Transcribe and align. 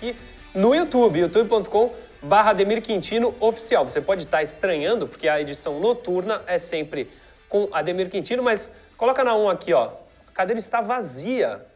aqui 0.00 0.16
no 0.54 0.74
YouTube, 0.74 1.20
youtube.com 1.20 1.94
barra 2.22 2.52
Ademir 2.52 2.80
Quintino 2.80 3.34
Oficial. 3.38 3.84
Você 3.84 4.00
pode 4.00 4.22
estar 4.22 4.42
estranhando, 4.42 5.06
porque 5.06 5.28
a 5.28 5.38
edição 5.38 5.78
noturna 5.78 6.42
é 6.46 6.58
sempre 6.58 7.06
com 7.50 7.68
Ademir 7.70 8.08
Quintino, 8.08 8.42
mas 8.42 8.72
coloca 8.96 9.22
na 9.22 9.36
1 9.36 9.50
aqui, 9.50 9.74
ó. 9.74 9.90
A 10.26 10.32
cadeira 10.32 10.58
está 10.58 10.80
vazia. 10.80 11.66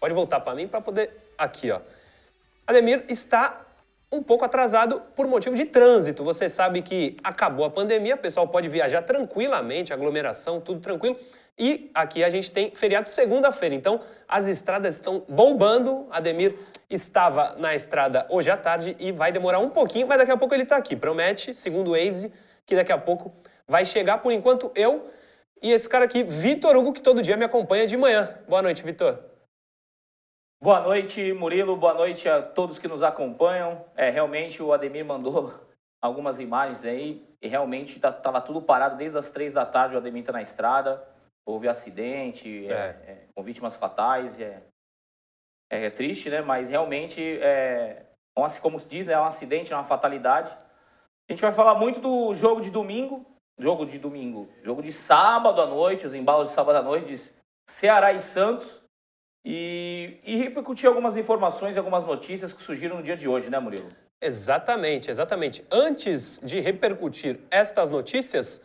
Pode 0.00 0.14
voltar 0.14 0.40
para 0.40 0.54
mim 0.54 0.66
para 0.66 0.80
poder... 0.80 1.10
Aqui, 1.36 1.70
ó. 1.70 1.80
Ademir 2.66 3.04
está 3.10 3.60
um 4.10 4.22
pouco 4.22 4.46
atrasado 4.46 5.02
por 5.14 5.26
motivo 5.26 5.54
de 5.54 5.66
trânsito. 5.66 6.24
Você 6.24 6.48
sabe 6.48 6.80
que 6.80 7.18
acabou 7.22 7.66
a 7.66 7.70
pandemia, 7.70 8.14
o 8.14 8.18
pessoal 8.18 8.48
pode 8.48 8.70
viajar 8.70 9.02
tranquilamente, 9.02 9.92
aglomeração, 9.92 10.62
tudo 10.62 10.80
tranquilo. 10.80 11.18
E 11.58 11.90
aqui 11.94 12.22
a 12.22 12.28
gente 12.28 12.50
tem 12.50 12.74
feriado 12.74 13.08
segunda-feira, 13.08 13.74
então 13.74 14.00
as 14.28 14.46
estradas 14.46 14.96
estão 14.96 15.24
bombando. 15.26 16.06
Ademir 16.10 16.54
estava 16.90 17.56
na 17.56 17.74
estrada 17.74 18.26
hoje 18.28 18.50
à 18.50 18.56
tarde 18.56 18.94
e 18.98 19.10
vai 19.10 19.32
demorar 19.32 19.58
um 19.58 19.70
pouquinho, 19.70 20.06
mas 20.06 20.18
daqui 20.18 20.30
a 20.30 20.36
pouco 20.36 20.54
ele 20.54 20.64
está 20.64 20.76
aqui. 20.76 20.94
Promete, 20.94 21.54
segundo 21.54 21.88
o 21.88 21.90
Waze, 21.92 22.30
que 22.66 22.76
daqui 22.76 22.92
a 22.92 22.98
pouco 22.98 23.32
vai 23.66 23.84
chegar. 23.84 24.18
Por 24.18 24.32
enquanto, 24.32 24.70
eu 24.74 25.10
e 25.62 25.72
esse 25.72 25.88
cara 25.88 26.04
aqui, 26.04 26.22
Vitor 26.22 26.76
Hugo, 26.76 26.92
que 26.92 27.00
todo 27.00 27.22
dia 27.22 27.36
me 27.36 27.44
acompanha 27.44 27.86
de 27.86 27.96
manhã. 27.96 28.38
Boa 28.46 28.60
noite, 28.60 28.82
Vitor. 28.82 29.18
Boa 30.60 30.80
noite, 30.80 31.32
Murilo. 31.32 31.76
Boa 31.76 31.94
noite 31.94 32.28
a 32.28 32.42
todos 32.42 32.78
que 32.78 32.86
nos 32.86 33.02
acompanham. 33.02 33.82
É, 33.96 34.10
realmente 34.10 34.62
o 34.62 34.72
Ademir 34.72 35.04
mandou 35.06 35.54
algumas 36.02 36.38
imagens 36.38 36.84
aí 36.84 37.26
e 37.40 37.48
realmente 37.48 37.96
estava 37.96 38.20
tá, 38.20 38.40
tudo 38.42 38.60
parado 38.60 38.96
desde 38.96 39.16
as 39.16 39.30
três 39.30 39.54
da 39.54 39.64
tarde. 39.64 39.94
O 39.94 39.98
Ademir 39.98 40.20
está 40.20 40.32
na 40.32 40.42
estrada. 40.42 41.02
Houve 41.46 41.68
acidente, 41.68 42.66
é. 42.66 42.72
É, 42.72 42.74
é, 42.74 43.26
com 43.34 43.42
vítimas 43.42 43.76
fatais. 43.76 44.38
É, 44.40 44.58
é, 45.70 45.86
é, 45.86 45.90
triste, 45.90 46.28
né? 46.28 46.40
Mas 46.40 46.68
realmente, 46.68 47.20
é, 47.40 48.04
como 48.60 48.80
se 48.80 48.86
diz, 48.86 49.08
é 49.08 49.18
um 49.18 49.24
acidente, 49.24 49.72
é 49.72 49.76
uma 49.76 49.84
fatalidade. 49.84 50.50
A 51.28 51.32
gente 51.32 51.40
vai 51.40 51.52
falar 51.52 51.74
muito 51.74 52.00
do 52.00 52.34
jogo 52.34 52.60
de 52.60 52.70
domingo. 52.70 53.24
Jogo 53.58 53.86
de 53.86 53.98
domingo. 53.98 54.48
Jogo 54.62 54.82
de 54.82 54.92
sábado 54.92 55.62
à 55.62 55.66
noite, 55.66 56.06
os 56.06 56.14
embalos 56.14 56.48
de 56.48 56.54
sábado 56.54 56.76
à 56.76 56.82
noite 56.82 57.06
de 57.06 57.34
Ceará 57.68 58.12
e 58.12 58.20
Santos 58.20 58.82
e, 59.44 60.18
e 60.24 60.36
repercutir 60.36 60.88
algumas 60.88 61.16
informações 61.16 61.76
e 61.76 61.78
algumas 61.78 62.04
notícias 62.04 62.52
que 62.52 62.60
surgiram 62.60 62.96
no 62.96 63.02
dia 63.02 63.16
de 63.16 63.28
hoje, 63.28 63.48
né, 63.48 63.58
Murilo? 63.58 63.88
Exatamente, 64.20 65.10
exatamente. 65.10 65.64
Antes 65.70 66.40
de 66.42 66.58
repercutir 66.60 67.40
estas 67.50 67.88
notícias, 67.88 68.60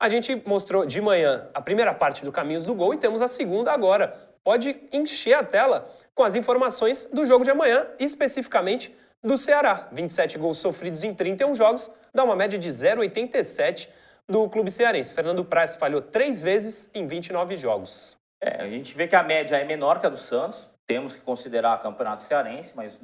a 0.00 0.08
gente 0.08 0.34
mostrou 0.46 0.86
de 0.86 0.98
manhã 0.98 1.46
a 1.52 1.60
primeira 1.60 1.92
parte 1.92 2.24
do 2.24 2.32
Caminhos 2.32 2.64
do 2.64 2.74
Gol 2.74 2.94
e 2.94 2.96
temos 2.96 3.20
a 3.20 3.28
segunda 3.28 3.70
agora. 3.70 4.30
Pode 4.42 4.74
encher 4.90 5.34
a 5.34 5.44
tela 5.44 5.94
com 6.14 6.24
as 6.24 6.34
informações 6.34 7.04
do 7.12 7.26
jogo 7.26 7.44
de 7.44 7.50
amanhã, 7.50 7.86
especificamente 7.98 8.96
do 9.22 9.36
Ceará. 9.36 9.88
27 9.92 10.38
gols 10.38 10.56
sofridos 10.56 11.04
em 11.04 11.14
31 11.14 11.54
jogos, 11.54 11.90
dá 12.14 12.24
uma 12.24 12.34
média 12.34 12.58
de 12.58 12.68
0,87 12.70 13.90
do 14.26 14.48
clube 14.48 14.70
cearense. 14.70 15.12
Fernando 15.12 15.44
Praz 15.44 15.76
falhou 15.76 16.00
três 16.00 16.40
vezes 16.40 16.88
em 16.94 17.06
29 17.06 17.56
jogos. 17.56 18.16
É, 18.42 18.62
a 18.62 18.68
gente 18.70 18.94
vê 18.94 19.06
que 19.06 19.14
a 19.14 19.22
média 19.22 19.56
é 19.56 19.64
menor 19.64 20.00
que 20.00 20.06
a 20.06 20.08
do 20.08 20.16
Santos, 20.16 20.66
temos 20.86 21.14
que 21.14 21.20
considerar 21.20 21.78
o 21.78 21.82
campeonato 21.82 22.22
cearense, 22.22 22.74
mas 22.74 22.98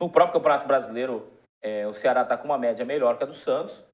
no 0.00 0.10
próprio 0.10 0.40
campeonato 0.40 0.66
brasileiro 0.66 1.30
é, 1.62 1.86
o 1.86 1.94
Ceará 1.94 2.22
está 2.22 2.36
com 2.36 2.46
uma 2.46 2.58
média 2.58 2.84
melhor 2.84 3.16
que 3.16 3.22
a 3.22 3.26
do 3.26 3.32
Santos. 3.32 3.84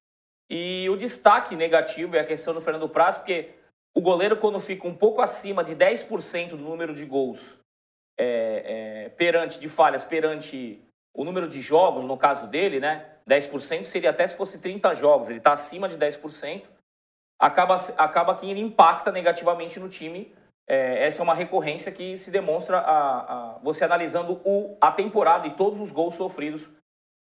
E 0.51 0.89
o 0.91 0.97
destaque 0.97 1.55
negativo 1.55 2.17
é 2.17 2.21
a 2.21 2.25
questão 2.25 2.55
do 2.55 2.61
Fernando 2.61 2.89
Praz, 2.89 3.17
porque 3.17 3.51
o 3.95 4.01
goleiro, 4.01 4.37
quando 4.37 4.59
fica 4.61 4.87
um 4.87 4.95
pouco 4.95 5.21
acima 5.21 5.63
de 5.63 5.75
10% 5.75 6.51
do 6.51 6.59
número 6.59 6.95
de 6.95 7.05
gols 7.05 7.59
é, 8.19 9.05
é, 9.07 9.09
perante, 9.11 9.59
de 9.59 9.69
falhas 9.69 10.05
perante 10.05 10.83
o 11.15 11.25
número 11.25 11.49
de 11.49 11.61
jogos, 11.61 12.07
no 12.07 12.17
caso 12.17 12.47
dele, 12.47 12.81
né? 12.81 13.07
10% 13.29 13.85
seria 13.85 14.11
até 14.11 14.27
se 14.27 14.37
fosse 14.37 14.59
30 14.59 14.95
jogos, 14.95 15.29
ele 15.29 15.39
está 15.39 15.53
acima 15.53 15.89
de 15.89 15.99
10%, 15.99 16.65
acaba, 17.39 17.77
acaba 17.97 18.37
que 18.37 18.51
ele 18.51 18.61
impacta 18.61 19.13
negativamente 19.13 19.79
no 19.79 19.89
time 19.89 20.33
é, 20.69 21.07
essa 21.07 21.23
é 21.23 21.25
uma 21.25 21.35
recorrência 21.35 21.91
que 21.91 22.19
se 22.19 22.31
demonstra 22.31 22.79
a, 22.79 23.55
a, 23.55 23.59
você 23.61 23.85
analisando 23.85 24.39
o, 24.45 24.77
a 24.79 24.93
temporada 24.93 25.47
e 25.47 25.57
todos 25.57 25.81
os 25.81 25.91
gols 25.91 26.15
sofridos 26.15 26.69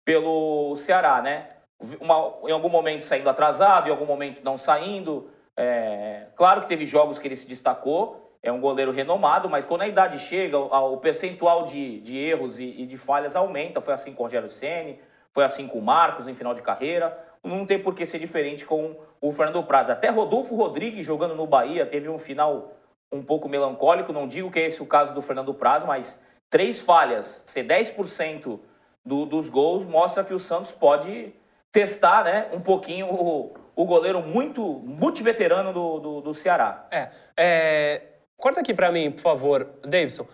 pelo 0.05 0.75
Ceará, 0.75 1.21
né? 1.21 1.56
Uma, 1.99 2.33
em 2.47 2.51
algum 2.51 2.69
momento 2.69 3.03
saindo 3.03 3.29
atrasado, 3.29 3.87
em 3.87 3.91
algum 3.91 4.05
momento 4.05 4.41
não 4.43 4.57
saindo. 4.57 5.29
É, 5.55 6.27
claro 6.35 6.61
que 6.61 6.67
teve 6.67 6.85
jogos 6.85 7.19
que 7.19 7.27
ele 7.27 7.35
se 7.35 7.47
destacou, 7.47 8.27
é 8.41 8.51
um 8.51 8.61
goleiro 8.61 8.91
renomado, 8.91 9.49
mas 9.49 9.65
quando 9.65 9.81
a 9.81 9.87
idade 9.87 10.19
chega, 10.19 10.57
o, 10.57 10.97
percentual 10.97 11.63
de, 11.63 11.99
de 11.99 12.17
erros 12.17 12.59
e, 12.59 12.63
e, 12.63 12.85
de 12.85 12.97
falhas 12.97 13.35
aumenta. 13.35 13.81
Foi 13.81 13.93
assim 13.93 14.13
com 14.13 14.23
o 14.23 14.25
Rogério 14.25 14.49
Ceni, 14.49 14.99
foi 15.33 15.43
assim 15.43 15.67
com 15.67 15.79
o 15.79 15.81
Marcos 15.81 16.27
em 16.27 16.35
final 16.35 16.53
de 16.53 16.61
carreira. 16.61 17.17
Não 17.43 17.65
tem 17.65 17.79
por 17.79 17.93
que 17.93 18.05
ser 18.05 18.19
diferente 18.19 18.65
com 18.65 18.95
o 19.19 19.31
Fernando 19.31 19.63
Praz. 19.63 19.89
Até 19.89 20.09
Rodolfo 20.09 20.55
Rodrigues 20.55 21.05
jogando 21.05 21.35
no 21.35 21.45
Bahia 21.45 21.85
teve 21.85 22.09
um 22.09 22.17
final 22.17 22.73
um 23.11 23.23
pouco 23.23 23.49
melancólico. 23.49 24.13
Não 24.13 24.27
digo 24.27 24.51
que 24.51 24.59
é 24.59 24.65
esse 24.65 24.81
o 24.81 24.85
caso 24.85 25.13
do 25.13 25.21
Fernando 25.21 25.53
Praz, 25.53 25.83
mas 25.83 26.19
três 26.49 26.81
falhas, 26.81 27.43
ser 27.45 27.65
10% 27.65 28.59
do, 29.05 29.25
dos 29.25 29.49
gols, 29.49 29.85
mostra 29.85 30.23
que 30.23 30.33
o 30.33 30.39
Santos 30.39 30.71
pode 30.71 31.33
testar 31.71 32.23
né, 32.23 32.47
um 32.53 32.59
pouquinho 32.59 33.07
o, 33.07 33.53
o 33.75 33.85
goleiro 33.85 34.21
muito 34.21 34.61
multiveterano 34.63 35.71
do, 35.71 35.99
do, 35.99 36.21
do 36.21 36.33
Ceará. 36.33 36.87
É, 36.91 37.09
é, 37.37 38.01
corta 38.37 38.61
aqui 38.61 38.73
para 38.73 38.91
mim, 38.91 39.11
por 39.11 39.21
favor, 39.21 39.69
Davidson. 39.83 40.27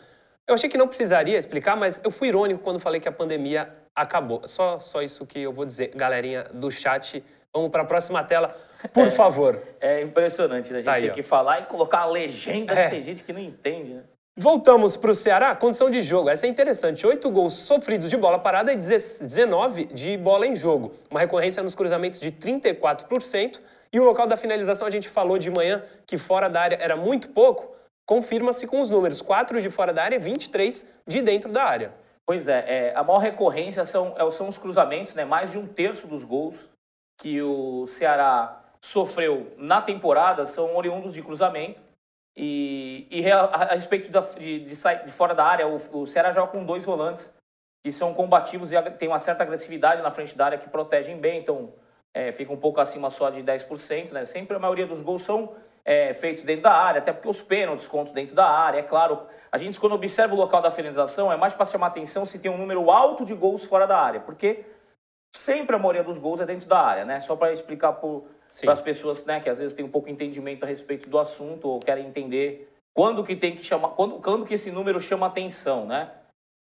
Eu 0.48 0.56
achei 0.56 0.70
que 0.70 0.78
não 0.78 0.88
precisaria 0.88 1.38
explicar, 1.38 1.76
mas 1.76 2.00
eu 2.04 2.12
fui 2.12 2.28
irônico 2.28 2.62
quando 2.64 2.80
falei 2.80 3.00
que 3.00 3.08
a 3.08 3.12
pandemia 3.12 3.74
acabou. 3.96 4.48
Só, 4.48 4.80
só 4.80 5.02
isso 5.02 5.26
que 5.26 5.40
eu 5.40 5.54
vou 5.54 5.66
dizer, 5.66 5.90
galerinha 5.96 6.44
do 6.54 6.70
chat. 6.70 7.24
Vamos 7.54 7.70
para 7.70 7.84
a 7.84 7.86
próxima 7.86 8.24
tela. 8.24 8.56
Por 8.92 9.08
é, 9.08 9.12
favor. 9.12 9.62
É 9.80 10.02
impressionante, 10.02 10.72
né? 10.74 10.80
A 10.80 10.82
gente 10.82 10.86
tá 10.86 10.96
tem 10.96 11.10
aí, 11.10 11.12
que 11.12 11.24
falar 11.24 11.62
e 11.62 11.66
colocar 11.66 12.00
a 12.00 12.06
legenda, 12.06 12.74
é. 12.74 12.90
tem 12.90 13.02
gente 13.02 13.24
que 13.24 13.32
não 13.32 13.40
entende, 13.40 13.94
né? 13.94 14.04
Voltamos 14.36 14.98
para 14.98 15.12
o 15.12 15.14
Ceará, 15.14 15.56
condição 15.56 15.92
de 15.92 16.02
jogo. 16.02 16.28
Essa 16.28 16.48
é 16.48 16.50
interessante. 16.50 17.06
Oito 17.06 17.30
gols 17.30 17.54
sofridos 17.54 18.10
de 18.10 18.18
bola 18.18 18.40
parada 18.40 18.74
e 18.74 18.76
19 18.76 19.86
de 19.86 20.18
bola 20.18 20.48
em 20.48 20.56
jogo. 20.56 20.92
Uma 21.12 21.20
recorrência 21.20 21.62
nos 21.62 21.76
cruzamentos 21.76 22.20
de 22.20 22.32
34%. 22.32 23.62
E 23.92 24.00
o 24.00 24.04
local 24.04 24.26
da 24.26 24.36
finalização, 24.36 24.88
a 24.88 24.90
gente 24.90 25.08
falou 25.08 25.38
de 25.38 25.52
manhã 25.52 25.84
que 26.08 26.18
fora 26.18 26.50
da 26.50 26.62
área 26.62 26.78
era 26.82 26.98
muito 26.98 27.30
pouco. 27.30 27.76
Confirma-se 28.08 28.66
com 28.66 28.82
os 28.82 28.90
números: 28.90 29.22
4 29.22 29.62
de 29.62 29.70
fora 29.70 29.94
da 29.94 30.02
área 30.02 30.16
e 30.16 30.20
23 30.20 30.84
de 31.06 31.22
dentro 31.22 31.52
da 31.52 31.64
área. 31.64 31.94
Pois 32.26 32.48
é, 32.48 32.66
é, 32.68 32.96
a 32.96 33.04
maior 33.04 33.20
recorrência 33.20 33.86
são, 33.86 34.16
é, 34.18 34.32
são 34.32 34.48
os 34.48 34.58
cruzamentos, 34.58 35.14
né? 35.14 35.24
Mais 35.26 35.52
de 35.52 35.60
um 35.60 35.68
terço 35.68 36.08
dos 36.08 36.24
gols 36.24 36.68
que 37.20 37.40
o 37.40 37.86
Ceará 37.86 38.64
sofreu 38.82 39.54
na 39.58 39.80
temporada 39.80 40.44
são 40.48 40.76
oriundos 40.76 41.14
de 41.14 41.22
cruzamento. 41.22 41.80
E, 42.36 43.08
e 43.12 43.32
a, 43.32 43.42
a, 43.42 43.74
respeito 43.76 44.10
da, 44.10 44.22
de, 44.22 44.60
de, 44.62 44.76
de, 44.76 45.12
fora 45.12 45.36
da 45.36 45.46
área, 45.46 45.68
o, 45.68 45.78
o 46.02 46.08
Ceará 46.08 46.32
joga 46.32 46.52
com 46.52 46.66
dois 46.66 46.84
volantes 46.84 47.32
que 47.84 47.92
são 47.92 48.14
combativos 48.14 48.72
e 48.72 48.82
tem 48.92 49.10
uma 49.10 49.20
certa 49.20 49.44
agressividade 49.44 50.02
na 50.02 50.10
frente 50.10 50.36
da 50.36 50.46
área 50.46 50.58
que 50.58 50.70
protegem 50.70 51.18
bem, 51.18 51.40
então 51.40 51.74
é, 52.14 52.32
fica 52.32 52.52
um 52.54 52.58
pouco 52.58 52.80
acima 52.80 53.10
só 53.10 53.30
de 53.30 53.44
10%. 53.44 54.12
Né? 54.12 54.26
Sempre 54.26 54.56
a 54.56 54.60
maioria 54.60 54.88
dos 54.88 55.02
gols 55.02 55.22
são 55.22 55.54
é, 55.84 56.14
feitos 56.14 56.44
dentro 56.44 56.64
da 56.64 56.74
área, 56.74 57.00
até 57.00 57.12
porque 57.12 57.28
os 57.28 57.42
pênaltis 57.42 57.88
contam 57.88 58.14
dentro 58.14 58.36
da 58.36 58.46
área. 58.46 58.80
É 58.80 58.84
claro, 58.84 59.28
a 59.52 59.58
gente 59.58 59.80
quando 59.80 59.94
observa 59.94 60.34
o 60.34 60.38
local 60.38 60.62
da 60.62 60.72
finalização 60.72 61.32
é 61.32 61.36
mais 61.36 61.54
para 61.54 61.66
chamar 61.66 61.88
atenção 61.88 62.26
se 62.26 62.40
tem 62.40 62.50
um 62.50 62.58
número 62.58 62.90
alto 62.90 63.26
de 63.26 63.34
gols 63.34 63.66
fora 63.66 63.86
da 63.86 63.98
área, 63.98 64.22
porque 64.22 64.64
sempre 65.36 65.76
a 65.76 65.80
maioria 65.80 66.04
dos 66.04 66.18
gols 66.18 66.40
é 66.40 66.46
dentro 66.46 66.68
da 66.68 66.80
área, 66.80 67.06
né? 67.06 67.20
Só 67.22 67.36
para 67.36 67.52
explicar 67.52 67.94
para 67.94 68.72
as 68.72 68.82
pessoas, 68.82 69.26
né, 69.26 69.40
que 69.40 69.50
às 69.50 69.58
vezes 69.58 69.74
têm 69.74 69.84
um 69.84 69.90
pouco 69.90 70.08
de 70.08 70.14
entendimento 70.14 70.64
a 70.64 70.68
respeito 70.68 71.10
do 71.10 71.18
assunto 71.18 71.68
ou 71.68 71.80
querem 71.80 72.08
entender 72.08 72.70
quando 72.94 73.24
que 73.24 73.36
tem 73.36 73.56
que 73.56 73.66
chamar, 73.66 73.90
quando, 73.90 74.22
quando 74.22 74.46
que 74.46 74.54
esse 74.54 74.72
número 74.72 75.00
chama 75.00 75.26
atenção, 75.26 75.86
né? 75.86 76.12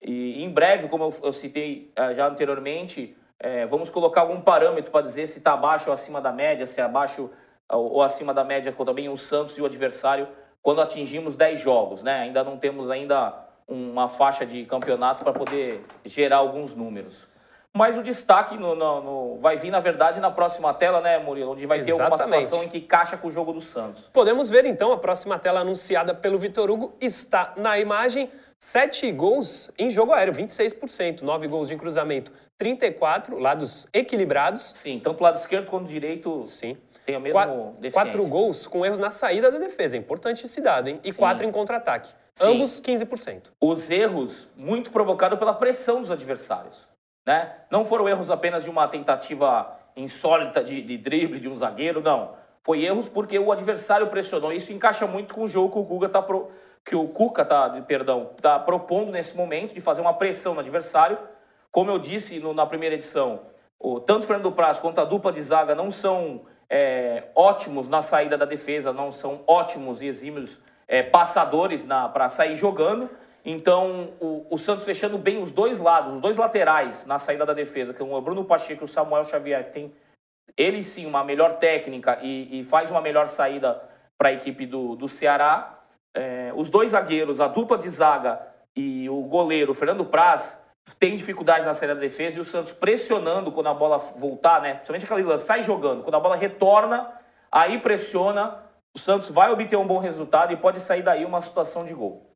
E 0.03 0.43
em 0.43 0.51
breve, 0.51 0.89
como 0.89 1.05
eu, 1.05 1.15
eu 1.23 1.33
citei 1.33 1.93
uh, 1.99 2.15
já 2.15 2.27
anteriormente, 2.27 3.17
é, 3.39 3.65
vamos 3.67 3.89
colocar 3.89 4.23
algum 4.23 4.41
parâmetro 4.41 4.91
para 4.91 5.05
dizer 5.05 5.27
se 5.27 5.39
está 5.39 5.55
abaixo 5.55 5.89
ou 5.89 5.95
acima 5.95 6.21
da 6.21 6.31
média, 6.31 6.67
se 6.67 6.81
é 6.81 6.85
abaixo 6.85 7.31
ou, 7.71 7.93
ou 7.93 8.03
acima 8.03 8.35
da 8.35 8.45
média 8.45 8.71
com 8.73 8.85
também 8.85 9.09
o 9.09 9.17
Santos 9.17 9.57
e 9.57 9.63
o 9.63 9.67
adversário 9.67 10.29
quando 10.63 10.83
atingimos 10.83 11.37
10 11.37 11.59
jogos, 11.59 12.03
né? 12.03 12.21
Ainda 12.21 12.45
não 12.45 12.59
temos 12.59 12.91
ainda 12.91 13.47
uma 13.67 14.09
faixa 14.09 14.45
de 14.45 14.67
campeonato 14.67 15.25
para 15.25 15.33
poder 15.33 15.83
gerar 16.05 16.39
alguns 16.39 16.75
números. 16.75 17.27
Mas 17.73 17.97
o 17.97 18.03
destaque 18.03 18.57
no, 18.57 18.75
no, 18.75 19.01
no, 19.01 19.39
vai 19.39 19.57
vir, 19.57 19.71
na 19.71 19.79
verdade, 19.79 20.19
na 20.19 20.31
próxima 20.31 20.75
tela, 20.75 21.01
né, 21.01 21.19
Murilo? 21.19 21.53
Onde 21.53 21.67
vai 21.67 21.79
Exatamente. 21.79 21.97
ter 21.97 22.03
alguma 22.03 22.19
situação 22.19 22.65
em 22.65 22.69
que 22.69 22.81
caixa 22.81 23.17
com 23.17 23.29
o 23.29 23.31
jogo 23.31 23.53
do 23.53 23.61
Santos. 23.61 24.11
Podemos 24.13 24.51
ver, 24.51 24.65
então, 24.65 24.93
a 24.93 24.99
próxima 24.99 25.39
tela 25.39 25.61
anunciada 25.61 26.13
pelo 26.13 26.39
Vitor 26.39 26.69
Hugo 26.69 26.95
está 27.01 27.55
na 27.57 27.79
imagem. 27.79 28.29
Sete 28.59 29.11
gols 29.13 29.71
em 29.79 29.91
jogo 29.91 30.13
aéreo, 30.13 30.35
26%. 30.35 31.23
Nove 31.23 31.47
gols 31.47 31.69
de 31.69 31.77
cruzamento, 31.77 32.33
34, 32.59 33.39
lados 33.39 33.87
equilibrados. 33.95 34.73
Sim, 34.75 35.01
tanto 35.03 35.23
lado 35.23 35.37
esquerdo 35.37 35.71
quanto 35.71 35.89
direito. 35.89 36.45
Sim. 36.45 36.77
Tem 37.07 37.17
o 37.17 37.21
mesmo 37.21 37.33
Quatro, 37.33 37.93
quatro 37.93 38.27
gols 38.27 38.67
com 38.67 38.85
erros 38.85 38.99
na 38.99 39.11
saída 39.11 39.51
da 39.51 39.59
defesa. 39.59 39.97
É 39.97 39.99
importante 39.99 40.45
esse 40.45 40.61
dado, 40.61 40.89
hein? 40.89 41.01
E 41.03 41.13
Sim. 41.13 41.19
quatro 41.19 41.47
em 41.47 41.51
contra-ataque. 41.51 42.13
Ambos 42.41 42.81
15%. 42.81 43.45
Os 43.61 43.89
erros 43.89 44.49
muito 44.57 44.91
provocados 44.91 45.39
pela 45.39 45.55
pressão 45.55 46.01
dos 46.01 46.11
adversários. 46.11 46.87
Né? 47.31 47.49
Não 47.71 47.85
foram 47.85 48.09
erros 48.09 48.29
apenas 48.29 48.65
de 48.65 48.71
uma 48.71 48.89
tentativa 48.89 49.79
insólita 49.95 50.65
de, 50.65 50.83
de 50.83 50.99
drible 50.99 51.39
de 51.39 51.49
um 51.49 51.55
zagueiro, 51.55 52.01
não. 52.01 52.33
Foi 52.65 52.83
erros 52.83 53.07
porque 53.07 53.39
o 53.39 53.53
adversário 53.53 54.09
pressionou. 54.09 54.53
Isso 54.53 54.73
encaixa 54.73 55.07
muito 55.07 55.33
com 55.33 55.45
o 55.45 55.47
jogo 55.47 55.71
que 55.75 55.79
o 55.79 55.83
Guga 55.85 56.09
tá 56.09 56.21
pro, 56.21 56.49
que 56.85 56.97
o 56.97 57.07
Cuca 57.07 57.45
tá, 57.45 57.71
perdão, 57.87 58.31
tá 58.41 58.59
propondo 58.59 59.13
nesse 59.13 59.37
momento 59.37 59.73
de 59.73 59.81
fazer 59.81 60.01
uma 60.01 60.13
pressão 60.13 60.55
no 60.55 60.61
adversário. 60.61 61.19
Como 61.71 61.89
eu 61.89 62.01
disse 62.01 62.41
no- 62.41 62.53
na 62.53 62.67
primeira 62.67 62.97
edição, 62.97 63.43
o, 63.79 64.01
tanto 64.01 64.25
o 64.25 64.27
Fernando 64.27 64.51
Praz 64.51 64.81
quanto 64.81 65.01
a 65.01 65.05
dupla 65.05 65.33
de 65.33 65.41
zaga 65.41 65.73
não 65.73 65.93
são 65.93 66.47
é, 66.69 67.29
ótimos 67.37 67.89
na 67.89 68.03
saída 68.03 68.37
da 68.37 68.45
defesa, 68.45 68.93
não 68.93 69.13
são 69.13 69.45
ótimos 69.47 70.03
e 70.03 70.07
exímios 70.07 70.59
é, 70.89 71.01
passadores 71.01 71.87
para 72.13 72.29
sair 72.29 72.57
jogando. 72.57 73.09
Então, 73.45 74.13
o, 74.21 74.47
o 74.51 74.59
Santos 74.59 74.85
fechando 74.85 75.17
bem 75.17 75.41
os 75.41 75.51
dois 75.51 75.81
lados, 75.81 76.15
os 76.15 76.21
dois 76.21 76.37
laterais 76.37 77.07
na 77.07 77.19
saída 77.19 77.47
da 77.47 77.53
defesa, 77.53 77.93
que 77.93 77.99
são 77.99 78.13
o 78.13 78.21
Bruno 78.21 78.45
Pacheco 78.45 78.83
e 78.83 78.85
o 78.85 78.89
Samuel 78.89 79.25
Xavier, 79.25 79.65
que 79.65 79.73
tem 79.73 79.93
ele 80.57 80.83
sim 80.83 81.07
uma 81.07 81.25
melhor 81.25 81.59
técnica 81.59 82.19
e, 82.23 82.61
e 82.61 82.65
faz 82.65 82.91
uma 82.91 83.01
melhor 83.01 83.29
saída 83.29 83.83
para 84.19 84.29
a 84.29 84.33
equipe 84.33 84.67
do, 84.67 84.95
do 84.95 85.09
Ceará. 85.09 85.79
É, 86.15 86.53
os 86.55 86.69
dois 86.69 86.91
zagueiros, 86.91 87.41
a 87.41 87.49
dupla 87.49 87.79
de 87.79 87.89
zaga 87.89 88.41
e 88.77 89.09
o 89.09 89.23
goleiro, 89.23 89.73
Fernando 89.73 90.05
Praz, 90.05 90.59
tem 90.99 91.15
dificuldade 91.15 91.65
na 91.65 91.73
saída 91.73 91.95
da 91.95 92.01
defesa 92.01 92.39
e 92.39 92.41
o 92.41 92.45
Santos 92.45 92.73
pressionando 92.73 93.53
quando 93.53 93.69
a 93.69 93.75
bola 93.75 93.99
voltar, 93.99 94.61
né? 94.61 94.75
Principalmente 94.75 95.05
aquela 95.05 95.23
lance, 95.23 95.47
sai 95.47 95.63
jogando. 95.63 96.03
Quando 96.03 96.17
a 96.17 96.21
bola 96.21 96.37
retorna, 96.37 97.11
aí 97.51 97.79
pressiona, 97.79 98.63
o 98.95 98.99
Santos 98.99 99.31
vai 99.31 99.51
obter 99.51 99.77
um 99.77 99.87
bom 99.87 99.99
resultado 99.99 100.53
e 100.53 100.57
pode 100.57 100.81
sair 100.81 101.03
daí 101.03 101.25
uma 101.25 101.41
situação 101.41 101.85
de 101.85 101.95
gol. 101.95 102.30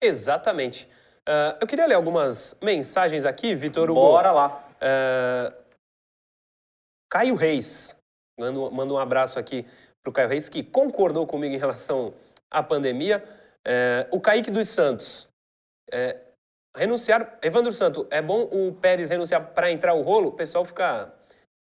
Exatamente. 0.00 0.88
Ah, 1.26 1.58
eu 1.60 1.66
queria 1.66 1.86
ler 1.86 1.94
algumas 1.94 2.56
mensagens 2.62 3.24
aqui, 3.24 3.54
Vitor 3.54 3.90
Hugo. 3.90 4.00
Bora 4.00 4.32
lá. 4.32 4.64
Ah, 4.80 5.52
Caio 7.10 7.34
Reis. 7.34 7.96
Manda, 8.38 8.70
manda 8.70 8.92
um 8.92 8.98
abraço 8.98 9.38
aqui 9.38 9.66
para 10.02 10.10
o 10.10 10.12
Caio 10.12 10.28
Reis, 10.28 10.48
que 10.48 10.62
concordou 10.62 11.26
comigo 11.26 11.54
em 11.54 11.58
relação 11.58 12.14
à 12.50 12.62
pandemia. 12.62 13.24
Eh, 13.66 14.06
o 14.10 14.20
Kaique 14.20 14.50
dos 14.50 14.68
Santos. 14.68 15.28
eh, 15.90 16.16
renunciar. 16.76 17.38
Evandro 17.42 17.72
Santo, 17.72 18.06
é 18.10 18.22
bom 18.22 18.42
o 18.42 18.72
Pérez 18.74 19.10
renunciar 19.10 19.52
para 19.52 19.70
entrar 19.70 19.94
o 19.94 20.02
rolo? 20.02 20.28
O 20.28 20.32
pessoal 20.32 20.64
fica. 20.64 21.12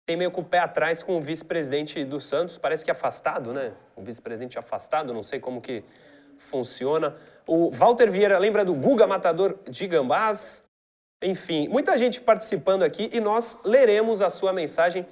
Tem 0.05 0.17
meio 0.17 0.31
com 0.31 0.41
o 0.41 0.45
pé 0.45 0.59
atrás 0.59 1.03
com 1.03 1.17
o 1.17 1.21
vice-presidente 1.21 2.03
do 2.03 2.19
Santos, 2.19 2.57
parece 2.57 2.83
que 2.83 2.91
afastado, 2.91 3.53
né? 3.53 3.73
O 3.95 4.01
vice-presidente 4.01 4.57
afastado, 4.57 5.13
não 5.13 5.23
sei 5.23 5.39
como 5.39 5.61
que 5.61 5.83
funciona. 6.43 7.15
O 7.47 7.69
Walter 7.71 8.09
Vieira 8.09 8.37
lembra 8.37 8.63
do 8.63 8.73
Guga 8.73 9.05
Matador 9.07 9.57
de 9.69 9.87
Gambás? 9.87 10.63
Enfim, 11.21 11.67
muita 11.67 11.97
gente 11.97 12.19
participando 12.21 12.83
aqui 12.83 13.09
e 13.13 13.19
nós 13.19 13.57
leremos 13.63 14.21
a 14.21 14.29
sua 14.29 14.51
mensagem 14.51 15.05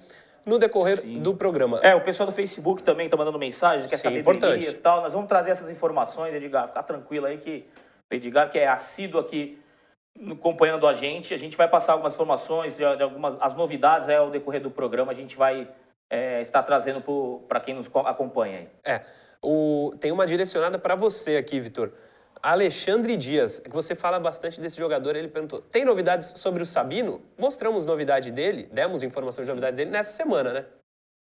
no 0.45 0.57
decorrer 0.57 0.97
Sim. 0.97 1.21
do 1.21 1.35
programa. 1.35 1.79
É, 1.83 1.93
o 1.95 2.01
pessoal 2.01 2.27
do 2.27 2.33
Facebook 2.33 2.83
também 2.83 3.07
tá 3.07 3.15
mandando 3.15 3.37
mensagem, 3.39 3.87
quer 3.87 3.97
Sim, 3.97 4.03
saber 4.03 4.19
importante. 4.19 4.67
e 4.67 4.77
tal. 4.77 5.01
Nós 5.01 5.13
vamos 5.13 5.27
trazer 5.27 5.51
essas 5.51 5.69
informações, 5.69 6.33
Edgar. 6.33 6.67
Fica 6.67 6.83
tranquilo 6.83 7.27
aí 7.27 7.37
que 7.37 7.65
o 8.11 8.15
Edgar, 8.15 8.49
que 8.49 8.57
é 8.59 8.67
assíduo 8.67 9.21
aqui 9.21 9.61
acompanhando 10.31 10.87
a 10.87 10.93
gente, 10.93 11.33
a 11.33 11.37
gente 11.37 11.55
vai 11.55 11.67
passar 11.67 11.93
algumas 11.93 12.13
informações, 12.13 12.75
de 12.75 12.83
algumas 12.83 13.37
as 13.41 13.53
novidades 13.53 14.09
é, 14.09 14.17
ao 14.17 14.29
decorrer 14.29 14.61
do 14.61 14.69
programa, 14.69 15.11
a 15.11 15.15
gente 15.15 15.37
vai 15.37 15.69
é, 16.09 16.41
estar 16.41 16.63
trazendo 16.63 17.01
para 17.47 17.59
quem 17.61 17.73
nos 17.73 17.87
co- 17.87 17.99
acompanha 17.99 18.57
aí. 18.59 18.69
É. 18.83 19.01
O, 19.43 19.93
tem 19.99 20.11
uma 20.11 20.27
direcionada 20.27 20.77
para 20.77 20.95
você 20.95 21.35
aqui, 21.37 21.59
Vitor. 21.59 21.91
Alexandre 22.43 23.17
Dias, 23.17 23.59
é 23.59 23.63
que 23.69 23.75
você 23.75 23.93
fala 23.93 24.19
bastante 24.19 24.59
desse 24.59 24.77
jogador, 24.77 25.15
ele 25.15 25.27
perguntou: 25.27 25.61
tem 25.61 25.85
novidades 25.85 26.33
sobre 26.37 26.61
o 26.63 26.65
Sabino? 26.65 27.21
Mostramos 27.37 27.85
novidade 27.85 28.31
dele, 28.31 28.67
demos 28.71 29.03
informações 29.03 29.45
de 29.45 29.51
novidade 29.51 29.77
dele 29.77 29.91
nessa 29.91 30.11
semana, 30.13 30.53
né? 30.53 30.65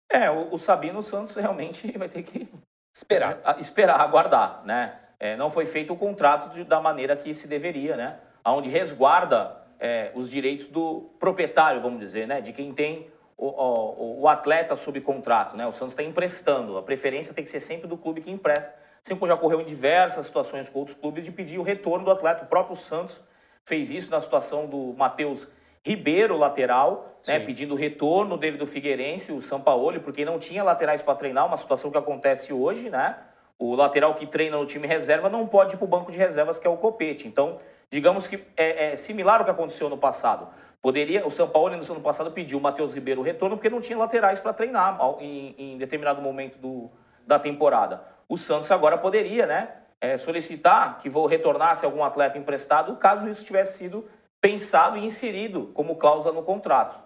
É, 0.10 0.30
o, 0.32 0.54
o 0.54 0.58
Sabino 0.58 1.02
Santos 1.04 1.36
realmente 1.36 1.92
vai 1.98 2.08
ter 2.10 2.24
que 2.24 2.48
Esperar. 2.96 3.40
a- 3.46 3.58
esperar, 3.60 4.00
aguardar, 4.02 4.64
né? 4.66 5.00
É, 5.20 5.36
não 5.36 5.50
foi 5.50 5.66
feito 5.66 5.94
o 5.94 5.98
contrato 5.98 6.54
de- 6.54 6.64
da 6.64 6.80
maneira 6.80 7.16
que 7.16 7.34
se 7.34 7.48
deveria, 7.48 7.96
né? 7.96 8.20
Onde 8.46 8.70
resguarda 8.70 9.58
é, 9.80 10.12
os 10.16 10.30
direitos 10.30 10.68
do 10.68 11.10
proprietário, 11.20 11.82
vamos 11.82 12.00
dizer, 12.00 12.28
né? 12.28 12.42
De 12.42 12.52
quem 12.54 12.74
tem 12.74 13.08
o, 13.38 13.48
o- 13.48 14.22
o 14.22 14.28
atleta 14.28 14.76
sob 14.76 15.00
contrato, 15.02 15.56
né? 15.56 15.66
O 15.68 15.72
Santos 15.72 15.94
está 15.94 16.04
emprestando. 16.04 16.78
A 16.78 16.82
preferência 16.84 17.34
tem 17.34 17.44
que 17.44 17.50
ser 17.52 17.60
sempre 17.60 17.88
do 17.88 17.96
clube 17.98 18.22
que 18.22 18.32
empresta. 18.32 18.74
Sempre 19.04 19.28
já 19.28 19.36
ocorreu 19.36 19.62
em 19.62 19.66
diversas 19.66 20.26
situações 20.26 20.68
com 20.70 20.80
outros 20.80 20.98
clubes 20.98 21.24
de 21.24 21.32
pedir 21.32 21.60
o 21.60 21.64
retorno 21.64 22.04
do 22.06 22.12
atleta. 22.12 22.44
O 22.44 22.48
próprio 22.48 22.76
Santos 22.76 23.22
fez 23.64 23.92
isso 23.92 24.10
na 24.10 24.20
situação 24.20 24.66
do 24.66 24.94
Matheus 24.98 25.48
Ribeiro, 25.86 26.36
lateral, 26.38 27.18
né, 27.28 27.40
pedindo 27.46 27.74
o 27.74 27.78
retorno 27.78 28.36
dele 28.38 28.58
do 28.58 28.66
Figueirense, 28.66 29.32
o 29.32 29.42
Sampaoli, 29.42 30.00
porque 30.00 30.26
não 30.26 30.38
tinha 30.38 30.62
laterais 30.64 31.02
para 31.02 31.16
treinar, 31.16 31.46
uma 31.46 31.56
situação 31.56 31.90
que 31.92 31.98
acontece 31.98 32.52
hoje, 32.52 32.90
né? 32.90 33.16
O 33.58 33.74
lateral 33.76 34.14
que 34.16 34.26
treina 34.28 34.58
no 34.58 34.66
time 34.66 34.86
reserva 34.88 35.30
não 35.30 35.48
pode 35.48 35.76
ir 35.76 35.78
para 35.78 35.86
o 35.86 35.88
banco 35.88 36.12
de 36.12 36.18
reservas, 36.18 36.60
que 36.60 36.68
é 36.68 36.70
o 36.70 36.76
Copete. 36.78 37.28
Então, 37.28 37.58
digamos 37.90 38.28
que 38.28 38.44
é, 38.58 38.92
é 38.92 38.96
similar 38.98 39.40
ao 39.40 39.46
que 39.46 39.52
aconteceu 39.52 39.88
no 39.90 39.98
passado. 39.98 40.48
Poderia, 40.82 41.26
o 41.26 41.32
São 41.32 41.50
Paulo 41.50 41.76
no 41.76 41.84
ano 41.84 42.02
passado 42.02 42.32
pediu 42.32 42.58
o 42.58 42.62
Matheus 42.62 42.94
Ribeiro 42.94 43.22
retorno 43.22 43.58
porque 43.58 43.70
não 43.70 43.82
tinha 43.82 43.98
laterais 43.98 44.40
para 44.40 44.54
treinar 44.54 44.98
em, 45.20 45.56
em 45.58 45.78
determinado 45.78 46.22
momento 46.22 46.58
do, 46.60 46.90
da 47.26 47.40
temporada. 47.40 48.04
O 48.30 48.38
Santos 48.38 48.72
agora 48.72 48.98
poderia, 48.98 49.46
né, 49.46 49.70
é, 50.00 50.18
solicitar 50.18 51.00
que 51.00 51.10
retornasse 51.10 51.86
algum 51.86 52.04
atleta 52.04 52.38
emprestado, 52.38 52.96
caso 52.98 53.28
isso 53.28 53.44
tivesse 53.44 53.78
sido 53.78 54.06
pensado 54.40 54.98
e 54.98 55.06
inserido 55.06 55.72
como 55.74 55.96
cláusula 55.96 56.34
no 56.34 56.44
contrato. 56.44 56.98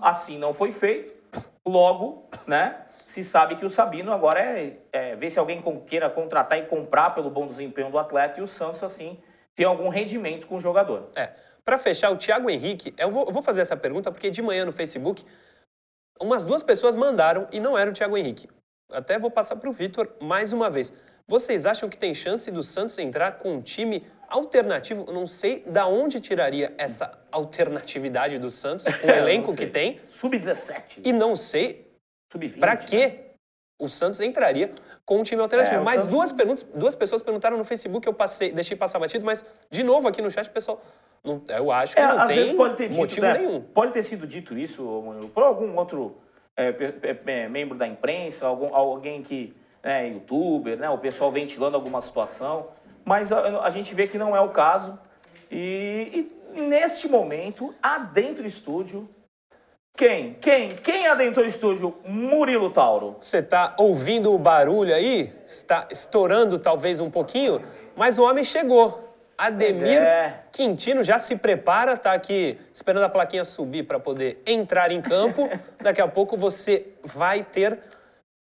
Assim 0.00 0.38
não 0.38 0.52
foi 0.54 0.72
feito, 0.72 1.12
logo, 1.64 2.28
né, 2.46 2.82
se 3.04 3.22
sabe 3.24 3.56
que 3.56 3.64
o 3.64 3.70
Sabino 3.70 4.12
agora 4.12 4.40
é, 4.40 4.78
é 4.92 5.14
ver 5.14 5.30
se 5.30 5.38
alguém 5.38 5.62
queira 5.86 6.10
contratar 6.10 6.58
e 6.58 6.66
comprar 6.66 7.14
pelo 7.14 7.30
bom 7.30 7.46
desempenho 7.46 7.90
do 7.90 7.98
atleta 7.98 8.40
e 8.40 8.42
o 8.42 8.46
Santos, 8.46 8.82
assim, 8.82 9.18
ter 9.54 9.64
algum 9.64 9.88
rendimento 9.88 10.46
com 10.46 10.56
o 10.56 10.60
jogador. 10.60 11.08
É. 11.16 11.30
Para 11.68 11.76
fechar, 11.76 12.10
o 12.10 12.16
Thiago 12.16 12.48
Henrique, 12.48 12.94
eu 12.96 13.10
vou, 13.10 13.26
eu 13.26 13.30
vou 13.30 13.42
fazer 13.42 13.60
essa 13.60 13.76
pergunta 13.76 14.10
porque 14.10 14.30
de 14.30 14.40
manhã 14.40 14.64
no 14.64 14.72
Facebook, 14.72 15.22
umas 16.18 16.42
duas 16.42 16.62
pessoas 16.62 16.96
mandaram 16.96 17.46
e 17.52 17.60
não 17.60 17.76
era 17.76 17.90
o 17.90 17.92
Thiago 17.92 18.16
Henrique. 18.16 18.48
Até 18.90 19.18
vou 19.18 19.30
passar 19.30 19.54
para 19.56 19.68
o 19.68 19.72
Vitor 19.74 20.10
mais 20.18 20.50
uma 20.50 20.70
vez. 20.70 20.90
Vocês 21.26 21.66
acham 21.66 21.90
que 21.90 21.98
tem 21.98 22.14
chance 22.14 22.50
do 22.50 22.62
Santos 22.62 22.96
entrar 22.96 23.32
com 23.32 23.52
um 23.52 23.60
time 23.60 24.02
alternativo? 24.30 25.04
Eu 25.06 25.12
não 25.12 25.26
sei 25.26 25.62
da 25.66 25.86
onde 25.86 26.20
tiraria 26.20 26.72
essa 26.78 27.18
alternatividade 27.30 28.38
do 28.38 28.48
Santos, 28.48 28.86
o 29.04 29.10
elenco 29.10 29.54
que 29.54 29.66
tem, 29.66 30.00
Sub-17, 30.08 31.02
e 31.04 31.12
não 31.12 31.36
sei 31.36 31.86
sub-20. 32.32 32.58
para 32.58 32.76
né? 32.76 32.78
que 32.78 33.18
o 33.78 33.90
Santos 33.90 34.22
entraria 34.22 34.72
com 35.08 35.20
um 35.20 35.22
time 35.22 35.40
alternativo. 35.40 35.76
É, 35.76 35.80
o 35.80 35.84
mas 35.84 36.02
Santos- 36.02 36.08
duas 36.14 36.30
perguntas, 36.32 36.66
duas 36.74 36.94
pessoas 36.94 37.22
perguntaram 37.22 37.56
no 37.56 37.64
Facebook, 37.64 38.06
eu 38.06 38.12
passei, 38.12 38.52
deixei 38.52 38.76
passar 38.76 38.98
batido, 38.98 39.24
mas 39.24 39.42
de 39.70 39.82
novo 39.82 40.06
aqui 40.06 40.20
no 40.20 40.30
chat, 40.30 40.50
pessoal, 40.50 40.82
não- 41.24 41.40
eu 41.48 41.72
acho 41.72 41.94
que 41.96 42.00
É, 42.02 42.06
não 42.06 42.18
às 42.18 42.26
tem 42.26 42.36
vezes 42.36 42.52
pode 42.54 42.76
ter 42.76 42.88
dito, 42.88 42.98
motivo 42.98 43.22
né, 43.22 43.38
nenhum. 43.38 43.62
Pode 43.62 43.92
ter 43.92 44.02
sido 44.02 44.26
dito 44.26 44.56
isso 44.58 45.02
por 45.32 45.42
algum 45.44 45.74
outro 45.78 46.18
é, 46.54 47.48
membro 47.48 47.78
da 47.78 47.86
imprensa, 47.86 48.46
algum, 48.46 48.74
alguém 48.74 49.22
que 49.22 49.56
é 49.82 50.06
youtuber, 50.08 50.76
né, 50.76 50.90
o 50.90 50.98
pessoal 50.98 51.30
ventilando 51.32 51.74
alguma 51.74 52.02
situação, 52.02 52.66
mas 53.02 53.32
a, 53.32 53.62
a 53.62 53.70
gente 53.70 53.94
vê 53.94 54.06
que 54.06 54.18
não 54.18 54.36
é 54.36 54.40
o 54.42 54.50
caso. 54.50 54.98
E, 55.50 56.28
e 56.54 56.60
neste 56.60 57.08
momento, 57.08 57.74
adentro 57.82 58.42
do 58.42 58.46
estúdio, 58.46 59.08
quem? 59.98 60.36
Quem? 60.40 60.68
Quem 60.68 61.08
adentrou 61.08 61.44
o 61.44 61.48
estúdio? 61.48 61.98
Murilo 62.06 62.70
Tauro. 62.70 63.16
Você 63.20 63.38
está 63.38 63.74
ouvindo 63.76 64.32
o 64.32 64.38
barulho 64.38 64.94
aí? 64.94 65.32
Está 65.44 65.88
estourando 65.90 66.56
talvez 66.56 67.00
um 67.00 67.10
pouquinho, 67.10 67.60
mas 67.96 68.16
o 68.16 68.22
homem 68.22 68.44
chegou. 68.44 69.06
Ademir 69.36 70.00
é. 70.00 70.42
Quintino 70.52 71.02
já 71.02 71.18
se 71.18 71.34
prepara, 71.36 71.96
tá 71.96 72.12
aqui 72.12 72.56
esperando 72.72 73.04
a 73.04 73.08
plaquinha 73.08 73.44
subir 73.44 73.84
para 73.84 73.98
poder 73.98 74.40
entrar 74.46 74.92
em 74.92 75.02
campo. 75.02 75.48
Daqui 75.82 76.00
a 76.00 76.06
pouco 76.06 76.36
você 76.36 76.86
vai 77.04 77.42
ter 77.42 77.80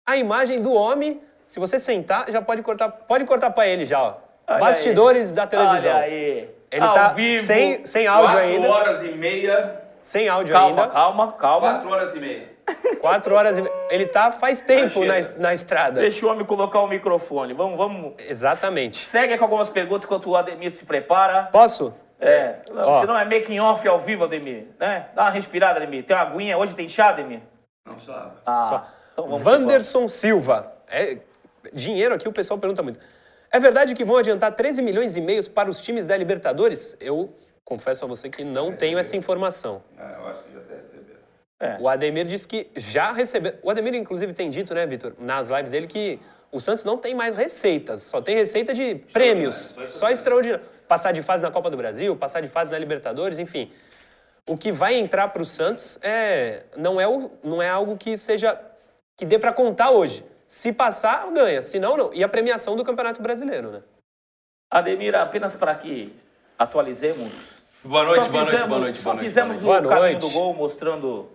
a 0.08 0.16
imagem 0.16 0.58
do 0.58 0.72
homem. 0.72 1.20
Se 1.46 1.60
você 1.60 1.78
sentar, 1.78 2.30
já 2.30 2.40
pode 2.40 2.62
cortar, 2.62 2.88
pode 2.88 3.26
cortar 3.26 3.50
para 3.50 3.66
ele 3.66 3.84
já, 3.84 4.02
ó. 4.02 4.14
Olha 4.48 4.58
Bastidores 4.58 5.28
aí. 5.28 5.34
da 5.34 5.46
televisão. 5.46 5.92
Olha 5.92 6.02
aí. 6.02 6.50
Ele 6.70 6.84
Ao 6.84 6.94
tá 6.94 7.08
vivo. 7.08 7.46
sem, 7.46 7.84
sem 7.84 8.06
áudio 8.06 8.30
Quatro 8.30 8.42
ainda. 8.42 8.68
horas 8.68 9.02
e 9.02 9.12
meia. 9.12 9.81
Sem 10.02 10.28
áudio 10.28 10.52
Calma, 10.52 10.82
ainda. 10.82 10.92
calma, 10.92 11.32
calma. 11.32 11.68
Quatro 11.72 11.90
horas 11.90 12.14
e 12.14 12.20
meia. 12.20 12.52
Quatro 13.00 13.34
horas 13.34 13.58
e... 13.58 13.64
Ele 13.90 14.06
tá 14.06 14.32
faz 14.32 14.60
tempo 14.60 15.04
na, 15.04 15.14
na 15.38 15.54
estrada. 15.54 16.00
Deixa 16.00 16.24
o 16.26 16.30
homem 16.30 16.44
colocar 16.44 16.80
o 16.80 16.88
microfone. 16.88 17.52
Vamos, 17.52 17.76
vamos. 17.76 18.14
Exatamente. 18.18 18.98
Segue 18.98 19.36
com 19.38 19.44
algumas 19.44 19.68
perguntas 19.68 20.04
enquanto 20.04 20.30
o 20.30 20.36
Ademir 20.36 20.72
se 20.72 20.84
prepara. 20.84 21.44
Posso? 21.52 21.94
É, 22.20 22.60
não, 22.70 22.88
Ó. 22.88 23.00
senão 23.00 23.18
é 23.18 23.24
making 23.24 23.58
off 23.58 23.86
ao 23.88 23.98
vivo, 23.98 24.24
Ademir, 24.24 24.66
né? 24.78 25.08
Dá 25.14 25.22
uma 25.22 25.30
respirada, 25.30 25.78
Ademir. 25.78 26.04
Tem 26.04 26.14
uma 26.14 26.22
aguinha, 26.22 26.56
hoje 26.56 26.74
tem 26.74 26.88
chá, 26.88 27.08
Ademir? 27.08 27.40
Não 27.84 27.98
sabe. 27.98 28.32
Ah, 28.46 28.66
Só. 28.68 28.86
Então 29.12 29.24
vamos 29.26 29.42
que 29.42 29.48
Wanderson 29.48 30.08
Silva. 30.08 30.72
É, 30.88 31.18
dinheiro 31.72 32.14
aqui 32.14 32.28
o 32.28 32.32
pessoal 32.32 32.58
pergunta 32.60 32.82
muito. 32.82 33.00
É 33.50 33.58
verdade 33.58 33.94
que 33.94 34.04
vão 34.04 34.16
adiantar 34.16 34.52
13 34.52 34.80
milhões 34.82 35.16
e 35.16 35.20
meio 35.20 35.48
para 35.50 35.68
os 35.68 35.80
times 35.80 36.04
da 36.04 36.16
Libertadores? 36.16 36.96
Eu 37.00 37.34
confesso 37.64 38.04
a 38.04 38.08
você 38.08 38.28
que 38.28 38.44
não 38.44 38.74
tenho 38.74 38.98
essa 38.98 39.16
informação. 39.16 39.82
Ah, 39.96 40.16
eu 40.18 40.26
acho 40.28 40.42
que 40.44 40.52
já 40.52 40.60
até 40.60 40.74
receberam. 40.74 41.80
O 41.80 41.88
Ademir 41.88 42.26
disse 42.26 42.46
que 42.46 42.70
já 42.76 43.12
recebeu. 43.12 43.54
O 43.62 43.70
Ademir, 43.70 43.94
inclusive, 43.94 44.32
tem 44.32 44.50
dito, 44.50 44.74
né, 44.74 44.86
Vitor, 44.86 45.14
nas 45.18 45.48
lives 45.48 45.70
dele, 45.70 45.86
que 45.86 46.20
o 46.50 46.60
Santos 46.60 46.84
não 46.84 46.98
tem 46.98 47.14
mais 47.14 47.34
receitas, 47.34 48.02
só 48.02 48.20
tem 48.20 48.36
receita 48.36 48.74
de 48.74 48.96
prêmios. 49.12 49.74
Só 49.88 50.10
extraordinário. 50.10 50.64
Passar 50.86 51.12
de 51.12 51.22
fase 51.22 51.42
na 51.42 51.50
Copa 51.50 51.70
do 51.70 51.76
Brasil, 51.76 52.14
passar 52.14 52.42
de 52.42 52.48
fase 52.48 52.70
na 52.70 52.78
Libertadores, 52.78 53.38
enfim. 53.38 53.70
O 54.46 54.58
que 54.58 54.70
vai 54.70 54.94
entrar 54.94 55.28
para 55.28 55.40
o 55.40 55.44
Santos 55.44 55.98
é, 56.02 56.64
não, 56.76 57.00
é 57.00 57.08
o, 57.08 57.30
não 57.42 57.62
é 57.62 57.68
algo 57.70 57.96
que 57.96 58.18
seja. 58.18 58.60
que 59.16 59.24
dê 59.24 59.38
para 59.38 59.52
contar 59.52 59.90
hoje. 59.90 60.24
Se 60.46 60.70
passar, 60.70 61.30
ganha. 61.32 61.62
Se 61.62 61.78
não, 61.78 61.96
não. 61.96 62.12
E 62.12 62.22
a 62.22 62.28
premiação 62.28 62.76
do 62.76 62.84
Campeonato 62.84 63.22
Brasileiro, 63.22 63.70
né? 63.70 63.82
Ademir, 64.70 65.14
apenas 65.14 65.56
para 65.56 65.74
que 65.74 66.14
atualizemos. 66.62 67.60
Boa 67.84 68.04
noite, 68.04 68.24
Só 68.26 68.30
boa 68.30 68.44
noite, 68.44 68.66
boa 68.66 68.80
noite, 68.80 68.98
Só 68.98 69.04
boa 69.04 69.14
noite, 69.16 69.24
fizemos 69.28 69.62
boa 69.62 69.78
o 69.78 69.82
noite. 69.82 69.94
caminho 69.98 70.18
Boa 70.20 70.30
do 70.32 70.38
gol 70.38 70.54
mostrando 70.54 71.30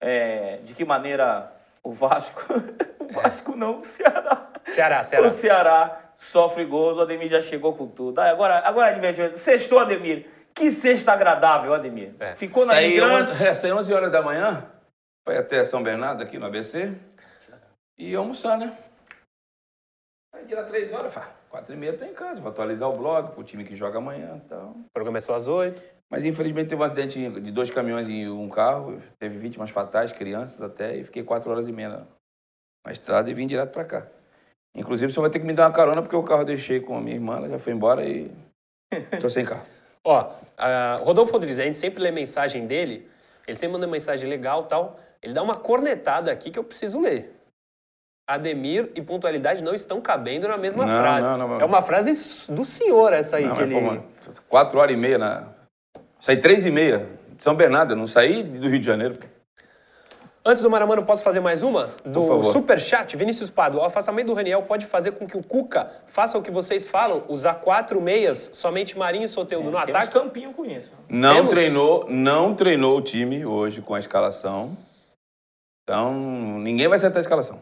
é, 0.00 0.58
de 0.64 0.74
que 0.74 0.84
maneira 0.84 1.52
o 1.82 1.92
Vasco. 1.92 2.42
o 3.00 3.12
Vasco 3.12 3.56
não, 3.56 3.76
o 3.76 3.80
Ceará. 3.80 4.48
Ceará, 4.66 5.04
Ceará. 5.04 5.26
O 5.26 5.30
Ceará 5.30 6.00
sofre 6.16 6.64
gols, 6.64 6.98
o 6.98 7.00
Ademir 7.00 7.28
já 7.28 7.40
chegou 7.40 7.74
com 7.74 7.86
tudo. 7.88 8.20
Ah, 8.20 8.30
agora, 8.30 8.58
agora 8.66 8.90
é 8.90 8.94
divertimento. 8.94 9.38
Sextou, 9.38 9.80
Ademir. 9.80 10.26
Que 10.54 10.70
sexta 10.70 11.12
agradável, 11.12 11.74
Ademir. 11.74 12.14
É. 12.20 12.34
Ficou 12.34 12.64
na 12.66 12.74
Saí, 12.74 12.86
Imigrantes. 12.96 13.40
é, 13.40 13.54
saí 13.54 13.72
11 13.72 13.92
horas 13.92 14.12
da 14.12 14.22
manhã, 14.22 14.66
foi 15.24 15.36
até 15.36 15.64
São 15.64 15.82
Bernardo, 15.82 16.22
aqui 16.22 16.38
no 16.38 16.46
ABC, 16.46 16.92
e 17.96 18.14
almoçar, 18.14 18.58
né? 18.58 18.76
Aí 20.34 20.44
de 20.46 20.54
lá 20.54 20.64
3 20.64 20.92
horas, 20.92 21.14
falei, 21.14 21.30
4 21.50 21.74
e 21.74 21.76
meia 21.76 21.90
eu 21.92 21.98
tô 21.98 22.04
em 22.04 22.14
casa, 22.14 22.40
vou 22.40 22.50
atualizar 22.50 22.88
o 22.88 22.96
blog 22.96 23.32
pro 23.32 23.42
time 23.42 23.64
que 23.64 23.74
joga 23.74 23.98
amanhã 23.98 24.40
e 24.44 24.48
tal. 24.48 24.70
O 24.70 24.90
programa 24.92 25.18
começou 25.18 25.34
às 25.34 25.48
oito. 25.48 25.82
Mas 26.10 26.24
infelizmente 26.24 26.68
teve 26.68 26.80
um 26.80 26.84
acidente 26.84 27.40
de 27.40 27.50
dois 27.50 27.70
caminhões 27.70 28.08
e 28.08 28.26
um 28.28 28.48
carro, 28.48 29.00
teve 29.18 29.38
vítimas 29.38 29.68
fatais, 29.70 30.10
crianças 30.10 30.62
até, 30.62 30.96
e 30.96 31.04
fiquei 31.04 31.22
4 31.22 31.50
horas 31.50 31.68
e 31.68 31.72
meia 31.72 31.88
na, 31.90 32.06
na 32.86 32.92
estrada 32.92 33.30
e 33.30 33.34
vim 33.34 33.46
direto 33.46 33.72
pra 33.72 33.84
cá. 33.84 34.06
Inclusive, 34.74 35.12
você 35.12 35.20
vai 35.20 35.28
ter 35.28 35.38
que 35.38 35.44
me 35.44 35.52
dar 35.52 35.66
uma 35.66 35.72
carona, 35.72 36.00
porque 36.00 36.16
o 36.16 36.22
carro 36.22 36.42
eu 36.42 36.46
deixei 36.46 36.80
com 36.80 36.96
a 36.96 37.00
minha 37.00 37.16
irmã, 37.16 37.36
ela 37.36 37.48
já 37.48 37.58
foi 37.58 37.74
embora 37.74 38.08
e 38.08 38.30
tô 39.20 39.28
sem 39.28 39.44
carro. 39.44 39.66
Ó, 40.02 40.34
a 40.56 40.96
Rodolfo 41.04 41.32
Rodrigues, 41.32 41.58
a 41.58 41.64
gente 41.64 41.76
sempre 41.76 42.02
lê 42.02 42.10
mensagem 42.10 42.66
dele, 42.66 43.06
ele 43.46 43.56
sempre 43.56 43.74
manda 43.74 43.86
mensagem 43.86 44.28
legal 44.28 44.64
tal. 44.64 44.98
Ele 45.22 45.34
dá 45.34 45.42
uma 45.42 45.56
cornetada 45.56 46.30
aqui 46.30 46.50
que 46.50 46.58
eu 46.58 46.64
preciso 46.64 47.00
ler. 47.00 47.37
Ademir 48.28 48.90
e 48.94 49.00
pontualidade 49.00 49.64
não 49.64 49.74
estão 49.74 50.02
cabendo 50.02 50.46
na 50.46 50.58
mesma 50.58 50.84
Não, 50.84 51.00
frase. 51.00 51.22
não, 51.26 51.38
não. 51.38 51.60
É 51.62 51.64
uma 51.64 51.80
frase 51.80 52.12
do 52.52 52.62
senhor 52.62 53.14
essa 53.14 53.38
aí 53.38 53.46
Não, 53.46 53.54
que 53.54 53.62
ele. 53.62 53.74
pô, 53.74 53.80
mano, 53.80 54.04
quatro 54.50 54.78
horas 54.78 54.94
e 54.94 54.98
meia 54.98 55.16
na. 55.16 55.44
Saí 56.20 56.36
três 56.36 56.66
e 56.66 56.70
meia 56.70 57.08
de 57.34 57.42
São 57.42 57.54
Bernardo, 57.54 57.96
não 57.96 58.06
saí 58.06 58.42
do 58.42 58.68
Rio 58.68 58.78
de 58.80 58.84
Janeiro. 58.84 59.18
Antes 60.44 60.62
do 60.62 60.68
Maramano, 60.70 61.04
posso 61.04 61.22
fazer 61.22 61.40
mais 61.40 61.62
uma? 61.62 61.94
Do 62.04 62.22
favor. 62.24 62.44
Superchat, 62.52 63.16
Vinícius 63.16 63.48
Pado. 63.48 63.78
O 63.78 63.82
afastamento 63.84 64.26
do 64.26 64.34
Raniel 64.34 64.62
pode 64.62 64.84
fazer 64.84 65.12
com 65.12 65.26
que 65.26 65.36
o 65.36 65.42
Cuca 65.42 65.90
faça 66.06 66.36
o 66.36 66.42
que 66.42 66.50
vocês 66.50 66.86
falam, 66.86 67.24
usar 67.28 67.54
quatro 67.54 67.98
meias, 68.00 68.50
somente 68.52 68.96
Marinho 68.96 69.24
e 69.24 69.28
Soteldo 69.28 69.70
no 69.70 69.78
Temos 69.78 69.88
ataque? 69.96 70.12
campinho 70.12 70.52
com 70.52 70.66
isso. 70.66 70.92
Não 71.08 71.34
Temos? 71.36 71.50
treinou, 71.50 72.06
não 72.10 72.54
treinou 72.54 72.98
o 72.98 73.02
time 73.02 73.44
hoje 73.46 73.80
com 73.80 73.94
a 73.94 73.98
escalação. 73.98 74.76
Então, 75.82 76.12
ninguém 76.58 76.88
vai 76.88 76.96
acertar 76.96 77.18
a 77.18 77.22
escalação. 77.22 77.60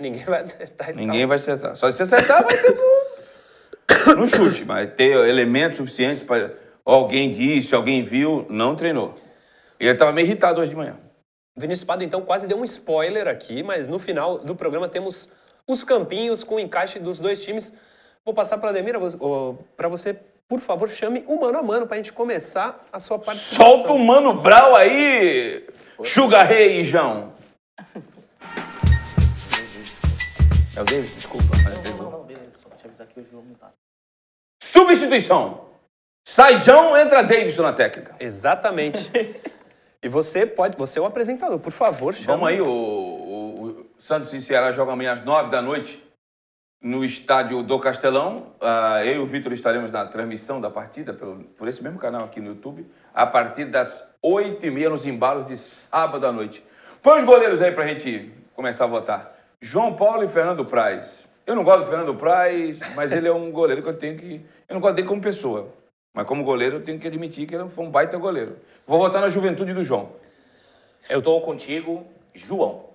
Ninguém 0.00 0.24
vai 0.24 0.40
acertar 0.40 0.90
esse 0.90 0.98
Ninguém 0.98 1.26
vai 1.26 1.36
acertar. 1.36 1.76
Só 1.76 1.92
se 1.92 2.02
acertar, 2.02 2.42
vai 2.42 2.56
ser 2.56 2.74
no, 2.74 4.16
no 4.16 4.26
chute. 4.26 4.64
Mas 4.64 4.90
ter 4.94 5.14
elementos 5.28 5.76
suficientes 5.76 6.22
para. 6.22 6.54
Alguém 6.84 7.30
disse, 7.30 7.74
alguém 7.74 8.02
viu, 8.02 8.46
não 8.48 8.74
treinou. 8.74 9.14
Ele 9.78 9.90
estava 9.90 10.10
meio 10.10 10.26
irritado 10.26 10.60
hoje 10.60 10.70
de 10.70 10.76
manhã. 10.76 10.96
Vinícius 11.56 11.84
Pado, 11.84 12.02
então, 12.02 12.22
quase 12.22 12.46
deu 12.46 12.58
um 12.58 12.64
spoiler 12.64 13.28
aqui, 13.28 13.62
mas 13.62 13.86
no 13.86 13.98
final 13.98 14.38
do 14.38 14.56
programa 14.56 14.88
temos 14.88 15.28
os 15.66 15.84
campinhos 15.84 16.42
com 16.42 16.54
o 16.54 16.60
encaixe 16.60 16.98
dos 16.98 17.20
dois 17.20 17.44
times. 17.44 17.72
Vou 18.24 18.34
passar 18.34 18.56
para 18.58 18.70
a 18.70 18.70
Ademir, 18.70 18.94
para 19.76 19.88
você, 19.88 20.16
por 20.48 20.60
favor, 20.60 20.88
chame 20.88 21.22
o 21.26 21.38
mano 21.38 21.58
a 21.58 21.62
mano 21.62 21.86
para 21.86 21.96
a 21.96 21.98
gente 21.98 22.12
começar 22.12 22.86
a 22.90 22.98
sua 22.98 23.18
participação. 23.18 23.66
Solta 23.66 23.92
o 23.92 23.98
Mano 23.98 24.34
Brau 24.40 24.74
aí, 24.74 25.66
Sugar 26.02 26.48
Ray 26.48 26.80
e 26.80 26.84
João. 26.84 27.32
É 30.80 30.82
o 30.82 30.84
David? 30.86 31.14
Desculpa. 31.14 31.44
mas 31.62 31.90
Não, 31.90 31.96
não, 32.04 32.10
não, 32.10 32.24
beleza. 32.24 32.52
Só 32.56 32.70
pra 32.70 32.78
te 32.78 32.86
avisar 32.86 33.06
que 33.06 33.20
hoje 33.20 33.28
o 33.28 33.32
jogo 33.32 33.46
não 33.48 33.54
tá. 33.54 33.70
Substituição. 34.62 35.68
Sai 36.26 36.56
João, 36.56 36.96
entra 36.96 37.22
Davidson 37.22 37.62
na 37.62 37.72
técnica. 37.74 38.16
Exatamente. 38.18 39.10
e 40.02 40.08
você 40.08 40.46
pode, 40.46 40.78
você 40.78 40.98
é 40.98 41.02
o 41.02 41.04
apresentador, 41.04 41.58
por 41.58 41.70
favor, 41.72 42.14
chame. 42.14 42.26
Vamos 42.28 42.48
aí, 42.48 42.62
o, 42.62 42.66
o- 42.66 43.62
o 43.62 43.86
Santos 43.98 44.32
e 44.32 44.40
Ceará 44.40 44.72
jogam 44.72 44.94
amanhã 44.94 45.12
às 45.12 45.22
nove 45.22 45.50
da 45.50 45.60
noite 45.60 46.02
no 46.82 47.04
estádio 47.04 47.62
do 47.62 47.78
Castelão. 47.78 48.54
Ah, 48.58 49.04
eu 49.04 49.16
e 49.16 49.18
o 49.18 49.26
Vitor 49.26 49.52
estaremos 49.52 49.90
na 49.90 50.06
transmissão 50.06 50.62
da 50.62 50.70
partida 50.70 51.12
pelo, 51.12 51.44
por 51.44 51.68
esse 51.68 51.82
mesmo 51.82 51.98
canal 51.98 52.24
aqui 52.24 52.40
no 52.40 52.48
YouTube, 52.48 52.90
a 53.12 53.26
partir 53.26 53.66
das 53.66 54.02
oito 54.22 54.64
e 54.64 54.70
meia 54.70 54.88
nos 54.88 55.04
embalos 55.04 55.44
de 55.44 55.58
sábado 55.58 56.26
à 56.26 56.32
noite. 56.32 56.64
Põe 57.02 57.18
os 57.18 57.24
goleiros 57.24 57.60
aí 57.60 57.70
pra 57.72 57.86
gente 57.86 58.32
começar 58.54 58.84
a 58.84 58.88
votar. 58.88 59.39
João 59.62 59.94
Paulo 59.94 60.24
e 60.24 60.28
Fernando 60.28 60.64
Praz. 60.64 61.24
Eu 61.46 61.54
não 61.54 61.64
gosto 61.64 61.80
do 61.84 61.90
Fernando 61.90 62.14
Praz, 62.14 62.80
mas 62.94 63.12
ele 63.12 63.28
é 63.28 63.32
um 63.32 63.50
goleiro 63.50 63.82
que 63.82 63.88
eu 63.88 63.96
tenho 63.96 64.16
que... 64.16 64.44
Eu 64.68 64.74
não 64.74 64.80
gosto 64.80 64.94
dele 64.94 65.08
como 65.08 65.20
pessoa, 65.20 65.68
mas 66.14 66.26
como 66.26 66.44
goleiro 66.44 66.76
eu 66.76 66.82
tenho 66.82 66.98
que 66.98 67.06
admitir 67.06 67.46
que 67.46 67.54
ele 67.54 67.68
foi 67.68 67.84
um 67.84 67.90
baita 67.90 68.16
goleiro. 68.16 68.58
Vou 68.86 68.98
votar 68.98 69.20
na 69.20 69.28
juventude 69.28 69.74
do 69.74 69.84
João. 69.84 70.12
Eu 71.08 71.20
tô 71.20 71.40
contigo, 71.40 72.06
João. 72.34 72.90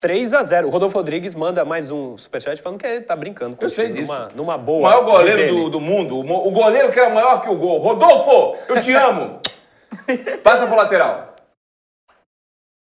3 0.00 0.34
a 0.34 0.42
0 0.42 0.66
O 0.68 0.70
Rodolfo 0.70 0.98
Rodrigues 0.98 1.34
manda 1.34 1.64
mais 1.64 1.90
um 1.90 2.18
superchat 2.18 2.60
falando 2.60 2.78
que 2.78 2.86
ele 2.86 3.00
tá 3.00 3.16
brincando 3.16 3.56
com 3.56 3.64
Eu 3.64 3.70
sei 3.70 3.88
disso. 3.88 4.12
Numa, 4.12 4.28
numa 4.34 4.54
O 4.56 4.58
boa. 4.58 4.90
maior 4.90 5.02
diz 5.04 5.12
goleiro 5.12 5.54
do, 5.54 5.70
do 5.70 5.80
mundo. 5.80 6.16
O, 6.16 6.48
o 6.48 6.50
goleiro 6.50 6.92
que 6.92 7.00
era 7.00 7.08
maior 7.08 7.40
que 7.40 7.48
o 7.48 7.56
gol. 7.56 7.78
Rodolfo, 7.78 8.58
eu 8.68 8.82
te 8.82 8.92
amo. 8.92 9.40
Passa 10.44 10.66
pro 10.66 10.76
lateral. 10.76 11.34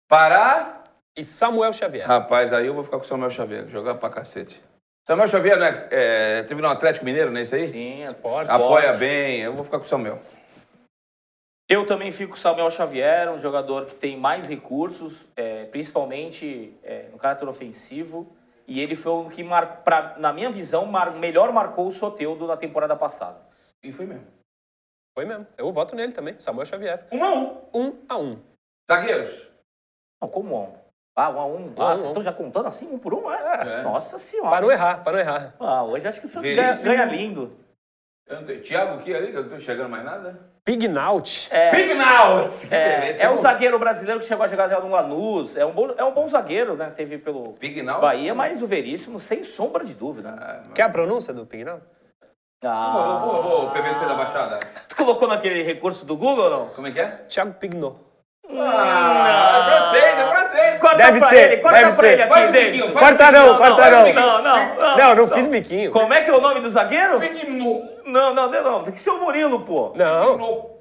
Pará. 0.08 0.71
E 1.16 1.24
Samuel 1.24 1.72
Xavier. 1.72 2.06
Rapaz, 2.06 2.52
aí 2.52 2.66
eu 2.66 2.74
vou 2.74 2.82
ficar 2.82 2.98
com 2.98 3.04
o 3.04 3.08
Samuel 3.08 3.30
Xavier. 3.30 3.66
Jogar 3.68 3.96
pra 3.96 4.08
cacete. 4.08 4.62
Samuel 5.06 5.28
Xavier 5.28 5.58
né, 5.58 5.88
é, 5.90 6.42
teve 6.44 6.62
no 6.62 6.68
Atlético 6.68 7.04
Mineiro, 7.04 7.30
não 7.30 7.38
é 7.38 7.42
isso 7.42 7.54
aí? 7.54 7.68
Sim, 7.68 8.02
Esporte. 8.02 8.50
Apoia 8.50 8.92
bem. 8.94 9.40
Eu 9.40 9.52
vou 9.52 9.64
ficar 9.64 9.78
com 9.78 9.84
o 9.84 9.88
Samuel. 9.88 10.22
Eu 11.68 11.84
também 11.84 12.10
fico 12.10 12.30
com 12.30 12.36
o 12.36 12.40
Samuel 12.40 12.70
Xavier, 12.70 13.30
um 13.30 13.38
jogador 13.38 13.86
que 13.86 13.94
tem 13.94 14.16
mais 14.16 14.46
recursos, 14.46 15.26
é, 15.36 15.64
principalmente 15.66 16.76
é, 16.82 17.08
no 17.10 17.18
caráter 17.18 17.48
ofensivo. 17.48 18.34
E 18.66 18.80
ele 18.80 18.94
foi 18.94 19.12
o 19.12 19.28
que, 19.28 19.42
mar, 19.42 19.82
pra, 19.82 20.16
na 20.18 20.32
minha 20.32 20.50
visão, 20.50 20.86
mar, 20.86 21.12
melhor 21.12 21.52
marcou 21.52 21.88
o 21.88 21.92
Soteudo 21.92 22.46
na 22.46 22.56
temporada 22.56 22.96
passada. 22.96 23.40
E 23.82 23.90
foi 23.90 24.06
mesmo. 24.06 24.26
Foi 25.14 25.24
mesmo. 25.24 25.46
Eu 25.58 25.70
voto 25.72 25.94
nele 25.94 26.12
também, 26.12 26.38
Samuel 26.38 26.66
Xavier. 26.66 27.06
Um 27.10 27.24
a 27.24 27.32
um. 27.32 27.60
1 27.74 27.98
a 28.08 28.18
1 28.18 28.42
Zagueiros. 28.90 29.48
Não, 30.22 30.28
como 30.28 30.56
um? 30.56 30.81
Ah, 31.14 31.28
um 31.30 31.38
a 31.40 31.46
um. 31.46 31.74
Um 31.76 31.82
a 31.82 31.90
Ah, 31.90 31.92
um. 31.94 31.96
vocês 31.98 32.08
estão 32.10 32.22
já 32.22 32.32
contando 32.32 32.66
assim, 32.68 32.88
um 32.90 32.98
por 32.98 33.12
um, 33.12 33.30
é? 33.30 33.80
É. 33.80 33.82
Nossa 33.82 34.10
Para 34.10 34.18
senhora. 34.18 34.60
não 34.60 34.70
errar, 34.70 35.02
para 35.04 35.12
não 35.12 35.18
errar. 35.20 35.54
Ah, 35.60 35.82
hoje 35.84 36.08
acho 36.08 36.20
que 36.20 36.26
o 36.26 36.28
Santos 36.28 36.50
ganha, 36.50 36.72
ganha 36.76 37.04
lindo. 37.04 37.52
Não 38.30 38.44
tenho- 38.44 38.62
Thiago 38.62 38.94
aqui 39.00 39.14
ali, 39.14 39.30
que 39.30 39.36
eu 39.36 39.42
não 39.42 39.50
tô 39.50 39.56
enxergando 39.56 39.90
mais 39.90 40.04
nada. 40.04 40.38
Pignaut. 40.64 41.50
Pignal! 41.72 42.48
Que 42.48 42.72
É, 42.74 43.00
beleza. 43.00 43.22
é 43.24 43.30
um 43.30 43.36
zagueiro 43.36 43.78
brasileiro 43.80 44.20
que 44.20 44.26
chegou 44.26 44.44
a 44.44 44.48
jogar 44.48 44.68
já 44.68 44.78
no 44.80 44.88
Lanús. 44.90 45.56
É 45.56 45.66
um 45.66 45.72
bom, 45.72 45.90
é 45.98 46.04
um 46.04 46.12
bom 46.12 46.26
zagueiro, 46.28 46.76
né? 46.76 46.90
Teve 46.96 47.18
pelo 47.18 47.54
Pignal. 47.54 48.00
Bahia, 48.00 48.32
mas 48.32 48.62
o 48.62 48.66
Veríssimo, 48.66 49.18
sem 49.18 49.42
sombra 49.42 49.84
de 49.84 49.92
dúvida. 49.92 50.34
Ah, 50.40 50.62
Quer 50.72 50.82
a 50.82 50.88
pronúncia 50.88 51.34
do 51.34 51.44
Pignaut? 51.44 51.82
Favor, 52.62 53.20
por 53.20 53.42
favor, 53.42 53.64
o 53.64 53.70
PVC 53.72 54.06
da 54.06 54.14
Baixada. 54.14 54.60
Tu 54.88 54.94
colocou 54.94 55.26
naquele 55.26 55.64
recurso 55.64 56.06
do 56.06 56.16
Google 56.16 56.44
ou 56.44 56.50
não? 56.50 56.68
Como 56.68 56.86
é 56.86 56.92
que 56.92 57.00
é? 57.00 57.08
Thiago 57.28 57.54
Pignot. 57.54 57.96
Ah, 58.48 59.26
é 59.26 59.32
é 59.32 59.62
francês. 59.64 59.71
Corta 60.82 60.96
Deve 60.96 61.18
pra 61.20 61.28
ser, 61.28 61.36
ele, 61.52 61.56
corta 61.62 61.78
deve 61.78 61.92
pra 61.96 62.08
ser. 62.08 62.12
ele 62.18 62.26
Faz 62.28 62.32
aqui, 62.40 62.48
um 62.48 62.52
Davidson. 62.52 62.72
biquinho, 62.76 62.92
faz 62.92 63.06
Corta 63.08 63.32
não, 63.32 63.46
Não, 63.46 63.56
corta 63.56 63.76
faz 63.76 63.92
não. 63.92 64.12
Não, 64.12 64.42
não, 64.42 64.74
não. 64.76 64.96
Não, 64.96 65.14
não 65.14 65.28
fiz 65.28 65.46
biquinho. 65.46 65.90
Como 65.92 66.12
é 66.12 66.20
que 66.22 66.30
é 66.30 66.34
o 66.34 66.40
nome 66.40 66.60
do 66.60 66.68
zagueiro? 66.70 67.18
Não, 68.04 68.34
não, 68.34 68.50
não, 68.50 68.62
não. 68.62 68.82
Tem 68.82 68.92
que 68.92 69.00
ser 69.00 69.10
o 69.10 69.18
Murilo, 69.20 69.60
pô. 69.60 69.92
Não, 69.94 70.72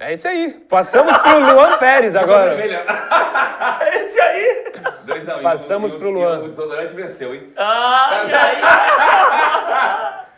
é 0.00 0.12
isso 0.12 0.28
aí. 0.28 0.50
Passamos 0.68 1.16
pro 1.18 1.38
Luan 1.40 1.76
Pérez 1.78 2.14
agora. 2.14 2.54
Esse 3.96 4.20
aí. 4.20 4.72
Dois 5.02 5.28
a 5.28 5.36
um. 5.38 5.42
Passamos 5.42 5.92
E 5.92 5.96
o- 5.96 5.98
pro 5.98 6.10
Luan. 6.10 6.38
O 6.44 6.48
desodorante 6.48 6.94
venceu, 6.94 7.34
hein? 7.34 7.52
Ah, 7.56 8.20
e 8.28 8.34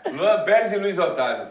aí? 0.06 0.12
Luan 0.16 0.40
Pérez 0.44 0.72
e 0.72 0.76
Luiz 0.76 0.96
Otávio. 0.98 1.48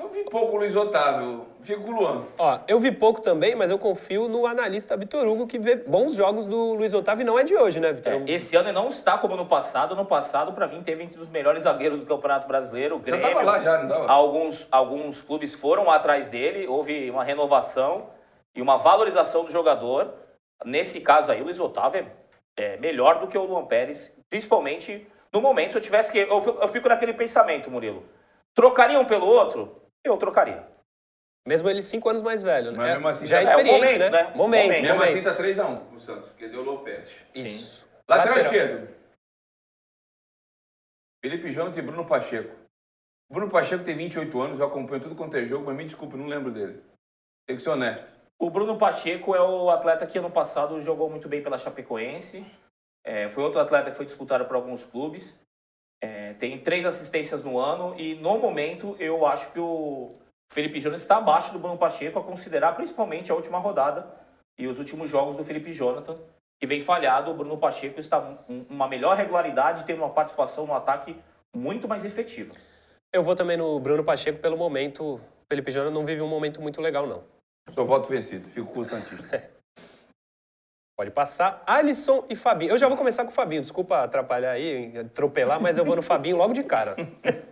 Eu 0.00 0.08
vi 0.08 0.24
pouco 0.24 0.56
o 0.56 0.58
Luiz 0.58 0.74
Otávio. 0.74 1.46
Fico 1.62 1.82
com 1.82 1.90
o 1.90 1.94
Luan. 2.00 2.24
Ó, 2.38 2.58
eu 2.66 2.80
vi 2.80 2.90
pouco 2.90 3.20
também, 3.20 3.54
mas 3.54 3.70
eu 3.70 3.78
confio 3.78 4.28
no 4.28 4.46
analista 4.46 4.96
Vitor 4.96 5.26
Hugo, 5.26 5.46
que 5.46 5.58
vê 5.58 5.76
bons 5.76 6.14
jogos 6.14 6.46
do 6.46 6.74
Luiz 6.74 6.92
Otávio 6.92 7.22
e 7.22 7.24
não 7.24 7.38
é 7.38 7.44
de 7.44 7.54
hoje, 7.56 7.78
né, 7.78 7.92
Vitor 7.92 8.12
É, 8.12 8.22
esse 8.26 8.56
ano 8.56 8.68
ele 8.68 8.74
não 8.76 8.88
está 8.88 9.16
como 9.16 9.36
no 9.36 9.46
passado. 9.46 9.94
No 9.94 10.04
passado, 10.04 10.52
para 10.52 10.66
mim, 10.66 10.82
teve 10.82 11.02
entre 11.04 11.20
os 11.20 11.28
melhores 11.28 11.62
zagueiros 11.62 12.00
do 12.00 12.06
Campeonato 12.06 12.48
Brasileiro. 12.48 12.96
O 12.96 13.02
Já 13.08 13.18
tava 13.18 13.42
lá, 13.42 13.58
já, 13.60 13.78
não 13.78 13.88
tava? 13.88 14.10
Alguns, 14.10 14.66
alguns 14.72 15.20
clubes 15.22 15.54
foram 15.54 15.90
atrás 15.90 16.28
dele, 16.28 16.66
houve 16.66 17.08
uma 17.10 17.22
renovação 17.22 18.08
e 18.54 18.60
uma 18.60 18.76
valorização 18.76 19.44
do 19.44 19.52
jogador. 19.52 20.12
Nesse 20.64 21.00
caso 21.00 21.30
aí, 21.30 21.40
o 21.40 21.44
Luiz 21.44 21.60
Otávio 21.60 22.06
é, 22.56 22.74
é 22.74 22.76
melhor 22.78 23.20
do 23.20 23.26
que 23.28 23.38
o 23.38 23.44
Luan 23.44 23.64
Pérez, 23.66 24.12
principalmente 24.28 25.06
no 25.32 25.40
momento. 25.40 25.70
Se 25.72 25.78
eu 25.78 25.82
tivesse 25.82 26.10
que. 26.10 26.18
Eu, 26.18 26.40
fico- 26.42 26.58
eu 26.60 26.68
fico 26.68 26.88
naquele 26.88 27.12
pensamento, 27.12 27.70
Murilo. 27.70 28.02
Trocariam 28.54 29.02
um 29.02 29.04
pelo 29.04 29.26
outro? 29.26 29.80
Eu 30.04 30.16
trocaria. 30.16 30.64
Mesmo 31.46 31.68
ele 31.68 31.82
cinco 31.82 32.08
anos 32.08 32.22
mais 32.22 32.42
velho, 32.42 32.70
né? 32.70 32.78
Mas 32.78 32.92
mesmo 32.94 33.08
assim 33.08 33.26
já 33.26 33.40
é 33.40 33.44
tá- 33.44 33.52
é 33.52 33.56
o 33.56 33.58
experiente, 33.58 33.84
momento, 33.84 33.98
né? 33.98 34.10
né? 34.10 34.22
Momento, 34.34 34.36
Momento. 34.36 34.82
Mesmo 34.82 34.94
momento. 34.98 35.12
assim 35.12 35.22
tá 35.22 35.34
3x1 35.34 35.86
pro 35.88 36.00
Santos, 36.00 36.28
porque 36.30 36.48
deu 36.48 36.60
o 36.60 36.64
Lopes. 36.64 37.08
Isso. 37.34 37.88
Lateral 38.08 38.36
Lateral. 38.36 38.38
esquerdo. 38.38 38.94
Felipe 41.24 41.52
Jonathan 41.52 41.78
e 41.78 41.82
Bruno 41.82 42.06
Pacheco. 42.06 42.56
Bruno 43.30 43.50
Pacheco 43.50 43.84
tem 43.84 43.96
28 43.96 44.40
anos, 44.40 44.60
eu 44.60 44.66
acompanho 44.66 45.02
tudo 45.02 45.14
quanto 45.16 45.36
é 45.36 45.44
jogo, 45.44 45.64
mas 45.66 45.76
me 45.76 45.84
desculpe, 45.84 46.16
não 46.16 46.26
lembro 46.26 46.50
dele. 46.50 46.82
Tem 47.46 47.56
que 47.56 47.62
ser 47.62 47.70
honesto. 47.70 48.06
O 48.38 48.50
Bruno 48.50 48.76
Pacheco 48.76 49.34
é 49.34 49.40
o 49.40 49.70
atleta 49.70 50.06
que 50.06 50.18
ano 50.18 50.30
passado 50.30 50.80
jogou 50.80 51.08
muito 51.08 51.28
bem 51.28 51.42
pela 51.42 51.56
Chapecoense. 51.58 52.44
É, 53.04 53.28
foi 53.28 53.42
outro 53.42 53.60
atleta 53.60 53.90
que 53.90 53.96
foi 53.96 54.04
disputado 54.04 54.44
por 54.44 54.56
alguns 54.56 54.84
clubes. 54.84 55.40
É, 56.02 56.34
tem 56.34 56.58
três 56.60 56.84
assistências 56.84 57.42
no 57.44 57.58
ano 57.58 57.98
e 57.98 58.16
no 58.16 58.38
momento 58.38 58.96
eu 58.98 59.24
acho 59.24 59.50
que 59.52 59.60
o 59.60 60.18
Felipe 60.52 60.78
Jonathan 60.78 61.02
está 61.02 61.16
abaixo 61.16 61.50
do 61.50 61.58
Bruno 61.58 61.78
Pacheco 61.78 62.18
a 62.18 62.22
considerar 62.22 62.76
principalmente 62.76 63.32
a 63.32 63.34
última 63.34 63.58
rodada 63.58 64.06
e 64.58 64.66
os 64.66 64.78
últimos 64.78 65.08
jogos 65.08 65.34
do 65.34 65.42
Felipe 65.42 65.72
Jonathan, 65.72 66.14
que 66.60 66.66
vem 66.66 66.80
falhado. 66.82 67.30
O 67.30 67.34
Bruno 67.34 67.56
Pacheco 67.56 67.98
está 67.98 68.20
com 68.20 68.66
uma 68.68 68.86
melhor 68.86 69.16
regularidade 69.16 69.80
e 69.80 69.84
tem 69.84 69.96
uma 69.96 70.10
participação 70.10 70.66
no 70.66 70.74
ataque 70.74 71.16
muito 71.56 71.88
mais 71.88 72.04
efetiva. 72.04 72.54
Eu 73.10 73.22
vou 73.22 73.34
também 73.34 73.56
no 73.56 73.80
Bruno 73.80 74.04
Pacheco 74.04 74.40
pelo 74.40 74.56
momento. 74.56 75.14
O 75.14 75.20
Felipe 75.50 75.72
Júnior 75.72 75.90
não 75.90 76.04
vive 76.04 76.20
um 76.20 76.28
momento 76.28 76.60
muito 76.60 76.82
legal, 76.82 77.06
não. 77.06 77.24
Sou 77.70 77.86
voto 77.86 78.10
vencido, 78.10 78.46
fico 78.46 78.70
com 78.72 78.80
o 78.80 78.84
Santista. 78.84 79.50
Pode 80.98 81.10
passar. 81.10 81.62
Alisson 81.66 82.26
e 82.28 82.36
Fabinho. 82.36 82.72
Eu 82.72 82.78
já 82.78 82.88
vou 82.88 82.96
começar 82.98 83.24
com 83.24 83.30
o 83.30 83.34
Fabinho. 83.34 83.62
Desculpa 83.62 84.02
atrapalhar 84.02 84.50
aí, 84.50 84.98
atropelar, 84.98 85.60
mas 85.62 85.78
eu 85.78 85.84
vou 85.84 85.96
no 85.96 86.02
Fabinho 86.02 86.36
logo 86.36 86.52
de 86.52 86.62
cara. 86.62 86.94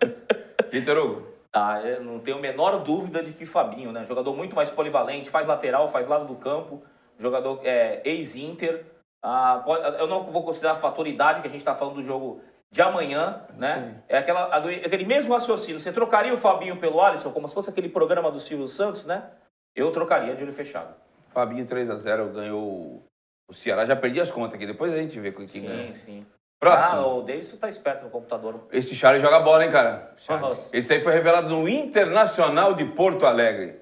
Vitor 0.71 0.99
Hugo, 0.99 1.40
Ah, 1.53 1.81
eu 1.81 2.03
não 2.05 2.21
tenho 2.21 2.39
a 2.39 2.41
menor 2.41 2.79
dúvida 2.85 3.23
de 3.23 3.33
que 3.33 3.45
Fabinho, 3.45 3.91
né? 3.91 4.07
Jogador 4.07 4.35
muito 4.37 4.55
mais 4.55 4.71
polivalente, 4.71 5.29
faz 5.29 5.47
lateral, 5.47 5.89
faz 5.89 6.07
lado 6.07 6.25
do 6.25 6.37
campo, 6.37 6.83
jogador 7.19 7.61
é, 7.65 8.01
ex-Inter. 8.05 8.85
Ah, 9.23 9.63
eu 9.99 10.07
não 10.07 10.25
vou 10.25 10.45
considerar 10.45 10.73
a 10.73 10.77
fator 10.77 11.07
idade 11.07 11.41
que 11.41 11.49
a 11.49 11.51
gente 11.51 11.61
está 11.61 11.75
falando 11.75 11.97
do 11.97 12.03
jogo 12.03 12.41
de 12.73 12.81
amanhã, 12.81 13.45
né? 13.57 14.01
É 14.09 14.19
aquela, 14.19 14.45
aquele 14.57 15.05
mesmo 15.05 15.33
raciocínio. 15.33 15.81
Você 15.81 15.93
trocaria 15.93 16.33
o 16.33 16.37
Fabinho 16.37 16.77
pelo 16.79 17.01
Alisson, 17.01 17.33
como 17.33 17.49
se 17.49 17.55
fosse 17.55 17.69
aquele 17.69 17.89
programa 17.89 18.31
do 18.31 18.39
Silvio 18.39 18.69
Santos, 18.69 19.05
né? 19.05 19.29
Eu 19.75 19.91
trocaria 19.91 20.35
de 20.37 20.43
olho 20.45 20.53
fechado. 20.53 20.95
Fabinho 21.31 21.67
3x0 21.67 22.33
ganhou 22.33 23.03
o- 23.49 23.53
Ceará. 23.53 23.85
Já 23.85 23.97
perdi 23.97 24.21
as 24.21 24.31
contas 24.31 24.55
aqui, 24.55 24.67
depois 24.67 24.93
a 24.93 24.97
gente 24.97 25.19
vê 25.19 25.33
quem 25.33 25.49
Sim, 25.49 25.67
ganha. 25.67 25.95
sim. 25.97 26.27
Próximo. 26.61 27.01
Ah, 27.01 27.07
o 27.07 27.23
Davidson 27.23 27.57
tá 27.57 27.69
esperto 27.71 28.05
no 28.05 28.11
computador. 28.11 28.69
Esse 28.71 28.95
Charles 28.95 29.23
joga 29.23 29.41
bola, 29.41 29.65
hein, 29.65 29.71
cara? 29.71 30.13
Charles. 30.19 30.69
Esse 30.75 30.93
aí 30.93 31.01
foi 31.01 31.13
revelado 31.15 31.49
no 31.49 31.67
Internacional 31.67 32.75
de 32.75 32.85
Porto 32.85 33.25
Alegre. 33.25 33.81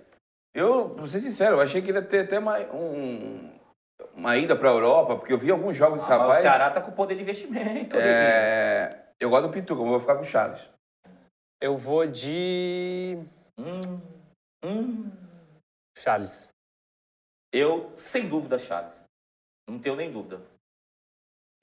Eu, 0.55 0.91
pra 0.91 1.07
ser 1.09 1.21
sincero, 1.21 1.57
eu 1.57 1.61
achei 1.61 1.83
que 1.83 1.91
ele 1.91 1.99
ia 1.99 2.05
ter 2.05 2.21
até 2.25 2.39
uma, 2.39 2.59
um- 2.73 3.53
uma 4.15 4.37
ida 4.37 4.55
pra 4.57 4.71
Europa, 4.71 5.17
porque 5.17 5.33
eu 5.33 5.39
vi 5.39 5.51
alguns 5.51 5.77
jogos 5.77 5.99
desse 6.01 6.13
Ah, 6.13 6.19
rapaz. 6.19 6.39
o 6.39 6.43
Ceará 6.43 6.71
tá 6.71 6.81
com 6.81 6.93
poder 6.93 7.17
de 7.17 7.23
investimento. 7.23 7.97
É, 7.97 9.07
eu 9.19 9.29
gosto 9.29 9.49
do 9.49 9.53
Pituca, 9.53 9.81
mas 9.83 9.91
vou 9.91 10.01
ficar 10.01 10.15
com 10.15 10.23
o 10.23 10.25
Charles. 10.25 10.61
Eu 11.61 11.77
vou 11.77 12.07
de. 12.07 13.19
Hum, 13.59 14.01
hum. 14.65 15.11
Charles. 15.97 16.49
Eu, 17.53 17.91
sem 17.95 18.29
dúvida, 18.29 18.57
Charles. 18.59 19.03
Não 19.69 19.79
tenho 19.81 19.97
nem 19.97 20.13
dúvida. 20.13 20.41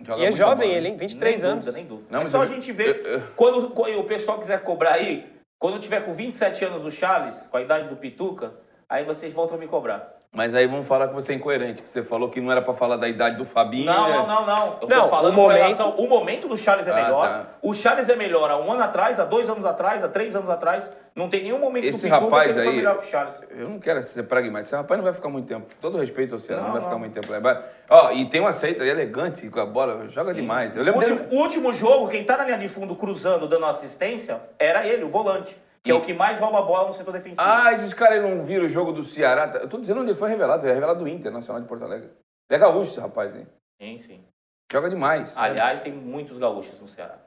Joga 0.02 0.22
E 0.22 0.26
é 0.26 0.32
jovem 0.32 0.68
bola, 0.68 0.78
ele, 0.78 0.88
hein? 0.90 0.98
23 0.98 1.42
nem 1.42 1.52
anos. 1.52 1.66
Dúvida, 1.66 1.78
nem 1.82 1.88
dúvida. 1.88 2.08
Não, 2.12 2.22
é 2.22 2.26
só 2.26 2.38
eu- 2.38 2.42
a 2.42 2.46
gente 2.46 2.72
ver. 2.72 2.88
eu- 2.88 3.06
eu- 3.14 3.22
Quando, 3.36 3.70
quando 3.70 4.00
o 4.00 4.04
pessoal 4.04 4.38
quiser 4.40 4.62
cobrar 4.64 4.94
aí, 4.94 5.26
quando 5.58 5.80
tiver 5.80 6.02
com 6.02 6.12
27 6.12 6.66
anos 6.66 6.84
o 6.84 6.92
Charles, 6.92 7.48
com 7.50 7.58
a 7.58 7.62
idade 7.62 7.88
do 7.88 7.96
Pituca, 7.96 8.54
aí 8.90 9.04
vocês 9.06 9.32
voltam 9.34 9.56
a 9.58 9.60
me 9.60 9.68
cobrar. 9.68 10.14
Mas 10.36 10.54
aí 10.54 10.68
vamos 10.68 10.86
falar 10.86 11.08
que 11.08 11.14
você 11.14 11.32
é 11.32 11.36
incoerente, 11.36 11.82
que 11.82 11.88
você 11.88 12.04
falou 12.04 12.30
que 12.30 12.42
não 12.42 12.52
era 12.52 12.62
pra 12.62 12.74
falar 12.74 12.98
da 12.98 13.08
idade 13.08 13.38
do 13.38 13.46
Fabinho. 13.46 13.86
Não, 13.86 14.10
né? 14.10 14.18
não, 14.18 14.28
não, 14.28 14.46
não. 14.46 14.78
Eu 14.82 14.88
Não, 14.90 15.04
tô 15.04 15.08
falando 15.10 15.32
o 15.32 15.36
com 15.36 15.42
momento- 15.44 15.58
relação. 15.64 15.90
O 15.92 16.10
momento 16.10 16.48
do 16.50 16.58
Charles 16.58 16.86
é 16.88 16.92
Ah, 16.92 16.96
melhor. 16.96 17.28
tá. 17.28 17.46
O 17.62 17.74
Charles 17.74 18.10
é 18.10 18.16
melhor 18.18 18.52
há 18.52 18.60
um 18.60 18.70
ano 18.70 18.84
atrás, 18.84 19.18
há 19.18 19.24
dois 19.24 19.50
anos 19.50 19.64
atrás, 19.64 20.04
há 20.04 20.10
três 20.10 20.36
anos 20.36 20.50
atrás. 20.50 20.90
Não 21.16 21.30
tem 21.30 21.44
nenhum 21.44 21.58
momento 21.58 21.86
Esse 21.86 22.06
do 22.06 22.12
rapaz 22.12 22.52
que 22.52 22.58
ele 22.58 22.64
foi 22.64 22.70
aí- 22.72 22.76
melhor 22.76 22.98
que 22.98 23.06
o 23.06 23.10
Charles. 23.10 23.42
Eu 23.50 23.70
não 23.70 23.80
quero 23.80 24.04
ser 24.04 24.24
pragmático. 24.24 24.68
Esse 24.68 24.76
rapaz 24.76 24.98
não 24.98 25.06
vai 25.06 25.14
ficar 25.14 25.30
muito 25.30 25.48
tempo. 25.48 25.66
Todo 25.80 25.98
respeito 25.98 26.34
ao 26.36 26.42
Ceará, 26.42 26.62
não, 26.64 26.68
Não, 26.68 26.74
vai 26.74 26.84
ficar 26.84 26.98
muito 26.98 27.14
tempo 27.14 27.32
lá. 27.32 27.40
Vai- 27.40 27.64
Ó, 27.90 28.12
e 28.12 28.26
tem 28.26 28.42
uma 28.42 28.52
saída 28.52 28.86
elegante 28.86 29.48
com 29.50 29.60
a 29.62 29.66
bola, 29.66 30.10
joga 30.10 30.30
Sim, 30.34 30.42
demais. 30.42 30.72
sim. 30.74 30.78
Eu 30.78 30.84
lembro 30.84 31.00
o, 31.00 31.04
último, 31.04 31.20
dele. 31.20 31.36
o 31.36 31.40
último 31.42 31.72
jogo, 31.74 32.08
quem 32.10 32.26
tá 32.26 32.36
na 32.36 32.44
linha 32.44 32.58
de 32.58 32.68
fundo 32.68 32.94
cruzando, 32.94 33.48
dando 33.48 33.66
assistência, 33.68 34.42
era 34.60 34.86
ele, 34.86 35.06
o 35.06 35.08
volante. 35.08 35.56
Que 35.86 35.92
é 35.92 35.94
o 35.94 36.02
que 36.02 36.16
mais 36.16 36.40
rouba 36.40 36.58
a 36.58 36.62
bola 36.64 36.88
no 36.88 36.96
setor 36.96 37.12
defensivo. 37.14 37.40
Ah, 37.40 37.72
esses 37.72 37.94
caras 37.94 38.20
não 38.20 38.44
viram 38.44 38.66
o 38.66 38.70
jogo 38.70 38.92
do 38.92 39.04
Ceará. 39.04 39.60
Eu 39.62 39.70
tô 39.70 39.78
dizendo 39.78 40.02
onde 40.02 40.10
ele 40.10 40.18
foi 40.18 40.30
revelado. 40.30 40.66
Ele 40.66 40.72
é 40.72 40.74
revelado 40.74 41.00
do 41.00 41.08
Inter, 41.08 41.32
Nacional 41.32 41.62
de 41.62 41.68
Porto 41.68 41.84
Alegre. 41.84 42.08
Ele 42.50 42.58
é 42.58 42.58
gaúcho 42.58 42.90
esse 42.90 43.00
rapaz, 43.00 43.36
hein? 43.36 43.48
Sim, 43.80 44.02
sim. 44.02 44.28
Joga 44.72 44.90
demais. 44.90 45.38
Aliás, 45.38 45.82
tem 45.82 45.94
muitos 45.94 46.40
gaúchos 46.40 46.80
no 46.80 46.88
Ceará. 46.88 47.20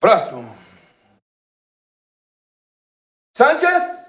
Próximo. 0.00 0.42
Sanchez 3.36 4.04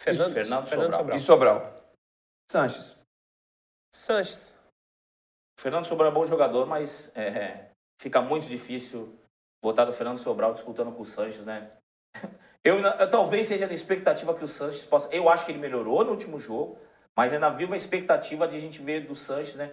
Fernando, 0.00 0.32
Fernando 0.34 0.66
Fernando 0.66 0.92
Sobral. 0.92 1.00
Sobral. 1.00 1.16
e 1.16 1.20
Sobral. 1.20 1.94
Sanches. 2.50 2.96
Sanches. 3.90 4.50
O 5.58 5.62
Fernando 5.62 5.86
Sobral 5.86 6.10
é 6.10 6.14
bom 6.14 6.26
jogador, 6.26 6.66
mas 6.66 7.10
é, 7.14 7.70
fica 7.98 8.20
muito 8.20 8.46
difícil 8.46 9.18
votar 9.62 9.86
do 9.86 9.92
Fernando 9.92 10.18
Sobral 10.18 10.52
disputando 10.52 10.94
com 10.94 11.02
o 11.02 11.06
Sanches, 11.06 11.44
né? 11.46 11.70
Eu, 12.64 12.78
eu 12.78 13.10
talvez 13.10 13.46
seja 13.46 13.66
na 13.66 13.72
expectativa 13.72 14.34
que 14.34 14.44
o 14.44 14.48
Sanches 14.48 14.84
possa. 14.84 15.08
Eu 15.10 15.28
acho 15.28 15.44
que 15.44 15.52
ele 15.52 15.58
melhorou 15.58 16.04
no 16.04 16.10
último 16.10 16.38
jogo, 16.38 16.78
mas 17.16 17.32
ainda 17.32 17.48
vivo 17.50 17.74
a 17.74 17.76
expectativa 17.76 18.46
de 18.46 18.56
a 18.56 18.60
gente 18.60 18.80
ver 18.82 19.06
do 19.06 19.14
Sanches, 19.14 19.56
né? 19.56 19.70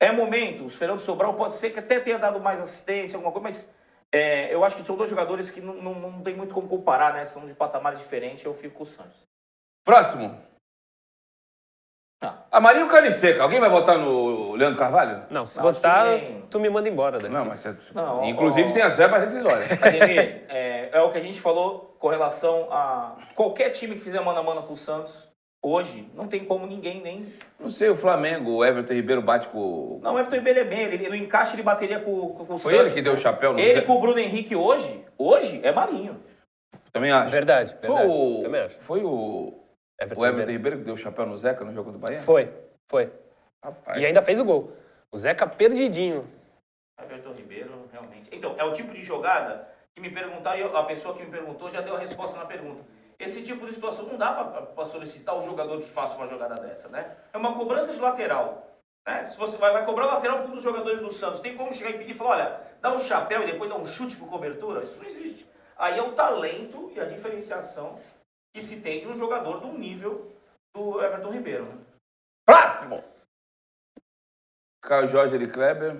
É 0.00 0.12
momento, 0.12 0.64
o 0.64 0.70
Fernando 0.70 1.00
Sobral 1.00 1.34
pode 1.34 1.54
ser 1.54 1.70
que 1.70 1.78
até 1.78 1.98
tenha 1.98 2.18
dado 2.18 2.38
mais 2.38 2.60
assistência, 2.60 3.16
alguma 3.16 3.32
coisa, 3.32 3.48
mas 3.48 3.74
é, 4.12 4.54
eu 4.54 4.64
acho 4.64 4.76
que 4.76 4.84
são 4.84 4.96
dois 4.96 5.10
jogadores 5.10 5.50
que 5.50 5.60
não, 5.60 5.74
não, 5.74 5.94
não 5.94 6.22
tem 6.22 6.36
muito 6.36 6.54
como 6.54 6.68
comparar, 6.68 7.14
né? 7.14 7.24
São 7.24 7.44
de 7.46 7.54
patamares 7.54 7.98
diferentes, 7.98 8.44
eu 8.44 8.54
fico 8.54 8.76
com 8.76 8.84
o 8.84 8.86
Sanches. 8.86 9.26
Próximo. 9.84 10.47
Ah. 12.20 12.34
A 12.50 12.60
Marinho 12.60 12.88
Caniceca. 12.88 13.42
Alguém 13.42 13.60
vai 13.60 13.68
votar 13.70 13.96
no 13.96 14.56
Leandro 14.56 14.78
Carvalho? 14.78 15.22
Não, 15.30 15.46
se 15.46 15.60
nem- 15.60 16.42
tu 16.50 16.58
me 16.58 16.68
manda 16.68 16.88
embora 16.88 17.18
daqui. 17.18 17.32
Não, 17.32 17.44
mas 17.44 17.64
é... 17.64 17.74
Não, 17.94 18.24
Inclusive 18.24 18.68
ó, 18.68 18.72
sem 18.72 18.82
as 18.82 18.96
verbas 18.96 19.20
decisórias. 19.26 19.70
Ademir, 19.80 20.44
é, 20.48 20.88
é 20.92 21.00
o 21.02 21.10
que 21.12 21.18
a 21.18 21.22
gente 21.22 21.40
falou 21.40 21.96
com 21.98 22.08
relação 22.08 22.66
a 22.72 23.16
qualquer 23.36 23.70
time 23.70 23.94
que 23.94 24.00
fizer 24.00 24.20
mano 24.20 24.38
a 24.40 24.42
mano 24.42 24.62
com 24.64 24.72
o 24.72 24.76
Santos, 24.76 25.28
hoje, 25.62 26.10
não 26.14 26.26
tem 26.26 26.44
como 26.44 26.66
ninguém 26.66 27.00
nem. 27.00 27.26
Não 27.58 27.70
sei, 27.70 27.88
o 27.88 27.96
Flamengo, 27.96 28.50
o 28.56 28.64
Everton 28.64 28.94
Ribeiro 28.94 29.22
bate 29.22 29.46
com. 29.48 30.00
Não, 30.02 30.14
o 30.14 30.18
Everton 30.18 30.36
Ribeiro 30.36 30.58
é 30.60 30.64
bem, 30.64 30.80
ele, 30.80 31.08
no 31.08 31.14
encaixe 31.14 31.54
ele 31.54 31.62
bateria 31.62 32.00
com, 32.00 32.30
com, 32.30 32.44
com 32.46 32.54
o 32.54 32.58
Foi 32.58 32.72
Santos. 32.72 32.86
ele 32.86 32.94
que 32.96 33.02
deu 33.02 33.12
o 33.14 33.18
chapéu 33.18 33.52
no 33.52 33.60
Ele 33.60 33.74
Zé? 33.74 33.80
com 33.82 33.94
o 33.94 34.00
Bruno 34.00 34.18
Henrique 34.18 34.56
hoje, 34.56 35.04
hoje 35.16 35.60
é 35.62 35.70
Marinho. 35.70 36.20
Também 36.92 37.12
acho. 37.12 37.30
Verdade, 37.30 37.76
Foi 37.80 37.88
verdade. 37.90 38.10
o. 38.10 38.40
Também 38.42 38.60
acho. 38.62 38.76
Foi 38.80 39.02
o. 39.04 39.54
Everton 40.00 40.20
O 40.20 40.26
Everton 40.26 40.52
Ribeiro. 40.52 40.78
Que 40.78 40.84
deu 40.84 40.94
o 40.94 40.98
chapéu 40.98 41.26
no 41.26 41.36
Zeca 41.36 41.64
no 41.64 41.72
jogo 41.72 41.90
do 41.90 41.98
Bahia? 41.98 42.20
Foi, 42.20 42.52
foi. 42.86 43.12
Rapaz. 43.62 44.00
E 44.00 44.06
ainda 44.06 44.22
fez 44.22 44.38
o 44.38 44.44
gol. 44.44 44.72
O 45.10 45.16
Zeca 45.16 45.46
perdidinho. 45.46 46.26
Everton 47.00 47.32
Ribeiro, 47.32 47.88
realmente. 47.92 48.28
Então, 48.32 48.54
é 48.58 48.64
o 48.64 48.72
tipo 48.72 48.92
de 48.92 49.02
jogada 49.02 49.68
que 49.94 50.00
me 50.00 50.10
perguntaram, 50.10 50.58
e 50.58 50.62
a 50.62 50.82
pessoa 50.84 51.14
que 51.14 51.24
me 51.24 51.30
perguntou 51.30 51.68
já 51.68 51.80
deu 51.80 51.96
a 51.96 51.98
resposta 51.98 52.36
na 52.38 52.44
pergunta. 52.44 52.82
Esse 53.18 53.42
tipo 53.42 53.66
de 53.66 53.74
situação 53.74 54.06
não 54.06 54.16
dá 54.16 54.32
para 54.32 54.84
solicitar 54.84 55.36
o 55.36 55.42
jogador 55.42 55.80
que 55.80 55.88
faça 55.88 56.14
uma 56.16 56.28
jogada 56.28 56.54
dessa, 56.54 56.88
né? 56.88 57.16
É 57.32 57.36
uma 57.36 57.54
cobrança 57.54 57.92
de 57.92 57.98
lateral. 57.98 58.78
Né? 59.04 59.26
Se 59.26 59.36
você 59.36 59.56
vai, 59.56 59.72
vai 59.72 59.84
cobrar 59.84 60.06
o 60.06 60.14
lateral 60.14 60.38
para 60.38 60.46
um 60.48 60.54
dos 60.54 60.62
jogadores 60.62 61.00
do 61.00 61.12
Santos, 61.12 61.40
tem 61.40 61.56
como 61.56 61.72
chegar 61.72 61.90
e 61.90 61.98
pedir 61.98 62.12
e 62.12 62.14
falar, 62.14 62.30
olha, 62.30 62.60
dá 62.80 62.94
um 62.94 63.00
chapéu 63.00 63.42
e 63.42 63.46
depois 63.46 63.68
dá 63.68 63.76
um 63.76 63.84
chute 63.84 64.14
por 64.14 64.28
cobertura? 64.28 64.84
Isso 64.84 64.96
não 64.98 65.04
existe. 65.04 65.44
Aí 65.76 65.98
é 65.98 66.02
o 66.02 66.12
talento 66.12 66.92
e 66.94 67.00
a 67.00 67.06
diferenciação 67.06 67.98
que 68.58 68.64
se 68.64 68.80
tem 68.80 69.00
de 69.00 69.06
um 69.08 69.14
jogador 69.14 69.60
do 69.60 69.72
nível 69.78 70.32
do 70.74 71.00
Everton 71.00 71.30
Ribeiro. 71.30 71.64
Né? 71.66 71.78
Próximo! 72.44 73.04
Caio 74.82 75.06
Jorge 75.06 75.38
de 75.38 75.46
Kleber. 75.46 75.96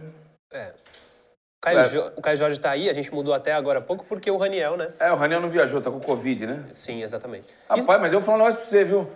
É. 0.52 0.74
Caio 1.62 1.78
É. 1.78 1.88
Jo- 1.88 2.12
o 2.16 2.22
Caio 2.22 2.36
Jorge 2.36 2.60
tá 2.60 2.70
aí, 2.70 2.88
a 2.90 2.92
gente 2.92 3.12
mudou 3.12 3.32
até 3.32 3.52
agora 3.52 3.78
há 3.78 3.82
pouco, 3.82 4.04
porque 4.04 4.30
o 4.30 4.36
Raniel, 4.36 4.76
né? 4.76 4.92
É, 4.98 5.12
o 5.12 5.16
Raniel 5.16 5.40
não 5.40 5.50
viajou, 5.50 5.80
tá 5.80 5.90
com 5.90 6.00
Covid, 6.00 6.46
né? 6.46 6.68
Sim, 6.72 7.02
exatamente. 7.02 7.52
Rapaz, 7.68 7.80
Isso- 7.80 7.98
mas 8.00 8.12
eu 8.12 8.20
vou 8.20 8.26
falar 8.26 8.36
um 8.38 8.46
negócio 8.46 8.60
pra 8.60 8.68
você, 8.68 8.84
viu? 8.84 9.08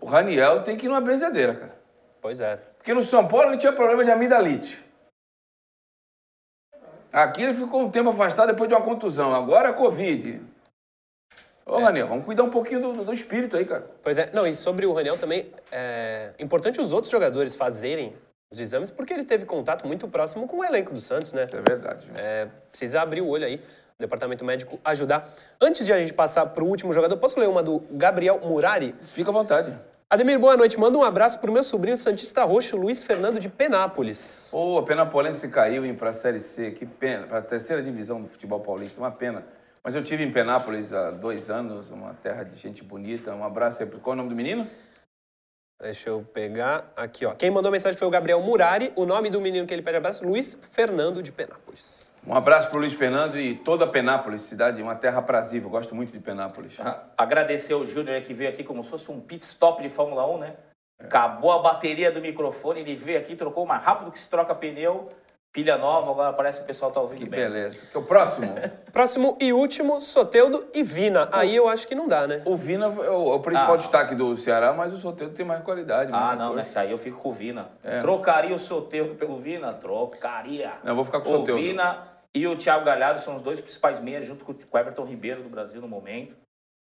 O 0.00 0.06
Raniel 0.06 0.62
tem 0.62 0.76
que 0.76 0.86
ir 0.86 0.88
numa 0.88 1.00
benzedeira, 1.00 1.54
cara. 1.54 1.78
Pois 2.20 2.40
é. 2.40 2.56
Porque 2.56 2.92
no 2.94 3.02
São 3.02 3.26
Paulo 3.26 3.48
ele 3.50 3.58
tinha 3.58 3.72
problema 3.72 4.04
de 4.04 4.10
amidalite. 4.10 4.82
Aqui 7.12 7.42
ele 7.42 7.54
ficou 7.54 7.80
um 7.82 7.90
tempo 7.90 8.10
afastado 8.10 8.48
depois 8.48 8.68
de 8.68 8.74
uma 8.74 8.84
contusão. 8.84 9.34
Agora 9.34 9.68
é 9.70 9.72
Covid. 9.72 10.42
Ô, 11.68 11.78
Raniel, 11.80 12.08
vamos 12.08 12.24
cuidar 12.24 12.42
um 12.42 12.50
pouquinho 12.50 12.80
do, 12.80 13.04
do 13.04 13.12
espírito 13.12 13.56
aí, 13.56 13.64
cara. 13.64 13.84
Pois 14.02 14.16
é. 14.16 14.30
Não, 14.32 14.46
e 14.46 14.54
sobre 14.54 14.86
o 14.86 14.92
Raniel 14.92 15.18
também, 15.18 15.52
é 15.70 16.30
importante 16.38 16.80
os 16.80 16.92
outros 16.92 17.10
jogadores 17.10 17.54
fazerem 17.54 18.14
os 18.50 18.58
exames, 18.58 18.90
porque 18.90 19.12
ele 19.12 19.24
teve 19.24 19.44
contato 19.44 19.86
muito 19.86 20.08
próximo 20.08 20.48
com 20.48 20.58
o 20.58 20.64
elenco 20.64 20.94
do 20.94 21.00
Santos, 21.00 21.34
né? 21.34 21.44
Isso 21.44 21.56
é 21.56 21.60
verdade. 21.60 22.06
viu? 22.06 22.16
É, 22.16 22.48
precisa 22.70 23.02
abrir 23.02 23.20
o 23.20 23.28
olho 23.28 23.44
aí, 23.44 23.56
o 23.56 24.00
departamento 24.00 24.44
médico 24.44 24.80
ajudar. 24.82 25.30
Antes 25.60 25.84
de 25.84 25.92
a 25.92 25.98
gente 25.98 26.14
passar 26.14 26.46
para 26.46 26.64
o 26.64 26.66
último 26.66 26.92
jogador, 26.92 27.16
posso 27.18 27.38
ler 27.38 27.48
uma 27.48 27.62
do 27.62 27.82
Gabriel 27.90 28.40
Murari? 28.42 28.94
Fica 29.12 29.30
à 29.30 29.32
vontade. 29.32 29.78
Ademir, 30.10 30.38
boa 30.38 30.56
noite. 30.56 30.80
Manda 30.80 30.96
um 30.96 31.04
abraço 31.04 31.38
para 31.38 31.50
o 31.50 31.52
meu 31.52 31.62
sobrinho 31.62 31.94
Santista 31.98 32.42
Roxo, 32.44 32.78
Luiz 32.78 33.04
Fernando 33.04 33.38
de 33.38 33.50
Penápolis. 33.50 34.48
Ô, 34.50 34.78
a 34.78 34.82
Penapolense 34.82 35.46
caiu 35.48 35.84
em 35.84 35.94
para 35.94 36.08
a 36.08 36.12
Série 36.14 36.40
C, 36.40 36.70
que 36.70 36.86
pena, 36.86 37.26
para 37.26 37.40
a 37.40 37.42
terceira 37.42 37.82
divisão 37.82 38.22
do 38.22 38.26
futebol 38.26 38.58
paulista, 38.58 38.98
uma 38.98 39.10
pena. 39.10 39.44
Mas 39.88 39.94
eu 39.94 40.04
tive 40.04 40.22
em 40.22 40.30
Penápolis 40.30 40.92
há 40.92 41.10
dois 41.10 41.48
anos, 41.48 41.90
uma 41.90 42.12
terra 42.12 42.42
de 42.42 42.58
gente 42.58 42.84
bonita. 42.84 43.34
Um 43.34 43.42
abraço 43.42 43.82
aí. 43.82 43.88
Qual 43.88 44.12
é 44.12 44.12
o 44.12 44.16
nome 44.18 44.28
do 44.28 44.36
menino? 44.36 44.68
Deixa 45.80 46.10
eu 46.10 46.22
pegar 46.30 46.92
aqui, 46.94 47.24
ó. 47.24 47.32
Quem 47.32 47.50
mandou 47.50 47.72
mensagem 47.72 47.98
foi 47.98 48.06
o 48.06 48.10
Gabriel 48.10 48.38
Murari. 48.42 48.92
O 48.94 49.06
nome 49.06 49.30
do 49.30 49.40
menino 49.40 49.66
que 49.66 49.72
ele 49.72 49.80
pede 49.80 49.96
abraço, 49.96 50.26
Luiz 50.26 50.58
Fernando 50.72 51.22
de 51.22 51.32
Penápolis. 51.32 52.12
Um 52.26 52.34
abraço 52.34 52.68
para 52.68 52.76
o 52.76 52.80
Luiz 52.80 52.92
Fernando 52.92 53.38
e 53.38 53.54
toda 53.54 53.86
Penápolis, 53.86 54.42
cidade, 54.42 54.82
uma 54.82 54.94
terra 54.94 55.20
aprazível. 55.20 55.70
Gosto 55.70 55.94
muito 55.94 56.12
de 56.12 56.20
Penápolis. 56.20 56.74
Ah, 56.78 57.04
Agradecer 57.16 57.72
o 57.72 57.86
Júnior 57.86 58.20
que 58.20 58.34
veio 58.34 58.50
aqui 58.50 58.62
como 58.62 58.84
se 58.84 58.90
fosse 58.90 59.10
um 59.10 59.18
pit 59.18 59.42
stop 59.42 59.82
de 59.82 59.88
Fórmula 59.88 60.30
1, 60.34 60.38
né? 60.38 60.56
Acabou 61.00 61.50
a 61.50 61.62
bateria 61.62 62.12
do 62.12 62.20
microfone, 62.20 62.80
ele 62.80 62.94
veio 62.94 63.18
aqui, 63.18 63.34
trocou 63.34 63.64
mais 63.64 63.82
rápido 63.82 64.12
que 64.12 64.20
se 64.20 64.28
troca 64.28 64.54
pneu, 64.54 65.08
pilha 65.58 65.76
nova, 65.76 66.12
agora 66.12 66.32
parece 66.32 66.60
que 66.60 66.64
o 66.64 66.66
pessoal 66.68 66.92
tá 66.92 67.00
ouvindo 67.00 67.18
Que 67.18 67.28
bem. 67.28 67.40
beleza. 67.40 67.84
Que 67.90 67.96
é 67.96 68.00
o 68.00 68.04
próximo. 68.04 68.54
Próximo 68.92 69.36
e 69.40 69.52
último, 69.52 70.00
Soteudo 70.00 70.66
e 70.72 70.84
Vina. 70.84 71.28
Aí 71.32 71.56
eu 71.56 71.68
acho 71.68 71.84
que 71.88 71.96
não 71.96 72.06
dá, 72.06 72.28
né? 72.28 72.42
o 72.44 72.56
Vina 72.56 72.86
é 72.86 72.88
o, 73.10 73.32
é 73.32 73.34
o 73.34 73.40
principal 73.40 73.74
Ah. 73.74 73.76
destaque 73.76 74.14
do 74.14 74.36
Ceará, 74.36 74.72
mas 74.72 74.92
o 74.92 74.98
Soteldo 74.98 75.34
tem 75.34 75.44
mais 75.44 75.64
qualidade. 75.64 76.12
Ah, 76.14 76.36
não, 76.36 76.46
coisa. 76.50 76.54
nessa 76.54 76.80
aí 76.82 76.92
eu 76.92 76.98
fico 76.98 77.18
com 77.20 77.30
o 77.30 77.32
Vina. 77.32 77.70
É. 77.82 77.98
Trocaria 77.98 78.54
o 78.54 78.58
Soteldo 78.58 79.16
pelo 79.16 79.36
Vina? 79.36 79.72
Trocaria. 79.72 80.74
Não, 80.84 80.92
eu 80.92 80.94
vou 80.96 81.04
ficar 81.04 81.20
com 81.22 81.28
o 81.28 81.34
o 81.34 81.38
Soteldo. 81.38 81.60
Vina 81.60 82.06
e 82.32 82.46
o 82.46 82.54
Thiago 82.56 82.84
Galhardo 82.84 83.20
são 83.20 83.34
os 83.34 83.42
dois 83.42 83.60
principais 83.60 83.98
meias, 83.98 84.24
junto 84.24 84.44
com 84.44 84.52
o 84.52 84.78
Everton 84.78 85.04
Ribeiro 85.04 85.42
do 85.42 85.48
Brasil 85.48 85.80
no 85.80 85.88
momento. 85.88 86.36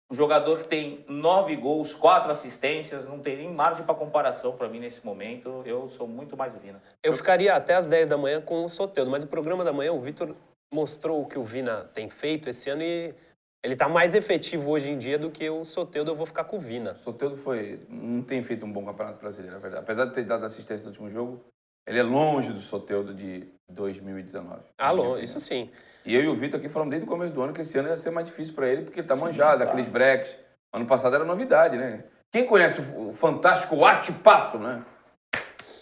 Um 0.09 0.15
jogador 0.15 0.59
que 0.59 0.67
tem 0.67 1.03
nove 1.07 1.55
gols, 1.57 1.93
quatro 1.93 2.31
assistências, 2.31 3.05
não 3.05 3.19
tem 3.19 3.35
nem 3.35 3.53
margem 3.53 3.85
para 3.85 3.93
comparação 3.93 4.55
para 4.55 4.69
mim 4.69 4.79
nesse 4.79 5.05
momento. 5.05 5.61
Eu 5.65 5.89
sou 5.89 6.07
muito 6.07 6.37
mais 6.37 6.55
o 6.55 6.59
Vina. 6.59 6.81
Eu 7.03 7.13
ficaria 7.13 7.53
até 7.53 7.75
às 7.75 7.85
10 7.85 8.07
da 8.07 8.17
manhã 8.17 8.41
com 8.41 8.63
o 8.63 8.69
Soteudo, 8.69 9.11
mas 9.11 9.23
o 9.23 9.27
programa 9.27 9.65
da 9.65 9.73
manhã, 9.73 9.91
o 9.91 9.99
Vitor 9.99 10.33
mostrou 10.73 11.21
o 11.21 11.25
que 11.25 11.37
o 11.37 11.43
Vina 11.43 11.89
tem 11.93 12.09
feito 12.09 12.49
esse 12.49 12.69
ano 12.69 12.83
e 12.83 13.13
ele 13.61 13.75
tá 13.75 13.89
mais 13.89 14.15
efetivo 14.15 14.71
hoje 14.71 14.89
em 14.89 14.97
dia 14.97 15.19
do 15.19 15.29
que 15.29 15.49
o 15.49 15.65
Soteudo. 15.65 16.11
Eu 16.11 16.15
vou 16.15 16.25
ficar 16.25 16.45
com 16.45 16.55
o 16.55 16.59
Vina. 16.59 16.93
O 16.93 16.97
Soteldo 16.97 17.35
foi, 17.35 17.81
não 17.89 18.21
tem 18.21 18.41
feito 18.41 18.65
um 18.65 18.71
bom 18.71 18.85
campeonato 18.85 19.19
brasileiro, 19.19 19.57
é 19.57 19.59
verdade. 19.59 19.83
Apesar 19.83 20.05
de 20.05 20.13
ter 20.13 20.23
dado 20.23 20.45
assistência 20.45 20.85
no 20.85 20.91
último 20.91 21.09
jogo, 21.09 21.43
ele 21.87 21.99
é 21.99 22.03
longe 22.03 22.51
do 22.51 22.59
Soteldo 22.61 23.13
de 23.13 23.47
2019. 23.69 24.59
Alô, 24.77 25.17
isso 25.17 25.39
sim. 25.39 25.71
E 26.05 26.13
eu 26.13 26.21
e 26.21 26.27
o 26.27 26.35
Vitor 26.35 26.59
aqui 26.59 26.69
falamos 26.69 26.91
desde 26.91 27.07
o 27.07 27.09
começo 27.09 27.33
do 27.33 27.41
ano 27.41 27.53
que 27.53 27.61
esse 27.61 27.77
ano 27.77 27.87
ia 27.89 27.97
ser 27.97 28.11
mais 28.11 28.27
difícil 28.27 28.53
para 28.53 28.67
ele, 28.67 28.83
porque 28.83 28.99
ele 28.99 29.07
tá 29.07 29.15
manjado, 29.15 29.63
aqueles 29.63 29.87
breaks. 29.87 30.35
Ano 30.73 30.85
passado 30.85 31.15
era 31.15 31.23
novidade, 31.25 31.77
né? 31.77 32.03
Quem 32.31 32.45
conhece 32.45 32.81
o, 32.95 33.13
fantástico 33.13 33.83
Atipato, 33.85 34.59
né? 34.59 34.83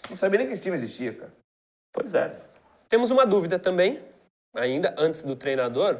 Não 0.08 0.16
sabia 0.16 0.38
nem 0.38 0.46
que 0.46 0.52
esse 0.52 0.62
time 0.62 0.74
existia, 0.74 1.12
cara. 1.12 1.32
Pois 1.92 2.14
é. 2.14 2.34
Temos 2.88 3.10
uma 3.10 3.26
dúvida 3.26 3.58
também, 3.58 4.00
ainda 4.54 4.94
antes 4.96 5.24
do 5.24 5.34
treinador, 5.34 5.98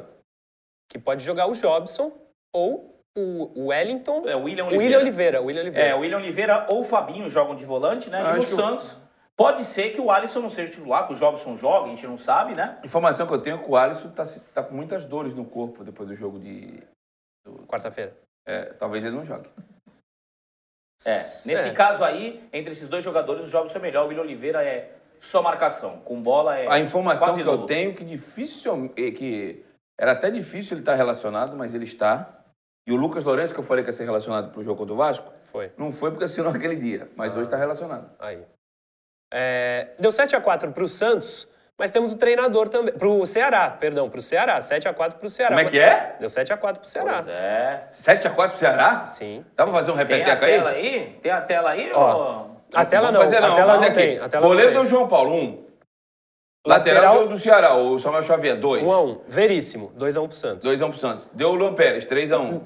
que 0.89 0.97
pode 0.97 1.23
jogar 1.23 1.47
o 1.47 1.53
Jobson 1.53 2.11
ou 2.53 2.97
o 3.17 3.67
Wellington. 3.67 4.23
É 4.27 4.35
o 4.35 4.43
William 4.43 4.65
Oliveira. 4.67 4.77
William 4.83 4.99
Oliveira. 4.99 5.41
o 5.41 5.45
William 5.45 5.61
Oliveira. 5.63 5.89
É, 5.89 5.95
o 5.95 5.99
William 5.99 6.17
Oliveira 6.17 6.65
ou 6.69 6.79
o 6.81 6.83
Fabinho 6.83 7.29
jogam 7.29 7.55
de 7.55 7.65
volante, 7.65 8.09
né? 8.09 8.21
Ah, 8.25 8.37
e 8.37 8.45
que 8.45 8.53
o- 8.53 8.55
Santos. 8.55 8.95
Pode 9.37 9.63
ser 9.65 9.91
que 9.91 10.01
o 10.01 10.09
Alisson 10.09 10.39
não 10.39 10.49
seja 10.49 10.71
titular, 10.71 11.05
que 11.05 11.13
o 11.13 11.15
Jobson 11.15 11.55
joga, 11.55 11.85
a 11.85 11.89
gente 11.89 12.07
não 12.07 12.17
sabe, 12.17 12.55
né? 12.55 12.79
Informação 12.83 13.27
que 13.27 13.33
eu 13.33 13.41
tenho 13.41 13.57
é 13.59 13.63
que 13.63 13.69
o 13.69 13.75
Alisson 13.75 14.09
tá, 14.09 14.23
tá 14.51 14.63
com 14.63 14.73
muitas 14.73 15.05
dores 15.05 15.35
no 15.35 15.45
corpo 15.45 15.83
depois 15.83 16.09
do 16.09 16.15
jogo 16.15 16.39
de. 16.39 16.81
Quarta-feira. 17.67 18.17
É, 18.47 18.73
talvez 18.73 19.03
ele 19.03 19.15
não 19.15 19.23
jogue. 19.23 19.47
É. 21.05 21.19
Nesse 21.45 21.67
É. 21.67 21.73
caso 21.73 22.03
aí, 22.03 22.43
entre 22.51 22.71
esses 22.71 22.89
dois 22.89 23.03
jogadores, 23.03 23.47
o 23.47 23.51
Jobson 23.51 23.77
é 23.77 23.81
melhor. 23.81 24.05
O 24.05 24.07
William 24.07 24.23
Oliveira 24.23 24.63
é 24.63 24.91
só 25.19 25.41
marcação. 25.43 25.99
Com 25.99 26.21
bola 26.21 26.57
é. 26.57 26.67
A 26.67 26.79
informação 26.79 27.27
quase 27.27 27.43
que 27.43 27.47
eu 27.47 27.65
tenho 27.65 27.91
é 27.91 27.93
que 27.93 28.03
difícil, 28.03 28.91
é 28.97 29.11
que 29.11 29.63
era 29.99 30.13
até 30.13 30.31
difícil 30.31 30.73
ele 30.73 30.81
estar 30.81 30.95
relacionado, 30.95 31.55
mas 31.55 31.73
ele 31.75 31.85
está. 31.85 32.33
E 32.87 32.91
o 32.91 32.95
Lucas 32.95 33.23
Lourenço, 33.23 33.53
que 33.53 33.59
eu 33.59 33.63
falei 33.63 33.83
que 33.83 33.89
ia 33.89 33.93
ser 33.93 34.05
relacionado 34.05 34.51
para 34.51 34.59
o 34.59 34.63
jogo 34.63 34.77
contra 34.79 34.93
o 34.93 34.97
Vasco, 34.97 35.31
Foi. 35.51 35.71
não 35.77 35.91
foi 35.91 36.09
porque 36.09 36.23
assinou 36.25 36.49
aquele 36.55 36.75
dia, 36.75 37.09
mas 37.15 37.35
hoje 37.35 37.45
está 37.45 37.57
relacionado. 37.57 38.09
Aí. 38.17 38.43
É, 39.33 39.87
deu 39.99 40.11
7x4 40.11 40.71
pro 40.71 40.87
Santos, 40.87 41.47
mas 41.77 41.91
temos 41.91 42.13
o 42.13 42.17
treinador 42.17 42.69
também. 42.69 42.93
Pro 42.93 43.25
Ceará, 43.25 43.69
perdão, 43.69 44.09
pro 44.09 44.21
Ceará. 44.21 44.59
7x4 44.59 45.13
pro 45.15 45.29
Ceará. 45.29 45.55
Como 45.55 45.67
é 45.67 45.69
que 45.69 45.79
é? 45.79 46.15
Deu 46.19 46.29
7x4 46.29 46.77
pro 46.77 46.85
Ceará. 46.87 47.13
Pois 47.13 47.27
é. 47.27 47.87
7x4 47.93 48.49
pro 48.49 48.57
Ceará? 48.57 49.05
Sim. 49.05 49.45
Dá 49.55 49.63
pra 49.65 49.73
fazer 49.73 49.91
um 49.91 49.95
Tem 49.95 50.03
a 50.03 50.07
repeteco 50.07 50.45
tela 50.45 50.69
aí? 50.71 50.87
aí? 50.87 51.19
Tem 51.21 51.31
a 51.31 51.41
tela 51.41 51.69
aí? 51.71 51.91
Ó, 51.93 52.41
ô? 52.43 52.57
A 52.73 52.85
tela 52.85 53.11
não, 53.11 53.21
fazer, 53.21 53.37
a 53.37 53.53
tela 53.55 53.73
não 53.73 53.79
fazer 53.79 53.93
tem. 53.93 54.09
aqui. 54.15 54.25
A 54.25 54.29
tela 54.29 54.41
não 54.41 54.49
Goleiro 54.49 54.71
deu 54.73 54.85
João 54.85 55.07
Paulo, 55.07 55.33
1. 55.33 55.37
Um. 55.37 55.67
Lateral, 56.65 56.95
Lateral- 57.01 57.17
deu 57.19 57.27
do 57.29 57.37
Ceará, 57.37 57.75
o 57.75 57.97
Samuel 57.97 58.23
Xavier, 58.23 58.57
2. 58.57 58.83
1x1. 58.83 59.21
Veríssimo. 59.27 59.91
2x1 59.97 60.27
pro 60.27 60.35
Santos. 60.35 60.69
2x1 60.69 60.89
pro 60.89 60.97
Santos. 60.99 61.29
Deu 61.33 61.49
o 61.49 61.55
Luan 61.55 61.73
Pérez, 61.75 62.05
3x1. 62.05 62.61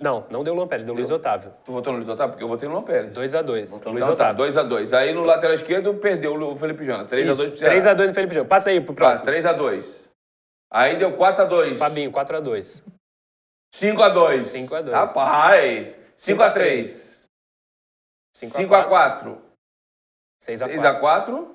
Não, 0.00 0.26
não 0.30 0.42
deu 0.42 0.54
o 0.54 0.56
Luan 0.56 0.66
Pérez, 0.66 0.86
deu 0.86 0.94
o 0.94 0.96
Luiz 0.96 1.10
Otávio. 1.10 1.52
Tu 1.62 1.70
votou 1.70 1.92
no 1.92 1.98
Luiz 1.98 2.08
Otávio? 2.08 2.32
Porque 2.32 2.42
eu 2.42 2.48
votei 2.48 2.66
no 2.66 2.74
Luan 2.74 2.84
Pérez. 2.84 3.12
2x2. 3.12 3.46
Luiz 3.46 3.70
Então 3.70 4.16
tá, 4.16 4.30
Otávio. 4.30 4.46
2x2. 4.46 4.96
Aí 4.96 5.12
no 5.12 5.24
lateral 5.24 5.54
esquerdo 5.54 5.92
perdeu 5.94 6.32
o 6.34 6.56
Felipe 6.56 6.86
Jona. 6.86 7.04
3x2 7.04 7.08
pro 7.08 7.20
Isso, 7.30 7.56
Ceará. 7.58 7.74
3x2 7.74 8.08
no 8.08 8.14
Felipe 8.14 8.34
João. 8.34 8.46
Passa 8.46 8.70
aí 8.70 8.80
pro 8.80 8.94
Tá, 8.94 8.98
próximo. 8.98 9.26
3x2. 9.26 10.08
Aí 10.72 10.96
deu 10.96 11.16
4x2. 11.18 11.76
Fabinho, 11.76 12.10
4x2. 12.10 12.82
5x2. 13.74 14.68
5x2. 14.68 14.90
Rapaz. 14.90 15.98
5x3. 16.18 17.10
5x4. 18.34 19.38
6x4. 20.42 20.70
6x4. 20.70 21.48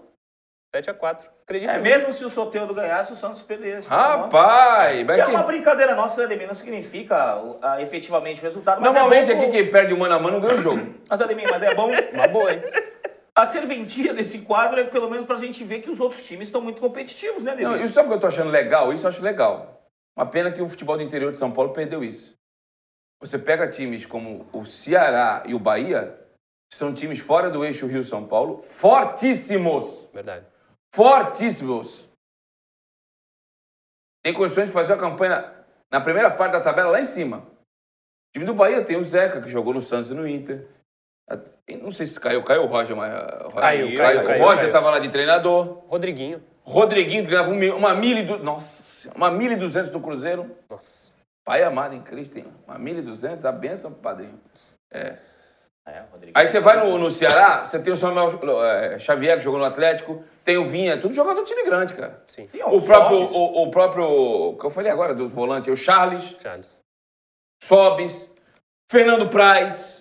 7x4. 0.75 1.34
Acredita 1.47 1.73
É 1.73 1.77
mesmo 1.77 2.11
se 2.11 2.25
o 2.25 2.29
Soteldo 2.29 2.73
ganhasse, 2.73 3.13
o 3.13 3.15
Santos 3.15 3.43
perdesse. 3.43 3.87
Rapaz. 3.87 4.93
Que 5.05 5.11
é 5.11 5.25
que- 5.25 5.31
uma 5.31 5.43
brincadeira 5.43 5.93
nossa, 5.93 6.19
né, 6.19 6.25
Ademir? 6.25 6.47
Não 6.47 6.55
significa 6.55 7.39
ah, 7.61 7.79
efetivamente 7.79 8.41
o 8.41 8.43
resultado. 8.43 8.81
Mas 8.81 8.91
Normalmente 8.91 9.31
é 9.31 9.35
bom, 9.35 9.41
aqui 9.43 9.51
quem 9.51 9.71
perde 9.71 9.93
o 9.93 9.97
mano 9.97 10.15
a 10.15 10.19
mano 10.19 10.41
ganha 10.41 10.55
o 10.55 10.61
jogo. 10.61 10.95
Mas, 11.07 11.21
Ademir, 11.21 11.47
mas 11.49 11.61
é 11.61 11.75
bom. 11.75 11.91
Uma 12.13 12.27
boa, 12.27 12.51
hein? 12.51 12.63
A 13.35 13.45
serventia 13.45 14.11
desse 14.13 14.39
quadro 14.39 14.79
é 14.79 14.85
pelo 14.85 15.07
menos 15.09 15.25
pra 15.25 15.35
gente 15.35 15.63
ver 15.63 15.81
que 15.81 15.89
os 15.89 15.99
outros 15.99 16.25
times 16.25 16.47
estão 16.47 16.61
muito 16.61 16.81
competitivos, 16.81 17.43
né, 17.43 17.51
Ademir? 17.51 17.69
Não, 17.69 17.83
isso 17.85 17.93
sabe 17.93 18.07
o 18.07 18.09
que 18.09 18.15
eu 18.15 18.21
tô 18.21 18.27
achando 18.27 18.49
legal? 18.49 18.91
Isso 18.91 19.05
eu 19.05 19.09
acho 19.09 19.21
legal. 19.21 19.83
Uma 20.17 20.25
pena 20.25 20.51
que 20.51 20.61
o 20.61 20.67
futebol 20.67 20.97
do 20.97 21.03
interior 21.03 21.31
de 21.31 21.37
São 21.37 21.51
Paulo 21.51 21.73
perdeu 21.73 22.03
isso. 22.03 22.33
Você 23.21 23.37
pega 23.37 23.67
times 23.69 24.05
como 24.05 24.47
o 24.51 24.65
Ceará 24.65 25.43
e 25.45 25.53
o 25.53 25.59
Bahia, 25.59 26.17
que 26.71 26.77
são 26.77 26.91
times 26.93 27.19
fora 27.19 27.49
do 27.51 27.63
eixo 27.63 27.85
Rio-São 27.85 28.25
Paulo, 28.25 28.63
fortíssimos. 28.63 30.07
Verdade. 30.13 30.45
Fortíssimos. 30.95 32.09
Tem 34.23 34.33
condições 34.33 34.67
de 34.67 34.71
fazer 34.71 34.93
uma 34.93 34.99
campanha 34.99 35.53
na 35.91 35.99
primeira 35.99 36.31
parte 36.31 36.53
da 36.53 36.61
tabela 36.61 36.91
lá 36.91 37.01
em 37.01 37.05
cima. 37.05 37.39
O 37.39 38.33
time 38.33 38.45
do 38.45 38.53
Bahia 38.53 38.83
tem 38.83 38.95
o 38.97 39.03
Zeca, 39.03 39.41
que 39.41 39.49
jogou 39.49 39.73
no 39.73 39.81
Santos 39.81 40.09
e 40.09 40.13
no 40.13 40.27
Inter. 40.27 40.65
Não 41.81 41.91
sei 41.91 42.05
se 42.05 42.19
caiu, 42.19 42.43
caiu 42.43 42.63
o 42.63 42.67
Roger, 42.67 42.95
mas. 42.95 43.11
Caiu, 43.53 43.97
caiu, 43.97 44.21
O 44.21 44.25
caiu, 44.25 44.43
Roger 44.43 44.57
caiu. 44.57 44.67
estava 44.67 44.89
lá 44.89 44.99
de 44.99 45.09
treinador. 45.09 45.85
Rodriguinho. 45.87 46.41
Rodriguinho 46.63 47.23
que 47.23 47.29
ganhava 47.29 47.51
um 47.51 47.75
uma 47.75 47.93
mil 47.93 48.17
e 48.17 48.23
du... 48.23 48.39
Nossa 48.39 48.85
uma 49.13 49.29
mil 49.29 49.51
e 49.51 49.55
duzentos 49.55 49.91
do 49.91 49.99
Cruzeiro. 49.99 50.55
Nossa. 50.69 51.13
Pai 51.43 51.61
amado 51.61 51.93
em 51.93 52.01
Cristo, 52.01 52.37
hein? 52.37 52.47
Uma 52.65 52.79
mil 52.79 52.97
e 52.97 53.01
duzentos, 53.01 53.45
a 53.45 53.51
benção 53.51 53.91
pro 53.91 54.01
padrinho. 54.01 54.39
É, 54.91 55.17
Rodrigo. 56.11 56.37
Aí 56.37 56.47
você 56.47 56.59
vai 56.59 56.83
no, 56.83 56.97
no 56.97 57.11
Ceará, 57.11 57.65
você 57.65 57.77
tem 57.79 57.93
o 57.93 57.95
Samuel 57.95 58.39
eh, 58.65 58.99
Xavier, 58.99 59.37
que 59.37 59.43
jogou 59.43 59.59
no 59.59 59.65
Atlético, 59.65 60.23
tem 60.43 60.57
o 60.57 60.65
Vinha, 60.65 60.99
tudo 60.99 61.13
jogador 61.13 61.43
de 61.43 61.47
time 61.49 61.63
grande, 61.63 61.93
cara. 61.93 62.23
Sim. 62.27 62.47
Sim, 62.47 62.59
O 62.63 62.81
próprio, 62.81 63.17
o, 63.19 63.63
o 63.63 63.71
próprio, 63.71 64.57
que 64.59 64.65
eu 64.65 64.69
falei 64.71 64.91
agora 64.91 65.13
do 65.13 65.29
volante, 65.29 65.69
o 65.69 65.77
Charles, 65.77 66.35
Charles. 66.41 66.79
Sobis, 67.63 68.29
Fernando 68.91 69.29
Praz. 69.29 69.93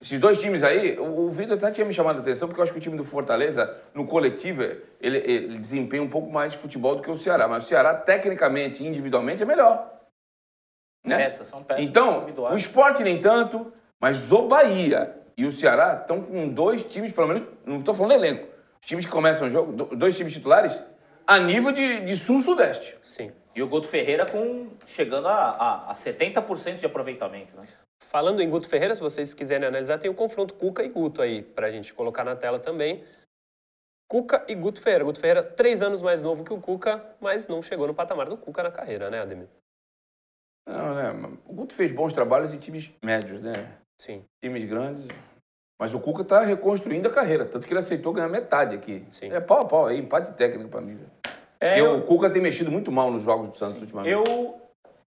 Esses 0.00 0.18
dois 0.20 0.38
times 0.38 0.62
aí, 0.62 0.96
o 0.98 1.26
o 1.26 1.30
Vitor 1.30 1.56
até 1.56 1.70
tinha 1.72 1.84
me 1.84 1.92
chamado 1.92 2.18
a 2.18 2.22
atenção, 2.22 2.46
porque 2.48 2.60
eu 2.60 2.62
acho 2.62 2.72
que 2.72 2.78
o 2.78 2.82
time 2.82 2.96
do 2.96 3.04
Fortaleza, 3.04 3.76
no 3.92 4.06
coletivo, 4.06 4.62
ele, 4.62 5.18
ele 5.18 5.58
desempenha 5.58 6.02
um 6.02 6.08
pouco 6.08 6.30
mais 6.30 6.52
de 6.52 6.58
futebol 6.58 6.94
do 6.96 7.02
que 7.02 7.10
o 7.10 7.16
Ceará. 7.16 7.46
Mas 7.48 7.64
o 7.64 7.66
Ceará, 7.66 7.94
tecnicamente 7.94 8.82
e 8.82 8.86
individualmente, 8.86 9.42
é 9.42 9.46
melhor. 9.46 9.92
Né? 11.04 11.16
Peças, 11.18 11.48
são 11.48 11.62
peças 11.64 11.84
Então, 11.84 12.18
individuais. 12.18 12.54
o 12.54 12.56
esporte 12.56 13.02
nem 13.02 13.20
tanto, 13.20 13.72
mas 14.00 14.30
o 14.32 14.46
Bahia 14.48 15.14
e 15.36 15.44
o 15.46 15.52
Ceará 15.52 15.98
estão 16.00 16.22
com 16.22 16.48
dois 16.48 16.84
times, 16.84 17.12
pelo 17.12 17.28
menos, 17.28 17.42
não 17.64 17.78
estou 17.78 17.94
falando 17.94 18.12
elenco, 18.12 18.46
os 18.80 18.86
times 18.86 19.04
que 19.04 19.10
começam 19.10 19.46
o 19.46 19.50
jogo, 19.50 19.72
do- 19.72 19.96
dois 19.96 20.16
times 20.16 20.32
titulares, 20.32 20.80
a 21.26 21.38
nível 21.38 21.72
de, 21.72 22.00
de 22.04 22.16
sul-sudeste. 22.16 22.96
Sim. 23.02 23.30
E 23.54 23.62
o 23.62 23.68
Guto 23.68 23.88
Ferreira 23.88 24.24
com, 24.24 24.68
chegando 24.86 25.28
a, 25.28 25.34
a, 25.34 25.90
a 25.90 25.94
70% 25.94 26.76
de 26.78 26.86
aproveitamento. 26.86 27.56
Né? 27.56 27.62
Falando 28.08 28.40
em 28.40 28.48
Guto 28.48 28.68
Ferreira, 28.68 28.94
se 28.94 29.00
vocês 29.00 29.34
quiserem 29.34 29.66
analisar, 29.66 29.98
tem 29.98 30.10
o 30.10 30.14
confronto 30.14 30.54
Cuca 30.54 30.82
e 30.82 30.88
Guto 30.88 31.20
aí, 31.20 31.42
pra 31.42 31.70
gente 31.70 31.92
colocar 31.92 32.24
na 32.24 32.36
tela 32.36 32.58
também. 32.58 33.04
Cuca 34.10 34.44
e 34.48 34.54
Guto 34.54 34.80
Ferreira. 34.80 35.04
Guto 35.04 35.20
Ferreira, 35.20 35.42
três 35.42 35.82
anos 35.82 36.00
mais 36.00 36.22
novo 36.22 36.44
que 36.44 36.52
o 36.52 36.60
Cuca, 36.60 37.04
mas 37.20 37.46
não 37.48 37.60
chegou 37.60 37.86
no 37.86 37.94
patamar 37.94 38.28
do 38.28 38.36
Cuca 38.38 38.62
na 38.62 38.70
carreira, 38.70 39.10
né, 39.10 39.20
Ademir? 39.20 39.48
Não, 40.66 40.94
né? 40.94 41.38
O 41.46 41.52
Guto 41.52 41.74
fez 41.74 41.92
bons 41.92 42.12
trabalhos 42.12 42.54
em 42.54 42.58
times 42.58 42.90
médios, 43.04 43.42
né? 43.42 43.52
Sim, 44.00 44.24
Times 44.42 44.64
grandes. 44.64 45.06
Mas 45.80 45.94
o 45.94 46.00
Cuca 46.00 46.22
está 46.22 46.40
reconstruindo 46.40 47.08
a 47.08 47.10
carreira, 47.10 47.44
tanto 47.44 47.66
que 47.66 47.72
ele 47.72 47.80
aceitou 47.80 48.12
ganhar 48.12 48.28
metade 48.28 48.74
aqui. 48.74 49.04
Sim. 49.10 49.30
É 49.32 49.40
pau 49.40 49.60
a 49.60 49.64
pau 49.64 49.86
aí, 49.86 49.98
empate 49.98 50.32
técnico 50.32 50.68
para 50.70 50.80
mim. 50.80 50.98
É, 51.60 51.80
eu- 51.80 51.98
o 51.98 52.02
Cuca 52.02 52.30
tem 52.30 52.42
mexido 52.42 52.70
muito 52.70 52.90
mal 52.90 53.10
nos 53.10 53.22
jogos 53.22 53.48
do 53.48 53.56
Santos 53.56 53.80
ultimamente. 53.80 54.12
Eu, 54.12 54.60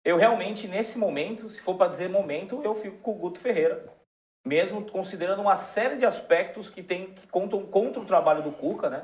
eu 0.03 0.17
realmente, 0.17 0.67
nesse 0.67 0.97
momento, 0.97 1.49
se 1.49 1.61
for 1.61 1.75
para 1.75 1.87
dizer 1.87 2.09
momento, 2.09 2.61
eu 2.63 2.73
fico 2.75 2.97
com 2.97 3.11
o 3.11 3.15
Guto 3.15 3.39
Ferreira. 3.39 3.85
Mesmo 4.45 4.81
considerando 4.89 5.41
uma 5.41 5.57
série 5.57 5.97
de 5.97 6.05
aspectos 6.05 6.69
que, 6.69 6.81
tem, 6.81 7.07
que 7.07 7.27
contam 7.27 7.65
contra 7.65 8.01
o 8.01 8.05
trabalho 8.05 8.41
do 8.41 8.51
Cuca, 8.51 8.89
né? 8.89 9.03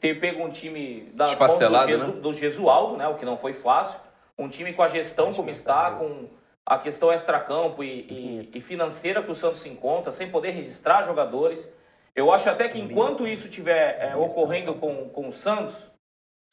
Ter 0.00 0.18
pego 0.18 0.42
um 0.42 0.50
time 0.50 1.10
das 1.14 1.38
mãos 1.38 1.58
do, 1.58 1.98
né? 2.14 2.20
do 2.20 2.32
Gesualdo, 2.32 2.96
né? 2.96 3.06
O 3.06 3.14
que 3.16 3.24
não 3.24 3.36
foi 3.36 3.52
fácil. 3.52 4.00
Um 4.36 4.48
time 4.48 4.72
com 4.72 4.82
a 4.82 4.88
gestão 4.88 5.32
como 5.32 5.50
está, 5.50 5.92
com 5.92 6.26
a 6.66 6.78
questão 6.78 7.12
extracampo 7.12 7.82
e, 7.82 8.48
e, 8.52 8.58
e 8.58 8.60
financeira 8.60 9.22
que 9.22 9.30
o 9.30 9.34
Santos 9.34 9.60
se 9.60 9.68
encontra, 9.68 10.12
sem 10.12 10.30
poder 10.30 10.50
registrar 10.50 11.02
jogadores. 11.02 11.68
Eu 12.14 12.32
acho 12.32 12.48
até 12.48 12.68
que 12.68 12.78
enquanto 12.78 13.26
isso 13.26 13.46
estiver 13.46 14.14
ocorrendo 14.16 14.74
com, 14.74 15.08
com 15.08 15.28
o 15.28 15.32
Santos, 15.32 15.90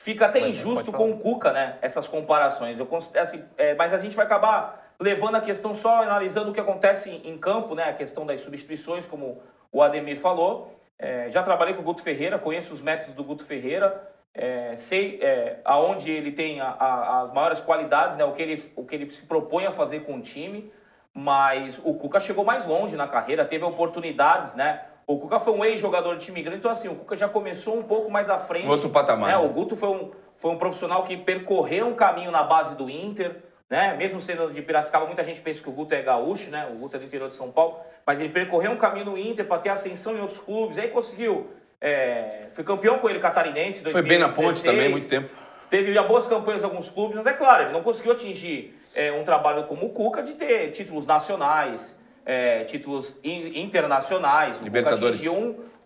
fica 0.02 0.26
até 0.26 0.39
Mas, 0.39 0.56
injusto 0.56 0.91
com 0.91 1.12
o 1.12 1.20
Cuca, 1.20 1.52
né? 1.52 1.78
Essas 1.82 2.08
comparações. 2.08 2.80
Eu 2.80 2.86
considero 2.86 3.24
assim, 3.24 3.43
é, 3.58 3.76
mas 3.76 3.93
a 3.93 3.98
gente 3.98 4.15
vai 4.15 4.26
acabar 4.26 4.96
levando 5.00 5.36
a 5.36 5.41
questão 5.41 5.76
só 5.76 6.02
analisando 6.02 6.52
o 6.52 6.54
que 6.54 6.60
acontece 6.60 7.10
em, 7.10 7.30
em 7.30 7.38
campo, 7.38 7.76
né? 7.76 7.89
A 7.89 7.93
questão 7.93 8.26
das 8.26 8.41
substituições, 8.41 9.06
como 9.06 9.41
o 9.72 9.82
Ademir 9.82 10.20
falou. 10.20 10.74
É, 11.00 11.30
já 11.30 11.43
trabalhei 11.43 11.76
com 11.76 11.82
o 11.82 11.84
Guto 11.84 12.02
Ferreira, 12.02 12.39
conheço 12.39 12.74
os 12.74 12.82
métodos 12.82 13.13
do 13.13 13.24
Guto 13.24 13.46
Ferreira, 13.46 14.10
é, 14.38 14.76
sei 14.78 15.19
é, 15.21 15.60
aonde 15.65 16.10
ele 16.12 16.32
tem 16.32 16.62
a- 16.62 16.76
a- 16.80 17.21
as 17.23 17.34
maiores 17.34 17.60
qualidades, 17.60 18.15
né? 18.15 18.23
O 18.23 18.32
que, 18.34 18.41
ele, 18.41 18.71
o 18.76 18.86
que 18.86 18.95
ele 18.95 19.10
se 19.10 19.23
propõe 19.23 19.65
a 19.65 19.71
fazer 19.71 20.02
com 20.02 20.15
o 20.15 20.21
time. 20.21 20.71
Mas 21.13 21.82
o 21.84 21.95
Cuca 21.95 22.19
chegou 22.19 22.45
mais 22.45 22.65
longe 22.67 22.95
na 22.95 23.08
carreira, 23.08 23.43
teve 23.43 23.63
oportunidades, 23.65 24.54
né? 24.54 24.82
O 25.08 25.17
Cuca 25.17 25.39
foi 25.39 25.54
um 25.54 25.65
ex-jogador 25.65 26.15
de 26.15 26.26
time 26.26 26.43
grande, 26.43 26.60
então 26.60 26.69
assim, 26.69 26.88
o 26.89 26.95
Cuca 26.95 27.15
já 27.15 27.28
começou 27.28 27.76
um 27.76 27.82
pouco 27.82 28.12
mais 28.12 28.30
à 28.30 28.38
frente. 28.38 28.67
Um 28.67 28.69
outro 28.69 28.89
patamar, 28.89 29.32
né? 29.32 29.38
né? 29.38 29.43
O 29.43 29.50
Guto 29.50 29.76
foi 29.76 29.89
um, 29.89 30.12
foi 30.36 30.52
um 30.52 30.58
profissional 30.60 31.04
que 31.06 31.17
percorreu 31.17 31.88
um 31.88 31.95
caminho 31.95 32.30
na 32.30 32.43
base 32.43 32.76
do 32.76 32.88
Inter, 32.88 33.38
né? 33.67 33.95
Mesmo 33.97 34.21
sendo 34.21 34.52
de 34.54 34.62
Piracicaba, 34.62 35.08
muita 35.08 35.23
gente 35.23 35.41
pensa 35.41 35.63
que 35.63 35.69
o 35.69 35.71
Guto 35.71 35.95
é 35.95 36.02
gaúcho, 36.04 36.52
né? 36.52 36.69
O 36.71 36.76
Guto 36.76 36.97
é 36.97 37.00
do 37.00 37.06
interior 37.06 37.30
de 37.30 37.36
São 37.36 37.52
Paulo, 37.52 37.78
mas 38.06 38.19
ele 38.19 38.30
percorreu 38.30 38.71
um 38.71 38.78
caminho 38.78 39.06
no 39.06 39.17
Inter 39.17 39.47
para 39.47 39.58
ter 39.60 39.69
ascensão 39.69 40.15
em 40.15 40.19
outros 40.19 40.38
clubes, 40.39 40.78
aí 40.78 40.89
conseguiu. 40.89 41.50
É, 41.82 42.48
foi 42.52 42.63
campeão 42.63 43.00
com 43.00 43.10
ele 43.10 43.20
catarinense. 43.20 43.82
em 43.88 43.92
Foi 43.92 44.02
bem 44.02 44.18
na 44.18 44.30
ponte 44.30 44.62
2016. 44.63 44.63
também, 44.76 44.90
muito 44.90 45.08
tempo. 45.08 45.30
Teve 45.70 45.94
já 45.94 46.04
boas 46.04 46.26
campanhas 46.26 46.62
em 46.63 46.66
alguns 46.66 46.90
clubes, 46.90 47.18
mas 47.18 47.26
é 47.26 47.34
claro, 47.34 47.63
ele 47.63 47.74
não 47.74 47.84
conseguiu 47.84 48.13
atingir 48.13 48.80
é, 48.96 49.12
um 49.12 49.24
trabalho 49.24 49.66
como 49.66 49.86
o 49.86 49.90
Cuca 49.90 50.24
de 50.24 50.34
ter 50.34 50.72
títulos 50.72 51.06
nacionais, 51.06 52.00
é, 52.26 52.63
títulos 52.63 53.16
in- 53.24 53.60
internacionais. 53.62 54.62
O 54.62 54.63
Libertadores. 54.63 55.18
Cuca 55.20 55.30
atingiu 55.30 55.34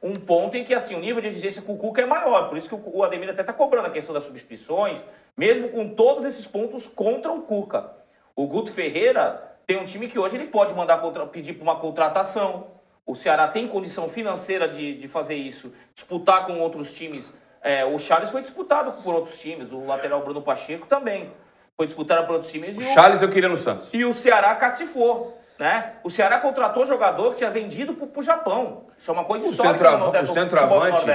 um, 0.04 0.10
um 0.12 0.14
ponto 0.14 0.56
em 0.56 0.64
que 0.64 0.74
assim, 0.74 0.96
o 0.96 1.00
nível 1.00 1.20
de 1.22 1.28
exigência 1.28 1.62
com 1.64 1.74
o 1.74 1.78
Cuca 1.78 2.02
é 2.02 2.06
maior. 2.06 2.48
Por 2.48 2.58
isso 2.58 2.70
que 2.70 2.76
o, 2.76 2.82
o 2.98 3.04
Ademir 3.04 3.30
até 3.30 3.42
está 3.42 3.54
cobrando 3.54 3.88
a 3.88 3.92
questão 3.92 4.14
das 4.14 4.24
substituições, 4.24 5.04
mesmo 5.36 5.70
com 5.70 5.90
todos 5.90 6.26
esses 6.26 6.46
pontos 6.46 6.86
contra 6.86 7.32
o 7.32 7.42
Cuca. 7.42 7.90
O 8.36 8.46
Guto 8.48 8.72
Ferreira 8.72 9.42
tem 9.66 9.78
um 9.78 9.84
time 9.86 10.08
que 10.08 10.20
hoje 10.20 10.36
ele 10.38 10.48
pode 10.48 10.74
mandar 10.76 10.98
contra- 11.02 11.26
pedir 11.26 11.54
para 11.54 11.64
uma 11.64 11.76
contratação. 11.80 12.68
O 13.12 13.15
Ceará 13.15 13.45
tem 13.45 13.67
condição 13.67 14.08
financeira 14.08 14.69
de, 14.69 14.95
de 14.97 15.06
fazer 15.06 15.36
isso, 15.36 15.74
disputar 15.93 16.45
com 16.45 16.60
outros 16.62 16.93
times. 16.93 17.34
É, 17.62 17.84
o 17.84 18.00
Charles 18.00 18.30
foi 18.30 18.41
disputado 18.41 19.04
por 19.04 19.13
outros 19.13 19.38
times, 19.38 19.69
o 19.74 19.86
lateral 19.86 20.21
Bruno 20.21 20.41
Pacheco 20.41 20.88
também 20.88 21.30
foi 21.76 21.86
disputado 21.86 22.26
por 22.26 22.36
outros 22.36 22.50
times. 22.50 22.78
O 22.78 22.82
Charles 22.82 23.21
eu 23.21 23.28
queria 23.30 23.50
no 23.50 23.58
Santos. 23.58 23.89
e 23.91 24.06
o 24.06 24.13
Ceará 24.13 24.56
cacifou. 24.56 25.38
Né? 25.60 25.95
O 26.06 26.10
Ceará 26.10 26.39
contratou 26.39 26.86
jogador 26.86 27.32
que 27.32 27.39
tinha 27.39 27.52
vendido 27.52 27.93
para 27.93 28.19
o 28.19 28.24
Japão. 28.24 28.86
Isso 28.97 29.12
é 29.12 29.13
uma 29.13 29.26
coisa 29.26 29.45
O, 29.45 29.52
histórica 29.52 29.74
centroava- 29.74 29.97
no 29.97 30.04
Nordeste, 30.06 30.32
o 30.32 30.34
centroavante, 30.34 31.06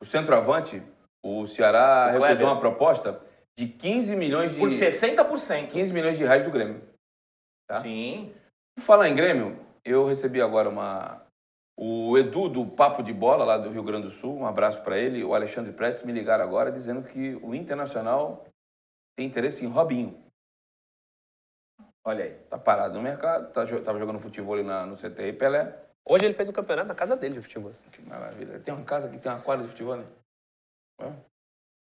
o 0.00 0.04
centroavante, 0.04 0.82
o 1.24 1.46
Ceará 1.46 2.06
O 2.08 2.12
recusou 2.14 2.26
Kleber. 2.26 2.46
uma 2.48 2.58
proposta 2.60 3.20
de 3.56 3.66
15 3.68 4.16
milhões 4.16 4.52
de 4.52 4.58
Por 4.58 4.68
60%. 4.70 5.68
15 5.68 5.92
milhões 5.92 6.18
de 6.18 6.24
reais 6.24 6.42
do 6.42 6.50
Grêmio. 6.50 6.82
tá? 7.68 7.76
Sim. 7.82 8.34
Falar 8.80 9.08
em 9.08 9.14
Grêmio, 9.14 9.56
eu 9.84 10.04
recebi 10.06 10.42
agora 10.42 10.68
uma. 10.68 11.24
O 11.78 12.16
Edu 12.16 12.48
do 12.48 12.66
Papo 12.66 13.02
de 13.02 13.12
Bola, 13.12 13.44
lá 13.44 13.58
do 13.58 13.70
Rio 13.70 13.82
Grande 13.82 14.06
do 14.06 14.10
Sul, 14.10 14.34
um 14.34 14.46
abraço 14.46 14.82
para 14.82 14.98
ele, 14.98 15.22
o 15.22 15.34
Alexandre 15.34 15.72
Prestes 15.72 16.04
me 16.06 16.12
ligaram 16.12 16.42
agora 16.42 16.72
dizendo 16.72 17.02
que 17.02 17.34
o 17.42 17.54
Internacional 17.54 18.46
tem 19.16 19.26
interesse 19.26 19.62
em 19.64 19.68
Robinho. 19.68 20.18
Olha 22.04 22.24
aí. 22.24 22.34
Tá 22.48 22.56
parado 22.58 22.94
no 22.94 23.02
mercado, 23.02 23.52
tá, 23.52 23.66
tava 23.82 23.98
jogando 23.98 24.18
futebol 24.20 24.54
ali 24.54 24.62
na, 24.62 24.86
no 24.86 24.96
CTI 24.96 25.32
Pelé. 25.34 25.76
Hoje 26.08 26.24
ele 26.24 26.34
fez 26.34 26.48
o 26.48 26.52
campeonato 26.52 26.88
na 26.88 26.94
casa 26.94 27.16
dele 27.16 27.34
de 27.34 27.42
futebol. 27.42 27.72
Que 27.92 28.00
maravilha. 28.02 28.60
Tem 28.60 28.72
uma 28.72 28.84
casa 28.84 29.08
que 29.08 29.18
tem 29.18 29.30
uma 29.30 29.40
quadra 29.42 29.64
de 29.64 29.70
futebol, 29.70 29.96
né? 29.96 30.06
É. 31.00 31.04
Tem 31.04 31.14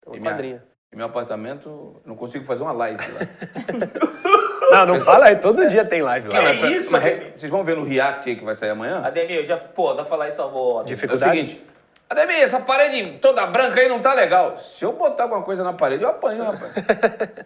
uma 0.07 0.17
E 0.17 0.21
minha- 0.21 0.33
quadrinha. 0.33 0.67
E 0.93 0.97
meu 0.97 1.07
apartamento, 1.07 2.01
não 2.05 2.15
consigo 2.17 2.45
fazer 2.45 2.62
uma 2.62 2.73
live 2.73 3.03
lá. 3.12 3.21
Não, 4.85 4.87
não 4.95 5.01
fala 5.01 5.27
aí, 5.27 5.37
todo 5.37 5.67
dia 5.67 5.85
tem 5.85 6.03
live 6.03 6.29
lá. 6.29 6.55
Que 6.55 6.67
isso, 6.69 6.91
Mas, 6.93 7.03
Ademir? 7.05 7.33
vocês 7.37 7.51
vão 7.51 7.65
ver 7.65 7.77
no 7.77 7.85
React 7.85 8.29
aí 8.29 8.37
que 8.37 8.45
vai 8.45 8.55
sair 8.55 8.71
amanhã? 8.71 9.01
Ademir, 9.05 9.45
já, 9.45 9.57
pô, 9.57 9.89
dá 9.91 9.97
pra 9.97 10.05
falar 10.05 10.29
isso, 10.29 10.43
amor. 10.43 10.81
É 10.81 10.83
o 10.83 10.85
Dificuldades? 10.85 11.47
seguinte, 11.47 11.67
Ademir, 12.09 12.37
essa 12.43 12.61
parede 12.61 13.19
toda 13.21 13.45
branca 13.47 13.81
aí 13.81 13.89
não 13.89 13.99
tá 14.01 14.12
legal. 14.15 14.59
Se 14.59 14.85
eu 14.85 14.93
botar 14.93 15.25
alguma 15.25 15.43
coisa 15.43 15.65
na 15.65 15.73
parede, 15.73 16.05
eu 16.05 16.09
apanho, 16.11 16.45
rapaz. 16.45 16.73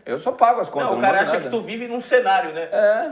Eu 0.04 0.18
só 0.18 0.32
pago 0.32 0.60
as 0.60 0.68
contas. 0.68 0.88
Não, 0.88 0.92
Não, 0.96 0.98
o 0.98 1.02
cara 1.02 1.14
mando 1.18 1.22
acha 1.30 1.32
nada. 1.38 1.44
que 1.44 1.50
tu 1.50 1.62
vive 1.62 1.88
num 1.88 2.00
cenário, 2.00 2.52
né? 2.52 2.68
É. 2.72 3.10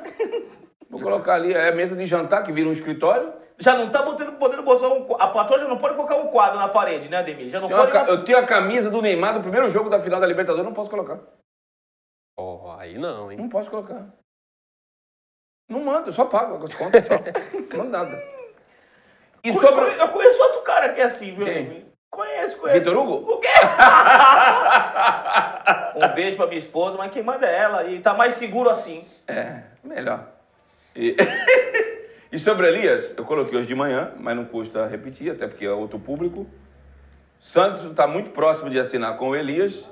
Vou 0.90 1.00
colocar 1.00 1.34
ali, 1.34 1.52
é 1.54 1.70
mesa 1.72 1.94
de 1.96 2.04
jantar 2.06 2.42
que 2.44 2.52
vira 2.52 2.68
um 2.68 2.72
escritório. 2.72 3.32
Já 3.58 3.74
não 3.74 3.88
tá 3.88 4.02
botando, 4.02 4.32
podendo 4.38 4.62
botar 4.62 4.88
um. 4.88 5.06
A 5.18 5.26
plateia 5.26 5.60
já 5.60 5.66
não 5.68 5.76
pode 5.78 5.94
colocar 5.96 6.16
um 6.16 6.28
quadro 6.28 6.58
na 6.58 6.68
parede, 6.68 7.08
né, 7.08 7.16
Ademir? 7.18 7.48
Já 7.50 7.58
não 7.60 7.66
uma 7.66 7.78
pode. 7.78 7.92
ca- 7.92 8.04
eu 8.08 8.22
tenho 8.24 8.38
a 8.38 8.42
camisa 8.44 8.88
do 8.90 9.02
Neymar 9.02 9.34
do 9.34 9.40
primeiro 9.40 9.68
jogo 9.68 9.90
da 9.90 9.98
final 9.98 10.20
da 10.20 10.26
Libertadores, 10.26 10.64
não 10.64 10.72
posso 10.74 10.88
colocar. 10.88 11.18
Oh, 12.40 12.70
aí 12.78 12.96
não, 12.96 13.32
hein? 13.32 13.38
Não 13.38 13.48
posso 13.48 13.68
colocar. 13.68 14.06
Não 15.68 15.84
mando, 15.84 16.08
eu 16.08 16.12
só 16.12 16.24
pago 16.24 16.64
as 16.64 16.72
contas, 16.72 17.04
só. 17.04 17.14
Não 17.72 17.78
mando 17.78 17.90
nada. 17.90 18.22
E 19.42 19.52
Co- 19.52 19.58
sobre... 19.58 20.00
Eu 20.00 20.08
conheço 20.08 20.40
outro 20.40 20.62
cara 20.62 20.92
que 20.92 21.00
é 21.00 21.04
assim, 21.04 21.34
viu, 21.34 21.44
Quem? 21.44 21.86
Conheço, 22.08 22.56
conheço. 22.58 22.78
Vitor 22.78 22.96
Hugo? 22.96 23.32
O 23.32 23.40
quê? 23.40 23.48
um 25.96 26.14
beijo 26.14 26.36
pra 26.36 26.46
minha 26.46 26.58
esposa, 26.58 26.96
mas 26.96 27.10
quem 27.12 27.24
manda 27.24 27.44
é 27.44 27.58
ela. 27.58 27.84
E 27.84 28.00
tá 28.00 28.14
mais 28.14 28.34
seguro 28.34 28.70
assim. 28.70 29.04
É, 29.26 29.62
melhor. 29.82 30.28
E, 30.94 31.16
e 32.32 32.38
sobre 32.38 32.68
Elias, 32.68 33.14
eu 33.16 33.24
coloquei 33.24 33.58
hoje 33.58 33.66
de 33.68 33.74
manhã, 33.74 34.12
mas 34.16 34.36
não 34.36 34.44
custa 34.44 34.86
repetir, 34.86 35.32
até 35.32 35.48
porque 35.48 35.66
é 35.66 35.72
outro 35.72 35.98
público. 35.98 36.46
Santos 37.40 37.84
está 37.84 38.06
muito 38.06 38.30
próximo 38.30 38.70
de 38.70 38.78
assinar 38.78 39.18
com 39.18 39.30
o 39.30 39.36
Elias, 39.36 39.88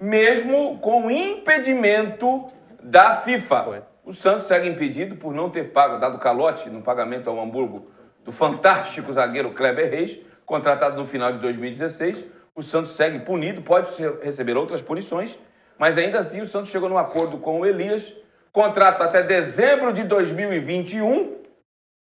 mesmo 0.00 0.78
com 0.78 1.06
o 1.06 1.10
impedimento 1.10 2.50
da 2.82 3.16
FIFA. 3.16 3.62
Foi. 3.64 3.82
O 4.02 4.14
Santos 4.14 4.46
segue 4.46 4.66
impedido 4.66 5.16
por 5.16 5.34
não 5.34 5.50
ter 5.50 5.72
pago, 5.72 5.98
dado 5.98 6.18
calote 6.18 6.70
no 6.70 6.80
pagamento 6.80 7.28
ao 7.28 7.38
Hamburgo 7.38 7.90
do 8.24 8.32
fantástico 8.32 9.12
zagueiro 9.12 9.52
Kleber 9.52 9.90
Reis, 9.90 10.18
contratado 10.46 10.96
no 10.96 11.06
final 11.06 11.30
de 11.32 11.38
2016. 11.38 12.24
O 12.54 12.62
Santos 12.62 12.92
segue 12.92 13.20
punido, 13.20 13.62
pode 13.62 13.90
receber 14.22 14.56
outras 14.56 14.82
punições, 14.82 15.38
mas 15.78 15.98
ainda 15.98 16.18
assim 16.18 16.40
o 16.40 16.46
Santos 16.46 16.70
chegou 16.70 16.88
num 16.88 16.98
acordo 16.98 17.38
com 17.38 17.60
o 17.60 17.66
Elias, 17.66 18.14
contrato 18.52 19.02
até 19.02 19.22
dezembro 19.22 19.92
de 19.92 20.02
2021, 20.02 21.36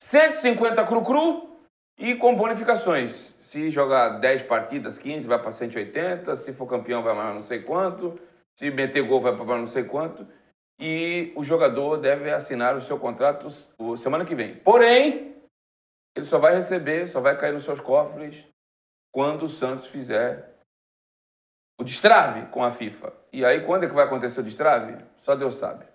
150 0.02 0.84
cru-cru 0.84 1.58
e 1.98 2.16
com 2.16 2.36
bonificações. 2.36 3.33
Se 3.54 3.70
jogar 3.70 4.18
10 4.18 4.42
partidas, 4.42 4.98
15, 4.98 5.28
vai 5.28 5.38
para 5.38 5.52
180. 5.52 6.36
Se 6.38 6.52
for 6.54 6.66
campeão, 6.66 7.04
vai 7.04 7.14
para 7.14 7.36
não 7.36 7.44
sei 7.44 7.62
quanto. 7.62 8.20
Se 8.58 8.72
meter 8.72 9.04
gol, 9.04 9.22
vai 9.22 9.38
para 9.38 9.60
não 9.60 9.68
sei 9.68 9.84
quanto. 9.84 10.28
E 10.80 11.32
o 11.36 11.44
jogador 11.44 11.98
deve 11.98 12.32
assinar 12.32 12.76
o 12.76 12.82
seu 12.82 12.98
contrato 12.98 13.48
semana 13.96 14.26
que 14.26 14.34
vem. 14.34 14.56
Porém, 14.56 15.36
ele 16.18 16.26
só 16.26 16.40
vai 16.40 16.56
receber, 16.56 17.06
só 17.06 17.22
vai 17.22 17.38
cair 17.38 17.54
nos 17.54 17.64
seus 17.64 17.80
cofres 17.80 18.44
quando 19.14 19.44
o 19.44 19.50
Santos 19.50 19.86
fizer 19.86 20.50
o 21.80 21.84
destrave 21.84 22.48
com 22.48 22.64
a 22.64 22.72
FIFA. 22.72 23.14
E 23.32 23.46
aí, 23.46 23.64
quando 23.64 23.84
é 23.84 23.88
que 23.88 23.94
vai 23.94 24.06
acontecer 24.06 24.40
o 24.40 24.44
destrave? 24.44 24.98
Só 25.22 25.36
Deus 25.36 25.54
sabe. 25.54 25.86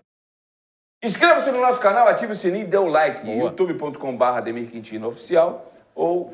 Inscreva-se 1.02 1.50
no 1.50 1.60
nosso 1.60 1.80
canal, 1.80 2.06
ative 2.06 2.30
o 2.30 2.36
sininho 2.36 2.66
e 2.66 2.70
dê 2.70 2.78
o 2.78 2.86
like. 2.86 3.28
Youtube.com.br 3.28 4.24
Ademir 4.24 4.70
Quintino 4.70 5.08
Oficial 5.08 5.72
ou 5.92 6.30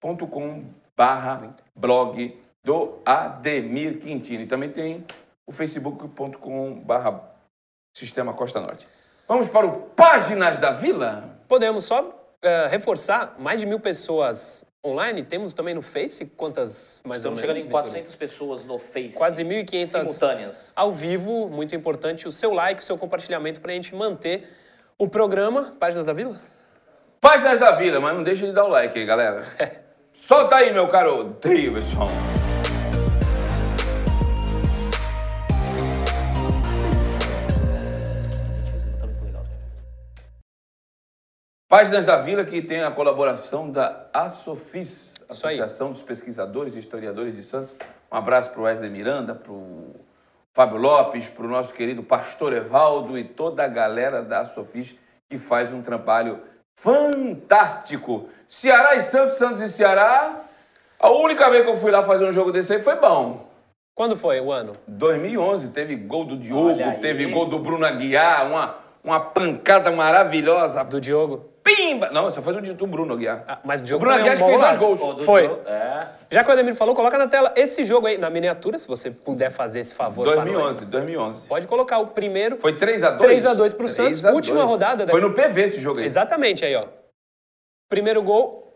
facebook.com.br 0.00 1.46
blog 1.74 2.40
do 2.64 2.98
Ademir 3.04 3.98
Quintino. 4.00 4.42
E 4.42 4.46
também 4.46 4.70
tem 4.70 5.04
o 5.46 5.52
facebook.com.br 5.52 7.18
Sistema 7.94 8.34
Costa 8.34 8.60
Norte. 8.60 8.86
Vamos 9.26 9.48
para 9.48 9.66
o 9.66 9.72
Páginas 9.90 10.58
da 10.58 10.72
Vila? 10.72 11.38
Podemos 11.48 11.84
só 11.84 12.34
eh, 12.42 12.68
reforçar, 12.68 13.34
mais 13.38 13.58
de 13.60 13.66
mil 13.66 13.80
pessoas 13.80 14.64
online. 14.84 15.22
Temos 15.22 15.52
também 15.54 15.74
no 15.74 15.82
Face, 15.82 16.26
quantas 16.26 17.00
mais 17.04 17.18
Estamos 17.22 17.38
ou 17.38 17.40
chegando 17.40 17.56
menos? 17.56 17.64
em 17.64 17.68
Vitor? 17.68 17.82
400 17.82 18.14
pessoas 18.16 18.64
no 18.64 18.78
Face. 18.78 19.14
Quase 19.16 19.42
1.500 19.42 19.86
simultâneas. 19.86 20.72
ao 20.76 20.92
vivo. 20.92 21.48
Muito 21.48 21.74
importante 21.74 22.28
o 22.28 22.32
seu 22.32 22.52
like, 22.52 22.82
o 22.82 22.84
seu 22.84 22.98
compartilhamento 22.98 23.60
para 23.60 23.72
a 23.72 23.74
gente 23.74 23.94
manter 23.94 24.48
o 24.98 25.08
programa 25.08 25.74
Páginas 25.80 26.04
da 26.06 26.12
Vila. 26.12 26.40
Páginas 27.20 27.58
da 27.58 27.72
Vila, 27.72 27.98
mas 27.98 28.14
não 28.14 28.22
deixa 28.22 28.46
de 28.46 28.52
dar 28.52 28.64
o 28.64 28.68
like 28.68 28.96
aí, 28.98 29.04
galera. 29.06 29.44
Solta 30.16 30.56
aí, 30.56 30.72
meu 30.72 30.88
caro 30.88 31.36
Davidson. 31.40 32.08
Páginas 41.68 42.04
da 42.04 42.16
Vila 42.16 42.44
que 42.44 42.62
tem 42.62 42.82
a 42.82 42.90
colaboração 42.90 43.70
da 43.70 44.08
Asofis. 44.12 45.14
Associação 45.28 45.92
dos 45.92 46.02
Pesquisadores 46.02 46.74
e 46.74 46.78
Historiadores 46.78 47.34
de 47.34 47.42
Santos. 47.42 47.76
Um 48.10 48.16
abraço 48.16 48.50
para 48.50 48.60
o 48.60 48.64
Wesley 48.64 48.90
Miranda, 48.90 49.34
para 49.34 49.52
o 49.52 49.94
Fábio 50.52 50.78
Lopes, 50.78 51.28
para 51.28 51.44
o 51.44 51.48
nosso 51.48 51.74
querido 51.74 52.02
Pastor 52.02 52.52
Evaldo 52.52 53.18
e 53.18 53.24
toda 53.24 53.64
a 53.64 53.68
galera 53.68 54.22
da 54.22 54.40
Asofis 54.40 54.94
que 55.28 55.38
faz 55.38 55.72
um 55.72 55.82
trabalho 55.82 56.40
fantástico. 56.76 58.28
Ceará 58.48 58.94
e 58.94 59.00
Santos, 59.00 59.36
Santos 59.36 59.60
e 59.60 59.68
Ceará. 59.68 60.42
A 60.98 61.10
única 61.10 61.50
vez 61.50 61.64
que 61.64 61.70
eu 61.70 61.76
fui 61.76 61.90
lá 61.90 62.04
fazer 62.04 62.24
um 62.24 62.32
jogo 62.32 62.52
desse 62.52 62.72
aí 62.72 62.80
foi 62.80 62.96
bom. 62.96 63.46
Quando 63.94 64.16
foi 64.16 64.40
o 64.40 64.52
ano? 64.52 64.74
2011 64.86 65.68
teve 65.68 65.96
gol 65.96 66.24
do 66.24 66.36
Diogo, 66.36 67.00
teve 67.00 67.26
gol 67.26 67.46
do 67.46 67.58
Bruno 67.58 67.86
Aguiar, 67.86 68.46
uma, 68.46 68.76
uma 69.02 69.18
pancada 69.18 69.90
maravilhosa. 69.90 70.84
Do 70.84 71.00
Diogo. 71.00 71.46
Pimba! 71.66 72.10
Não, 72.10 72.30
só 72.30 72.40
foi 72.40 72.52
do, 72.54 72.74
do 72.74 72.86
Bruno 72.86 73.12
Aguiar. 73.14 73.44
Ah, 73.48 73.58
mas 73.64 73.80
o 73.80 73.84
O 73.84 73.86
Diogo 73.86 74.04
Bruno 74.04 74.16
é 74.16 74.20
Aguiar 74.20 74.36
um 74.36 74.38
bom 74.38 74.46
fez 74.46 74.58
dois 74.58 74.78
golaço. 74.78 74.96
gols. 75.14 75.24
Foi. 75.24 75.44
É. 75.66 76.08
Já 76.30 76.42
que 76.44 76.50
o 76.50 76.52
Ademir 76.52 76.74
falou, 76.74 76.94
coloca 76.94 77.18
na 77.18 77.26
tela 77.26 77.52
esse 77.56 77.82
jogo 77.82 78.06
aí, 78.06 78.16
na 78.18 78.30
miniatura, 78.30 78.78
se 78.78 78.86
você 78.86 79.10
puder 79.10 79.50
fazer 79.50 79.80
esse 79.80 79.94
favor 79.94 80.24
para 80.26 80.36
2011, 80.36 80.80
nós. 80.80 80.88
2011. 80.88 81.46
Pode 81.48 81.66
colocar 81.68 81.98
o 81.98 82.06
primeiro. 82.08 82.56
Foi 82.56 82.72
3x2? 82.76 83.18
3x2 83.18 83.74
pro 83.74 83.88
Santos, 83.88 84.20
3 84.20 84.24
a 84.24 84.32
última 84.32 84.58
2. 84.60 84.68
rodada 84.70 85.04
da- 85.06 85.10
Foi 85.10 85.20
no 85.20 85.32
PV 85.34 85.62
esse 85.64 85.80
jogo 85.80 85.98
aí. 86.00 86.06
Exatamente 86.06 86.64
aí, 86.64 86.74
ó. 86.76 86.84
Primeiro 87.88 88.22
gol, 88.22 88.74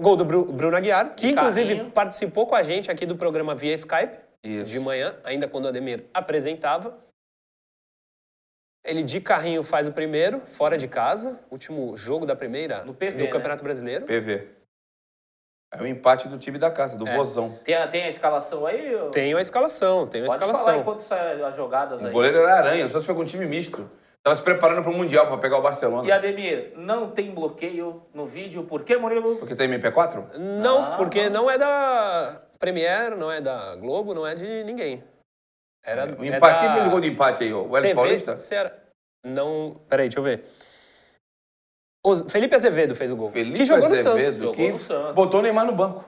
gol 0.00 0.16
do 0.16 0.24
Bru- 0.24 0.44
Bruno 0.52 0.76
Aguiar, 0.76 1.14
que 1.14 1.28
inclusive 1.28 1.74
carrinho. 1.74 1.90
participou 1.90 2.46
com 2.46 2.54
a 2.54 2.62
gente 2.62 2.90
aqui 2.90 3.04
do 3.04 3.16
programa 3.16 3.54
via 3.54 3.74
Skype, 3.74 4.16
Isso. 4.42 4.70
de 4.70 4.80
manhã, 4.80 5.14
ainda 5.24 5.46
quando 5.48 5.66
o 5.66 5.68
Ademir 5.68 6.04
apresentava. 6.14 6.96
Ele 8.86 9.02
de 9.02 9.20
carrinho 9.20 9.62
faz 9.62 9.86
o 9.86 9.92
primeiro, 9.92 10.40
fora 10.46 10.78
de 10.78 10.86
casa, 10.86 11.38
último 11.50 11.96
jogo 11.96 12.24
da 12.24 12.36
primeira 12.36 12.84
No 12.84 12.94
PV, 12.94 13.18
do 13.18 13.24
né? 13.24 13.30
Campeonato 13.30 13.64
Brasileiro. 13.64 14.06
PV. 14.06 14.48
É 15.74 15.82
o 15.82 15.86
empate 15.86 16.28
do 16.28 16.38
time 16.38 16.56
da 16.58 16.70
casa, 16.70 16.96
do 16.96 17.06
É. 17.06 17.16
Vozão. 17.16 17.58
Tem, 17.64 17.74
a, 17.74 17.88
tem 17.88 18.04
a 18.04 18.08
escalação 18.08 18.64
aí? 18.64 18.94
ô? 18.94 19.10
Tem 19.10 19.34
a 19.34 19.40
escalação, 19.40 20.06
tem 20.06 20.22
a 20.22 20.26
Pode 20.26 20.38
falar 20.38 20.52
escalação. 20.52 20.80
enquanto 20.80 21.00
sai 21.00 21.42
as 21.42 21.56
jogadas 21.56 22.00
O 22.00 22.06
aí. 22.06 22.12
goleiro 22.12 22.38
era 22.38 22.54
Aranha, 22.58 22.88
só 22.88 23.00
se 23.00 23.06
foi 23.06 23.14
com 23.16 23.22
um 23.22 23.26
time 23.26 23.44
misto. 23.46 23.90
Tava 24.22 24.34
se 24.36 24.42
preparando 24.42 24.82
para 24.82 24.90
o 24.90 24.94
Mundial, 24.94 25.26
para 25.26 25.36
pegar 25.38 25.58
o 25.58 25.62
Barcelona. 25.62 26.06
E 26.06 26.12
Ademir, 26.12 26.72
não 26.76 27.10
tem 27.10 27.32
bloqueio 27.32 28.02
no 28.14 28.26
vídeo. 28.26 28.64
Por 28.64 28.84
quê, 28.84 28.96
Murilo? 28.96 29.36
Porque 29.36 29.54
tem 29.54 29.68
MP4? 29.68 30.36
Não, 30.36 30.82
Ah, 30.84 30.96
porque 30.96 31.28
não. 31.28 31.42
não 31.42 31.50
é 31.50 31.58
da 31.58 32.40
Premiere, 32.58 33.14
não 33.16 33.30
é 33.30 33.40
da 33.40 33.74
Globo, 33.76 34.14
não 34.14 34.26
é 34.26 34.34
de 34.34 34.64
ninguém. 34.64 35.02
Era 35.86 36.06
O 36.18 36.24
é 36.24 36.26
empate. 36.26 36.40
da 36.40 36.60
Quem 36.60 36.72
fez 36.72 36.86
o 36.86 36.90
gol 36.90 37.00
de 37.00 37.08
empate 37.08 37.44
aí? 37.44 37.54
O 37.54 37.76
Hélio 37.76 37.82
TV 37.82 37.94
Paulista? 37.94 38.38
Ceará. 38.40 38.72
Não, 39.24 39.80
peraí, 39.88 40.08
deixa 40.08 40.18
eu 40.18 40.24
ver. 40.24 40.44
O 42.04 42.28
Felipe 42.28 42.54
Azevedo 42.54 42.94
fez 42.94 43.10
o 43.12 43.16
gol. 43.16 43.30
Felipe 43.30 43.56
que 43.56 43.64
jogou 43.64 43.88
no 43.88 43.94
Azevedo, 43.94 44.22
Santos. 44.22 44.36
Jogou 44.36 44.54
que 44.54 44.72
no 44.72 44.78
Santos. 44.78 45.14
botou 45.14 45.40
o 45.40 45.42
Neymar 45.42 45.64
no 45.64 45.72
banco. 45.72 46.04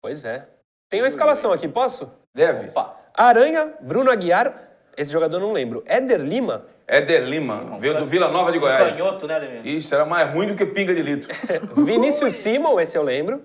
Pois 0.00 0.24
é. 0.24 0.46
Tem 0.88 1.02
uma 1.02 1.08
escalação 1.08 1.52
aqui, 1.52 1.68
posso? 1.68 2.10
Deve. 2.34 2.68
Opa. 2.68 2.96
Aranha, 3.14 3.74
Bruno 3.80 4.10
Aguiar, 4.10 4.70
esse 4.96 5.12
jogador 5.12 5.36
eu 5.36 5.40
não 5.40 5.52
lembro. 5.52 5.82
Éder 5.86 6.20
Lima, 6.20 6.66
Éder 6.86 7.22
Lima, 7.22 7.78
veio 7.78 7.96
do 7.96 8.06
Vila 8.06 8.28
Nova 8.28 8.50
de 8.50 8.58
Goiás. 8.58 8.96
Canhoto, 8.96 9.26
né, 9.26 9.36
Ademir? 9.36 9.66
Isso, 9.66 9.94
era 9.94 10.04
mais 10.04 10.32
ruim 10.32 10.48
do 10.48 10.56
que 10.56 10.66
pinga 10.66 10.94
de 10.94 11.02
litro. 11.02 11.32
Vinícius 11.84 12.34
Simon, 12.34 12.80
esse 12.80 12.96
eu 12.98 13.02
lembro. 13.02 13.42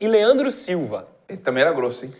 E 0.00 0.06
Leandro 0.06 0.50
Silva. 0.50 1.08
Esse 1.28 1.40
também 1.40 1.62
era 1.62 1.72
grosso, 1.72 2.04
hein? 2.04 2.14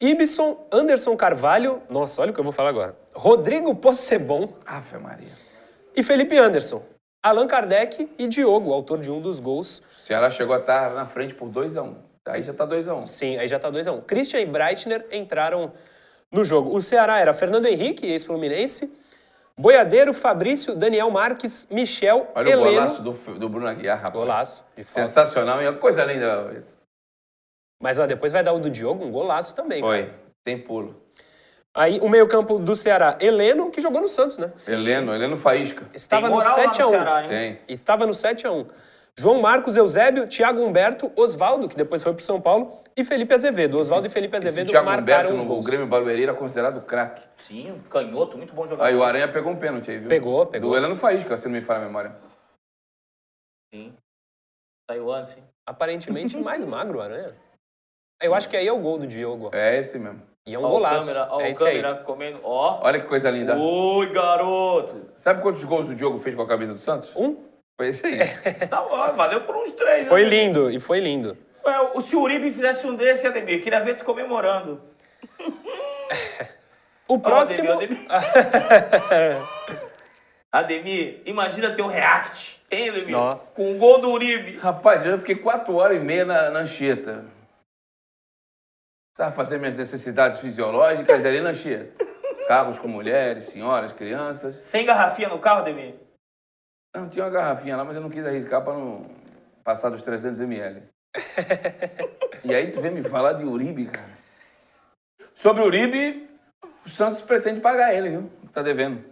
Ibson, 0.00 0.66
Anderson 0.70 1.16
Carvalho, 1.16 1.82
nossa, 1.88 2.20
olha 2.20 2.30
o 2.30 2.34
que 2.34 2.40
eu 2.40 2.44
vou 2.44 2.52
falar 2.52 2.68
agora. 2.68 2.94
Rodrigo 3.14 3.74
Possebon 3.74 4.52
Ave 4.66 4.98
Maria. 4.98 5.28
e 5.94 6.02
Felipe 6.02 6.36
Anderson. 6.36 6.82
Allan 7.22 7.46
Kardec 7.46 8.08
e 8.18 8.28
Diogo, 8.28 8.72
autor 8.72 9.00
de 9.00 9.10
um 9.10 9.20
dos 9.20 9.40
gols. 9.40 9.78
O 10.02 10.06
Ceará 10.06 10.28
chegou 10.30 10.54
a 10.54 10.58
estar 10.58 10.92
na 10.94 11.06
frente 11.06 11.34
por 11.34 11.48
2x1. 11.48 11.94
Aí 12.26 12.42
já 12.42 12.52
tá 12.52 12.66
2x1. 12.66 13.06
Sim, 13.06 13.38
aí 13.38 13.48
já 13.48 13.58
tá 13.58 13.70
2x1. 13.70 14.02
Christian 14.04 14.40
e 14.40 14.46
Breitner 14.46 15.06
entraram 15.10 15.72
no 16.30 16.44
jogo. 16.44 16.76
O 16.76 16.80
Ceará 16.80 17.18
era 17.18 17.32
Fernando 17.32 17.66
Henrique, 17.66 18.06
ex-fluminense, 18.06 18.92
Boiadeiro, 19.58 20.12
Fabrício, 20.12 20.76
Daniel 20.76 21.10
Marques, 21.10 21.66
Michel, 21.70 22.30
Olha 22.34 22.48
o 22.48 22.50
Heleno. 22.52 22.70
golaço 22.74 23.02
do, 23.02 23.12
do 23.38 23.48
Bruno 23.48 23.66
Aguiar, 23.66 23.96
rapaz. 23.96 24.14
Golaço. 24.14 24.64
Sensacional, 24.84 25.62
hein? 25.62 25.74
Coisa 25.78 26.04
linda. 26.04 26.62
Mas 27.82 27.98
ó, 27.98 28.06
depois 28.06 28.32
vai 28.32 28.42
dar 28.42 28.52
o 28.52 28.58
do 28.58 28.70
Diogo, 28.70 29.04
um 29.04 29.10
golaço 29.10 29.54
também. 29.54 29.82
cara. 29.82 29.92
Foi. 29.92 30.14
Tem 30.44 30.58
pulo. 30.58 31.02
Aí 31.74 32.00
o 32.00 32.08
meio-campo 32.08 32.58
do 32.58 32.74
Ceará, 32.74 33.18
Heleno, 33.20 33.70
que 33.70 33.82
jogou 33.82 34.00
no 34.00 34.08
Santos, 34.08 34.38
né? 34.38 34.50
Heleno, 34.66 35.14
Heleno 35.14 35.36
Faísca. 35.36 35.84
Estava 35.92 36.22
Tem 36.26 36.30
no 36.30 36.36
moral 36.36 36.56
lá 36.56 36.66
no 36.66 36.72
7x1. 36.72 36.88
Ceará, 36.88 37.22
hein? 37.22 37.28
Tem. 37.28 37.58
Estava 37.68 38.06
no 38.06 38.12
7x1. 38.12 38.66
João 39.18 39.40
Marcos, 39.40 39.76
Eusébio, 39.76 40.26
Thiago 40.26 40.62
Humberto, 40.62 41.10
Oswaldo, 41.16 41.68
que 41.68 41.76
depois 41.76 42.02
foi 42.02 42.12
pro 42.14 42.22
São 42.24 42.40
Paulo, 42.40 42.82
e 42.96 43.04
Felipe 43.04 43.34
Azevedo. 43.34 43.78
Oswaldo 43.78 44.06
e 44.06 44.10
Felipe 44.10 44.36
Azevedo 44.36 44.68
Thiago 44.68 44.86
marcaram 44.86 45.30
Humberto 45.30 45.34
os 45.34 45.42
no 45.42 45.48
gols. 45.48 45.66
Grêmio 45.66 45.86
Barueri 45.86 46.22
era 46.22 46.34
considerado 46.34 46.82
craque. 46.82 47.22
Sim, 47.36 47.82
canhoto, 47.90 48.36
muito 48.38 48.54
bom 48.54 48.66
jogador. 48.66 48.88
Aí 48.88 48.94
o 48.94 49.02
Aranha 49.02 49.28
pegou 49.28 49.52
um 49.52 49.56
pênalti 49.56 49.90
aí, 49.90 49.98
viu? 49.98 50.08
Pegou, 50.08 50.46
pegou. 50.46 50.70
Do 50.70 50.76
Heleno 50.76 50.96
Faísca, 50.96 51.36
se 51.36 51.46
não 51.46 51.52
me 51.52 51.62
falha 51.62 51.80
a 51.80 51.86
memória. 51.86 52.16
Sim. 53.72 53.94
Saiu 54.90 55.10
antes, 55.10 55.36
hein? 55.36 55.44
Aparentemente 55.66 56.36
mais 56.40 56.62
magro, 56.64 56.98
o 56.98 57.02
Aranha. 57.02 57.34
Eu 58.22 58.34
acho 58.34 58.48
que 58.48 58.56
aí 58.56 58.66
é 58.66 58.72
o 58.72 58.78
gol 58.78 58.98
do 58.98 59.06
Diogo. 59.06 59.50
ó. 59.52 59.56
É 59.56 59.78
esse 59.78 59.98
mesmo. 59.98 60.22
E 60.46 60.54
é 60.54 60.58
um 60.58 60.64
Ó 60.64 60.68
golaço. 60.68 61.06
câmera, 61.06 61.28
ó 61.30 61.40
é 61.40 61.44
o 61.44 61.46
esse 61.48 61.66
aí. 61.66 61.82
câmera 61.82 62.02
comendo. 62.04 62.40
Ó. 62.42 62.80
Olha 62.82 63.00
que 63.00 63.06
coisa 63.06 63.30
linda. 63.30 63.56
Oi, 63.58 64.10
garoto. 64.12 65.10
Sabe 65.16 65.42
quantos 65.42 65.62
gols 65.64 65.88
o 65.88 65.94
Diogo 65.94 66.18
fez 66.18 66.34
com 66.36 66.42
a 66.42 66.46
camisa 66.46 66.72
do 66.72 66.78
Santos? 66.78 67.12
Um. 67.16 67.36
Foi 67.76 67.88
esse 67.88 68.06
aí. 68.06 68.18
Tá 68.70 68.80
bom, 68.82 69.12
valeu 69.14 69.40
por 69.42 69.54
uns 69.56 69.72
três. 69.72 70.06
Foi 70.08 70.22
né? 70.22 70.28
lindo, 70.28 70.70
e 70.70 70.80
foi 70.80 71.00
lindo. 71.00 71.36
Ué, 71.64 71.80
o- 71.94 72.00
se 72.00 72.14
o 72.16 72.20
Uribe 72.22 72.50
fizesse 72.50 72.86
um 72.86 72.94
desse, 72.94 73.26
Ademir, 73.26 73.62
queria 73.62 73.80
ver 73.80 73.96
tu 73.96 74.04
comemorando. 74.04 74.80
O 77.08 77.20
próximo. 77.20 77.70
Ademir, 77.72 78.04
Ademir. 78.08 79.36
Ademir, 80.50 81.22
imagina 81.24 81.70
teu 81.72 81.86
react, 81.86 82.60
hein, 82.68 82.88
Ademir? 82.88 83.10
Nossa. 83.12 83.48
Com 83.52 83.72
o 83.72 83.78
gol 83.78 84.00
do 84.00 84.10
Uribe. 84.10 84.56
Rapaz, 84.56 85.06
eu 85.06 85.16
fiquei 85.18 85.36
quatro 85.36 85.76
horas 85.76 85.98
e 85.98 86.00
meia 86.00 86.24
na, 86.24 86.50
na 86.50 86.58
Anchieta. 86.60 87.24
Precisava 89.16 89.34
fazer 89.34 89.58
minhas 89.58 89.72
necessidades 89.72 90.38
fisiológicas 90.40 91.24
ali 91.24 91.40
na 91.40 91.48
Anchieta. 91.48 92.04
Carros 92.46 92.78
com 92.78 92.86
mulheres, 92.86 93.44
senhoras, 93.44 93.90
crianças. 93.90 94.56
Sem 94.56 94.84
garrafinha 94.84 95.30
no 95.30 95.38
carro, 95.38 95.60
Ademir? 95.60 95.94
Não, 96.94 97.08
tinha 97.08 97.24
uma 97.24 97.30
garrafinha 97.30 97.78
lá, 97.78 97.82
mas 97.84 97.96
eu 97.96 98.02
não 98.02 98.10
quis 98.10 98.26
arriscar 98.26 98.62
para 98.62 98.74
não 98.74 99.06
passar 99.64 99.88
dos 99.88 100.02
300 100.02 100.38
ml. 100.40 100.82
E 102.44 102.54
aí 102.54 102.70
tu 102.70 102.78
vem 102.82 102.90
me 102.90 103.02
falar 103.02 103.32
de 103.32 103.44
Uribe, 103.46 103.86
cara. 103.86 104.10
Sobre 105.34 105.62
Uribe, 105.62 106.28
o 106.84 106.88
Santos 106.90 107.22
pretende 107.22 107.62
pagar 107.62 107.94
ele, 107.94 108.10
viu? 108.10 108.30
Tá 108.52 108.60
devendo. 108.60 109.02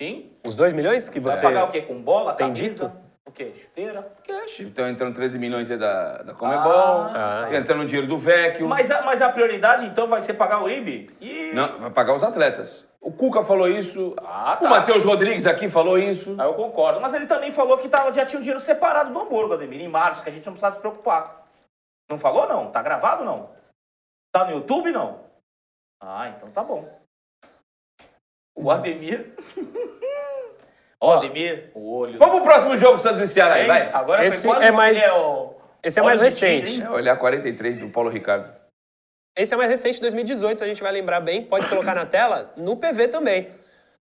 Sim. 0.00 0.32
Os 0.42 0.54
dois 0.54 0.72
milhões 0.72 1.10
que 1.10 1.20
Vai 1.20 1.36
você. 1.36 1.42
pagar 1.42 1.64
o 1.64 1.70
quê? 1.70 1.82
Com 1.82 2.00
bola, 2.00 2.32
tem 2.32 2.46
camisa? 2.46 2.88
dito? 2.88 2.99
O 3.30 3.32
quê? 3.32 3.52
Chuteira? 3.54 4.12
Cash. 4.26 4.58
Estão 4.58 4.88
entrando 4.88 5.14
13 5.14 5.38
milhões 5.38 5.70
aí 5.70 5.78
da, 5.78 6.18
da 6.18 6.34
Comebol. 6.34 7.02
Ah, 7.14 7.46
tá 7.48 7.56
entrando 7.56 7.86
dinheiro 7.86 8.08
do 8.08 8.18
Vecchio. 8.18 8.66
Mas 8.68 8.90
a, 8.90 9.02
mas 9.02 9.22
a 9.22 9.28
prioridade, 9.30 9.86
então, 9.86 10.08
vai 10.08 10.20
ser 10.20 10.34
pagar 10.34 10.60
o 10.60 10.64
Uribe? 10.64 11.14
E... 11.20 11.52
Não, 11.52 11.78
vai 11.78 11.90
pagar 11.90 12.16
os 12.16 12.24
atletas. 12.24 12.84
O 13.00 13.12
Cuca 13.12 13.44
falou 13.44 13.68
isso. 13.68 14.16
Ah, 14.18 14.56
tá. 14.56 14.66
O 14.66 14.68
Matheus 14.68 15.04
Rodrigues 15.04 15.46
aqui 15.46 15.68
falou 15.68 15.96
isso. 15.96 16.34
Aí 16.40 16.44
eu 16.44 16.54
concordo. 16.54 17.00
Mas 17.00 17.14
ele 17.14 17.26
também 17.26 17.52
falou 17.52 17.78
que 17.78 17.88
tava, 17.88 18.12
já 18.12 18.26
tinha 18.26 18.40
um 18.40 18.42
dinheiro 18.42 18.58
separado 18.58 19.12
do 19.12 19.20
Hamburgo, 19.20 19.54
Ademir, 19.54 19.80
em 19.80 19.88
março, 19.88 20.24
que 20.24 20.28
a 20.28 20.32
gente 20.32 20.44
não 20.44 20.54
precisava 20.54 20.74
se 20.74 20.80
preocupar. 20.80 21.46
Não 22.10 22.18
falou, 22.18 22.48
não? 22.48 22.72
Tá 22.72 22.82
gravado, 22.82 23.24
não? 23.24 23.48
Tá 24.32 24.44
no 24.44 24.56
YouTube, 24.56 24.90
não? 24.90 25.20
Ah, 26.02 26.30
então 26.30 26.50
tá 26.50 26.64
bom. 26.64 27.00
O 28.56 28.72
Ademir... 28.72 29.36
Ó, 31.02 31.14
Ademir, 31.14 31.70
o 31.74 31.92
olho... 31.96 32.18
Vamos 32.18 32.36
pro 32.36 32.44
próximo 32.44 32.76
jogo, 32.76 32.98
Santos 32.98 33.20
e 33.22 33.28
Ceará 33.28 33.54
aí, 33.54 33.62
Hein? 33.62 33.68
vai. 33.68 33.92
Agora 33.92 34.24
Esse 34.26 34.42
foi 34.46 34.50
quase 34.50 34.66
é 34.66 34.70
mais- 34.70 34.98
Esse 35.82 35.98
é 35.98 36.02
Olha 36.02 36.08
mais 36.08 36.20
recente. 36.20 36.82
É, 36.82 36.90
olhar 36.90 37.16
43 37.16 37.78
do 37.80 37.88
Paulo 37.88 38.10
Ricardo. 38.10 38.52
Esse 39.36 39.54
é 39.54 39.56
mais 39.56 39.70
recente, 39.70 40.00
2018, 40.00 40.62
a 40.62 40.66
gente 40.66 40.82
vai 40.82 40.92
lembrar 40.92 41.20
bem. 41.20 41.42
Pode 41.44 41.66
colocar 41.68 41.94
na 41.94 42.04
tela, 42.04 42.52
no 42.56 42.76
PV 42.76 43.08
também. 43.08 43.48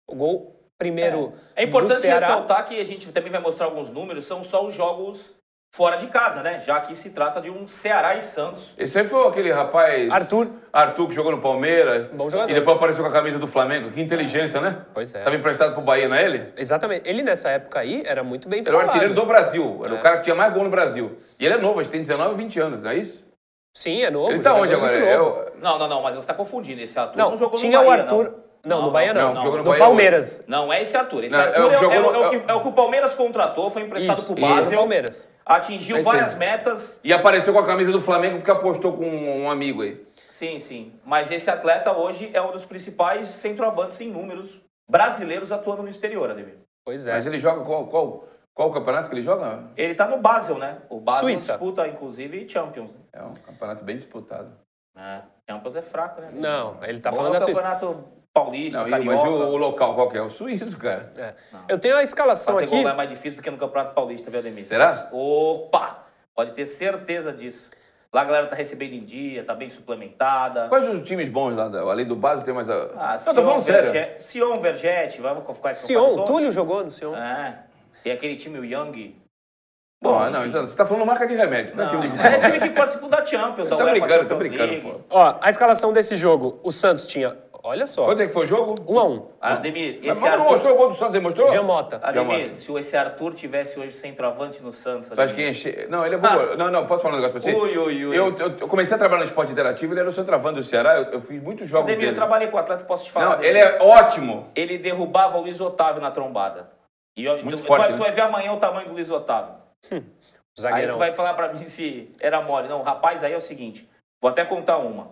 O 0.07 0.15
gol 0.15 0.61
primeiro 0.79 1.33
É 1.57 1.63
importante 1.63 1.99
do 1.99 2.01
Ceará. 2.03 2.27
ressaltar 2.27 2.67
que 2.67 2.79
a 2.79 2.85
gente 2.85 3.11
também 3.13 3.31
vai 3.31 3.41
mostrar 3.41 3.67
alguns 3.67 3.89
números, 3.89 4.27
são 4.27 4.45
só 4.45 4.67
os 4.67 4.75
jogos 4.75 5.33
fora 5.75 5.97
de 5.97 6.07
casa, 6.09 6.43
né? 6.43 6.61
Já 6.61 6.81
que 6.81 6.95
se 6.95 7.09
trata 7.11 7.41
de 7.41 7.51
um 7.51 7.67
Ceará 7.67 8.15
e 8.15 8.21
Santos. 8.21 8.75
Esse 8.77 8.99
aí 8.99 9.07
foi 9.07 9.27
aquele 9.27 9.51
rapaz. 9.51 10.11
Arthur. 10.11 10.49
Arthur, 10.71 11.09
que 11.09 11.15
jogou 11.15 11.33
no 11.33 11.41
Palmeiras. 11.41 12.09
Bom 12.13 12.29
jogador. 12.29 12.51
E 12.51 12.55
depois 12.55 12.77
apareceu 12.77 13.03
com 13.03 13.09
a 13.09 13.13
camisa 13.13 13.39
do 13.39 13.47
Flamengo. 13.47 13.91
Que 13.91 14.01
inteligência, 14.03 14.61
né? 14.61 14.83
Pois 14.93 15.15
é. 15.15 15.23
Tava 15.23 15.35
emprestado 15.35 15.73
pro 15.73 15.81
Bahia, 15.83 16.09
não 16.09 16.17
é 16.17 16.25
ele? 16.25 16.53
Exatamente. 16.59 17.09
Ele 17.09 17.23
nessa 17.23 17.49
época 17.49 17.81
aí 17.81 18.03
era 18.05 18.23
muito 18.23 18.49
bem 18.51 18.61
Ele 18.61 18.69
era 18.69 18.77
o 18.77 18.81
artilheiro 18.81 19.15
do 19.15 19.25
Brasil. 19.25 19.81
Era 19.85 19.95
É. 19.95 19.99
o 19.99 20.03
cara 20.03 20.17
que 20.19 20.25
tinha 20.25 20.35
mais 20.37 20.53
gol 20.53 20.63
no 20.65 20.71
Brasil. 20.71 21.17
E 21.41 21.45
ele 21.47 21.55
é 21.55 21.59
novo, 21.59 21.81
acho 21.81 21.89
que 21.89 21.93
tem 21.97 22.03
19 22.03 22.31
ou 22.31 22.37
20 22.37 22.61
anos, 22.61 22.83
não 22.83 22.91
é 22.91 22.97
isso? 22.97 23.25
Sim, 23.75 24.03
é 24.03 24.11
novo. 24.11 24.31
ele 24.31 24.41
tá 24.41 24.53
onde 24.55 24.75
agora? 24.75 24.93
muito 24.93 25.07
É 25.07 25.17
novo. 25.17 25.31
o- 25.57 25.59
Não, 25.63 25.79
não, 25.79 25.89
não, 25.89 26.03
mas 26.03 26.13
você 26.15 26.21
está 26.21 26.35
confundindo. 26.35 26.83
Esse 26.83 26.99
Arthur 26.99 27.17
Não, 27.17 27.31
não 27.31 27.37
jogou 27.39 27.59
tinha 27.59 27.79
no 27.79 27.85
o 27.85 27.87
Bahia, 27.87 28.03
Arthur. 28.03 28.25
Não, 28.25 28.35
Não, 28.65 28.83
no 28.83 28.91
Bahia 28.93 29.13
não. 29.13 29.35
não, 29.35 29.57
no 29.65 29.77
Palmeiras. 29.77 30.43
Não, 30.47 30.67
não 30.67 30.73
é 30.73 30.83
esse 30.83 30.97
Arthur. 30.97 31.25
Esse 31.25 31.35
Não, 31.37 31.43
é 31.43 31.49
Arthur 31.49 31.65
o 31.65 31.71
é, 31.73 31.75
é 31.97 32.01
no- 32.01 32.15
é 32.15 32.27
o 32.27 32.31
que, 32.31 32.51
é 32.51 32.55
o 32.55 32.61
que 32.63 32.69
o 32.69 32.73
Palmeiras 32.73 33.15
contratou, 33.15 33.69
foi 33.71 33.83
emprestado 33.83 34.19
Isso, 34.19 34.33
pro 34.33 34.41
Basel, 34.41 34.79
Palmeiras. 34.79 35.29
atingiu 35.45 35.97
É 35.97 36.01
isso 36.01 36.11
aí. 36.11 36.17
várias 36.19 36.39
metas. 36.39 37.01
E 37.03 37.13
apareceu 37.13 37.53
com 37.53 37.59
a 37.59 37.67
camisa 37.67 37.91
do 37.91 38.01
Flamengo 38.01 38.37
porque 38.37 38.51
apostou 38.51 38.97
com 38.97 39.05
um, 39.05 39.45
um 39.45 39.51
amigo 39.51 39.83
aí. 39.83 40.01
Sim, 40.31 40.59
sim. 40.61 40.93
Mas 41.05 41.31
esse 41.31 41.51
atleta 41.51 41.93
hoje 41.93 42.31
é 42.33 42.41
um 42.41 42.53
dos 42.53 42.65
principais 42.65 43.27
centroavantes 43.27 44.01
em 44.01 44.09
números 44.09 44.61
brasileiros 44.89 45.51
atuando 45.51 45.83
no 45.83 45.89
exterior, 45.89 46.31
Ademir. 46.31 46.59
Pois 46.85 47.07
é. 47.07 47.13
Mas 47.13 47.27
ele 47.27 47.39
joga 47.41 47.65
qual, 47.65 47.87
qual, 47.87 48.25
qual 48.55 48.69
o 48.71 48.73
campeonato 48.73 49.09
que 49.09 49.15
ele 49.17 49.23
joga? 49.25 49.65
Ele 49.77 49.95
tá 49.95 50.07
no 50.07 50.19
Basel, 50.19 50.59
né? 50.59 50.79
O 50.89 51.01
Basel 51.01 51.23
Suíça. 51.25 51.53
disputa, 51.53 51.87
inclusive, 51.89 52.49
Champions. 52.49 52.91
né? 52.91 52.97
É 53.13 53.23
um 53.23 53.35
campeonato 53.35 53.85
bem 53.85 53.97
disputado. 53.97 54.53
É, 54.97 55.21
Champions 55.51 55.75
é 55.77 55.83
fraco, 55.83 56.21
né? 56.21 56.31
Não, 56.33 56.77
ele 56.83 57.01
tá 57.01 57.11
Bom 57.11 57.17
falando 57.17 57.35
é 57.37 57.39
da 57.39 57.45
Suíça. 57.45 57.61
Paulista, 58.33 58.79
Não, 58.83 58.91
carioca. 58.91 59.17
mas 59.17 59.29
o, 59.29 59.33
o 59.53 59.57
local 59.57 59.95
qual 59.95 60.09
que 60.09 60.17
é? 60.17 60.23
O 60.23 60.31
suíço, 60.31 60.77
cara. 60.79 61.13
É. 61.17 61.35
Eu 61.69 61.79
tenho 61.79 61.97
a 61.97 62.03
escalação 62.03 62.55
Fazer 62.55 62.67
aqui. 62.67 62.83
gol 62.83 62.91
é 62.91 62.95
mais 62.95 63.09
difícil 63.11 63.37
do 63.39 63.43
que 63.43 63.51
no 63.51 63.59
Campeonato 63.59 63.95
Paulista, 63.95 64.31
viu, 64.31 64.41
Ademir? 64.41 64.67
Será? 64.67 65.09
Opa! 65.13 66.07
Pode 66.35 66.53
ter 66.53 66.65
certeza 66.67 67.33
disso. 67.33 67.71
Lá 68.13 68.23
a 68.23 68.25
galera 68.25 68.47
tá 68.47 68.57
recebendo 68.57 68.93
em 68.95 69.05
dia, 69.05 69.43
tá 69.45 69.55
bem 69.55 69.71
suplementada. 69.71 70.69
Quais 70.69 70.87
os 70.89 71.03
times 71.03 71.29
bons 71.29 71.55
lá? 71.57 71.69
da- 71.69 71.81
Além 71.81 72.05
do 72.07 72.15
base 72.17 72.45
tem 72.45 72.53
mais 72.53 72.69
a. 72.69 72.75
Ah, 72.97 73.17
não, 73.27 73.35
tô 73.35 73.43
falando 73.43 73.63
sério. 73.63 73.91
Verge- 73.91 74.21
Sion, 74.21 74.55
Vergete, 74.61 75.21
vamos 75.21 75.45
com 75.45 75.55
quais 75.55 75.79
Sion, 75.79 76.25
Túlio 76.25 76.51
jogou 76.53 76.85
no 76.85 76.91
Sion. 76.91 77.15
É. 77.15 77.59
Tem 78.03 78.13
aquele 78.13 78.37
time, 78.37 78.59
o 78.59 78.65
Young. 78.65 79.17
Bom, 80.03 80.19
Bom, 80.19 80.31
não, 80.31 80.45
então, 80.45 80.67
você 80.67 80.77
tá 80.77 80.85
falando 80.85 81.07
marca 81.07 81.27
de 81.27 81.35
remédio, 81.35 81.77
não, 81.77 81.85
é 81.85 81.87
Não, 81.87 82.01
time 82.01 82.09
de 82.09 82.19
é 82.19 82.31
futebol. 82.31 82.41
time 82.51 82.61
que 82.61 82.71
participou 82.77 83.09
da 83.09 83.25
Champions, 83.25 83.69
Tá 83.69 83.77
brincando, 83.77 84.29
tá 84.29 84.35
brincando, 84.35 84.81
pô. 84.83 85.01
Ó, 85.11 85.37
a 85.41 85.49
escalação 85.49 85.93
desse 85.93 86.17
jogo, 86.17 86.59
o 86.65 86.73
Santos 86.73 87.07
tinha, 87.07 87.37
olha 87.63 87.87
só, 87.87 88.05
Quanto 88.05 88.23
é 88.23 88.27
que 88.27 88.33
foi 88.33 88.45
o 88.45 88.47
jogo? 88.47 88.75
um 88.89 88.99
a 88.99 89.05
um. 89.05 89.29
Ademir, 89.41 90.01
Mas 90.03 90.17
esse 90.19 90.21
não 90.27 90.33
Arthur... 90.33 90.51
mostrou 90.51 90.75
o 90.75 90.77
gol 90.77 90.89
do 90.89 90.95
Santos, 90.95 91.15
ele 91.15 91.25
mostrou? 91.25 91.47
Jean 91.49 91.63
Mota. 91.63 92.01
Ademir, 92.03 92.55
se 92.55 92.73
esse 92.73 92.97
Arthur 92.97 93.35
tivesse 93.35 93.79
hoje 93.79 93.93
centroavante 93.93 94.63
no 94.63 94.73
Santos, 94.73 95.09
Tu 95.09 95.13
acha 95.21 95.35
que 95.35 95.41
Ademir, 95.41 95.51
enche... 95.51 95.87
Não, 95.89 96.05
ele 96.05 96.15
é 96.17 96.19
bom. 96.19 96.27
Ah. 96.29 96.57
Não, 96.57 96.71
não, 96.71 96.87
posso 96.87 97.03
falar 97.03 97.15
um 97.15 97.21
negócio 97.21 97.41
pra 97.41 97.51
você? 97.51 97.57
Ui, 97.59 97.79
ui, 97.79 98.07
ui. 98.07 98.17
Eu, 98.19 98.37
eu, 98.37 98.59
eu 98.59 98.69
comecei 98.69 98.95
a 98.95 98.99
trabalhar 98.99 99.21
no 99.21 99.25
esporte 99.27 99.53
interativo, 99.53 99.93
ele 99.93 100.01
era 100.01 100.09
o 100.09 100.13
centroavante 100.13 100.57
do 100.57 100.63
Ceará, 100.63 100.97
eu, 100.99 101.05
eu 101.13 101.21
fiz 101.21 101.43
muitos 101.43 101.69
jogos 101.69 101.85
Ademir, 101.89 102.05
eu 102.05 102.09
dele. 102.11 102.17
trabalhei 102.17 102.49
com 102.49 102.57
o 102.57 102.61
atleta, 102.61 102.85
posso 102.85 103.05
te 103.05 103.11
falar. 103.11 103.37
Não, 103.37 103.43
ele 103.43 103.59
é 103.59 103.79
ótimo. 103.83 104.49
Ele 104.55 104.79
derrubava 104.79 105.39
o 105.39 105.43
Luiz 105.43 105.61
Otávio 105.61 106.01
na 106.03 106.11
trombada. 106.11 106.71
E 107.17 107.25
eu, 107.25 107.43
Muito 107.45 107.59
tu, 107.59 107.65
forte, 107.65 107.81
vai, 107.81 107.91
né? 107.91 107.97
tu 107.97 108.01
vai 108.03 108.11
ver 108.13 108.23
amanhã 108.23 108.53
o 108.53 108.57
tamanho 108.57 108.89
do 108.89 108.95
Luiz 108.95 109.11
Otávio. 109.11 109.55
Aí 109.91 110.03
Zagueirão. 110.61 110.93
tu 110.95 110.99
vai 110.99 111.13
falar 111.13 111.35
pra 111.35 111.53
mim 111.53 111.67
se 111.67 112.11
era 112.21 112.41
mole. 112.43 112.69
Não, 112.69 112.83
rapaz, 112.83 113.23
aí 113.25 113.33
é 113.33 113.37
o 113.37 113.41
seguinte. 113.41 113.89
Vou 114.21 114.31
até 114.31 114.45
contar 114.45 114.79
uma. 114.79 115.11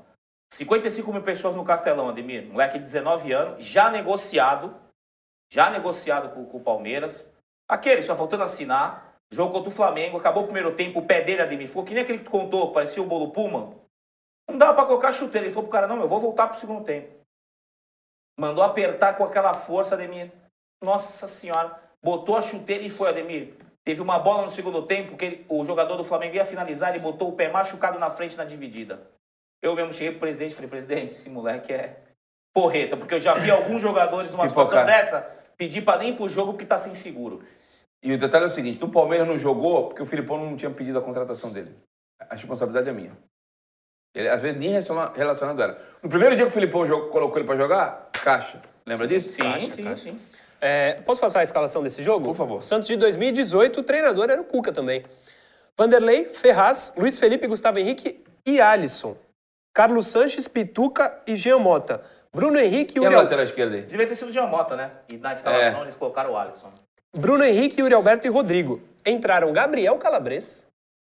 55 0.52 1.12
mil 1.12 1.22
pessoas 1.22 1.54
no 1.54 1.64
Castelão, 1.64 2.08
Ademir. 2.08 2.46
Moleque 2.46 2.78
de 2.78 2.84
19 2.84 3.32
anos, 3.32 3.64
já 3.64 3.90
negociado. 3.90 4.74
Já 5.50 5.70
negociado 5.70 6.34
com, 6.34 6.44
com 6.44 6.58
o 6.58 6.62
Palmeiras. 6.62 7.24
Aquele, 7.68 8.02
só 8.02 8.16
faltando 8.16 8.42
assinar. 8.42 9.14
Jogo 9.32 9.52
contra 9.52 9.68
o 9.70 9.74
Flamengo. 9.74 10.16
Acabou 10.18 10.42
o 10.42 10.46
primeiro 10.46 10.74
tempo, 10.74 10.98
o 10.98 11.06
pé 11.06 11.22
dele, 11.22 11.42
Ademir. 11.42 11.68
Ficou 11.68 11.84
que 11.84 11.94
nem 11.94 12.02
aquele 12.02 12.18
que 12.18 12.24
tu 12.24 12.30
contou, 12.30 12.72
parecia 12.72 13.02
o 13.02 13.06
bolo 13.06 13.30
Puma. 13.32 13.74
Não 14.48 14.58
dava 14.58 14.74
pra 14.74 14.86
colocar 14.86 15.12
chuteira. 15.12 15.46
Ele 15.46 15.54
falou 15.54 15.68
pro 15.68 15.72
cara, 15.72 15.86
não, 15.86 16.00
eu 16.00 16.08
vou 16.08 16.18
voltar 16.18 16.48
pro 16.48 16.58
segundo 16.58 16.84
tempo. 16.84 17.20
Mandou 18.38 18.64
apertar 18.64 19.16
com 19.16 19.24
aquela 19.24 19.54
força, 19.54 19.94
Ademir. 19.94 20.32
Nossa 20.82 21.28
senhora. 21.28 21.80
Botou 22.02 22.36
a 22.36 22.40
chuteira 22.40 22.82
e 22.82 22.90
foi, 22.90 23.08
Ademir. 23.10 23.54
Teve 23.84 24.00
uma 24.02 24.18
bola 24.18 24.44
no 24.44 24.50
segundo 24.50 24.86
tempo 24.86 25.16
que 25.16 25.24
ele- 25.24 25.46
o 25.48 25.64
jogador 25.64 25.96
do 25.96 26.04
Flamengo 26.04 26.36
ia 26.36 26.44
finalizar, 26.44 26.90
ele 26.90 26.98
botou 26.98 27.28
o 27.28 27.36
pé 27.36 27.48
machucado 27.48 27.98
na 27.98 28.10
frente 28.10 28.36
na 28.36 28.44
dividida. 28.44 29.10
Eu 29.62 29.74
mesmo 29.74 29.92
cheguei 29.92 30.10
pro 30.12 30.20
presidente 30.20 30.52
e 30.52 30.54
falei, 30.54 30.70
presidente, 30.70 31.12
esse 31.12 31.28
moleque 31.28 31.72
é 31.72 31.96
porreta, 32.54 32.96
porque 32.96 33.14
eu 33.14 33.20
já 33.20 33.34
vi 33.34 33.50
alguns 33.50 33.80
jogadores 33.80 34.30
numa 34.30 34.48
situação 34.48 34.84
dessa 34.86 35.20
pedir 35.56 35.82
pra 35.82 35.98
nem 35.98 36.10
ir 36.10 36.16
pro 36.16 36.28
jogo 36.28 36.52
porque 36.52 36.64
tá 36.64 36.78
sem 36.78 36.94
seguro. 36.94 37.44
E 38.02 38.12
o 38.14 38.18
detalhe 38.18 38.44
é 38.44 38.48
o 38.48 38.50
seguinte: 38.50 38.82
o 38.82 38.88
Palmeiras 38.88 39.26
não 39.28 39.38
jogou 39.38 39.88
porque 39.88 40.02
o 40.02 40.06
Filipão 40.06 40.38
não 40.42 40.56
tinha 40.56 40.70
pedido 40.70 40.98
a 40.98 41.02
contratação 41.02 41.52
dele. 41.52 41.76
A 42.18 42.34
responsabilidade 42.34 42.88
é 42.88 42.92
minha. 42.92 43.16
Ele, 44.14 44.28
às 44.28 44.40
vezes, 44.40 44.58
nem 44.58 44.70
relaciona- 44.70 45.12
relacionado 45.14 45.62
era. 45.62 45.80
No 46.02 46.08
primeiro 46.08 46.34
dia 46.34 46.44
que 46.44 46.50
o 46.50 46.54
Filipão 46.54 46.86
jogou- 46.86 47.10
colocou 47.10 47.38
ele 47.38 47.46
pra 47.46 47.56
jogar, 47.56 48.08
caixa. 48.12 48.60
Lembra 48.86 49.06
disso? 49.06 49.28
Sim, 49.28 49.42
Caixa, 49.42 49.70
sim, 49.70 49.84
caixa. 49.84 50.02
sim. 50.02 50.20
É, 50.60 50.94
posso 51.02 51.20
passar 51.20 51.40
a 51.40 51.42
escalação 51.42 51.82
desse 51.82 52.02
jogo? 52.02 52.24
Por 52.26 52.34
favor. 52.34 52.62
Santos 52.62 52.88
de 52.88 52.96
2018, 52.96 53.80
o 53.80 53.82
treinador 53.82 54.28
era 54.30 54.40
o 54.40 54.44
Cuca 54.44 54.72
também. 54.72 55.04
Vanderlei, 55.78 56.24
Ferraz, 56.24 56.92
Luiz 56.96 57.18
Felipe, 57.18 57.46
Gustavo 57.46 57.78
Henrique 57.78 58.22
e 58.44 58.60
Alisson. 58.60 59.16
Carlos 59.74 60.06
Sanches, 60.06 60.48
Pituca 60.48 61.22
e 61.26 61.36
Jean 61.36 61.58
Mota. 61.58 62.04
Bruno 62.32 62.58
Henrique 62.58 62.98
e 62.98 63.02
E 63.02 63.04
a 63.04 63.08
Uri, 63.08 63.16
lateral 63.16 63.44
esquerda 63.44 63.74
aí? 63.76 63.82
Devia 63.82 64.06
ter 64.06 64.14
sido 64.14 64.28
o 64.28 64.32
Giamota, 64.32 64.76
né? 64.76 64.92
E 65.08 65.16
na 65.16 65.32
escalação 65.32 65.80
É. 65.80 65.82
eles 65.82 65.96
colocaram 65.96 66.32
o 66.32 66.36
Alisson. 66.36 66.72
Bruno 67.12 67.42
Henrique, 67.44 67.80
Yuri 67.80 67.92
Alberto 67.92 68.26
e 68.26 68.30
Rodrigo. 68.30 68.80
Entraram 69.04 69.52
Gabriel 69.52 69.98
Calabres 69.98 70.64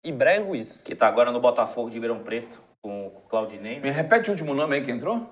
e 0.05 0.11
Brian 0.13 0.43
Ruiz. 0.43 0.81
Que 0.83 0.95
tá 0.95 1.07
agora 1.07 1.31
no 1.31 1.41
Botafogo 1.41 1.89
de 1.89 1.95
Ribeirão 1.95 2.23
Preto, 2.23 2.61
com 2.81 3.07
o 3.07 3.11
Claudinei. 3.27 3.79
Me 3.81 3.89
repete 3.89 4.29
o 4.29 4.31
último 4.31 4.53
nome 4.53 4.77
aí 4.77 4.85
que 4.85 4.91
entrou? 4.91 5.29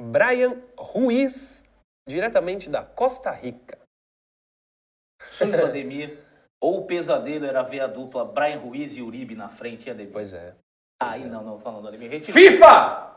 Brian 0.00 0.56
Ruiz, 0.78 1.64
diretamente 2.08 2.70
da 2.70 2.84
Costa 2.84 3.30
Rica. 3.32 3.78
Sonho 5.30 5.56
do 5.56 5.66
Ademir. 5.66 6.18
Ou 6.60 6.78
o 6.78 6.86
pesadelo 6.86 7.44
era 7.44 7.62
ver 7.62 7.80
a 7.80 7.88
dupla 7.88 8.24
Brian 8.24 8.58
Ruiz 8.58 8.96
e 8.96 9.02
Uribe 9.02 9.34
na 9.34 9.48
frente, 9.48 9.88
e 9.88 9.90
Ademir. 9.90 10.12
Pois 10.12 10.32
é. 10.32 10.54
Aí 11.10 11.24
não, 11.24 11.42
não, 11.42 11.58
falando 11.60 11.88
Ademir. 11.88 12.10
Retiro. 12.10 12.32
FIFA! 12.32 13.10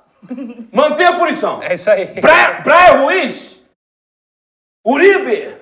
Mantém 0.71 1.05
a 1.05 1.17
punição. 1.17 1.61
É 1.61 1.73
isso 1.73 1.89
aí. 1.89 2.05
Bra 2.19 2.61
Brian 2.61 3.01
Ruiz, 3.01 3.61
Uribe, 4.85 5.55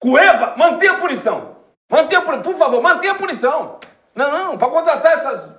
Cueva, 0.00 0.54
mantenha 0.56 0.92
a 0.92 0.98
punição. 0.98 1.56
Mantenha 1.90 2.20
a 2.20 2.22
punição, 2.24 2.42
por 2.42 2.54
favor, 2.56 2.82
mantenha 2.82 3.12
a 3.12 3.16
punição. 3.16 3.80
Não, 4.14 4.30
não, 4.30 4.58
para 4.58 4.68
contratar 4.70 5.12
essas 5.12 5.54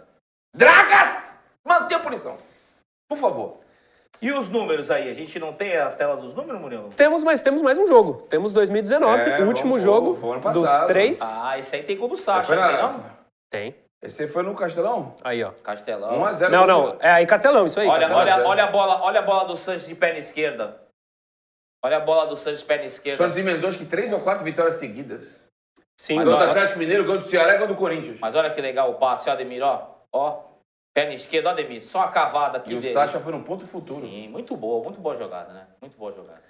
dragas, 0.56 1.24
mantenha 1.66 2.00
a 2.00 2.04
punição. 2.04 2.38
Por 3.10 3.18
favor. 3.18 3.60
E 4.22 4.32
os 4.34 4.50
números 4.50 4.92
aí? 4.92 5.10
A 5.10 5.14
gente 5.14 5.40
não 5.40 5.54
tem 5.54 5.78
as 5.78 5.96
telas 5.96 6.22
dos 6.22 6.34
números, 6.34 6.60
Murilo? 6.60 6.90
Temos, 6.96 7.24
mas 7.24 7.42
temos 7.42 7.62
mais 7.62 7.78
um 7.78 7.88
jogo. 7.88 8.24
Temos 8.30 8.52
2019, 8.52 9.22
É, 9.24 9.40
o 9.44 9.48
último 9.48 9.70
vamos- 9.72 9.82
jogo 9.82 10.14
vamos- 10.14 10.46
ano 10.46 10.54
dos 10.54 10.70
passado. 10.70 10.88
três. 10.88 11.20
Ah, 11.22 11.58
esse 11.58 11.76
aí 11.78 11.84
tem 11.84 11.98
gol 11.98 12.10
do 12.10 12.18
Sacha, 12.18 12.54
não 12.54 12.68
tem 12.68 12.78
não? 12.82 13.06
Tem. 13.50 13.76
Esse 14.02 14.28
foi 14.28 14.44
no 14.44 14.56
Castelão? 14.56 15.14
Aí, 15.24 15.44
ó. 15.44 15.52
Castelão. 15.52 16.20
1 16.20 16.26
a 16.26 16.34
0 16.34 16.52
Não, 16.52 16.66
não. 16.66 16.98
É 17.02 17.12
aí 17.12 17.28
Castelão, 17.28 17.66
isso 17.66 17.80
aí. 17.80 17.88
Olha, 17.88 18.08
Castelão. 18.08 18.22
olha, 18.22 18.48
olha, 18.48 18.64
a 18.64 18.68
bola, 18.68 19.02
olha 19.02 19.20
a 19.20 19.24
bola 19.24 19.46
do 19.46 19.58
Santos 19.58 19.86
de 19.86 19.94
perna 19.94 20.20
esquerda. 20.20 20.82
Olha 21.84 21.98
a 21.98 22.00
bola 22.00 22.28
do 22.28 22.38
Santos 22.38 22.62
de 22.62 22.66
perna 22.66 22.86
esquerda. 22.86 23.18
Santos 23.18 23.38
emendou 23.38 23.70
acho 23.70 23.78
que 23.78 23.86
três 23.86 24.12
ou 24.14 24.22
quatro 24.22 24.46
vitórias 24.46 24.76
seguidas. 24.76 25.40
Sim, 26.00 26.16
Mas 26.16 26.28
Gol 26.30 26.38
do 26.38 26.44
Atlético 26.46 26.80
Mineiro, 26.80 27.04
gol 27.04 27.18
do 27.18 27.26
Ceará 27.26 27.56
e 27.56 27.58
gol 27.58 27.68
do 27.68 27.76
Corinthians. 27.76 28.20
Mas 28.22 28.34
olha 28.34 28.50
que 28.50 28.62
legal 28.62 28.90
o 28.90 28.96
passe, 28.96 29.30
ó, 29.30 29.34
Ademir, 29.34 29.62
ó. 29.62 29.96
Ó, 30.14 30.44
perna 30.94 31.14
esquerda, 31.14 31.50
ó, 31.50 31.52
Ademir. 31.52 31.84
Só 31.84 32.00
a 32.00 32.08
cavada 32.08 32.58
aqui 32.58 32.72
E 32.72 32.78
o 32.78 32.80
dele. 32.80 32.94
Sacha 32.94 33.20
foi 33.20 33.34
no 33.34 33.44
ponto 33.44 33.68
futuro. 33.68 34.00
Sim, 34.00 34.30
muito 34.30 34.56
boa, 34.56 34.82
muito 34.82 35.02
boa 35.02 35.18
jogada, 35.18 35.52
né? 35.52 35.68
Muito 35.82 35.98
boa 35.98 36.14
jogada. 36.14 36.42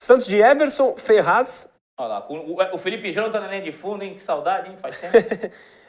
Santos 0.00 0.26
de 0.26 0.38
Everson, 0.40 0.96
Ferraz, 0.96 1.68
Olha 2.00 2.08
lá, 2.08 2.26
o, 2.28 2.74
o 2.74 2.78
Felipe 2.78 3.12
tá 3.12 3.40
na 3.40 3.48
linha 3.48 3.62
de 3.62 3.72
fundo, 3.72 4.04
hein? 4.04 4.14
Que 4.14 4.22
saudade, 4.22 4.70
hein? 4.70 4.76
Faz 4.76 4.96
tempo. 5.00 5.12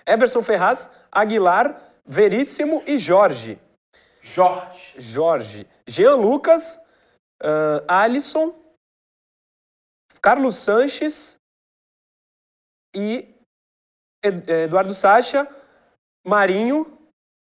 Everson 0.06 0.42
Ferraz, 0.44 0.90
Aguilar, 1.12 1.82
Veríssimo 2.06 2.82
e 2.88 2.98
Jorge. 2.98 3.60
Jorge. 4.22 5.00
Jorge. 5.00 5.68
Jean 5.88 6.16
Lucas, 6.16 6.80
ah, 7.42 8.04
Alisson, 8.04 8.54
Carlos 10.22 10.56
Sanches 10.56 11.38
e 12.96 13.34
Ed- 14.24 14.50
Eduardo 14.50 14.94
Sacha, 14.94 15.48
Marinho 16.26 16.98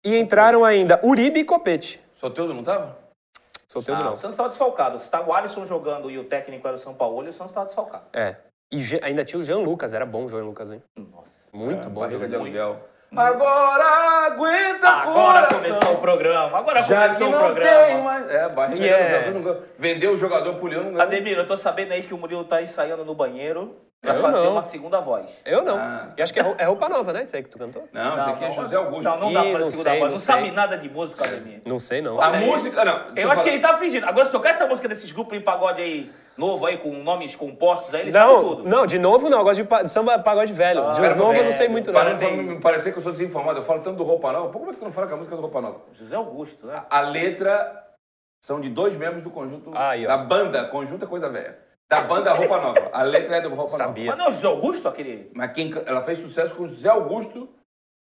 e 0.03 0.17
entraram 0.17 0.63
ainda 0.65 0.99
Uribe 1.05 1.39
e 1.39 1.45
Copete. 1.45 2.03
Soteudo 2.17 2.53
não 2.53 2.63
tava? 2.63 2.97
Solteiro 3.67 3.99
Ah, 4.01 4.03
não. 4.03 4.13
o 4.13 4.17
Santos 4.17 4.33
estava 4.35 4.49
desfalcado. 4.49 4.99
Se 4.99 5.09
tá 5.09 5.21
o 5.21 5.33
Alisson 5.33 5.65
jogando 5.65 6.09
e 6.09 6.17
o 6.17 6.23
técnico 6.27 6.67
era 6.67 6.77
o 6.77 6.79
São 6.79 6.93
Paulo, 6.93 7.17
o 7.27 7.33
Santos 7.33 7.51
estava 7.51 7.65
desfalcado. 7.65 8.05
É. 8.13 8.37
E 8.71 8.79
ainda 9.03 9.23
tinha 9.25 9.39
o 9.39 9.43
Jean 9.43 9.59
Lucas, 9.59 9.93
era 9.93 10.05
bom 10.05 10.25
o 10.25 10.29
Jean 10.29 10.43
Lucas, 10.43 10.71
hein? 10.71 10.81
Nossa. 10.97 11.34
Muito 11.55 11.89
bom. 11.89 12.01
Barriga 12.01 12.27
de 12.27 12.35
aluguel. 12.35 12.79
Agora 13.15 14.25
aguenta 14.25 14.89
Agora 14.89 15.47
coração. 15.47 15.59
começou 15.61 15.93
o 15.93 15.97
programa. 16.01 16.57
Agora 16.57 16.81
Já 16.83 16.95
que 17.07 17.15
começou 17.15 17.27
o 17.27 17.31
não 17.31 17.39
programa. 17.39 17.85
tem 17.85 18.01
mais... 18.03 18.29
É, 18.29 18.49
barriga 18.49 18.77
E 18.85 18.87
de 18.87 18.93
é- 18.93 19.27
aluguel. 19.29 19.53
Não. 19.53 19.61
Vendeu 19.77 20.11
o 20.11 20.17
jogador 20.17 20.55
pro 20.55 20.67
Leão, 20.67 20.83
não 20.83 20.91
ganha. 20.91 21.03
Ademir, 21.03 21.37
eu 21.37 21.45
tô 21.47 21.55
sabendo 21.55 21.93
aí 21.93 22.03
que 22.03 22.13
o 22.13 22.17
Murilo 22.17 22.43
tá 22.43 22.61
ensaiando 22.61 23.05
no 23.05 23.15
banheiro 23.15 23.77
pra 24.01 24.15
Eu 24.15 24.19
fazer 24.21 24.43
não. 24.43 24.51
uma 24.51 24.63
segunda 24.63 24.99
voz. 24.99 25.41
Eu 25.45 25.61
não. 25.63 25.77
Ah. 25.77 26.09
E 26.17 26.21
acho 26.21 26.33
que 26.33 26.39
é, 26.41 26.55
é 26.57 26.65
roupa 26.65 26.89
nova, 26.89 27.13
né? 27.13 27.23
Isso 27.23 27.35
aí 27.35 27.43
que 27.43 27.49
tu 27.49 27.57
cantou? 27.57 27.87
Não, 27.93 28.17
isso 28.19 28.29
aqui 28.29 28.43
é 28.45 28.51
José 28.51 28.75
Augusto. 28.75 29.03
Não, 29.09 29.17
não 29.17 29.33
dá 29.33 29.41
pra 29.43 29.59
não 29.59 29.65
segunda 29.67 29.89
sei, 29.89 29.99
voz. 29.99 30.11
não 30.11 30.17
Não 30.17 30.17
sabe 30.17 30.51
nada 30.51 30.77
de 30.77 30.89
música, 30.89 31.23
Ademir. 31.23 31.61
Não 31.65 31.79
sei, 31.79 32.01
não. 32.01 32.19
A 32.19 32.31
aí. 32.31 32.45
música... 32.45 32.83
Não, 32.83 32.93
Eu 33.15 33.27
acho 33.31 33.35
falar. 33.37 33.43
que 33.43 33.49
ele 33.49 33.59
tá 33.59 33.77
fingindo. 33.77 34.05
Agora, 34.07 34.25
se 34.25 34.31
tocar 34.31 34.49
essa 34.49 34.67
música 34.67 34.87
desses 34.89 35.11
grupos 35.11 35.37
em 35.37 35.41
pagode 35.41 35.81
aí, 35.81 36.11
novo 36.37 36.65
aí, 36.65 36.77
com 36.77 36.91
nomes 36.91 37.35
compostos 37.35 37.93
aí, 37.93 38.01
ele 38.01 38.11
sabe 38.11 38.25
Não, 38.31 38.41
tudo. 38.43 38.63
não, 38.69 38.85
de 38.85 38.99
novo 38.99 39.29
não. 39.29 39.39
Eu 39.39 39.43
gosto 39.43 39.61
de, 39.61 39.67
pa- 39.67 39.83
de 39.83 39.91
samba 39.91 40.19
pagode 40.19 40.51
velho. 40.53 40.85
Ah, 40.87 40.91
de 40.91 41.01
os 41.01 41.15
novos 41.15 41.35
eu 41.37 41.43
não 41.45 41.51
sei 41.51 41.61
velho. 41.61 41.71
muito, 41.71 41.91
não. 41.91 41.99
Para 42.01 42.13
Não 42.13 42.31
me 42.43 42.59
parecer 42.59 42.91
que 42.91 42.97
eu 42.97 43.01
sou 43.03 43.11
desinformado. 43.11 43.59
Eu 43.59 43.63
falo 43.63 43.81
tanto 43.81 43.97
do 43.97 44.03
Roupa 44.03 44.31
Nova. 44.31 44.49
Pô, 44.49 44.59
como 44.59 44.71
é 44.71 44.73
que 44.73 44.79
tu 44.79 44.85
não 44.85 44.91
fala 44.91 45.07
que 45.07 45.13
a 45.13 45.17
música 45.17 45.35
é 45.35 45.37
do 45.37 45.41
Roupa 45.41 45.61
Nova? 45.61 45.79
José 45.93 46.15
Augusto, 46.15 46.67
né? 46.67 46.83
A 46.89 46.99
letra 47.01 47.83
são 48.41 48.59
de 48.59 48.69
dois 48.69 48.95
membros 48.95 49.23
do 49.23 49.29
conjunto... 49.31 49.71
Aí, 49.73 50.05
ó. 50.05 50.09
da 50.09 50.17
banda. 50.17 50.65
Conjunto 50.67 51.05
é 51.05 51.07
coisa 51.07 51.29
velha. 51.29 51.57
Da 51.89 52.01
banda 52.01 52.33
Roupa 52.33 52.57
Nova. 52.59 52.89
A 52.91 53.03
letra 53.03 53.37
é 53.37 53.41
do 53.41 53.49
Roupa 53.53 53.71
Sabia. 53.75 54.07
Mas 54.11 54.17
não 54.17 54.25
é 54.25 54.29
o 54.29 54.31
José 54.31 54.47
Augusto, 54.47 54.87
aquele... 54.87 55.29
Mas 55.35 55.51
quem, 55.51 55.71
ela 55.85 56.01
fez 56.01 56.19
sucesso 56.19 56.53
com 56.55 56.63
o 56.63 56.67
Zé 56.67 56.89
Augusto, 56.89 57.47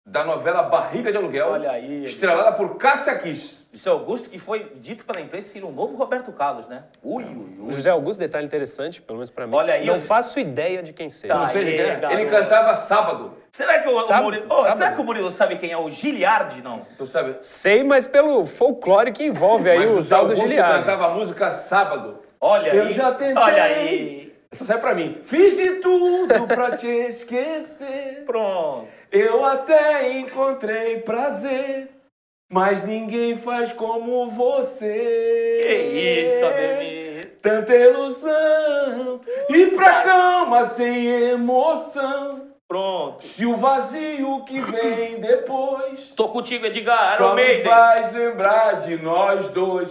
da 0.07 0.23
novela 0.23 0.65
Barriga 0.65 1.11
de 1.11 1.17
Aluguel. 1.17 1.49
Olha 1.49 1.71
aí. 1.71 2.05
Estrelada 2.05 2.53
por 2.53 2.77
Cássia 2.77 3.17
Kiss. 3.19 3.65
José 3.73 3.91
Augusto, 3.91 4.31
que 4.31 4.39
foi 4.39 4.71
dito 4.77 5.05
pela 5.05 5.21
imprensa 5.21 5.49
ser 5.49 5.65
um 5.65 5.73
novo 5.73 5.97
Roberto 5.97 6.31
Carlos, 6.31 6.69
né? 6.69 6.85
Ui, 7.03 7.25
ui, 7.25 7.57
O 7.59 7.65
ui. 7.65 7.71
José 7.73 7.91
Augusto, 7.91 8.21
detalhe 8.21 8.47
interessante, 8.47 9.03
pelo 9.03 9.19
menos 9.19 9.31
pra 9.31 9.47
mim. 9.49 9.55
Olha 9.57 9.75
aí, 9.75 9.85
Não 9.87 9.95
eu- 9.97 10.01
faço 10.01 10.39
ideia 10.39 10.81
de 10.83 10.93
quem 10.93 11.11
seja. 11.11 11.35
Tá. 11.35 11.41
Não 11.41 11.49
sei 11.49 11.65
de 11.65 11.73
quem 11.73 11.81
é. 11.81 12.13
Ele 12.13 12.27
cantava 12.27 12.75
Sábado. 12.77 13.33
Será 13.51 13.81
que 13.81 13.89
o, 13.89 13.97
o 13.99 14.23
Murilo... 14.23 14.63
Sabe? 14.63 14.77
será 14.77 14.93
que 14.93 15.01
o 15.01 15.05
Murilo 15.05 15.33
sabe 15.33 15.57
quem 15.57 15.73
é 15.73 15.77
o 15.79 15.91
Giliardi, 15.91 16.61
não? 16.63 16.83
Tu 16.99 17.07
sabe? 17.07 17.37
Sei, 17.41 17.83
mas 17.83 18.07
pelo 18.07 18.45
folclore 18.47 19.11
que 19.11 19.25
envolve 19.25 19.69
aí 19.71 19.79
Mas 19.79 19.91
o 19.91 19.99
o 20.01 20.05
tal 20.05 20.27
do 20.27 20.37
Giliardi. 20.37 20.81
cantava 20.81 21.07
a 21.07 21.15
música 21.15 21.51
Sábado. 21.51 22.21
Olha 22.41 22.73
Eu 22.75 22.85
aí. 22.85 22.91
já 22.91 23.11
tentei. 23.13 23.43
Olha 23.43 23.63
aí. 23.65 24.34
Essa 24.55 24.65
sai 24.65 24.79
pra 24.79 24.95
mim. 24.95 25.19
Fiz 25.25 25.57
de 25.57 25.81
tudo 25.81 26.47
pra 26.47 26.77
te 26.77 26.87
esquecer. 26.87 28.23
Pronto. 28.25 28.87
Eu 29.11 29.45
até 29.45 30.13
encontrei 30.13 31.01
prazer. 31.01 31.89
Mas 32.49 32.85
ninguém 32.85 33.37
faz 33.37 33.73
como 33.73 34.31
você. 34.31 35.59
Que 35.61 35.75
isso, 35.75 36.45
Ademir. 36.47 37.39
Tanta 37.43 37.75
ilusão. 37.75 39.21
E 39.51 39.67
pra 39.69 40.03
cama 40.05 40.65
sem 40.65 41.05
emoção. 41.31 42.43
Pronto. 42.69 43.25
Se 43.25 43.45
o 43.45 43.57
vazio 43.57 44.45
que 44.45 44.61
vem 44.61 45.21
depois 45.21 46.13
Tô 46.17 46.29
contigo, 46.29 46.65
Edgar. 46.67 47.17
só 47.17 47.25
Iron 47.27 47.35
me 47.35 47.43
Maiden. 47.43 47.65
faz 47.65 48.13
lembrar 48.13 48.73
de 48.81 48.97
nós 49.03 49.49
dois. 49.49 49.91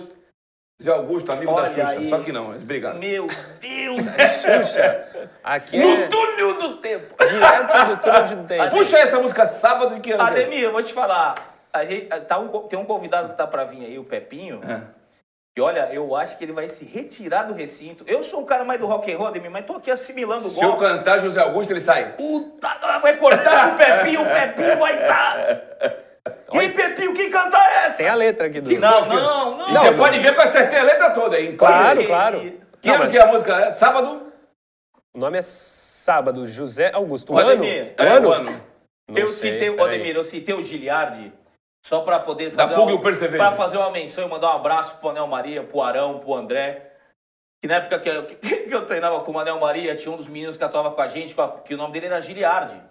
Zé 0.84 0.92
Augusto, 0.92 1.32
amigo 1.32 1.50
Olha 1.54 1.64
da 1.64 1.70
Xuxa, 1.70 1.98
aí. 1.98 2.10
só 2.10 2.20
que 2.20 2.34
não, 2.34 2.50
mas 2.50 2.62
obrigado. 2.62 3.00
Meu 3.00 3.26
Deus. 3.62 4.02
Xuxa. 4.42 5.30
Aqui 5.42 5.80
no 5.80 5.90
é 5.90 6.08
túnel 6.08 6.58
do 6.58 6.78
tempo. 6.78 7.16
direto 7.26 7.88
do 7.88 7.98
túnel 8.02 8.28
de 8.28 8.36
tempo. 8.48 8.70
Puxa 8.70 8.98
essa 8.98 9.18
música 9.18 9.48
sábado 9.48 10.02
que 10.02 10.12
ano? 10.12 10.24
Ademir, 10.24 10.64
eu 10.64 10.74
vou 10.74 10.84
te 10.84 10.92
falar. 10.92 11.36
A 11.72 11.86
gente, 11.86 12.08
tá 12.08 12.38
um, 12.38 12.50
tem 12.68 12.78
um 12.78 12.84
convidado 12.84 13.30
que 13.30 13.38
tá 13.38 13.48
pra 13.48 13.64
vir 13.64 13.86
aí, 13.86 13.98
o 13.98 14.04
Pepinho. 14.04 14.62
É. 14.68 14.82
E 15.56 15.62
olha, 15.62 15.90
eu 15.94 16.16
acho 16.18 16.38
que 16.38 16.44
ele 16.44 16.52
vai 16.52 16.68
se 16.68 16.84
retirar 16.84 17.44
do 17.44 17.54
recinto. 17.54 18.04
Eu 18.06 18.22
sou 18.22 18.42
o 18.42 18.46
cara 18.46 18.66
mais 18.66 18.78
do 18.78 18.86
rock 18.86 19.10
and 19.10 19.18
roll, 19.18 19.28
Ademir, 19.28 19.52
mas 19.52 19.66
tô 19.66 19.78
aqui 19.78 19.90
assimilando 19.90 20.48
o 20.48 20.50
Se 20.50 20.62
eu 20.62 20.76
cantar 20.76 21.22
José 21.22 21.40
Augusto, 21.40 21.72
ele 21.72 21.80
sai. 21.80 22.12
Puta, 22.14 23.00
vai 23.02 23.16
cortar 23.16 23.70
com 23.70 23.76
o 23.76 23.78
Pepinho, 23.78 24.24
o 24.24 24.26
Pepinho 24.26 24.78
vai 24.78 25.02
estar. 25.02 26.04
E 26.54 26.60
aí, 26.60 26.70
Pepinho, 26.72 27.14
que 27.14 27.30
canta 27.30 27.58
é 27.58 27.86
essa? 27.88 27.98
Tem 27.98 28.08
a 28.08 28.16
letra 28.16 28.48
aqui 28.48 28.62
do. 28.62 28.72
Não, 28.80 29.06
não, 29.06 29.58
não. 29.58 29.70
E 29.70 29.74
você 29.78 29.92
pode 29.94 30.20
ver 30.20 30.34
que 30.34 30.40
eu 30.40 30.44
acertei 30.44 30.80
a 30.80 30.84
letra 30.84 31.10
toda 31.12 31.36
aí. 31.36 31.56
Claro, 31.56 32.00
Que- 32.02 32.08
claro. 32.08 32.40
Que 32.82 32.88
Não, 32.90 32.96
ano 32.96 33.04
mas- 33.06 33.12
que 33.12 33.18
é 33.18 33.22
a 33.24 33.26
música? 33.28 33.56
É? 33.56 33.72
Sábado? 33.72 34.32
O 35.16 35.20
nome 35.20 35.38
é 35.38 35.42
Sábado, 35.42 36.46
José 36.48 36.92
Augusto. 36.94 37.32
O 37.34 37.36
Ô, 37.36 37.40
ano? 37.40 37.64
O 37.64 37.66
É, 37.66 37.94
ano? 37.98 38.30
o 38.30 38.32
ano. 38.34 38.62
Não 39.10 39.18
eu 39.18 39.30
sei, 39.30 39.54
citei, 39.54 39.70
o. 39.70 39.84
Ademir, 39.84 40.16
eu 40.16 40.24
citei 40.24 40.54
o 40.54 40.62
Giliardi 40.64 41.32
só 41.86 42.02
pra 42.02 42.20
poder 42.20 42.52
fazer, 42.52 42.74
e 42.74 42.76
uma- 42.78 43.02
pra 43.38 43.52
fazer 43.54 43.78
uma 43.78 43.90
menção 43.92 44.26
e 44.26 44.30
mandar 44.30 44.54
um 44.54 44.58
abraço 44.58 44.98
pro 44.98 45.10
Anel 45.10 45.28
Maria, 45.28 45.64
pro 45.64 45.82
Arão, 45.82 46.20
pro 46.20 46.34
André. 46.36 46.92
Que 47.62 47.68
na 47.68 47.76
época 47.76 48.00
que 48.00 48.10
eu, 48.10 48.26
que 48.36 48.68
eu 48.74 48.86
treinava 48.86 49.22
com 49.22 49.32
o 49.32 49.40
Anel 49.40 49.60
Maria, 49.60 49.96
tinha 49.96 50.14
um 50.14 50.18
dos 50.18 50.28
meninos 50.28 50.58
que 50.58 50.64
atuava 50.64 50.92
com 50.92 51.02
a 51.02 51.08
gente, 51.08 51.34
que 51.66 51.74
o 51.74 51.78
nome 51.78 51.94
dele 51.94 52.08
era 52.08 52.20
Giliardi. 52.22 52.82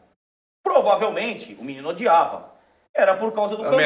Provavelmente, 0.64 1.54
o 1.60 1.64
menino 1.64 1.88
odiava. 1.88 2.51
Era 2.94 3.14
por 3.14 3.32
causa 3.32 3.56
do 3.56 3.62
cantor. 3.62 3.78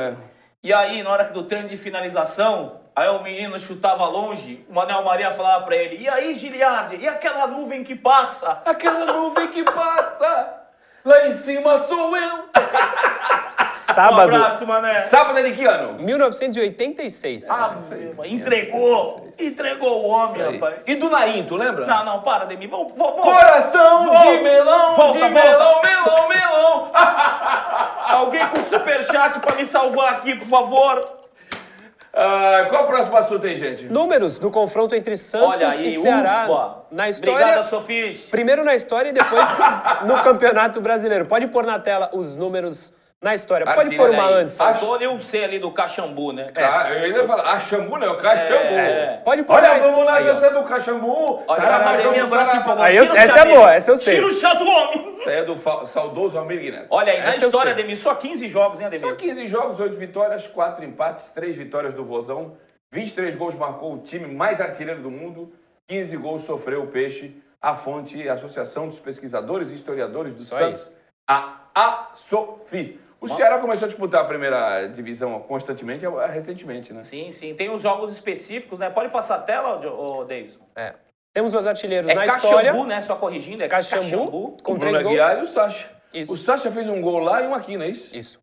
é. 0.00 0.14
E 0.62 0.72
aí, 0.72 1.02
na 1.02 1.10
hora 1.10 1.24
do 1.24 1.42
treino 1.42 1.68
de 1.68 1.76
finalização, 1.76 2.80
aí 2.96 3.08
o 3.08 3.22
menino 3.22 3.58
chutava 3.60 4.06
longe, 4.06 4.64
o 4.68 4.72
Manel 4.72 5.02
Maria 5.04 5.30
falava 5.32 5.64
pra 5.66 5.76
ele, 5.76 5.96
e 5.98 6.08
aí, 6.08 6.36
Giliardi, 6.36 6.96
e 6.96 7.06
aquela 7.06 7.46
nuvem 7.46 7.84
que 7.84 7.94
passa? 7.94 8.62
Aquela 8.64 9.04
nuvem 9.12 9.48
que 9.48 9.62
passa, 9.62 10.62
lá 11.04 11.26
em 11.26 11.32
cima 11.32 11.78
sou 11.78 12.16
eu. 12.16 12.44
Um 13.86 13.94
Sábado, 13.94 14.34
abraço, 14.34 14.66
Mané. 14.66 15.02
Sábado 15.02 15.38
é 15.38 15.42
de 15.42 15.52
que 15.52 15.64
ano? 15.64 16.02
1986. 16.02 17.48
Ah, 17.48 17.76
meu, 17.88 18.24
entregou, 18.24 19.28
entregou 19.38 20.02
o 20.04 20.08
homem, 20.08 20.42
Aí. 20.42 20.54
rapaz. 20.54 20.76
E 20.84 20.96
do 20.96 21.08
Naim, 21.08 21.44
tu 21.44 21.54
lembra? 21.54 21.86
Não, 21.86 22.04
não, 22.04 22.20
para, 22.22 22.44
Demi, 22.46 22.66
vamos, 22.66 22.92
vamos, 22.96 23.20
Coração 23.20 24.06
Volta. 24.06 24.20
de 24.36 24.42
melão, 24.42 24.96
Volta, 24.96 25.12
de 25.12 25.18
volta. 25.20 25.34
melão, 25.34 25.80
melão, 25.82 26.28
melão. 26.28 26.90
Alguém 28.08 28.48
com 28.48 28.64
superchat 28.64 29.38
pra 29.38 29.54
me 29.54 29.64
salvar 29.64 30.14
aqui, 30.14 30.34
por 30.34 30.48
favor. 30.48 31.08
Ah, 32.16 32.66
qual 32.70 32.84
o 32.84 32.86
próximo 32.86 33.16
assunto 33.16 33.46
aí, 33.46 33.56
gente? 33.56 33.84
Números 33.84 34.38
do 34.38 34.50
confronto 34.50 34.94
entre 34.94 35.16
Santos 35.16 35.48
Olha 35.48 35.68
aí, 35.68 35.96
e 35.96 36.00
Ceará. 36.00 36.46
ufa. 36.48 36.76
Na 36.92 37.08
história, 37.08 37.40
Obrigado, 37.44 37.68
Sofis. 37.68 38.20
primeiro 38.30 38.62
na 38.64 38.74
história 38.74 39.08
e 39.08 39.12
depois 39.12 39.48
no 40.06 40.22
Campeonato 40.22 40.80
Brasileiro. 40.80 41.26
Pode 41.26 41.48
pôr 41.48 41.66
na 41.66 41.78
tela 41.78 42.10
os 42.12 42.36
números 42.36 42.92
na 43.24 43.34
história. 43.34 43.64
Pode 43.64 43.80
Artilha 43.80 43.98
pôr 43.98 44.10
uma 44.10 44.28
aí. 44.28 44.34
antes. 44.34 44.56
Faltou 44.58 44.94
ali 44.94 45.08
um 45.08 45.18
C 45.18 45.42
ali 45.42 45.58
do 45.58 45.70
Caxambu, 45.72 46.32
né? 46.32 46.48
Ah, 46.54 46.90
eu 46.92 47.04
ainda 47.04 47.18
ia 47.20 47.26
falar, 47.26 47.52
ah, 47.54 47.58
Xambu 47.58 47.96
não, 47.98 48.16
Caxambu. 48.18 48.74
É. 48.74 49.20
Pode 49.24 49.42
pôr 49.44 49.54
Olha, 49.54 49.68
mais. 49.70 49.84
vamos 49.84 50.04
na 50.04 50.12
Aí, 50.14 50.28
ó. 50.28 50.32
dança 50.34 50.50
do 50.50 50.62
Caxambu. 50.62 51.42
Olha, 51.48 51.60
Sarará, 51.60 51.76
a 51.76 51.88
academia 51.94 52.12
Xambu, 52.20 52.34
agora 52.34 52.44
se 52.44 53.12
o 53.12 53.16
essa 53.16 53.38
é 53.40 53.54
boa, 53.54 53.74
essa 53.74 53.90
eu 53.90 53.98
sei. 53.98 54.14
Tira 54.16 54.26
o 54.26 54.32
chá 54.34 54.54
do 54.54 54.66
homem. 54.66 55.12
Isso 55.14 55.28
aí 55.28 55.36
é 55.36 55.42
do 55.42 55.56
fa- 55.56 55.86
saudoso 55.86 56.36
Almir 56.38 56.60
Guiné. 56.60 56.86
Olha 56.90 57.12
aí, 57.14 57.20
na 57.20 57.28
Essa 57.30 57.46
história. 57.46 57.72
Ademir, 57.72 57.96
só 57.96 58.14
15 58.14 58.46
jogos, 58.46 58.78
hein, 58.78 58.86
Ademir? 58.86 59.08
Só 59.08 59.14
15 59.16 59.46
jogos, 59.46 59.80
8 59.80 59.96
vitórias, 59.96 60.46
4 60.46 60.84
empates, 60.84 61.30
3 61.30 61.56
vitórias 61.56 61.94
do 61.94 62.04
Vozão. 62.04 62.56
23 62.92 63.34
gols 63.34 63.54
marcou 63.54 63.94
o 63.94 63.98
time 63.98 64.26
mais 64.26 64.60
artilheiro 64.60 65.00
do 65.00 65.10
mundo. 65.10 65.50
15 65.88 66.14
gols 66.18 66.42
sofreu 66.42 66.82
o 66.82 66.86
Peixe. 66.88 67.34
A 67.60 67.74
fonte, 67.74 68.28
a 68.28 68.34
Associação 68.34 68.86
dos 68.86 69.00
Pesquisadores 69.00 69.70
e 69.70 69.74
Historiadores 69.74 70.34
do 70.34 70.40
Isso 70.42 70.54
Santos, 70.54 70.92
a 71.26 71.60
ASOFI. 71.74 73.00
O 73.24 73.28
Ceará 73.36 73.58
começou 73.58 73.86
a 73.86 73.88
disputar 73.88 74.22
a 74.22 74.24
primeira 74.24 74.86
divisão 74.86 75.40
constantemente, 75.40 76.04
eh, 76.04 76.26
recentemente, 76.26 76.92
né? 76.92 77.00
Sim, 77.00 77.30
sim. 77.30 77.54
Tem 77.54 77.70
os 77.70 77.82
jogos 77.82 78.12
específicos, 78.12 78.78
né? 78.78 78.90
Pode 78.90 79.10
passar 79.10 79.36
a 79.36 79.40
tela, 79.40 79.76
ô, 79.90 80.24
Davidson? 80.24 80.60
É. 80.76 80.94
Temos 81.32 81.54
os 81.54 81.66
artilheiros 81.66 82.08
É 82.10 82.14
na 82.14 82.26
Caxambu, 82.26 82.46
história. 82.46 82.84
né? 82.84 83.00
Só 83.02 83.16
corrigindo, 83.16 83.62
é 83.62 83.68
Caxambu, 83.68 84.02
Caxambu. 84.02 84.56
com 84.62 84.72
o 84.74 84.78
três 84.78 84.96
Bruno 84.96 85.08
gols. 85.10 85.20
Aguiar 85.20 85.38
e 85.38 85.42
o 85.42 85.46
Sacha. 85.46 85.90
Isso. 86.12 86.32
O 86.32 86.36
Sacha 86.36 86.70
fez 86.70 86.88
um 86.88 87.00
gol 87.00 87.18
lá 87.18 87.42
e 87.42 87.46
um 87.48 87.54
aqui, 87.54 87.76
não 87.76 87.84
é 87.84 87.88
isso? 87.88 88.16
Isso. 88.16 88.38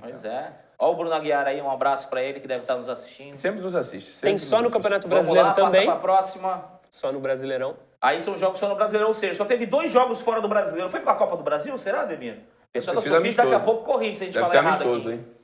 Pois 0.00 0.24
é. 0.24 0.52
Ó 0.80 0.92
o 0.92 0.94
Bruno 0.96 1.12
Aguiar 1.14 1.46
aí, 1.46 1.60
um 1.60 1.70
abraço 1.70 2.08
pra 2.08 2.22
ele 2.22 2.40
que 2.40 2.48
deve 2.48 2.62
estar 2.62 2.76
nos 2.76 2.88
assistindo. 2.88 3.34
Sempre 3.36 3.60
nos 3.60 3.74
assiste. 3.74 4.10
sempre 4.10 4.30
Tem 4.30 4.38
só 4.38 4.56
no 4.56 4.62
assiste. 4.62 4.72
Campeonato 4.76 5.08
Vamos 5.08 5.26
Brasileiro 5.26 5.48
lá, 5.48 5.54
também. 5.54 5.86
passa 5.86 5.98
pra 5.98 6.00
próxima. 6.00 6.64
Só 6.90 7.12
no 7.12 7.20
Brasileirão. 7.20 7.76
Aí 8.00 8.20
são 8.20 8.36
jogos 8.38 8.58
só 8.60 8.68
no 8.68 8.76
Brasileiro, 8.76 9.08
ou 9.08 9.14
seja, 9.14 9.34
só 9.34 9.44
teve 9.44 9.66
dois 9.66 9.90
jogos 9.90 10.20
fora 10.20 10.40
do 10.40 10.48
Brasileiro. 10.48 10.88
Foi 10.88 11.00
pra 11.00 11.14
Copa 11.14 11.36
do 11.36 11.42
Brasil, 11.42 11.76
será, 11.76 12.02
Ademir? 12.02 12.38
Pessoal 12.72 12.96
da 12.96 13.02
Sofia 13.02 13.32
daqui 13.34 13.54
a 13.54 13.60
pouco 13.60 13.84
corrige 13.84 14.16
se 14.16 14.22
a 14.22 14.26
gente 14.26 14.34
Deve 14.34 14.46
ser 14.46 14.56
falar 14.56 14.68
errado 14.68 14.82
amistoso, 14.82 15.08
aqui. 15.08 15.18
hein? 15.18 15.34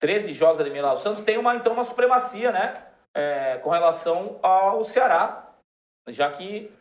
13 0.00 0.32
jogos, 0.34 0.60
Ademir 0.60 0.82
lá. 0.82 0.92
O 0.92 0.98
Santos 0.98 1.22
tem 1.22 1.38
uma, 1.38 1.54
então, 1.54 1.72
uma 1.72 1.84
supremacia, 1.84 2.50
né? 2.52 2.74
é, 3.14 3.58
com 3.58 3.70
relação 3.70 4.38
ao 4.42 4.82
Ceará. 4.84 5.50
Já 6.08 6.30
que 6.30 6.72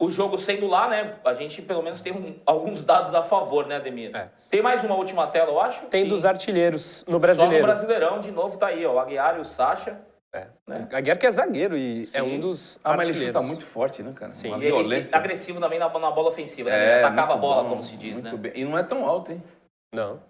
o 0.00 0.10
jogo 0.10 0.36
sendo 0.38 0.66
lá, 0.66 0.88
né? 0.88 1.18
A 1.24 1.32
gente 1.34 1.62
pelo 1.62 1.82
menos 1.82 2.00
tem 2.00 2.12
um- 2.12 2.38
alguns 2.44 2.84
dados 2.84 3.14
a 3.14 3.22
favor, 3.22 3.66
né, 3.66 3.76
Ademir? 3.76 4.14
É. 4.14 4.28
Tem 4.50 4.60
mais 4.60 4.82
uma 4.84 4.96
última 4.96 5.26
tela, 5.28 5.50
eu 5.52 5.60
acho? 5.60 5.86
Tem 5.86 6.02
Sim. 6.02 6.08
dos 6.08 6.24
artilheiros 6.24 7.04
no 7.04 7.06
Só 7.06 7.12
no 7.12 7.20
Brasileiro. 7.20 7.64
Brasileirão, 7.64 8.18
de 8.18 8.30
novo, 8.32 8.58
tá 8.58 8.66
aí, 8.66 8.84
ó. 8.84 8.94
O 8.94 8.98
Aguiar 8.98 9.38
e 9.38 9.40
o 9.40 9.44
Sacha. 9.44 10.00
É. 10.34 10.46
Né? 10.66 10.88
Aguiar 10.92 11.16
que 11.16 11.26
é 11.26 11.30
zagueiro 11.30 11.76
e 11.76 12.08
é 12.12 12.20
Sim. 12.20 12.22
um 12.36 12.40
dos 12.40 12.80
Ah, 12.82 12.96
mas 12.96 13.08
ele 13.08 13.26
chuta 13.26 13.40
muito 13.40 13.64
forte, 13.64 14.02
né, 14.02 14.12
cara? 14.16 14.34
Sim. 14.34 14.48
Uma 14.48 14.56
E 14.56 14.62
ele- 14.62 14.66
violência. 14.66 15.16
agressivo 15.16 15.60
também 15.60 15.78
na, 15.78 15.88
na 15.88 16.10
bola 16.10 16.28
ofensiva, 16.30 16.68
né? 16.70 16.76
É, 16.76 16.96
Ele 16.98 17.04
atacava 17.04 17.34
a 17.34 17.36
bola, 17.36 17.62
bom, 17.62 17.68
como 17.70 17.84
se 17.84 17.96
diz, 17.96 18.14
muito 18.14 18.24
né? 18.32 18.36
bem. 18.36 18.52
E 18.56 18.64
não 18.64 18.76
é 18.76 18.82
tão 18.82 19.06
alto, 19.06 19.30
hein? 19.30 19.40
Não. 19.94 20.20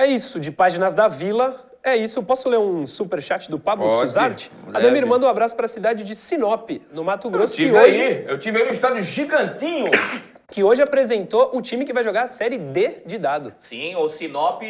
É. 0.00 0.06
isso, 0.06 0.38
de 0.38 0.52
páginas 0.52 0.94
da 0.94 1.08
Vila. 1.08 1.64
É 1.82 1.96
isso. 1.96 2.22
Posso 2.22 2.48
ler 2.48 2.58
um 2.58 2.86
superchat 2.86 3.50
do 3.50 3.58
Pablo 3.58 3.88
Pode, 3.88 4.08
Suzarte? 4.08 4.50
leve. 4.66 4.76
Ademir 4.76 5.06
manda 5.06 5.26
um 5.26 5.28
abraço 5.28 5.56
para 5.56 5.66
a 5.66 5.68
cidade 5.68 6.04
de 6.04 6.14
Sinop, 6.14 6.70
no 6.92 7.02
Mato 7.04 7.26
Eu 7.28 7.30
Grosso, 7.32 7.56
que 7.56 7.64
tive 7.64 7.76
hoje, 7.78 8.00
aí, 8.00 8.24
eu 8.26 8.38
tive 8.38 8.58
aí 8.58 8.64
no 8.64 8.70
estádio 8.72 9.00
gigantinho. 9.02 9.90
que 10.50 10.62
hoje 10.62 10.82
apresentou 10.82 11.50
o 11.56 11.60
time 11.60 11.84
que 11.84 11.92
vai 11.92 12.04
jogar 12.04 12.22
a 12.22 12.26
Série 12.28 12.58
D 12.58 13.02
de 13.06 13.18
dado. 13.18 13.54
Sim, 13.60 13.96
o 13.96 14.08
Sinop 14.08 14.62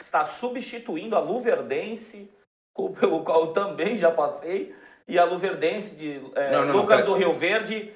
está 0.00 0.24
substituindo 0.24 1.16
a 1.16 1.18
Luverdense, 1.20 2.30
pelo 3.00 3.22
qual 3.24 3.40
eu 3.40 3.46
também 3.48 3.98
já 3.98 4.10
passei, 4.10 4.74
e 5.06 5.18
a 5.18 5.24
Luverdense 5.24 5.96
de 5.96 6.20
é, 6.34 6.52
Não, 6.52 6.60
não, 6.60 6.66
não, 6.68 6.76
Lucas 6.82 6.96
pera- 6.98 7.06
do 7.06 7.14
Rio 7.14 7.32
Verde, 7.32 7.92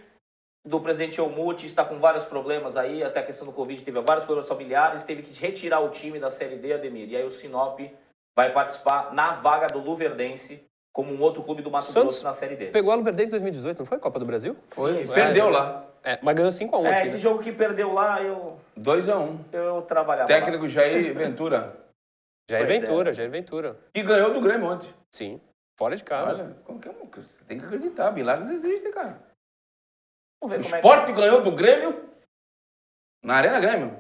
do 0.65 0.81
presidente 0.81 1.21
Elmute, 1.21 1.67
está 1.67 1.85
com 1.85 1.99
vários 1.99 2.25
problemas 2.25 2.77
aí, 2.77 3.03
até 3.03 3.21
a 3.21 3.23
questão 3.23 3.47
do 3.47 3.53
Covid, 3.53 3.83
teve 3.83 4.01
vários 4.01 4.25
problemas 4.25 4.49
familiares, 4.49 5.03
teve 5.05 5.23
que 5.23 5.33
retirar 5.39 5.81
o 5.81 5.89
time 5.91 6.19
da 6.19 6.31
Série 6.31 6.57
D, 6.57 6.73
Ademir. 6.73 7.09
E 7.11 7.17
aí 7.17 7.25
o 7.25 7.31
Sinop 7.31 7.81
vai 8.37 8.53
participar 8.53 9.13
na 9.13 9.33
vaga 9.33 9.67
do 9.67 9.79
Luverdense, 9.79 10.63
como 10.95 11.13
um 11.13 11.21
outro 11.21 11.43
clube 11.43 11.63
do 11.63 11.71
Mato 11.71 11.87
Santos 11.87 12.03
Grosso 12.17 12.25
na 12.25 12.33
Série 12.33 12.55
D. 12.57 12.67
Pegou 12.67 12.93
a 12.93 12.95
Luverdense 12.97 13.29
em 13.29 13.31
2018, 13.31 13.79
não 13.81 13.87
foi? 13.87 13.99
Copa 13.99 14.19
do 14.19 14.25
Brasil? 14.27 14.57
Foi, 14.69 15.05
Sim, 15.05 15.15
perdeu 15.15 15.49
é. 15.49 15.51
lá. 15.51 15.85
É, 16.05 16.19
mas 16.23 16.35
ganhou 16.35 16.51
5x1 16.51 16.85
É, 16.85 16.89
aqui, 16.95 17.03
esse 17.05 17.13
né? 17.15 17.19
jogo 17.19 17.39
que 17.43 17.53
perdeu 17.53 17.93
lá, 17.93 18.21
eu, 18.23 18.57
2x1. 18.79 19.37
eu 19.53 19.83
trabalhava 19.83 20.23
lá. 20.33 20.41
Técnico 20.41 20.69
Jair 20.69 21.15
Ventura. 21.15 21.77
Jair 22.53 22.67
Pois 22.67 22.77
é. 22.77 22.81
Ventura, 22.81 23.15
Jair 23.15 23.31
Ventura. 23.31 23.81
E 23.95 24.03
ganhou 24.03 24.33
do 24.35 24.41
Grêmio 24.41 24.69
ontem. 24.69 24.95
Sim, 25.11 25.41
fora 25.79 25.97
de 25.97 26.05
casa. 26.05 26.45
Olha, 26.45 26.55
como 26.65 26.79
que 26.79 26.89
é, 26.89 26.93
você 26.93 27.45
tem 27.45 27.59
que 27.59 27.65
acreditar, 27.65 28.13
milagres 28.13 28.51
existem, 28.51 28.93
cara. 28.93 29.19
Vamos 30.43 30.71
O 30.71 30.75
é 30.75 30.77
esporte 30.77 31.13
ganhou 31.13 31.43
do 31.43 31.53
Grêmio 31.53 32.11
na 33.25 33.37
Arena 33.37 33.59
Grêmio. 33.59 33.97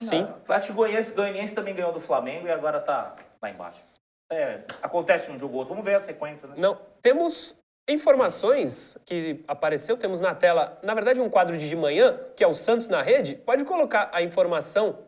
Sim. 0.00 0.22
O 0.22 0.28
Atlético 0.28 0.74
Goianiense, 0.74 1.12
Goianiense 1.12 1.54
também 1.54 1.74
ganhou 1.74 1.92
do 1.92 2.00
Flamengo 2.00 2.46
e 2.46 2.52
agora 2.52 2.80
tá 2.80 3.16
lá 3.42 3.50
embaixo. 3.50 3.82
É, 4.30 4.62
acontece 4.82 5.30
um 5.30 5.38
jogo 5.38 5.54
ou 5.54 5.60
outro. 5.60 5.74
Vamos 5.74 5.84
ver 5.84 5.96
a 5.96 6.00
sequência, 6.00 6.46
né? 6.46 6.54
Não, 6.58 6.80
temos 7.00 7.56
informações 7.88 8.96
que 9.04 9.42
apareceu, 9.48 9.96
temos 9.96 10.20
na 10.20 10.34
tela, 10.34 10.78
na 10.82 10.94
verdade, 10.94 11.20
um 11.20 11.30
quadro 11.30 11.56
de 11.56 11.68
de 11.68 11.76
manhã, 11.76 12.18
que 12.36 12.44
é 12.44 12.46
o 12.46 12.54
Santos 12.54 12.88
na 12.88 13.02
rede. 13.02 13.36
Pode 13.36 13.64
colocar 13.64 14.10
a 14.12 14.22
informação 14.22 14.98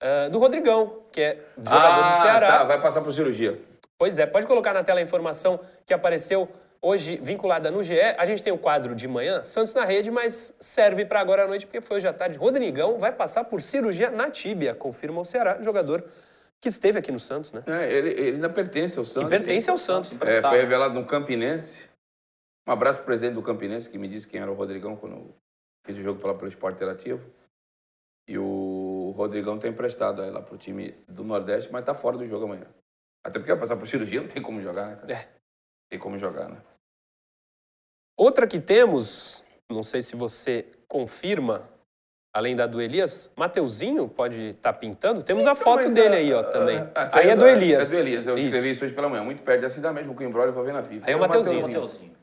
ah, 0.00 0.28
do 0.28 0.38
Rodrigão, 0.38 1.02
que 1.12 1.20
é 1.20 1.38
jogador 1.58 2.08
do 2.08 2.20
Ceará. 2.22 2.48
tá, 2.58 2.64
vai 2.64 2.80
passar 2.80 3.00
por 3.02 3.12
cirurgia. 3.12 3.60
Pois 3.98 4.18
é, 4.18 4.24
pode 4.26 4.46
colocar 4.46 4.72
na 4.72 4.82
tela 4.82 5.00
a 5.00 5.02
informação 5.02 5.60
que 5.84 5.92
apareceu 5.92 6.48
hoje 6.80 7.18
vinculada 7.22 7.70
no 7.70 7.82
GE. 7.82 8.00
A 8.16 8.24
gente 8.24 8.42
tem 8.42 8.52
o 8.52 8.56
quadro 8.56 8.94
de 8.94 9.06
manhã, 9.06 9.44
Santos 9.44 9.74
na 9.74 9.84
rede, 9.84 10.10
mas 10.10 10.54
serve 10.58 11.04
para 11.04 11.20
agora 11.20 11.44
à 11.44 11.46
noite, 11.46 11.66
porque 11.66 11.82
foi 11.82 11.98
hoje 11.98 12.08
à 12.08 12.12
tarde. 12.12 12.38
Rodrigão 12.38 12.98
vai 12.98 13.12
passar 13.12 13.44
por 13.44 13.60
cirurgia 13.60 14.10
na 14.10 14.30
tíbia, 14.30 14.74
confirma 14.74 15.20
o 15.20 15.24
Ceará, 15.24 15.60
jogador 15.60 16.02
que 16.60 16.68
esteve 16.68 16.98
aqui 16.98 17.12
no 17.12 17.20
Santos, 17.20 17.52
né? 17.52 17.62
É, 17.66 17.92
ele, 17.92 18.10
ele 18.10 18.30
ainda 18.36 18.48
pertence 18.48 18.98
ao 18.98 19.04
Que 19.04 19.10
Santos. 19.10 19.28
pertence 19.30 19.70
ao 19.70 19.76
Santos. 19.78 20.16
É, 20.22 20.40
foi 20.42 20.58
revelado 20.58 20.94
no 20.94 21.04
Campinense. 21.06 21.88
Um 22.66 22.72
abraço 22.72 22.98
pro 22.98 23.06
presidente 23.06 23.34
do 23.34 23.42
Campinense, 23.42 23.88
que 23.88 23.98
me 23.98 24.08
disse 24.08 24.26
quem 24.28 24.40
era 24.40 24.50
o 24.50 24.54
Rodrigão 24.54 24.94
quando 24.96 25.16
eu 25.16 25.34
fiz 25.84 25.96
o 25.96 26.02
jogo 26.02 26.20
pela, 26.20 26.34
pelo 26.34 26.48
Esporte 26.48 26.76
Interativo. 26.76 27.20
E 28.28 28.38
o 28.38 28.79
Rodrigão 29.20 29.58
tá 29.58 29.68
emprestado 29.68 30.22
aí 30.22 30.30
lá 30.30 30.40
pro 30.40 30.56
time 30.56 30.94
do 31.06 31.22
Nordeste, 31.22 31.70
mas 31.70 31.84
tá 31.84 31.92
fora 31.92 32.16
do 32.16 32.26
jogo 32.26 32.46
amanhã. 32.46 32.66
Até 33.22 33.38
porque 33.38 33.52
vai 33.52 33.60
passar 33.60 33.76
por 33.76 33.86
cirurgia, 33.86 34.22
não 34.22 34.28
tem 34.28 34.42
como 34.42 34.62
jogar, 34.62 34.86
né, 34.86 34.96
cara? 34.96 35.12
É. 35.12 35.28
Tem 35.90 35.98
como 35.98 36.18
jogar, 36.18 36.48
né? 36.48 36.56
Outra 38.16 38.46
que 38.46 38.58
temos, 38.58 39.44
não 39.68 39.82
sei 39.82 40.00
se 40.00 40.16
você 40.16 40.66
confirma, 40.88 41.68
além 42.34 42.56
da 42.56 42.66
do 42.66 42.80
Elias, 42.80 43.30
Mateuzinho 43.36 44.08
pode 44.08 44.50
estar 44.50 44.72
pintando. 44.74 45.22
Temos 45.22 45.46
a 45.46 45.54
foto 45.54 45.92
dele 45.92 46.14
ah, 46.14 46.18
aí, 46.18 46.32
ó, 46.32 46.40
ah, 46.40 46.44
também. 46.44 46.78
ah, 46.94 47.18
aí 47.18 47.28
é 47.30 47.36
do 47.36 47.46
Elias. 47.46 47.92
É 47.92 47.96
do 47.96 48.00
Elias, 48.00 48.26
eu 48.26 48.38
Isso. 48.38 48.46
escrevi 48.46 48.70
isso 48.70 48.84
hoje 48.84 48.94
pela 48.94 49.08
manhã. 49.08 49.22
Muito 49.22 49.42
perto 49.42 49.60
dessa 49.60 49.78
idade 49.78 49.94
mesmo, 49.94 50.14
com 50.14 50.22
o 50.22 50.26
Embrolho, 50.26 50.50
eu 50.50 50.54
vou 50.54 50.64
ver 50.64 50.72
na 50.72 50.82
FIFA. 50.82 51.06
Aí 51.06 51.12
é 51.12 51.16
o 51.16 51.18
O 51.18 51.20
Mateuzinho. 51.20 51.62
Mateuzinho. 51.62 52.16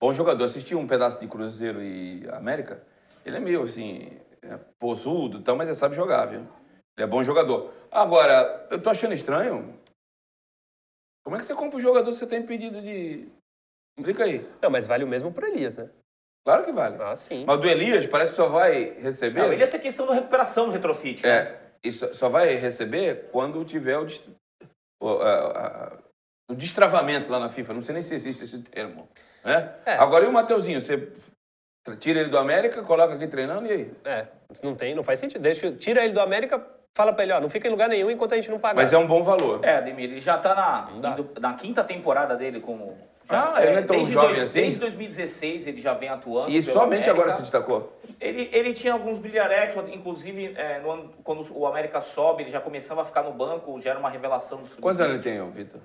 Bom 0.00 0.12
jogador. 0.12 0.44
Assisti 0.44 0.74
um 0.74 0.86
pedaço 0.86 1.20
de 1.20 1.28
Cruzeiro 1.28 1.82
e 1.82 2.28
América. 2.30 2.82
Ele 3.24 3.36
é 3.36 3.40
meio 3.40 3.62
assim, 3.62 4.12
é, 4.50 4.58
posudo 4.78 5.38
e 5.38 5.42
tal, 5.42 5.56
mas 5.56 5.66
ele 5.68 5.76
sabe 5.76 5.94
jogar, 5.96 6.26
viu? 6.26 6.40
Ele 6.40 7.04
é 7.04 7.06
bom 7.06 7.22
jogador. 7.22 7.72
Agora, 7.90 8.66
eu 8.70 8.80
tô 8.80 8.90
achando 8.90 9.12
estranho. 9.14 9.78
Como 11.24 11.36
é 11.36 11.38
que 11.40 11.44
você 11.46 11.54
compra 11.54 11.76
um 11.76 11.80
jogador 11.80 12.12
se 12.12 12.18
você 12.20 12.26
tem 12.26 12.44
pedido 12.44 12.80
de. 12.80 13.28
Explica 13.98 14.24
aí. 14.24 14.48
Não, 14.62 14.70
mas 14.70 14.86
vale 14.86 15.04
o 15.04 15.08
mesmo 15.08 15.32
pro 15.32 15.46
Elias, 15.46 15.76
né? 15.76 15.90
Claro 16.44 16.64
que 16.64 16.72
vale. 16.72 16.96
Ah, 17.02 17.16
sim. 17.16 17.44
Mas 17.46 17.56
o 17.56 17.60
do 17.60 17.68
Elias 17.68 18.06
parece 18.06 18.30
que 18.30 18.36
só 18.36 18.48
vai 18.48 18.90
receber. 19.00 19.40
Não, 19.40 19.52
ele 19.52 19.62
ia 19.62 19.68
ter 19.68 19.80
questão 19.80 20.06
da 20.06 20.14
recuperação 20.14 20.66
do 20.66 20.72
retrofit. 20.72 21.22
né? 21.24 21.28
É, 21.28 21.60
isso 21.82 22.14
só 22.14 22.28
vai 22.28 22.54
receber 22.54 23.28
quando 23.32 23.64
tiver 23.64 23.98
o, 23.98 24.04
dist- 24.06 24.28
o, 25.02 25.08
a- 25.08 25.50
a- 25.66 25.98
o 26.48 26.54
destravamento 26.54 27.30
lá 27.30 27.40
na 27.40 27.48
FIFA. 27.48 27.74
Não 27.74 27.82
sei 27.82 27.94
nem 27.94 28.02
se 28.02 28.14
existe 28.14 28.44
esse 28.44 28.62
termo. 28.62 29.08
Né? 29.44 29.74
É. 29.84 29.94
Agora, 29.96 30.24
e 30.24 30.28
o 30.28 30.32
Mateuzinho? 30.32 30.80
Você 30.80 31.12
tira 31.94 32.20
ele 32.20 32.30
do 32.30 32.38
América, 32.38 32.82
coloca 32.82 33.14
aqui 33.14 33.26
treinando 33.28 33.66
e 33.68 33.70
aí? 33.72 33.92
É, 34.04 34.26
não 34.62 34.74
tem, 34.74 34.94
não 34.94 35.04
faz 35.04 35.20
sentido. 35.20 35.40
Deixa, 35.42 35.70
tira 35.72 36.02
ele 36.02 36.12
do 36.14 36.20
América, 36.20 36.60
fala 36.94 37.12
pra 37.12 37.22
ele, 37.22 37.32
ó, 37.32 37.40
não 37.40 37.50
fica 37.50 37.68
em 37.68 37.70
lugar 37.70 37.88
nenhum 37.88 38.10
enquanto 38.10 38.32
a 38.32 38.36
gente 38.36 38.50
não 38.50 38.58
pagar. 38.58 38.74
Mas 38.80 38.92
é 38.92 38.98
um 38.98 39.06
bom 39.06 39.22
valor. 39.22 39.60
É, 39.62 39.76
Ademir, 39.76 40.10
ele 40.10 40.20
já 40.20 40.38
tá 40.38 40.54
na, 40.54 41.10
indo- 41.10 41.30
na 41.40 41.54
quinta 41.54 41.84
temporada 41.84 42.34
dele 42.34 42.60
como. 42.60 42.96
já- 43.30 43.54
Ah, 43.54 43.62
ele 43.62 43.72
não 43.72 43.78
é 43.78 43.82
tão 43.82 43.96
desde 43.96 44.12
jovem 44.14 44.40
assim? 44.42 44.60
Desde 44.60 44.80
2016 44.80 45.66
ele 45.66 45.80
já 45.80 45.92
vem 45.94 46.08
atuando. 46.08 46.48
E 46.50 46.62
pelo 46.62 46.72
somente 46.72 47.08
América. 47.08 47.10
agora 47.12 47.30
se 47.32 47.42
destacou. 47.42 47.92
Ele, 48.20 48.48
ele 48.52 48.72
tinha 48.72 48.92
alguns 48.94 49.18
bilharecos, 49.18 49.84
inclusive 49.92 50.54
é, 50.56 50.78
no 50.80 50.90
ano- 50.90 51.10
quando 51.22 51.46
o 51.52 51.66
América 51.66 52.00
sobe, 52.00 52.44
ele 52.44 52.50
já 52.50 52.60
começava 52.60 53.02
a 53.02 53.04
ficar 53.04 53.22
no 53.22 53.32
banco, 53.32 53.80
já 53.80 53.90
era 53.90 53.98
uma 53.98 54.08
revelação 54.10 54.58
do 54.58 54.66
sub 54.66 54.80
Quantos 54.80 55.00
anos 55.00 55.14
ele 55.14 55.22
tem, 55.22 55.50
Vitor? 55.50 55.80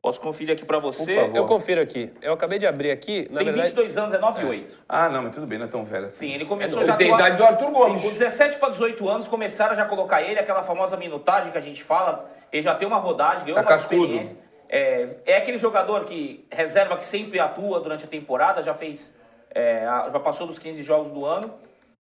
Posso 0.00 0.20
conferir 0.20 0.54
aqui 0.54 0.64
pra 0.64 0.78
você. 0.78 1.14
Por 1.14 1.22
favor. 1.22 1.36
Eu 1.36 1.46
confiro 1.46 1.80
aqui. 1.80 2.12
Eu 2.22 2.32
acabei 2.32 2.58
de 2.58 2.66
abrir 2.66 2.90
aqui, 2.90 3.28
na 3.30 3.38
Tem 3.38 3.46
verdade... 3.46 3.68
22 3.70 3.98
anos, 3.98 4.12
é 4.12 4.18
9 4.18 4.42
e 4.42 4.46
8. 4.46 4.78
Ah, 4.88 5.08
não, 5.08 5.22
mas 5.22 5.34
tudo 5.34 5.46
bem, 5.46 5.58
não 5.58 5.66
é 5.66 5.68
tão 5.68 5.84
velho 5.84 6.06
assim. 6.06 6.28
Sim, 6.28 6.34
ele 6.34 6.44
começou 6.44 6.78
Ele 6.80 6.86
já 6.86 6.94
a 6.94 6.96
tem 6.96 7.12
a 7.12 7.14
idade 7.16 7.36
do 7.36 7.44
Arthur 7.44 7.70
Gomes. 7.70 8.02
Sim, 8.02 8.08
com 8.10 8.14
17 8.14 8.58
para 8.58 8.68
18 8.70 9.08
anos 9.08 9.26
começaram 9.28 9.74
já 9.74 9.82
a 9.82 9.86
colocar 9.86 10.22
ele, 10.22 10.38
aquela 10.38 10.62
famosa 10.62 10.96
minutagem 10.96 11.50
que 11.50 11.58
a 11.58 11.60
gente 11.60 11.82
fala. 11.82 12.30
Ele 12.52 12.62
já 12.62 12.74
tem 12.74 12.86
uma 12.86 12.98
rodagem, 12.98 13.44
ganhou 13.44 13.56
Tá 13.56 13.62
uma 13.62 13.68
cascudo. 13.68 14.02
experiência. 14.04 14.36
É, 14.68 15.16
é 15.26 15.36
aquele 15.38 15.56
jogador 15.56 16.04
que 16.04 16.46
reserva 16.50 16.96
que 16.96 17.06
sempre 17.06 17.40
atua 17.40 17.80
durante 17.80 18.04
a 18.04 18.08
temporada, 18.08 18.62
já 18.62 18.74
fez. 18.74 19.12
é, 19.54 19.80
já 20.12 20.20
passou 20.20 20.46
dos 20.46 20.58
15 20.58 20.82
jogos 20.82 21.10
do 21.10 21.24
ano, 21.24 21.52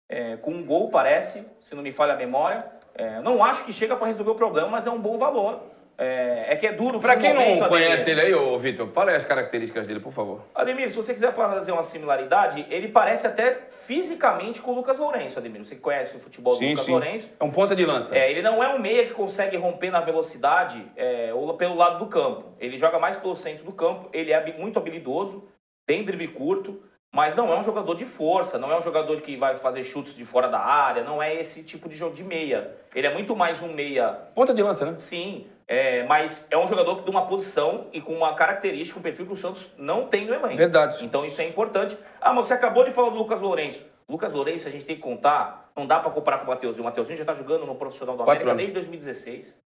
é, 0.09 0.37
com 0.37 0.53
um 0.53 0.65
gol, 0.65 0.89
parece, 0.89 1.45
se 1.61 1.75
não 1.75 1.83
me 1.83 1.93
falha 1.93 2.15
a 2.15 2.17
memória. 2.17 2.65
É, 2.95 3.21
não 3.21 3.43
acho 3.45 3.65
que 3.65 3.73
chega 3.73 3.97
para 3.97 4.07
resolver 4.07 4.31
o 4.31 4.35
problema, 4.35 4.69
mas 4.69 4.87
é 4.87 4.91
um 4.91 4.99
bom 5.01 5.19
valor. 5.19 5.61
É, 5.99 6.55
é 6.55 6.57
que 6.57 6.67
é 6.67 6.73
duro 6.73 6.99
Pra 6.99 7.13
pro 7.13 7.21
quem 7.21 7.35
momento, 7.35 7.61
não 7.61 7.69
conhece 7.69 8.03
Ademir. 8.03 8.19
ele 8.19 8.21
aí, 8.23 8.35
ô 8.35 8.59
Vitor, 8.59 8.89
fala 8.89 9.11
aí 9.11 9.17
as 9.17 9.25
características 9.25 9.87
dele, 9.87 10.01
por 10.01 10.13
favor. 10.13 10.41
Ademir, 10.55 10.91
se 10.91 10.97
você 10.97 11.13
quiser 11.13 11.33
fazer 11.33 11.71
uma 11.71 11.83
similaridade, 11.83 12.67
ele 12.71 12.89
parece 12.89 13.27
até 13.27 13.67
fisicamente 13.71 14.61
com 14.61 14.73
o 14.73 14.75
Lucas 14.75 14.99
Lourenço, 14.99 15.39
Ademir. 15.39 15.65
Você 15.65 15.75
que 15.75 15.81
conhece 15.81 16.17
o 16.17 16.19
futebol 16.19 16.59
do 16.59 16.65
Lucas 16.67 16.87
Lourenço. 16.89 17.31
É 17.39 17.45
um 17.45 17.51
ponta 17.51 17.77
de 17.77 17.85
lança. 17.85 18.17
É, 18.17 18.31
ele 18.31 18.43
não 18.43 18.63
é 18.63 18.69
um 18.75 18.79
meia 18.79 19.07
que 19.07 19.13
consegue 19.13 19.57
romper 19.57 19.91
na 19.91 20.01
velocidade 20.01 20.85
é, 20.97 21.33
ou 21.35 21.55
pelo 21.55 21.75
lado 21.77 21.99
do 21.99 22.07
campo. 22.07 22.55
Ele 22.59 22.79
joga 22.79 22.99
mais 22.99 23.17
pelo 23.17 23.37
centro 23.37 23.65
do 23.65 23.73
campo, 23.73 24.09
ele 24.13 24.33
é 24.33 24.57
muito 24.59 24.79
habilidoso, 24.79 25.45
tem 25.87 26.05
drible 26.05 26.29
curto, 26.29 26.83
mas 27.15 27.37
não 27.37 27.53
é 27.53 27.59
um 27.59 27.63
jogador 27.63 27.95
de 27.95 28.07
força, 28.07 28.59
não 28.59 28.73
é 28.73 28.79
um 28.79 28.81
jogador 28.81 29.21
que 29.21 29.37
vai 29.37 29.55
fazer 29.57 29.85
chutes 29.85 30.17
de 30.17 30.25
fora 30.25 30.49
da 30.49 30.59
área, 30.59 31.05
não 31.05 31.23
é 31.23 31.35
esse 31.35 31.63
tipo 31.63 31.87
de 31.87 31.95
jogo 31.95 32.15
de 32.15 32.25
meia. 32.25 32.75
Ele 32.95 33.07
é 33.07 33.13
muito 33.13 33.37
mais 33.37 33.61
um 33.61 33.71
meia 33.71 34.13
Ponta 34.35 34.55
de 34.55 34.63
lança, 34.63 34.87
né? 34.87 34.95
Sim, 34.99 35.47
é, 35.69 36.05
mas 36.05 36.47
é 36.51 36.57
um 36.57 36.67
jogador 36.67 37.03
de 37.03 37.11
uma 37.11 37.27
posição 37.27 37.89
e 37.93 38.01
com 38.01 38.15
uma 38.15 38.35
característica, 38.35 38.99
um 38.99 39.03
perfil 39.03 39.27
que 39.27 39.33
o 39.33 39.37
Santos 39.37 39.71
não 39.77 40.07
tem 40.07 40.25
no 40.25 40.33
elenco. 40.33 40.57
Verdade. 40.57 41.05
Então 41.05 41.25
isso 41.25 41.41
é 41.43 41.47
importante. 41.47 41.99
Ah, 42.19 42.33
mas 42.33 42.47
você 42.47 42.55
acabou 42.55 42.83
de 42.83 42.91
falar 42.91 43.11
do 43.11 43.19
Lucas 43.19 43.43
Lourenço. 43.43 43.85
Lucas 44.09 44.33
Lourenço, 44.33 44.67
a 44.67 44.71
gente 44.71 44.87
tem 44.87 44.97
que 44.97 45.03
contar, 45.03 45.71
não 45.77 45.87
dá 45.87 46.01
para 46.01 46.11
comparar 46.11 46.39
com 46.39 46.45
o 46.45 46.49
Mateuzinho. 46.49 46.83
O 46.83 46.87
Mateuzinho 46.87 47.17
já 47.17 47.25
está 47.25 47.35
jogando 47.35 47.67
no 47.67 47.75
profissional 47.75 48.17
do 48.17 48.23
América 48.23 48.55
desde 48.55 48.73
2016. 48.73 49.59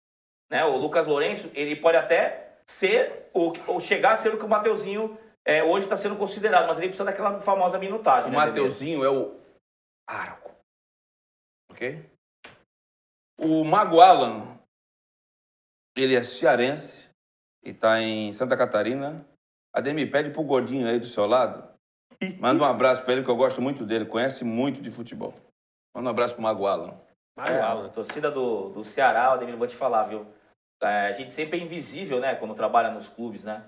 Né? 0.50 0.66
O 0.66 0.78
Lucas 0.78 1.06
Lourenço, 1.06 1.50
ele 1.54 1.76
pode 1.76 1.98
até 1.98 2.54
ser, 2.66 3.30
ou, 3.34 3.56
ou 3.68 3.80
chegar 3.80 4.14
a 4.14 4.18
ser 4.18 4.34
o 4.34 4.38
que 4.38 4.46
o 4.46 4.50
Mateuzinho 4.50 5.18
é, 5.46 5.64
hoje 5.64 5.86
está 5.86 5.96
sendo 5.96 6.18
considerado, 6.18 6.68
mas 6.68 6.78
ele 6.78 6.88
precisa 6.88 7.06
daquela 7.06 7.40
famosa 7.40 7.78
minutagem. 7.78 8.30
O 8.30 8.32
né? 8.32 8.38
Mateuzinho 8.38 9.04
é 9.04 9.10
o 9.10 9.40
arco. 10.08 10.52
Ok? 11.72 12.10
O 13.40 13.64
Mago 13.64 14.00
Alan, 14.00 14.58
ele 15.96 16.16
é 16.16 16.24
cearense 16.24 17.10
e 17.64 17.74
tá 17.74 18.00
em 18.02 18.32
Santa 18.34 18.58
Catarina. 18.58 19.26
Ademir, 19.74 20.10
pede 20.10 20.30
pro 20.32 20.44
gordinho 20.44 20.88
aí 20.88 21.00
do 21.00 21.06
seu 21.06 21.26
lado. 21.26 21.68
Manda 22.40 22.64
um 22.64 22.66
abraço 22.66 23.04
pra 23.04 23.14
ele, 23.14 23.24
que 23.24 23.30
eu 23.30 23.36
gosto 23.36 23.62
muito 23.62 23.86
dele, 23.86 24.06
conhece 24.06 24.44
muito 24.44 24.82
de 24.82 24.90
futebol. 24.90 25.34
Manda 25.94 26.08
um 26.10 26.12
abraço 26.12 26.34
pro 26.34 26.44
Mago 26.44 26.66
Alan. 26.66 26.98
Mário 27.38 27.56
É, 27.56 27.62
Alan. 27.62 27.88
a 27.88 27.90
torcida 27.90 28.32
do, 28.32 28.70
do 28.70 28.84
Ceará, 28.84 29.34
Ademir, 29.34 29.58
vou 29.58 29.68
te 29.68 29.76
falar, 29.76 30.06
viu? 30.06 30.26
é, 30.82 31.08
a 31.08 31.12
gente 31.12 31.34
sempre 31.34 31.60
é 31.60 31.62
invisível, 31.64 32.20
né? 32.20 32.36
Quando 32.36 32.54
trabalha 32.56 32.92
nos 32.92 33.10
clubes, 33.10 33.44
né? 33.44 33.66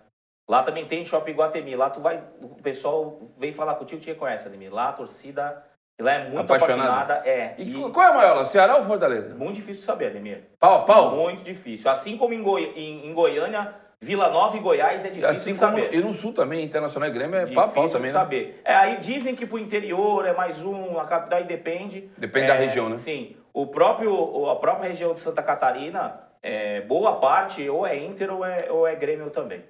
Lá 0.50 0.64
também 0.64 0.86
tem 0.86 1.04
Shopping 1.04 1.34
Guatemi. 1.34 1.76
Lá 1.76 1.90
tu 1.90 2.00
vai, 2.00 2.24
o 2.42 2.50
pessoal 2.62 3.20
vem 3.38 3.52
falar 3.52 3.76
contigo, 3.76 4.00
te 4.02 4.08
reconhece, 4.08 4.48
Ademir. 4.48 4.74
Lá 4.74 4.90
a 4.90 4.94
torcida, 4.94 5.62
lá 6.00 6.14
é 6.14 6.24
muito 6.30 6.40
Apaixonada. 6.40 6.84
apaixonada. 7.14 7.30
É. 7.30 7.56
E, 7.58 7.76
E 7.86 7.92
qual 7.92 8.06
é 8.08 8.10
a 8.10 8.14
maior, 8.14 8.36
lá, 8.38 8.46
Ceará 8.46 8.78
ou 8.78 8.84
Fortaleza? 8.84 9.36
muito 9.36 9.56
difícil 9.56 9.82
de 9.82 9.86
saber, 9.86 10.08
Ademir. 10.08 10.44
Pau 10.58 10.76
a 10.76 10.84
pau? 10.84 11.16
Muito 11.16 11.44
difícil. 11.44 11.92
Assim 11.92 12.18
como 12.18 12.34
em, 12.34 12.42
Goi- 12.42 12.72
em- 12.78 13.14
Goiânia, 13.14 13.74
Vila 14.00 14.30
Nova 14.30 14.56
e 14.56 14.60
Goiás 14.62 15.04
é 15.04 15.10
difícil 15.10 15.30
Assim 15.30 15.54
saber. 15.54 15.94
E 15.94 16.00
no 16.00 16.14
Sul 16.14 16.32
também, 16.32 16.64
Internacional 16.64 17.10
e 17.10 17.12
Grêmio 17.12 17.36
é 17.36 17.44
Difícil 17.44 17.74
pau 17.74 17.90
também, 17.90 18.12
né? 18.12 18.18
saber. 18.18 18.62
É, 18.64 18.74
aí 18.76 18.98
dizem 19.00 19.36
que 19.36 19.46
pro 19.46 19.60
interior 19.60 20.26
é 20.26 20.34
mais 20.34 20.64
um, 20.64 20.98
a 20.98 21.06
capital 21.06 21.44
depende. 21.44 22.10
Depende 22.18 22.46
É, 22.46 22.48
da 22.50 22.54
região, 22.54 22.88
né? 22.88 22.96
Sim. 22.96 23.36
O 23.54 23.68
próprio, 23.68 24.50
a 24.50 24.56
própria 24.56 24.88
região 24.88 25.14
de 25.14 25.20
Santa 25.20 25.42
Catarina, 25.44 26.22
é, 26.42 26.80
boa 26.82 27.16
parte 27.18 27.68
ou 27.68 27.86
é 27.86 27.98
Inter 27.98 28.32
ou 28.34 28.46
é, 28.46 28.72
ou 28.72 28.88
é 28.88 28.96
Grêmio 28.96 29.30
também. 29.32 29.62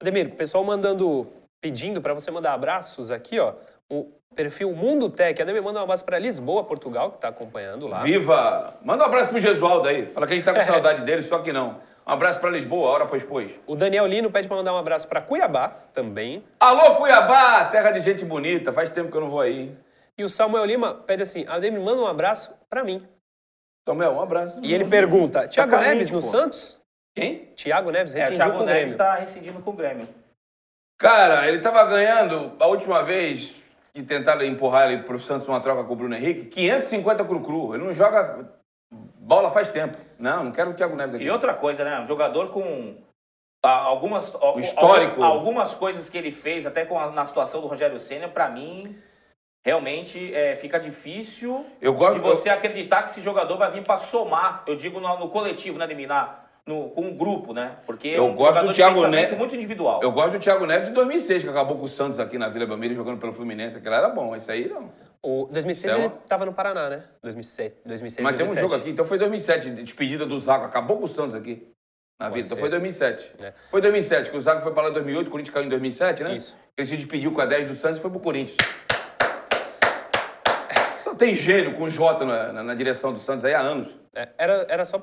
Ademir, 0.00 0.28
o 0.28 0.36
pessoal 0.36 0.64
mandando, 0.64 1.26
pedindo 1.60 2.00
para 2.00 2.14
você 2.14 2.30
mandar 2.30 2.54
abraços 2.54 3.10
aqui, 3.10 3.38
ó. 3.38 3.52
O 3.90 4.10
perfil 4.34 4.72
Mundo 4.72 5.10
Tech. 5.10 5.40
Ademir, 5.42 5.62
manda 5.62 5.78
um 5.78 5.82
abraço 5.82 6.04
para 6.04 6.18
Lisboa, 6.18 6.64
Portugal, 6.64 7.10
que 7.10 7.16
está 7.16 7.28
acompanhando 7.28 7.86
lá. 7.86 8.02
Viva! 8.02 8.78
Manda 8.82 9.02
um 9.02 9.06
abraço 9.06 9.28
pro 9.28 9.38
Gesualdo 9.38 9.86
aí. 9.88 10.06
Fala 10.06 10.26
que 10.26 10.32
a 10.32 10.36
gente 10.36 10.44
tá 10.44 10.54
com 10.54 10.62
saudade 10.64 11.02
dele, 11.02 11.22
só 11.22 11.40
que 11.40 11.52
não. 11.52 11.80
Um 12.06 12.12
abraço 12.12 12.40
pra 12.40 12.48
Lisboa, 12.48 12.88
hora 12.88 13.06
pois 13.06 13.22
pois. 13.22 13.52
O 13.66 13.76
Daniel 13.76 14.06
Lino 14.06 14.30
pede 14.30 14.48
para 14.48 14.56
mandar 14.56 14.72
um 14.72 14.78
abraço 14.78 15.06
para 15.06 15.20
Cuiabá 15.20 15.68
também. 15.92 16.42
Alô, 16.58 16.96
Cuiabá, 16.96 17.66
terra 17.66 17.90
de 17.90 18.00
gente 18.00 18.24
bonita. 18.24 18.72
Faz 18.72 18.88
tempo 18.88 19.10
que 19.10 19.16
eu 19.16 19.20
não 19.20 19.30
vou 19.30 19.40
aí. 19.40 19.76
E 20.16 20.24
o 20.24 20.28
Samuel 20.28 20.64
Lima 20.64 20.94
pede 20.94 21.22
assim: 21.22 21.44
Ademir, 21.46 21.80
manda 21.80 22.00
um 22.00 22.06
abraço 22.06 22.54
para 22.70 22.82
mim. 22.82 23.06
Tomel, 23.84 24.12
um 24.12 24.20
abraço. 24.20 24.58
E 24.62 24.72
ele 24.72 24.86
pergunta: 24.86 25.46
Thiago 25.46 25.70
carente, 25.70 25.88
Neves 25.88 26.10
no 26.10 26.20
pô. 26.20 26.26
Santos? 26.26 26.79
Quem? 27.20 27.44
Thiago 27.56 27.90
Neves 27.90 28.14
É, 28.14 28.16
o 28.16 28.20
rescindiu 28.20 28.38
Thiago 28.44 28.56
com 28.58 28.62
o 28.62 28.66
Neves 28.66 28.74
Grêmio. 28.80 28.92
está 28.92 29.14
rescindindo 29.16 29.60
com 29.62 29.70
o 29.70 29.74
Grêmio. 29.74 30.08
Cara, 30.98 31.46
ele 31.48 31.60
tava 31.60 31.84
ganhando 31.84 32.52
a 32.60 32.66
última 32.66 33.02
vez 33.02 33.56
que 33.94 34.02
tentaram 34.02 34.42
empurrar 34.44 34.90
ele 34.90 35.02
pro 35.02 35.18
Santos 35.18 35.48
uma 35.48 35.60
troca 35.60 35.84
com 35.84 35.92
o 35.92 35.96
Bruno 35.96 36.14
Henrique, 36.14 36.44
550 36.46 37.24
cru-cru. 37.24 37.74
Ele 37.74 37.84
não 37.84 37.94
joga 37.94 38.48
bola 39.18 39.50
faz 39.50 39.68
tempo. 39.68 39.96
Não, 40.18 40.44
não 40.44 40.52
quero 40.52 40.70
o 40.70 40.74
Thiago 40.74 40.96
Neves 40.96 41.14
aqui. 41.16 41.24
E 41.24 41.30
outra 41.30 41.54
coisa, 41.54 41.84
né? 41.84 42.00
Um 42.00 42.06
jogador 42.06 42.50
com 42.50 42.96
ah, 43.64 43.70
algumas, 43.82 44.34
al- 44.34 44.58
histórico. 44.60 45.22
al- 45.22 45.32
algumas 45.32 45.74
coisas 45.74 46.08
que 46.08 46.16
ele 46.18 46.30
fez, 46.30 46.66
até 46.66 46.84
com 46.84 46.98
a- 46.98 47.10
na 47.10 47.24
situação 47.26 47.60
do 47.60 47.66
Rogério 47.66 47.98
Senna, 48.00 48.28
pra 48.28 48.48
mim, 48.48 48.98
realmente 49.64 50.34
é, 50.34 50.54
fica 50.56 50.78
difícil 50.78 51.64
Eu 51.80 51.94
gosto- 51.94 52.14
de 52.14 52.20
você 52.20 52.48
acreditar 52.50 53.02
que 53.04 53.10
esse 53.10 53.20
jogador 53.20 53.56
vai 53.56 53.70
vir 53.70 53.82
pra 53.84 53.98
somar, 53.98 54.64
eu 54.66 54.74
digo 54.76 55.00
no, 55.00 55.18
no 55.18 55.28
coletivo, 55.30 55.78
né, 55.78 55.86
Deminar? 55.86 56.49
No, 56.70 56.88
com 56.90 57.08
o 57.08 57.14
grupo, 57.14 57.52
né? 57.52 57.72
Porque 57.84 58.08
é 58.10 58.18
Eu 58.18 58.26
um 58.26 58.34
gosto 58.36 58.64
do 58.64 58.72
Thiago 58.72 59.04
Neves. 59.08 59.36
muito 59.36 59.56
individual. 59.56 59.98
Eu 60.02 60.12
gosto 60.12 60.32
do 60.34 60.38
Thiago 60.38 60.64
Neves 60.66 60.86
de 60.88 60.94
2006, 60.94 61.42
que 61.42 61.48
acabou 61.48 61.76
com 61.76 61.84
o 61.84 61.88
Santos 61.88 62.20
aqui 62.20 62.38
na 62.38 62.48
Vila 62.48 62.64
Belmiro 62.64 62.94
jogando 62.94 63.18
pelo 63.18 63.32
Fluminense. 63.32 63.76
Aquele 63.76 63.94
era 63.96 64.08
bom, 64.08 64.36
esse 64.36 64.48
aí 64.52 64.68
não. 64.68 64.88
O 65.20 65.46
2006 65.50 65.92
Então- 65.92 66.04
ele 66.04 66.14
estava 66.22 66.46
no 66.46 66.52
Paraná, 66.52 66.88
né? 66.88 67.04
2006, 67.22 67.72
2006 67.84 68.22
Mas 68.24 68.36
tem 68.36 68.44
um 68.44 68.46
2007. 68.46 68.60
jogo 68.60 68.74
aqui, 68.80 68.90
então 68.90 69.04
foi 69.04 69.18
2007, 69.18 69.70
de 69.70 69.82
despedida 69.82 70.24
do 70.24 70.38
Zago. 70.38 70.64
Acabou 70.64 70.98
com 70.98 71.06
o 71.06 71.08
Santos 71.08 71.34
aqui 71.34 71.66
na 72.20 72.28
vida. 72.28 72.46
Então 72.46 72.54
ser. 72.56 72.60
foi 72.60 72.70
2007. 72.70 73.32
É. 73.42 73.52
Foi 73.68 73.80
2007, 73.80 74.30
que 74.30 74.36
o 74.36 74.40
Zago 74.40 74.60
foi 74.62 74.72
para 74.72 74.84
lá 74.84 74.90
em 74.90 74.92
2008, 74.92 75.26
o 75.26 75.30
Corinthians 75.32 75.52
caiu 75.52 75.66
em 75.66 75.70
2007, 75.70 76.22
né? 76.22 76.36
Isso. 76.36 76.56
Ele 76.78 76.86
se 76.86 76.96
despediu 76.96 77.32
com 77.32 77.40
a 77.40 77.46
10 77.46 77.66
do 77.66 77.74
Santos 77.74 77.98
e 77.98 78.00
foi 78.00 78.10
pro 78.12 78.20
Corinthians. 78.20 78.56
Só 80.98 81.14
tem 81.16 81.34
gênio 81.34 81.74
com 81.74 81.88
J 81.88 82.24
na, 82.24 82.52
na- 82.52 82.62
na 82.62 82.74
direção 82.74 83.12
do 83.12 83.18
Santos 83.18 83.44
aí 83.44 83.54
há 83.54 83.60
anos. 83.60 83.92
É, 84.14 84.28
era, 84.38 84.66
era 84.68 84.84
só 84.84 84.98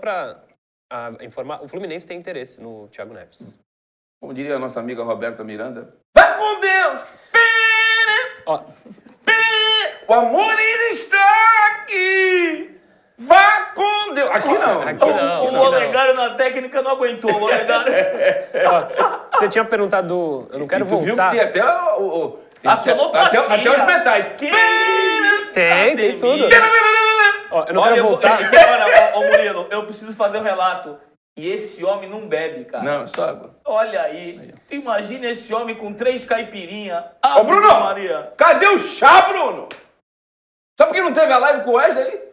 para 0.89 1.23
informar. 1.25 1.61
O 1.63 1.67
Fluminense 1.67 2.05
tem 2.05 2.17
interesse 2.17 2.59
no 2.61 2.87
Thiago 2.87 3.13
Neves. 3.13 3.41
Como 4.21 4.33
diria 4.33 4.55
a 4.55 4.59
nossa 4.59 4.79
amiga 4.79 5.03
Roberta 5.03 5.43
Miranda. 5.43 5.93
Vai 6.17 6.37
com 6.37 6.59
Deus! 6.59 7.01
Ó, 8.45 8.61
O 10.07 10.13
amor 10.13 10.55
ainda 10.55 10.83
está 10.91 11.67
aqui! 11.67 12.79
Vá 13.19 13.61
com 13.75 14.13
Deus! 14.13 14.31
Aqui 14.31 14.47
não. 14.57 14.81
Aqui 14.81 15.05
não. 15.05 15.45
o 15.53 15.59
Olegário 15.59 16.13
na 16.13 16.31
técnica 16.35 16.81
não 16.81 16.91
aguentou, 16.91 17.31
o 17.31 17.43
Olegário... 17.43 17.93
ó, 18.65 19.37
você 19.37 19.49
tinha 19.49 19.65
perguntado. 19.65 20.07
do- 20.07 20.47
Eu 20.53 20.59
não 20.59 20.67
quero 20.67 20.85
E 20.85 20.87
tu 20.87 20.97
viu 20.99 21.07
voltar. 21.15 21.31
que 21.31 21.37
tem 21.37 21.45
até 21.45 21.63
o... 21.65 21.99
o- 22.01 22.25
o- 22.25 22.31
tem 22.61 22.71
A 22.71 22.73
até, 22.73 22.91
até 23.37 23.71
os 23.71 23.85
metais. 23.85 24.29
Que 24.37 24.49
Tem, 25.53 25.95
tem 25.95 26.17
tudo. 26.17 26.47
Ó, 27.51 27.65
eu 27.65 27.73
não 27.73 27.81
Olha, 27.81 27.93
quero 27.93 27.97
eu 27.97 28.03
vou- 28.03 28.11
voltar. 28.11 28.39
ô, 29.15 29.23
Murilo, 29.25 29.67
eu 29.69 29.83
preciso 29.85 30.15
fazer 30.15 30.37
um 30.39 30.43
relato. 30.43 30.99
E 31.37 31.47
esse 31.49 31.83
homem 31.85 32.09
não 32.09 32.27
bebe, 32.27 32.65
cara. 32.65 32.83
Não, 32.83 33.07
só 33.07 33.29
água. 33.29 33.55
Olha 33.63 34.01
aí. 34.01 34.53
Tu 34.67 34.73
imagina 34.75 35.27
esse 35.27 35.53
homem 35.53 35.75
com 35.75 35.93
três 35.93 36.23
caipirinha. 36.23 37.11
Ô, 37.37 37.43
Bruno! 37.43 37.67
Maria. 37.67 38.33
Cadê 38.35 38.67
o 38.67 38.77
chá, 38.77 39.21
Bruno? 39.21 39.67
Só 40.79 40.87
porque 40.87 41.01
não 41.01 41.13
teve 41.13 41.31
a 41.31 41.37
live 41.37 41.63
com 41.63 41.71
o 41.71 41.73
Wesley? 41.75 42.25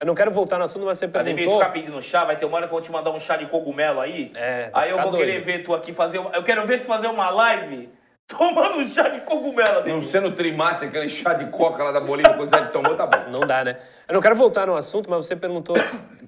Eu 0.00 0.06
não 0.06 0.14
quero 0.14 0.30
voltar 0.30 0.58
no 0.58 0.64
assunto, 0.64 0.86
mas 0.86 0.96
você 0.96 1.06
Ademir, 1.06 1.34
perguntou. 1.34 1.58
ficar 1.58 1.72
pedindo 1.72 2.00
chá, 2.00 2.24
vai 2.24 2.36
ter 2.36 2.44
uma 2.46 2.56
hora 2.56 2.66
que 2.68 2.72
eu 2.72 2.76
vou 2.76 2.80
te 2.80 2.92
mandar 2.92 3.10
um 3.10 3.18
chá 3.18 3.36
de 3.36 3.46
cogumelo 3.46 4.00
aí. 4.00 4.30
É, 4.36 4.70
Aí 4.72 4.90
eu 4.90 5.00
vou 5.02 5.10
doido. 5.10 5.24
querer 5.26 5.40
ver 5.40 5.64
tu 5.64 5.74
aqui 5.74 5.92
fazer. 5.92 6.18
uma- 6.20 6.30
Eu 6.30 6.44
quero 6.44 6.64
ver 6.64 6.78
tu 6.78 6.86
fazer 6.86 7.08
uma 7.08 7.30
live 7.30 7.90
tomando 8.28 8.78
um 8.78 8.86
chá 8.86 9.08
de 9.08 9.20
cogumelo, 9.22 9.78
Ademir. 9.78 9.94
Não 9.94 10.02
sendo 10.02 10.30
trimate, 10.32 10.84
aquele 10.84 11.08
chá 11.08 11.32
de 11.32 11.46
coca 11.46 11.82
lá 11.82 11.90
da 11.90 12.00
Bolívia 12.00 12.34
que 12.34 12.42
o 12.42 12.46
Zé 12.46 12.58
tomou, 12.66 12.94
tá 12.94 13.06
bom. 13.06 13.30
Não 13.30 13.40
dá, 13.40 13.64
né? 13.64 13.78
Eu 14.06 14.14
não 14.14 14.20
quero 14.20 14.36
voltar 14.36 14.66
no 14.66 14.76
assunto, 14.76 15.10
mas 15.10 15.26
você 15.26 15.34
perguntou 15.34 15.74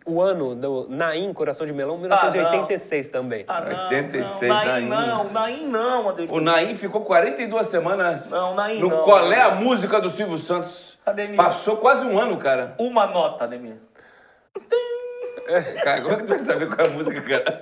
o 0.06 0.20
ano 0.20 0.54
do 0.54 0.86
Naim 0.88 1.32
Coração 1.32 1.66
de 1.66 1.72
Melão, 1.72 1.98
1986 1.98 3.08
também. 3.10 3.44
Ah, 3.46 3.60
não, 3.60 3.84
86, 3.84 4.50
não, 4.50 4.56
Naim 4.56 4.88
Naim. 4.88 5.06
não, 5.08 5.30
Naim 5.30 5.66
não, 5.68 6.08
Ademir. 6.08 6.32
O 6.32 6.40
Naim 6.40 6.74
ficou 6.74 7.02
42 7.02 7.66
semanas 7.66 8.30
Não, 8.30 8.54
Naim 8.54 8.80
no 8.80 8.88
não. 8.88 9.02
Qual 9.02 9.30
é 9.32 9.40
a 9.40 9.50
Música 9.50 10.00
do 10.00 10.08
Silvio 10.08 10.38
Santos. 10.38 10.98
Ademir. 11.04 11.36
Passou 11.36 11.76
quase 11.76 12.04
um 12.04 12.18
ano, 12.18 12.36
cara. 12.38 12.74
Uma 12.78 13.06
nota, 13.06 13.44
Ademir. 13.44 13.76
Cara, 15.82 16.00
como 16.02 16.14
é 16.14 16.16
que 16.18 16.22
tu 16.22 16.28
vai 16.28 16.38
saber 16.38 16.68
qual 16.68 16.86
é 16.86 16.90
a 16.90 16.92
música, 16.92 17.20
cara? 17.22 17.60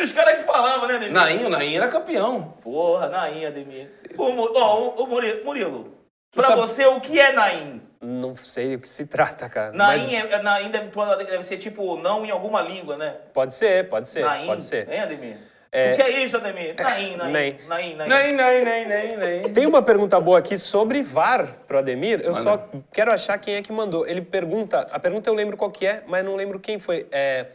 Tinha 0.00 0.06
os 0.06 0.12
caras 0.12 0.38
que 0.38 0.44
falavam, 0.44 0.88
né, 0.88 0.94
Ademir? 0.94 1.12
Naim, 1.12 1.44
o 1.44 1.48
Naim 1.50 1.76
era 1.76 1.88
campeão. 1.88 2.54
Porra, 2.62 3.08
Naim, 3.08 3.44
Ademir. 3.44 3.90
Ô, 4.16 4.30
Mu- 4.32 4.50
ó, 4.54 4.78
ô, 4.78 5.02
ô, 5.02 5.06
Murilo, 5.06 5.44
Murilo, 5.44 5.94
pra 6.34 6.48
sabe- 6.48 6.60
você, 6.62 6.86
o 6.86 7.00
que 7.00 7.20
é 7.20 7.32
Naim? 7.32 7.82
Não 8.00 8.34
sei 8.34 8.76
o 8.76 8.80
que 8.80 8.88
se 8.88 9.04
trata, 9.04 9.46
cara. 9.50 9.72
Naim, 9.72 10.00
mas 10.00 10.32
é, 10.32 10.34
é- 10.36 10.42
Naim 10.42 10.70
deve, 10.70 10.90
deve 11.26 11.42
ser 11.42 11.58
tipo 11.58 11.98
não 11.98 12.24
em 12.24 12.30
alguma 12.30 12.62
língua, 12.62 12.96
né? 12.96 13.14
Pode 13.34 13.54
ser, 13.54 13.90
pode 13.90 14.08
ser, 14.08 14.24
Naim, 14.24 14.46
pode 14.46 14.64
ser. 14.64 14.90
Hein, 14.90 15.00
Ademir? 15.00 15.36
É. 15.70 15.92
O 15.92 15.96
que 15.96 16.02
é 16.02 16.10
isso, 16.24 16.36
Ademir? 16.38 16.74
Naim, 16.76 17.16
Naim, 17.16 17.30
Nem. 17.30 17.58
Naim, 17.68 17.94
Naim. 17.94 18.08
Naim, 18.08 18.32
Naim, 18.32 18.64
Naim, 18.64 18.84
Naim, 18.86 19.16
Naim. 19.16 19.52
Tem 19.52 19.66
uma 19.66 19.82
pergunta 19.82 20.18
boa 20.18 20.38
aqui 20.38 20.56
sobre 20.56 21.02
VAR 21.02 21.46
pro 21.68 21.78
Ademir. 21.78 22.20
Eu 22.24 22.34
só 22.34 22.68
quero 22.92 23.12
achar 23.12 23.36
quem 23.38 23.56
é 23.56 23.62
que 23.62 23.70
mandou. 23.70 24.06
Ele 24.06 24.22
pergunta, 24.22 24.88
a 24.90 24.98
pergunta 24.98 25.28
eu 25.28 25.34
lembro 25.34 25.56
qual 25.58 25.70
que 25.70 25.86
é, 25.86 26.02
mas 26.06 26.24
não 26.24 26.34
lembro 26.36 26.58
quem 26.58 26.80
foi. 26.80 27.06
É, 27.12 27.46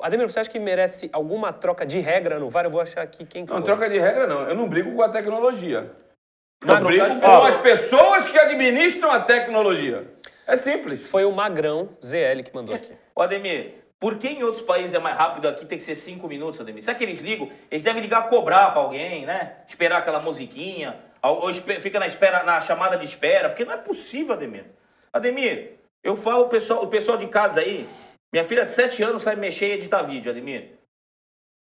Ademir, 0.00 0.30
você 0.30 0.40
acha 0.40 0.50
que 0.50 0.58
merece 0.58 1.10
alguma 1.12 1.52
troca 1.52 1.84
de 1.84 1.98
regra 1.98 2.38
no 2.38 2.48
VAR? 2.48 2.64
Eu 2.64 2.70
vou 2.70 2.80
achar 2.80 3.02
aqui 3.02 3.26
quem 3.26 3.46
foi. 3.46 3.56
Não, 3.56 3.62
troca 3.62 3.88
de 3.88 3.98
regra 3.98 4.26
não. 4.26 4.48
Eu 4.48 4.54
não 4.54 4.68
brigo 4.68 4.94
com 4.94 5.02
a 5.02 5.08
tecnologia. 5.08 5.90
Não, 6.64 6.76
Eu 6.76 6.84
brigo 6.84 7.20
com 7.20 7.44
as 7.44 7.56
pessoas 7.56 8.28
que 8.28 8.38
administram 8.38 9.10
a 9.10 9.20
tecnologia. 9.20 10.06
É 10.46 10.56
simples. 10.56 11.08
Foi 11.08 11.24
o 11.24 11.32
Magrão 11.32 11.90
ZL 12.04 12.42
que 12.44 12.54
mandou 12.54 12.74
aqui. 12.74 12.92
Ô, 13.14 13.22
Ademir, 13.22 13.74
por 13.98 14.16
que 14.16 14.28
em 14.28 14.42
outros 14.42 14.62
países 14.62 14.94
é 14.94 14.98
mais 14.98 15.16
rápido 15.16 15.48
aqui 15.48 15.64
tem 15.66 15.78
que 15.78 15.84
ser 15.84 15.94
cinco 15.94 16.28
minutos, 16.28 16.60
Ademir? 16.60 16.82
Será 16.82 16.96
que 16.96 17.04
eles 17.04 17.20
ligam? 17.20 17.50
Eles 17.70 17.82
devem 17.82 18.02
ligar 18.02 18.28
cobrar 18.28 18.70
pra 18.70 18.80
alguém, 18.82 19.26
né? 19.26 19.56
Esperar 19.68 19.98
aquela 19.98 20.20
musiquinha. 20.20 20.96
Ou, 21.22 21.46
ou 21.46 21.54
fica 21.54 21.98
na 21.98 22.06
espera, 22.06 22.42
na 22.42 22.60
chamada 22.60 22.96
de 22.96 23.04
espera, 23.04 23.48
porque 23.48 23.64
não 23.64 23.74
é 23.74 23.76
possível, 23.76 24.34
Ademir. 24.34 24.64
Ademir, 25.12 25.72
eu 26.02 26.16
falo 26.16 26.44
o 26.44 26.48
pessoal, 26.48 26.82
o 26.82 26.88
pessoal 26.88 27.18
de 27.18 27.26
casa 27.26 27.60
aí, 27.60 27.88
minha 28.32 28.44
filha 28.44 28.64
de 28.64 28.70
7 28.72 29.02
anos 29.02 29.22
sabe 29.22 29.40
mexer 29.40 29.68
e 29.68 29.72
editar 29.72 30.02
vídeo, 30.02 30.30
Ademir. 30.30 30.78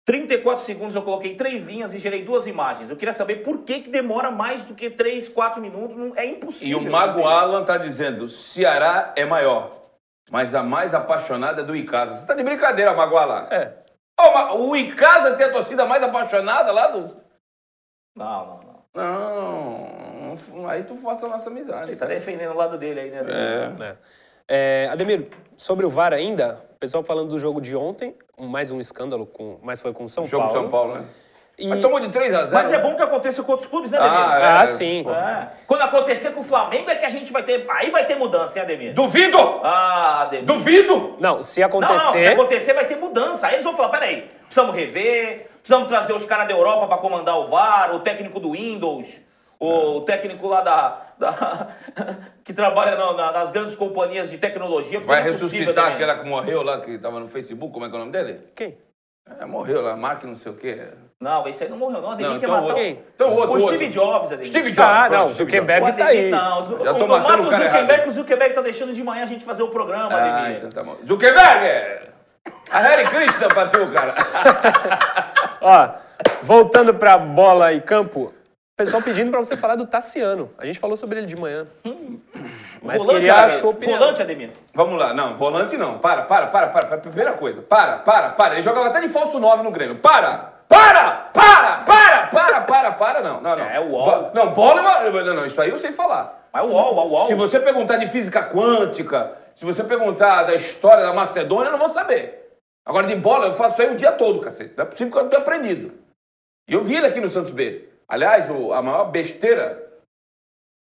34 0.06 0.66
segundos 0.66 0.96
eu 0.96 1.02
coloquei 1.02 1.36
três 1.36 1.64
linhas 1.64 1.94
e 1.94 1.98
gerei 1.98 2.24
duas 2.26 2.46
imagens. 2.46 2.90
Eu 2.90 2.98
queria 2.98 3.14
saber 3.14 3.38
por 3.38 3.60
que, 3.64 3.82
que 3.82 3.90
demora 3.90 4.30
mais 4.30 4.62
do 4.64 4.76
que 4.76 4.90
3, 4.90 5.30
4 5.30 5.62
minutos. 5.62 5.96
Não, 5.96 6.14
é 6.18 6.26
E 6.26 6.32
impossível. 6.32 6.80
o 6.80 6.92
Mago 6.92 7.20
Ademir. 7.26 7.32
Alan 7.38 7.64
tá 7.64 7.78
dizendo, 7.78 8.28
Ceará 8.28 9.14
é 9.16 9.24
maior, 9.24 9.82
mas 10.30 10.54
a 10.54 10.62
mais 10.62 10.94
apaixonada 10.94 11.62
é 11.62 11.66
do 11.66 11.74
Icasa. 11.76 12.16
Você 12.16 12.28
tá 12.28 12.34
de 12.34 12.44
brincadeira, 12.44 12.94
Mago 12.94 13.16
Alan. 13.16 13.48
É. 13.50 13.82
Ma- 14.20 14.54
o 14.54 14.76
Icasa 14.76 15.36
tem 15.38 15.46
a 15.46 15.52
torcida 15.54 15.86
mais 15.86 16.04
apaixonada 16.04 16.72
lá 16.72 16.88
do... 16.88 17.16
Não, 18.16 18.46
não, 18.46 18.60
não. 18.60 18.84
Não, 18.96 20.36
não- 20.54 20.68
aí 20.70 20.84
tu 20.84 20.96
força 20.96 21.26
a 21.26 21.30
nossa 21.30 21.50
amizade. 21.50 21.92
Ele 21.92 21.96
tá 22.00 22.06
defendendo 22.06 22.52
o 22.52 22.58
lado 22.58 22.78
dele 22.78 23.00
aí, 23.00 23.10
né, 23.10 23.20
Ademir? 23.20 23.82
É. 23.82 23.90
É. 23.92 23.98
É, 24.48 24.90
Ademir, 24.92 25.28
sobre 25.58 25.86
o 25.86 25.90
VAR 25.90 26.14
ainda, 26.14 26.62
o 26.76 26.80
pessoal 26.80 27.04
falando 27.04 27.30
do 27.30 27.40
jogo 27.40 27.62
de 27.62 27.76
ontem, 27.76 28.16
mais 28.38 28.72
um 28.72 28.80
escândalo, 28.80 29.26
com, 29.26 29.58
mas 29.62 29.80
foi 29.80 29.94
com 29.94 30.04
o 30.06 30.10
São 30.10 30.26
Jogo 30.26 30.44
Paulo. 30.44 30.54
de 30.54 30.62
São 30.62 30.70
Paulo, 30.72 30.94
né? 30.96 31.06
E... 31.58 31.68
Mas 31.68 31.82
tomou 31.82 32.00
de 32.00 32.10
3 32.10 32.34
a 32.34 32.46
0 32.46 32.52
Mas 32.52 32.74
é 32.74 32.80
bom 32.80 32.96
que 32.96 33.02
aconteça 33.04 33.44
com 33.44 33.52
outros 33.52 33.70
clubes, 33.70 33.92
né, 33.92 34.00
Ademir? 34.00 34.20
Ah, 34.20 34.40
é. 34.40 34.64
Ah, 34.64 34.68
sim. 34.68 35.06
É. 35.08 35.48
Quando 35.68 35.82
acontecer 35.82 36.32
com 36.32 36.42
o 36.42 36.44
Flamengo 36.44 36.90
é 36.90 36.96
que 36.96 37.06
a 37.06 37.10
gente 37.10 37.32
vai 37.32 37.44
ter. 37.44 37.64
Aí 37.70 37.92
vai 37.92 38.06
ter 38.08 38.16
mudança, 38.16 38.58
hein, 38.58 38.66
Ademir? 38.66 38.94
Duvido! 38.96 39.38
Ah, 39.64 40.24
Ademir. 40.24 40.46
Duvido! 40.46 41.16
Não, 41.20 41.20
se 41.20 41.20
Não, 41.20 41.36
não, 41.36 41.44
se 41.44 41.64
acontecer... 41.64 42.28
acontecer 42.34 42.74
vai 42.74 42.86
ter 42.86 42.96
mudança. 42.96 43.46
Aí 43.46 43.54
eles 43.54 43.64
vão 43.64 43.76
falar, 43.76 43.90
peraí, 43.90 44.32
precisamos 44.46 44.76
rever, 44.76 45.52
precisamos 45.60 45.88
trazer 45.88 46.14
os 46.14 46.26
caras 46.26 46.48
da 46.48 46.54
Europa 46.56 46.88
pra 46.88 46.98
comandar 46.98 47.38
o 47.38 47.46
VAR, 47.46 47.94
o 47.94 48.00
técnico 48.00 48.40
do 48.40 48.54
Windows, 48.54 49.20
o 49.60 50.02
técnico 50.02 50.48
lá 50.48 50.62
da... 50.62 51.02
da- 51.24 51.68
que 52.44 52.54
trabalha 52.54 52.96
na- 52.96 53.14
na- 53.14 53.32
nas 53.32 53.50
grandes 53.52 53.76
companhias 53.76 54.30
de 54.30 54.38
tecnologia. 54.38 55.00
Vai 55.00 55.20
é 55.22 55.24
ressuscitar 55.24 55.94
aquela 55.94 56.16
que 56.20 56.28
morreu 56.28 56.62
lá, 56.64 56.80
que 56.82 56.98
tava 56.98 57.20
no 57.20 57.28
Facebook, 57.28 57.74
como 57.74 57.86
é 57.86 57.90
que 57.90 57.96
é 57.96 57.98
o 57.98 58.00
nome 58.00 58.12
dele? 58.12 58.40
Quem? 58.56 58.78
É, 59.40 59.46
morreu 59.46 59.82
lá, 59.82 59.96
Mark 59.96 60.24
não 60.26 60.36
sei 60.36 60.52
o 60.52 60.56
quê. 60.56 60.82
Não, 61.22 61.48
esse 61.48 61.64
aí 61.64 61.70
não 61.70 61.78
morreu, 61.78 62.02
não. 62.02 62.12
Ademir 62.12 62.32
Não, 62.34 62.40
quer 62.40 62.46
então 62.46 62.62
matar 62.62 62.74
outro. 62.76 62.84
Então 63.16 63.28
outro, 63.30 63.50
o 63.52 63.54
outro. 63.62 63.68
Steve 63.68 63.88
Jobs, 63.88 64.28
Ademir. 64.32 64.46
Steve 64.48 64.72
Jobs. 64.74 64.90
Ah, 64.90 65.08
pronto, 65.08 65.12
não, 65.14 65.28
Steve 65.30 65.38
Zuckerberg 65.46 65.82
tá 65.94 66.04
Ademir, 66.04 66.24
aí. 66.26 66.30
Não, 66.30 66.60
o, 66.60 66.84
Já 66.84 66.94
tô 66.94 67.06
o, 67.06 67.08
o 67.10 67.16
o 67.20 67.50
cara 67.50 67.68
Zuckerberg, 67.70 68.10
o 68.10 68.12
Zuckerberg 68.12 68.54
tá 68.56 68.62
deixando 68.62 68.94
de 68.94 69.02
manhã 69.02 69.24
a 69.24 69.26
gente 69.26 69.46
fazer 69.46 69.64
o 69.64 69.70
programa, 69.70 70.14
Ah, 70.14 70.40
Ademir. 70.42 70.58
então 70.58 70.70
tá 70.70 70.84
bom. 70.84 70.98
Zuckerberg! 71.08 72.12
A 72.70 72.80
Harry 72.80 73.06
Krishna 73.08 73.48
pra 73.48 73.68
tu, 73.68 73.88
cara. 73.94 74.14
Ó, 75.62 75.90
voltando 76.44 76.94
pra 76.94 77.18
bola 77.18 77.72
e 77.72 77.80
campo, 77.80 78.34
o 78.74 78.76
pessoal 78.76 79.04
pedindo 79.04 79.30
pra 79.30 79.40
você 79.40 79.56
falar 79.56 79.76
do 79.76 79.86
Tassiano. 79.86 80.50
A 80.58 80.66
gente 80.66 80.80
falou 80.80 80.98
sobre 80.98 81.20
ele 81.20 81.28
de 81.28 81.36
manhã. 81.36 81.68
Mas 82.82 82.98
volante, 82.98 83.20
queria 83.20 83.34
a 83.36 83.40
Ademir. 83.44 83.60
sua 83.60 83.70
opinião. 83.70 84.00
Volante, 84.00 84.22
Ademir. 84.24 84.50
Vamos 84.74 85.00
lá, 85.00 85.14
não, 85.14 85.36
volante 85.36 85.78
não. 85.78 86.00
Para, 86.00 86.24
para, 86.24 86.48
para, 86.48 86.68
para, 86.68 86.88
para. 86.88 86.98
Primeira 86.98 87.34
coisa, 87.34 87.62
para, 87.62 88.00
para, 88.00 88.30
para. 88.30 88.56
Ele 88.56 88.64
jogava 88.64 88.88
até 88.88 89.00
de 89.00 89.10
falso 89.10 89.40
9 89.40 89.62
no 89.62 89.70
Grêmio. 89.70 90.00
Para! 90.00 90.54
Para! 90.68 91.30
Para! 91.32 91.78
Para! 91.84 92.28
Para! 92.28 92.62
Para! 92.62 92.92
Para! 92.94 93.22
Não, 93.22 93.40
não, 93.40 93.56
não. 93.56 93.64
É, 93.64 93.80
o 93.80 93.92
UOL. 93.92 94.32
Não, 94.34 94.52
bola 94.54 94.82
é. 94.82 95.24
Não, 95.24 95.36
não, 95.36 95.46
isso 95.46 95.62
aí 95.62 95.70
eu 95.70 95.78
sei 95.78 95.92
falar. 95.92 96.50
Mas 96.52 96.66
o 96.66 96.70
UOL, 96.72 96.96
o 96.96 97.10
UOL. 97.12 97.28
Se 97.28 97.36
você 97.36 97.60
perguntar 97.60 97.98
de 97.98 98.08
física 98.08 98.42
quântica, 98.42 99.38
se 99.56 99.64
você 99.66 99.84
perguntar 99.84 100.44
da 100.44 100.56
história 100.56 101.04
da 101.04 101.14
Macedônia, 101.14 101.68
eu 101.68 101.74
não 101.74 101.80
vou 101.80 101.90
saber. 101.90 102.58
Agora, 102.84 103.06
de 103.06 103.16
bola, 103.16 103.46
eu 103.46 103.54
faço 103.54 103.74
isso 103.74 103.82
aí 103.84 103.96
o 103.96 103.98
dia 103.98 104.14
todo, 104.14 104.42
cacete. 104.42 104.74
Não 104.76 104.84
é 104.84 104.88
possível 104.88 105.14
que 105.14 105.20
eu 105.20 105.24
não 105.24 105.30
tenha 105.30 105.42
aprendido. 105.44 105.94
E 106.68 106.74
eu 106.74 106.82
vi 106.82 106.96
ele 106.96 107.06
aqui 107.06 107.22
no 107.22 107.28
Santos 107.28 107.52
B. 107.52 107.93
Aliás, 108.14 108.46
a 108.48 108.82
maior 108.84 109.06
besteira, 109.06 109.92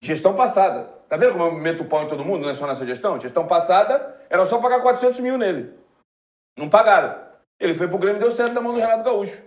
gestão 0.01 0.33
passada. 0.33 0.85
Tá 1.09 1.17
vendo 1.17 1.33
como 1.33 1.43
eu 1.43 1.51
meto 1.51 1.83
o 1.83 1.85
pau 1.85 2.03
em 2.03 2.07
todo 2.07 2.23
mundo, 2.23 2.43
não 2.43 2.49
é 2.49 2.53
só 2.53 2.65
nessa 2.65 2.85
gestão? 2.85 3.19
Gestão 3.19 3.45
passada, 3.45 4.15
era 4.29 4.45
só 4.45 4.57
pagar 4.59 4.81
400 4.81 5.19
mil 5.19 5.37
nele. 5.37 5.73
Não 6.57 6.69
pagaram. 6.69 7.19
Ele 7.59 7.75
foi 7.75 7.89
pro 7.89 7.97
Grêmio 7.97 8.19
e 8.19 8.21
deu 8.21 8.31
certo 8.31 8.53
na 8.53 8.61
mão 8.61 8.71
do 8.73 8.79
Renato 8.79 9.03
Gaúcho. 9.03 9.43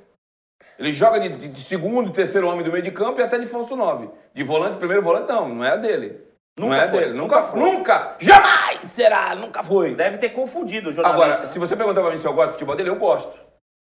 Ele 0.79 0.93
joga 0.93 1.19
de, 1.19 1.31
de- 1.31 1.49
de 1.49 1.61
segundo 1.63 2.11
e 2.11 2.13
terceiro 2.13 2.47
homem 2.47 2.63
do 2.63 2.71
meio 2.71 2.83
de 2.85 2.91
campo 2.91 3.21
e 3.21 3.23
até 3.23 3.39
de 3.39 3.47
falso 3.47 3.75
9. 3.75 4.11
De 4.35 4.43
volante, 4.43 4.77
primeiro 4.79 5.03
volante, 5.03 5.29
não, 5.33 5.49
não 5.49 5.65
é 5.65 5.71
a 5.71 5.77
dele. 5.77 6.21
não 6.59 6.69
Nunca 6.69 6.83
é 6.83 6.89
foi, 6.89 6.99
dele. 7.01 7.13
nunca 7.15 7.37
Nunca, 7.41 7.47
foi. 7.53 7.61
nunca, 7.61 8.17
jamais 8.19 8.81
será, 8.91 9.35
nunca 9.35 9.63
foi. 9.63 9.95
Deve 9.95 10.19
ter 10.19 10.31
confundido 10.31 10.91
o 10.91 10.93
jornalista. 10.93 11.25
Agora, 11.25 11.47
se 11.47 11.59
você 11.59 11.75
perguntar 11.75 12.03
pra 12.03 12.11
mim 12.11 12.19
se 12.19 12.27
eu 12.27 12.35
gosto 12.35 12.49
de 12.49 12.53
futebol 12.55 12.77
dele, 12.77 12.91
eu 12.91 12.97
gosto. 12.97 13.33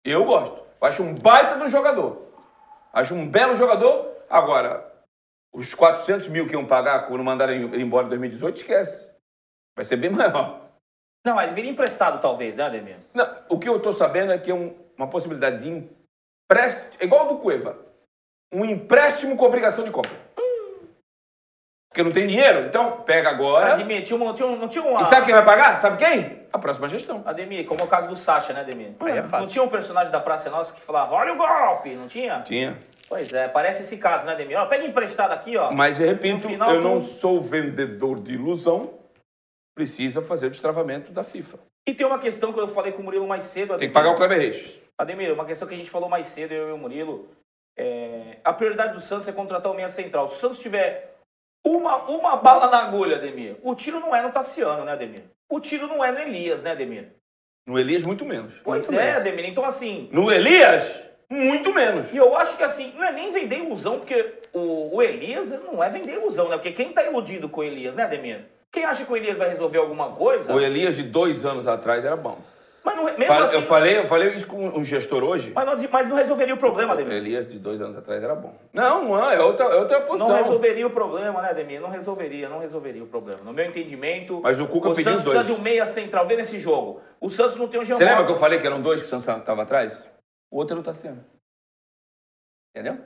Eu 0.03 0.23
gosto. 0.25 0.63
Eu 0.81 0.87
acho 0.87 1.03
um 1.03 1.13
baita 1.13 1.55
do 1.57 1.69
jogador. 1.69 2.26
Acho 2.93 3.13
um 3.15 3.27
belo 3.29 3.55
jogador. 3.55 4.15
Agora, 4.29 4.91
os 5.53 5.73
400 5.73 6.27
mil 6.27 6.47
que 6.47 6.53
iam 6.53 6.65
pagar 6.65 7.07
quando 7.07 7.23
mandaram 7.23 7.53
ele 7.53 7.81
embora 7.81 8.05
em 8.05 8.09
2018, 8.09 8.57
esquece. 8.57 9.07
Vai 9.75 9.85
ser 9.85 9.97
bem 9.97 10.09
maior. 10.11 10.61
Não, 11.25 11.35
mas 11.35 11.45
ele 11.47 11.55
viria 11.55 11.71
emprestado, 11.71 12.21
talvez, 12.21 12.55
né, 12.55 12.63
Ademir? 12.63 12.97
Não, 13.13 13.25
o 13.49 13.59
que 13.59 13.67
eu 13.67 13.81
tô 13.81 13.91
sabendo 13.91 14.31
é 14.31 14.37
que 14.37 14.49
é 14.51 14.53
um- 14.53 14.75
uma 14.97 15.09
possibilidade 15.09 15.59
de 15.59 15.69
empréstimo, 15.69 16.85
igual 17.01 17.27
do 17.27 17.37
Cueva. 17.39 17.77
Um 18.53 18.63
empréstimo 18.63 19.35
com 19.35 19.45
obrigação 19.45 19.83
de 19.83 19.91
compra. 19.91 20.17
Porque 21.97 22.03
não 22.03 22.11
tem 22.11 22.27
dinheiro, 22.27 22.67
então 22.67 23.01
pega 23.07 23.27
agora. 23.27 23.73
Ademir, 23.73 24.03
tinha 24.03 24.15
uma, 24.15 24.31
tinha 24.31 24.47
um- 24.47 24.55
não 24.55 24.67
tinha 24.67 24.83
uma... 24.83 25.01
E 25.01 25.05
sabe 25.05 25.25
quem 25.25 25.33
vai 25.33 25.43
pagar? 25.43 25.77
Sabe 25.77 25.97
quem? 25.97 26.43
A 26.53 26.59
próxima 26.59 26.87
gestão. 26.87 27.23
Ademir, 27.25 27.65
como 27.65 27.81
é 27.81 27.83
o 27.85 27.87
caso 27.87 28.07
do 28.07 28.15
Sacha, 28.15 28.53
né, 28.53 28.59
Ademir? 28.59 28.91
Aí 28.99 29.17
é 29.17 29.23
fácil. 29.23 29.39
Não 29.39 29.47
tinha 29.47 29.63
um 29.63 29.67
personagem 29.67 30.11
da 30.11 30.19
Praça 30.19 30.47
Nossa 30.51 30.71
que 30.73 30.83
falava, 30.83 31.15
olha 31.15 31.33
o 31.33 31.37
golpe, 31.37 31.95
não 31.95 32.05
tinha? 32.07 32.41
Tinha. 32.41 32.77
Pois 33.09 33.33
é, 33.33 33.47
parece 33.47 33.81
esse 33.81 33.97
caso, 33.97 34.27
né, 34.27 34.33
Ademir? 34.33 34.59
Ó, 34.59 34.67
pega 34.67 34.85
emprestado 34.85 35.31
aqui, 35.31 35.57
ó. 35.57 35.71
Mas, 35.71 35.97
repito, 35.97 36.41
final, 36.41 36.69
eu 36.69 36.81
tu- 36.81 36.87
não 36.87 37.01
sou 37.01 37.41
vendedor 37.41 38.19
de 38.19 38.35
ilusão. 38.35 38.93
Precisa 39.75 40.21
fazer 40.21 40.45
o 40.45 40.49
destravamento 40.51 41.11
da 41.11 41.23
FIFA. 41.23 41.57
E 41.89 41.95
tem 41.95 42.05
uma 42.05 42.19
questão 42.19 42.53
que 42.53 42.59
eu 42.59 42.67
falei 42.67 42.91
com 42.91 43.01
o 43.01 43.05
Murilo 43.05 43.27
mais 43.27 43.43
cedo, 43.45 43.73
Ademir. 43.73 43.79
Tem 43.79 43.87
que 43.89 43.93
pagar 43.95 44.11
o 44.11 44.15
Kleber 44.15 44.37
Reis. 44.37 44.69
Ademir, 44.99 45.33
uma 45.33 45.45
questão 45.45 45.67
que 45.67 45.73
a 45.73 45.77
gente 45.77 45.89
falou 45.89 46.07
mais 46.07 46.27
cedo, 46.27 46.51
eu 46.53 46.69
e 46.69 46.71
o 46.73 46.77
Murilo. 46.77 47.27
é, 47.75 48.37
A 48.43 48.53
prioridade 48.53 48.93
do 48.93 49.01
Santos 49.01 49.27
é 49.27 49.31
contratar 49.31 49.71
o 49.71 49.75
meia 49.75 49.89
central. 49.89 50.27
Se 50.27 50.35
o 50.35 50.37
Santos 50.37 50.59
tiver 50.59 51.16
uma, 51.65 51.97
uma 52.09 52.35
bala 52.37 52.69
na 52.69 52.79
agulha, 52.79 53.17
Ademir, 53.17 53.57
o 53.61 53.75
tiro 53.75 53.99
não 53.99 54.15
é 54.15 54.21
no 54.21 54.31
Tassiano, 54.31 54.85
né, 54.85 54.93
Ademir? 54.93 55.23
O 55.49 55.59
tiro 55.59 55.87
não 55.87 56.03
é 56.03 56.11
no 56.11 56.19
Elias, 56.19 56.61
né, 56.61 56.71
Ademir? 56.71 57.13
No 57.65 57.77
Elias, 57.77 58.03
muito 58.03 58.23
menos. 58.23 58.53
Pois 58.63 58.89
Muito 58.89 59.01
é, 59.01 59.05
menos. 59.05 59.21
Ademir. 59.21 59.45
Então, 59.49 59.65
assim, 59.65 60.07
No 60.11 60.31
Elias, 60.31 61.05
muito 61.29 61.73
menos. 61.73 62.11
E 62.13 62.17
eu 62.17 62.35
acho 62.37 62.55
que 62.55 62.63
assim, 62.63 62.93
não 62.95 63.03
é 63.03 63.11
nem 63.11 63.29
vender 63.31 63.57
ilusão, 63.59 63.99
porque 63.99 64.35
o, 64.53 64.95
o 64.95 65.01
Elias 65.01 65.49
não 65.49 65.83
é 65.83 65.89
vender 65.89 66.13
ilusão, 66.13 66.47
né? 66.47 66.55
Porque 66.55 66.71
quem 66.71 66.93
tá 66.93 67.03
iludido 67.03 67.49
com 67.49 67.59
o 67.59 67.63
Elias, 67.63 67.93
né, 67.95 68.03
Ademir? 68.03 68.45
Quem 68.71 68.85
acha 68.85 69.03
que 69.03 69.11
o 69.11 69.17
Elias 69.17 69.37
vai 69.37 69.49
resolver 69.49 69.79
alguma 69.79 70.11
coisa, 70.11 70.53
O 70.53 70.61
Elias 70.61 70.95
de 70.95 71.03
dois 71.03 71.45
anos 71.45 71.67
atrás 71.67 72.05
era 72.05 72.15
bom. 72.15 72.39
Mas 72.87 72.95
não, 72.95 73.03
mesmo 73.03 73.25
Fale- 73.25 73.45
assim, 73.45 73.55
eu, 73.55 73.61
falei, 73.61 73.97
eu 73.99 74.05
falei 74.07 74.33
isso 74.33 74.47
com 74.47 74.65
um 74.67 74.83
gestor 74.83 75.23
hoje. 75.23 75.51
mas, 75.53 75.65
não, 75.83 75.89
mas 75.91 76.07
não 76.07 76.15
resolveria 76.15 76.53
o 76.53 76.57
problema, 76.57 76.91
O 76.91 76.93
Ademir. 76.93 77.13
Elias 77.13 77.47
de 77.47 77.59
dois 77.59 77.81
anos 77.81 77.97
atrás 77.97 78.23
era 78.23 78.33
bom. 78.33 78.55
Não, 78.71 79.03
não, 79.03 79.29
é 79.29 79.39
outra, 79.41 79.65
é 79.65 79.75
outra 79.75 80.01
posição. 80.01 80.29
Não 80.29 80.37
resolveria 80.37 80.87
o 80.87 80.89
problema, 80.89 81.41
né, 81.41 81.49
Ademir? 81.49 81.81
Não 81.81 81.89
resolveria, 81.89 82.47
não 82.47 82.59
resolveria 82.59 83.03
o 83.03 83.07
problema. 83.07 83.41
No 83.43 83.51
meu 83.51 83.65
entendimento, 83.65 84.39
Mas 84.41 84.59
o 84.59 84.67
Cuca 84.67 84.89
pediu 84.89 85.03
Santos 85.03 85.17
os 85.19 85.23
dois. 85.25 85.37
precisa 85.37 85.53
de 85.55 85.59
um 85.59 85.63
meia 85.63 85.85
central. 85.85 86.25
Vê 86.25 86.35
nesse 86.37 86.57
jogo. 86.57 87.01
O 87.19 87.29
Santos 87.29 87.55
não 87.55 87.67
tem 87.67 87.79
um 87.79 87.83
Você 87.83 87.87
geomóvel. 87.89 88.07
lembra 88.07 88.25
que 88.25 88.31
eu 88.31 88.39
falei 88.39 88.59
que 88.59 88.65
eram 88.65 88.81
dois 88.81 89.01
que 89.01 89.07
o 89.07 89.09
Santos 89.09 89.27
estava 89.27 89.63
atrás? 89.63 90.07
O 90.49 90.57
outro 90.57 90.73
era 90.75 90.81
o 90.81 90.83
Tassiano. 90.83 91.23
Entendeu? 92.75 93.03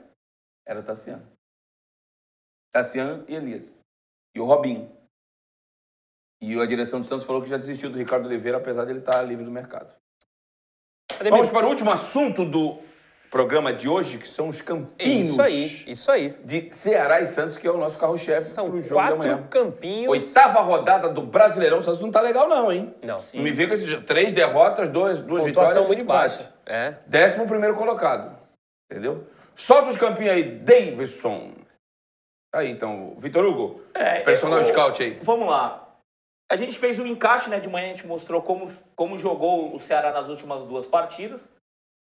Era 0.66 0.80
o 0.80 0.82
Tassiano. 0.82 1.26
Tassiano 2.72 3.24
e 3.28 3.34
Elias. 3.34 3.78
E 4.34 4.40
o 4.40 4.44
Robinho. 4.44 4.90
E 6.42 6.60
a 6.60 6.66
direção 6.66 7.00
do 7.00 7.06
Santos 7.06 7.24
falou 7.24 7.40
que 7.40 7.48
já 7.48 7.56
desistiu 7.56 7.88
do 7.88 7.96
Ricardo 7.96 8.26
Oliveira, 8.26 8.58
apesar 8.58 8.84
de 8.84 8.90
ele 8.90 8.98
estar 8.98 9.22
livre 9.22 9.44
do 9.44 9.50
mercado. 9.50 9.88
Ademir, 11.14 11.30
Vamos 11.38 11.50
para 11.50 11.66
o 11.66 11.68
último 11.68 11.92
assunto 11.92 12.44
do 12.44 12.78
programa 13.30 13.72
de 13.72 13.88
hoje, 13.88 14.18
que 14.18 14.26
são 14.26 14.48
os 14.48 14.60
campinhos 14.60 15.28
Isso 15.28 15.40
aí, 15.40 15.64
isso 15.86 16.10
aí. 16.10 16.30
de 16.44 16.74
Ceará 16.74 17.20
e 17.20 17.26
Santos, 17.26 17.56
que 17.56 17.66
é 17.66 17.70
o 17.70 17.78
nosso 17.78 17.98
carro-chefe 18.00 18.48
São 18.48 18.68
para 18.68 18.76
o 18.78 18.82
jogo 18.82 19.00
da 19.00 19.08
quatro 19.08 19.18
manhã. 19.28 19.46
campinhos. 19.48 20.08
Oitava 20.10 20.60
rodada 20.60 21.08
do 21.08 21.22
Brasileirão, 21.22 21.78
o 21.78 21.82
Santos 21.82 22.00
não 22.00 22.10
tá 22.10 22.20
legal 22.20 22.48
não, 22.48 22.72
hein? 22.72 22.92
Não, 23.02 23.18
Não 23.32 23.42
me 23.42 23.52
vê 23.52 23.66
com 23.68 23.74
esses 23.74 24.04
três 24.04 24.32
derrotas, 24.32 24.88
duas, 24.88 25.20
duas 25.20 25.44
pontuação 25.44 25.82
vitórias. 25.84 25.86
muito 25.86 26.00
um 26.00 26.04
empate. 26.04 26.38
baixa. 26.38 26.52
É. 26.66 26.94
Décimo 27.06 27.46
primeiro 27.46 27.76
colocado. 27.76 28.36
Entendeu? 28.90 29.26
Solta 29.54 29.88
os 29.90 29.96
campinhos 29.96 30.32
aí, 30.34 30.42
Davidson. 30.58 31.52
Aí 32.54 32.68
então, 32.70 33.14
Vitor 33.18 33.44
Hugo, 33.46 33.80
É, 33.94 34.20
personal 34.20 34.58
eu- 34.58 34.64
scout 34.64 35.02
aí. 35.02 35.18
Vamos 35.22 35.48
lá. 35.48 35.81
A 36.52 36.56
gente 36.56 36.78
fez 36.78 36.98
um 36.98 37.06
encaixe, 37.06 37.48
né? 37.48 37.58
De 37.58 37.66
manhã 37.66 37.86
a 37.86 37.88
gente 37.88 38.06
mostrou 38.06 38.42
como, 38.42 38.70
como 38.94 39.16
jogou 39.16 39.74
o 39.74 39.80
Ceará 39.80 40.12
nas 40.12 40.28
últimas 40.28 40.62
duas 40.62 40.86
partidas. 40.86 41.48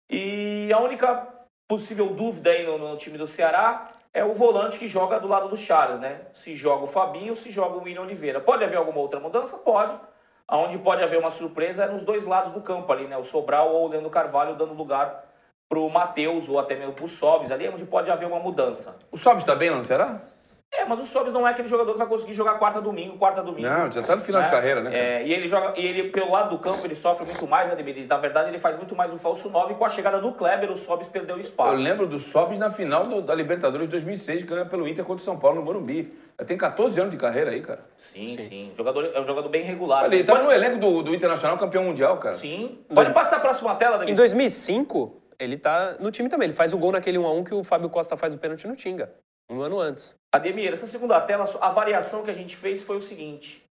E 0.08 0.72
a 0.72 0.78
única 0.78 1.26
possível 1.68 2.14
dúvida 2.14 2.50
aí 2.50 2.64
no, 2.64 2.78
no 2.78 2.96
time 2.96 3.18
do 3.18 3.26
Ceará 3.26 3.90
é 4.14 4.24
o 4.24 4.32
volante 4.32 4.78
que 4.78 4.86
joga 4.86 5.18
do 5.18 5.26
lado 5.26 5.48
do 5.48 5.56
Charles, 5.56 5.98
né? 5.98 6.20
Se 6.32 6.54
joga 6.54 6.84
o 6.84 6.86
Fabinho, 6.86 7.34
se 7.34 7.50
joga 7.50 7.78
o 7.78 7.82
William 7.82 8.02
Oliveira. 8.02 8.40
Pode 8.40 8.62
haver 8.62 8.76
alguma 8.76 9.00
outra 9.00 9.18
mudança? 9.18 9.58
Pode. 9.58 9.98
Aonde 10.46 10.78
pode 10.78 11.02
haver 11.02 11.18
uma 11.18 11.32
surpresa 11.32 11.82
é 11.82 11.88
nos 11.88 12.04
dois 12.04 12.24
lados 12.24 12.52
do 12.52 12.60
campo 12.60 12.92
ali, 12.92 13.08
né? 13.08 13.18
O 13.18 13.24
Sobral 13.24 13.74
ou 13.74 13.86
o 13.86 13.88
Leandro 13.88 14.08
Carvalho 14.08 14.54
dando 14.54 14.72
lugar 14.72 15.24
pro 15.68 15.90
Matheus 15.90 16.48
ou 16.48 16.60
até 16.60 16.76
mesmo 16.76 16.92
pro 16.92 17.08
Sobis. 17.08 17.50
Ali 17.50 17.66
é 17.66 17.70
onde 17.72 17.84
pode 17.84 18.08
haver 18.08 18.28
uma 18.28 18.38
mudança. 18.38 19.00
O 19.10 19.18
Sobis 19.18 19.42
tá 19.42 19.56
bem, 19.56 19.68
não 19.68 19.82
será? 19.82 20.22
É, 20.70 20.84
mas 20.84 21.00
o 21.00 21.06
Sobis 21.06 21.32
não 21.32 21.46
é 21.48 21.50
aquele 21.50 21.66
jogador 21.66 21.92
que 21.92 21.98
vai 21.98 22.06
conseguir 22.06 22.34
jogar 22.34 22.58
quarta 22.58 22.78
domingo, 22.80 23.16
quarta 23.16 23.42
domingo. 23.42 23.66
Não, 23.66 23.90
já 23.90 24.02
tá 24.02 24.14
no 24.14 24.20
final 24.22 24.42
de 24.42 24.50
carreira, 24.50 24.82
né? 24.82 24.94
É, 24.94 25.26
e 25.26 25.32
ele 25.32 25.48
joga, 25.48 25.72
e 25.80 25.84
ele, 25.84 26.10
pelo 26.10 26.30
lado 26.30 26.50
do 26.50 26.58
campo, 26.58 26.84
ele 26.86 26.94
sofre 26.94 27.24
muito 27.24 27.46
mais, 27.46 27.68
né, 27.68 27.72
Ademir? 27.72 27.96
Ele, 27.96 28.06
Na 28.06 28.18
verdade, 28.18 28.50
ele 28.50 28.58
faz 28.58 28.76
muito 28.76 28.94
mais 28.94 29.12
o 29.12 29.16
falso 29.16 29.48
9 29.48 29.72
e 29.72 29.76
com 29.76 29.84
a 29.86 29.88
chegada 29.88 30.20
do 30.20 30.30
Kleber, 30.32 30.70
o 30.70 30.76
Sobis 30.76 31.08
perdeu 31.08 31.38
espaço. 31.38 31.72
Eu 31.72 31.78
lembro 31.78 32.06
do 32.06 32.18
Sobis 32.18 32.58
na 32.58 32.70
final 32.70 33.06
do- 33.06 33.22
da 33.22 33.34
Libertadores 33.34 33.86
de 33.86 33.90
2006, 33.92 34.42
que 34.42 34.48
ganha 34.48 34.66
pelo 34.66 34.86
Inter 34.86 35.04
contra 35.06 35.22
o 35.22 35.24
São 35.24 35.38
Paulo 35.38 35.56
no 35.56 35.62
Morumbi. 35.64 36.12
Já 36.38 36.44
tem 36.44 36.56
14 36.58 37.00
anos 37.00 37.12
de 37.12 37.16
carreira 37.18 37.50
aí, 37.50 37.62
cara. 37.62 37.80
Sim, 37.96 38.36
sim. 38.36 38.72
Jogador, 38.76 39.10
é 39.14 39.20
um 39.20 39.24
jogador 39.24 39.48
bem 39.48 39.62
regular. 39.62 40.04
Ele 40.04 40.18
Pode- 40.22 40.26
tava 40.26 40.42
no 40.42 40.52
elenco 40.52 40.78
do, 40.78 41.02
do 41.02 41.14
Internacional 41.14 41.56
campeão 41.56 41.82
mundial, 41.84 42.18
cara. 42.18 42.34
Sim. 42.36 42.78
Pode 42.94 43.10
passar 43.12 43.36
a 43.38 43.40
próxima 43.40 43.74
tela, 43.74 43.96
Ademir. 43.96 44.12
Em 44.12 44.16
2005, 44.16 45.22
ele 45.38 45.56
tá 45.56 45.96
no 45.98 46.10
time 46.10 46.28
também. 46.28 46.46
Ele 46.46 46.54
faz 46.54 46.72
o 46.74 46.78
gol 46.78 46.92
naquele 46.92 47.16
1x1 47.18 47.44
que 47.44 47.54
o 47.54 47.64
Fábio 47.64 47.88
Costa 47.88 48.16
faz 48.18 48.34
o 48.34 48.38
pênalti 48.38 48.68
no 48.68 48.76
Tinga. 48.76 49.10
Um 49.50 49.62
ano 49.62 49.80
antes. 49.80 50.14
Ademir, 50.32 50.70
essa 50.72 50.86
segunda 50.86 51.20
tela, 51.20 51.44
a 51.60 51.70
variação 51.70 52.22
que 52.22 52.30
a 52.30 52.34
gente 52.34 52.54
fez 52.56 52.82
foi 52.82 52.96
o 52.96 53.00
seguinte. 53.00 53.64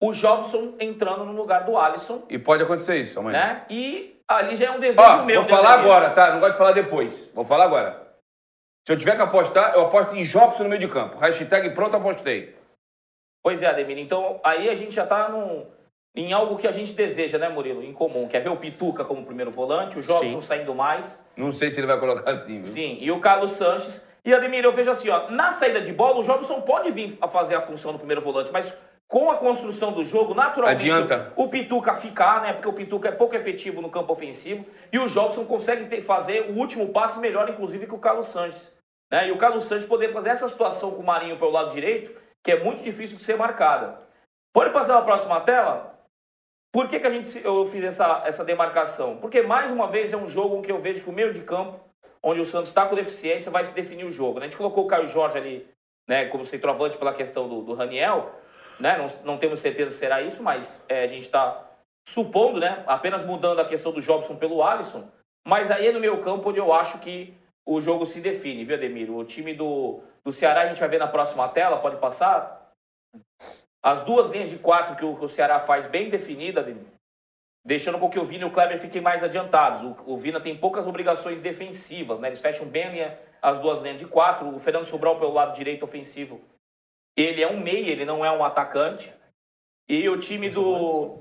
O 0.00 0.12
Jobson 0.12 0.74
entrando 0.80 1.24
no 1.24 1.32
lugar 1.32 1.64
do 1.64 1.76
Alisson, 1.76 2.24
E 2.28 2.38
pode 2.38 2.62
acontecer 2.62 2.96
isso 2.96 3.18
amanhã. 3.20 3.38
né? 3.38 3.66
E 3.70 4.16
ali 4.26 4.56
já 4.56 4.66
é 4.66 4.70
um 4.70 4.80
desejo 4.80 5.00
Ó, 5.06 5.24
meu. 5.24 5.42
vou 5.42 5.50
né, 5.50 5.56
falar 5.56 5.78
agora, 5.78 6.10
tá? 6.10 6.32
Não 6.32 6.40
gosto 6.40 6.52
de 6.52 6.58
falar 6.58 6.72
depois. 6.72 7.28
Vou 7.34 7.44
falar 7.44 7.64
agora. 7.64 8.02
Se 8.86 8.92
eu 8.92 8.96
tiver 8.98 9.14
que 9.14 9.22
apostar, 9.22 9.74
eu 9.74 9.82
aposto 9.82 10.14
em 10.16 10.22
Jobson 10.22 10.64
no 10.64 10.68
meio 10.70 10.80
de 10.80 10.88
campo. 10.88 11.18
Hashtag 11.18 11.70
pronto, 11.70 11.96
apostei. 11.96 12.56
Pois 13.44 13.62
é, 13.62 13.66
Ademir. 13.66 13.98
Então, 13.98 14.40
aí 14.42 14.68
a 14.68 14.74
gente 14.74 14.94
já 14.94 15.06
tá 15.06 15.28
num, 15.28 15.66
em 16.16 16.32
algo 16.32 16.56
que 16.58 16.66
a 16.66 16.72
gente 16.72 16.92
deseja, 16.94 17.38
né, 17.38 17.48
Murilo? 17.48 17.82
Em 17.82 17.92
comum. 17.92 18.26
Quer 18.26 18.40
ver 18.40 18.48
o 18.48 18.56
Pituca 18.56 19.04
como 19.04 19.24
primeiro 19.24 19.52
volante, 19.52 19.98
o 19.98 20.02
Jobson 20.02 20.28
Sim. 20.28 20.40
saindo 20.40 20.74
mais. 20.74 21.22
Não 21.36 21.52
sei 21.52 21.70
se 21.70 21.78
ele 21.78 21.86
vai 21.86 22.00
colocar 22.00 22.28
assim, 22.28 22.60
viu? 22.60 22.64
Sim, 22.64 22.98
e 23.00 23.10
o 23.12 23.20
Carlos 23.20 23.52
Sanches. 23.52 24.04
E 24.24 24.32
Ademir, 24.32 24.64
eu 24.64 24.72
vejo 24.72 24.90
assim, 24.90 25.08
ó, 25.10 25.28
na 25.30 25.50
saída 25.50 25.80
de 25.80 25.92
bola, 25.92 26.18
o 26.18 26.22
Jobson 26.22 26.60
pode 26.60 26.90
vir 26.90 27.18
a 27.20 27.26
fazer 27.26 27.54
a 27.56 27.60
função 27.60 27.92
do 27.92 27.98
primeiro 27.98 28.20
volante, 28.20 28.52
mas 28.52 28.72
com 29.08 29.30
a 29.30 29.36
construção 29.36 29.92
do 29.92 30.04
jogo, 30.04 30.32
naturalmente 30.32 30.90
Adianta. 30.90 31.32
o 31.36 31.48
Pituca 31.48 31.92
ficar, 31.92 32.40
né? 32.40 32.52
Porque 32.52 32.68
o 32.68 32.72
Pituca 32.72 33.08
é 33.08 33.12
pouco 33.12 33.34
efetivo 33.34 33.82
no 33.82 33.90
campo 33.90 34.12
ofensivo 34.12 34.64
e 34.92 34.98
o 34.98 35.06
Jobson 35.06 35.44
consegue 35.44 35.86
ter- 35.86 36.00
fazer 36.00 36.50
o 36.50 36.54
último 36.58 36.88
passe 36.90 37.18
melhor, 37.18 37.48
inclusive, 37.50 37.86
que 37.86 37.94
o 37.94 37.98
Carlos 37.98 38.28
Sanches. 38.28 38.72
Né? 39.10 39.28
E 39.28 39.32
o 39.32 39.36
Carlos 39.36 39.64
Sanches 39.64 39.84
poder 39.84 40.10
fazer 40.10 40.30
essa 40.30 40.48
situação 40.48 40.92
com 40.92 41.02
o 41.02 41.04
Marinho 41.04 41.36
pelo 41.38 41.50
lado 41.50 41.72
direito, 41.72 42.10
que 42.42 42.52
é 42.52 42.64
muito 42.64 42.82
difícil 42.82 43.18
de 43.18 43.24
ser 43.24 43.36
marcada. 43.36 44.00
Pode 44.54 44.70
passar 44.70 44.96
a 44.96 45.02
próxima 45.02 45.40
tela? 45.40 45.92
Por 46.72 46.88
que, 46.88 46.98
que 46.98 47.06
a 47.06 47.10
gente, 47.10 47.44
eu 47.44 47.66
fiz 47.66 47.84
essa, 47.84 48.22
essa 48.24 48.42
demarcação? 48.42 49.18
Porque, 49.18 49.42
mais 49.42 49.70
uma 49.70 49.86
vez, 49.86 50.10
é 50.12 50.16
um 50.16 50.26
jogo 50.26 50.56
em 50.56 50.62
que 50.62 50.72
eu 50.72 50.78
vejo 50.78 51.02
que 51.02 51.10
o 51.10 51.12
meio 51.12 51.34
de 51.34 51.42
campo, 51.42 51.78
onde 52.24 52.40
o 52.40 52.44
Santos 52.44 52.68
está 52.68 52.86
com 52.86 52.94
deficiência, 52.94 53.50
vai 53.50 53.64
se 53.64 53.74
definir 53.74 54.04
o 54.04 54.10
jogo. 54.10 54.38
né? 54.38 54.46
A 54.46 54.48
gente 54.48 54.56
colocou 54.56 54.84
o 54.84 54.88
Caio 54.88 55.08
Jorge 55.08 55.36
ali 55.36 55.68
né, 56.08 56.26
como 56.26 56.44
centroavante 56.44 56.96
pela 56.96 57.12
questão 57.12 57.48
do, 57.48 57.62
do 57.62 57.74
Raniel. 57.74 58.34
Né? 58.78 58.96
Não, 58.96 59.06
não 59.24 59.38
temos 59.38 59.60
certeza 59.60 59.90
se 59.90 59.98
será 59.98 60.22
isso, 60.22 60.42
mas 60.42 60.80
é, 60.88 61.02
a 61.02 61.06
gente 61.06 61.22
está 61.22 61.68
supondo, 62.06 62.58
né, 62.58 62.82
apenas 62.86 63.24
mudando 63.24 63.60
a 63.60 63.64
questão 63.64 63.92
do 63.92 64.00
Jobson 64.00 64.36
pelo 64.36 64.62
Alisson. 64.62 65.08
Mas 65.46 65.70
aí 65.70 65.88
é 65.88 65.92
no 65.92 66.00
meio 66.00 66.20
campo 66.20 66.50
onde 66.50 66.58
eu 66.58 66.72
acho 66.72 66.98
que 66.98 67.34
o 67.66 67.80
jogo 67.80 68.04
se 68.06 68.20
define, 68.20 68.64
viu, 68.64 68.76
Ademir? 68.76 69.10
O 69.10 69.24
time 69.24 69.54
do, 69.54 70.00
do 70.24 70.32
Ceará, 70.32 70.62
a 70.62 70.66
gente 70.66 70.80
vai 70.80 70.88
ver 70.88 70.98
na 70.98 71.06
próxima 71.06 71.48
tela, 71.48 71.80
pode 71.80 71.96
passar? 71.96 72.72
As 73.82 74.02
duas 74.02 74.28
linhas 74.28 74.48
de 74.48 74.58
quatro 74.58 74.94
que 74.96 75.04
o, 75.04 75.14
o 75.14 75.28
Ceará 75.28 75.60
faz 75.60 75.86
bem 75.86 76.08
definida, 76.08 76.60
Ademir, 76.60 76.91
deixando 77.64 77.98
com 77.98 78.10
que 78.10 78.18
o 78.18 78.24
Vina 78.24 78.44
e 78.44 78.46
o 78.48 78.50
Kleber 78.50 78.78
fiquem 78.78 79.00
mais 79.00 79.22
adiantados. 79.22 79.82
O, 79.82 80.12
o 80.12 80.18
Vina 80.18 80.40
tem 80.40 80.56
poucas 80.56 80.86
obrigações 80.86 81.40
defensivas, 81.40 82.20
né? 82.20 82.28
Eles 82.28 82.40
fecham 82.40 82.66
bem 82.66 83.16
as 83.40 83.58
duas 83.60 83.80
linhas 83.80 83.98
de 83.98 84.06
quatro. 84.06 84.48
O 84.54 84.58
Fernando 84.58 84.84
Sobral 84.84 85.18
pelo 85.18 85.32
lado 85.32 85.54
direito 85.54 85.84
ofensivo. 85.84 86.40
Ele 87.16 87.42
é 87.42 87.48
um 87.48 87.60
meia, 87.60 87.90
ele 87.90 88.04
não 88.04 88.24
é 88.24 88.30
um 88.30 88.44
atacante. 88.44 89.12
E 89.88 90.08
o 90.08 90.18
time 90.18 90.48
do, 90.48 91.18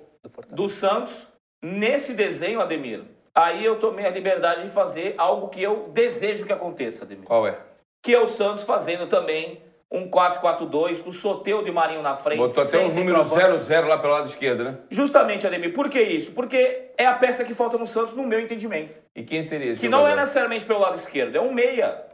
do 0.49 0.69
Santos, 0.69 1.27
nesse 1.61 2.13
desenho, 2.13 2.61
Ademir, 2.61 3.03
aí 3.35 3.65
eu 3.65 3.79
tomei 3.79 4.05
a 4.05 4.09
liberdade 4.09 4.63
de 4.63 4.69
fazer 4.69 5.15
algo 5.17 5.49
que 5.49 5.61
eu 5.61 5.89
desejo 5.89 6.45
que 6.45 6.53
aconteça, 6.53 7.03
Ademir. 7.03 7.25
Qual 7.25 7.47
é? 7.47 7.59
Que 8.01 8.13
é 8.13 8.19
o 8.19 8.27
Santos 8.27 8.63
fazendo 8.63 9.07
também 9.07 9.61
um 9.91 10.09
4-4-2, 10.09 11.03
com 11.03 11.09
o 11.09 11.13
Soteudo 11.13 11.67
e 11.67 11.71
Marinho 11.71 12.01
na 12.01 12.15
frente. 12.15 12.37
Botou 12.37 12.63
até 12.63 12.77
um 12.79 12.87
número 12.87 13.23
centroavante. 13.25 13.63
00 13.63 13.87
lá 13.89 13.97
pelo 13.97 14.13
lado 14.13 14.27
esquerdo, 14.29 14.63
né? 14.63 14.77
Justamente, 14.89 15.45
Ademir. 15.45 15.73
Por 15.73 15.89
que 15.89 16.01
isso? 16.01 16.31
Porque 16.31 16.91
é 16.97 17.05
a 17.05 17.13
peça 17.13 17.43
que 17.43 17.53
falta 17.53 17.77
no 17.77 17.85
Santos, 17.85 18.13
no 18.13 18.23
meu 18.23 18.39
entendimento. 18.39 18.97
E 19.15 19.23
quem 19.23 19.43
seria 19.43 19.71
esse 19.71 19.81
Que 19.81 19.89
não 19.89 19.99
é 19.99 20.01
jogador? 20.11 20.21
necessariamente 20.21 20.63
pelo 20.65 20.79
lado 20.79 20.95
esquerdo, 20.95 21.35
é 21.35 21.41
um 21.41 21.51
meia. 21.53 22.05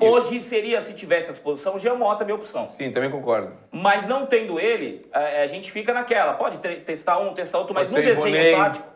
Hoje 0.00 0.40
seria, 0.40 0.80
se 0.80 0.92
tivesse 0.94 1.28
à 1.30 1.32
disposição, 1.32 1.74
o 1.74 1.78
Jean 1.78 1.96
Mota, 1.96 2.24
minha 2.24 2.36
opção. 2.36 2.68
Sim, 2.68 2.92
também 2.92 3.10
concordo. 3.10 3.52
Mas 3.72 4.06
não 4.06 4.26
tendo 4.26 4.60
ele, 4.60 5.04
a, 5.12 5.42
a 5.42 5.46
gente 5.48 5.72
fica 5.72 5.92
naquela. 5.92 6.34
Pode 6.34 6.58
te- 6.58 6.76
testar 6.82 7.18
um, 7.18 7.34
testar 7.34 7.58
outro, 7.58 7.74
mas 7.74 7.90
Pode 7.90 8.00
no 8.06 8.14
desenho 8.14 8.28
Ivonei. 8.36 8.54
tático. 8.54 8.86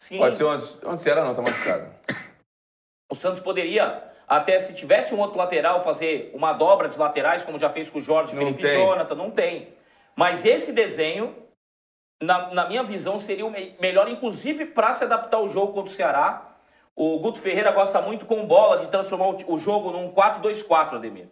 Sim, 0.00 0.18
Pode 0.18 0.36
ser 0.36 0.44
onde, 0.44 0.64
onde 0.84 1.02
será 1.02 1.24
não, 1.24 1.34
tá 1.34 1.42
machucado. 1.42 1.88
o 3.10 3.16
Santos 3.16 3.40
poderia, 3.40 4.00
até 4.26 4.58
se 4.58 4.72
tivesse 4.74 5.14
um 5.14 5.18
outro 5.20 5.36
lateral, 5.38 5.82
fazer 5.82 6.30
uma 6.34 6.52
dobra 6.52 6.88
de 6.88 6.98
laterais, 6.98 7.44
como 7.44 7.58
já 7.58 7.68
fez 7.70 7.90
com 7.90 7.98
o 7.98 8.02
Jorge, 8.02 8.32
Não 8.34 8.38
Felipe 8.42 8.62
tem. 8.62 8.76
Jonathan. 8.86 9.14
Não 9.14 9.30
tem. 9.30 9.68
Mas 10.16 10.44
esse 10.44 10.72
desenho, 10.72 11.34
na, 12.22 12.52
na 12.54 12.68
minha 12.68 12.82
visão, 12.82 13.18
seria 13.18 13.44
o 13.44 13.50
me- 13.50 13.74
melhor, 13.80 14.08
inclusive, 14.08 14.66
para 14.66 14.92
se 14.92 15.04
adaptar 15.04 15.36
ao 15.38 15.48
jogo 15.48 15.72
contra 15.72 15.90
o 15.90 15.94
Ceará. 15.94 16.50
O 16.96 17.18
Guto 17.18 17.40
Ferreira 17.40 17.70
gosta 17.72 18.00
muito 18.00 18.24
com 18.24 18.46
bola 18.46 18.78
de 18.78 18.86
transformar 18.88 19.28
o, 19.28 19.36
o 19.54 19.58
jogo 19.58 19.90
num 19.90 20.12
4-2-4, 20.12 20.94
Ademir. 20.94 21.28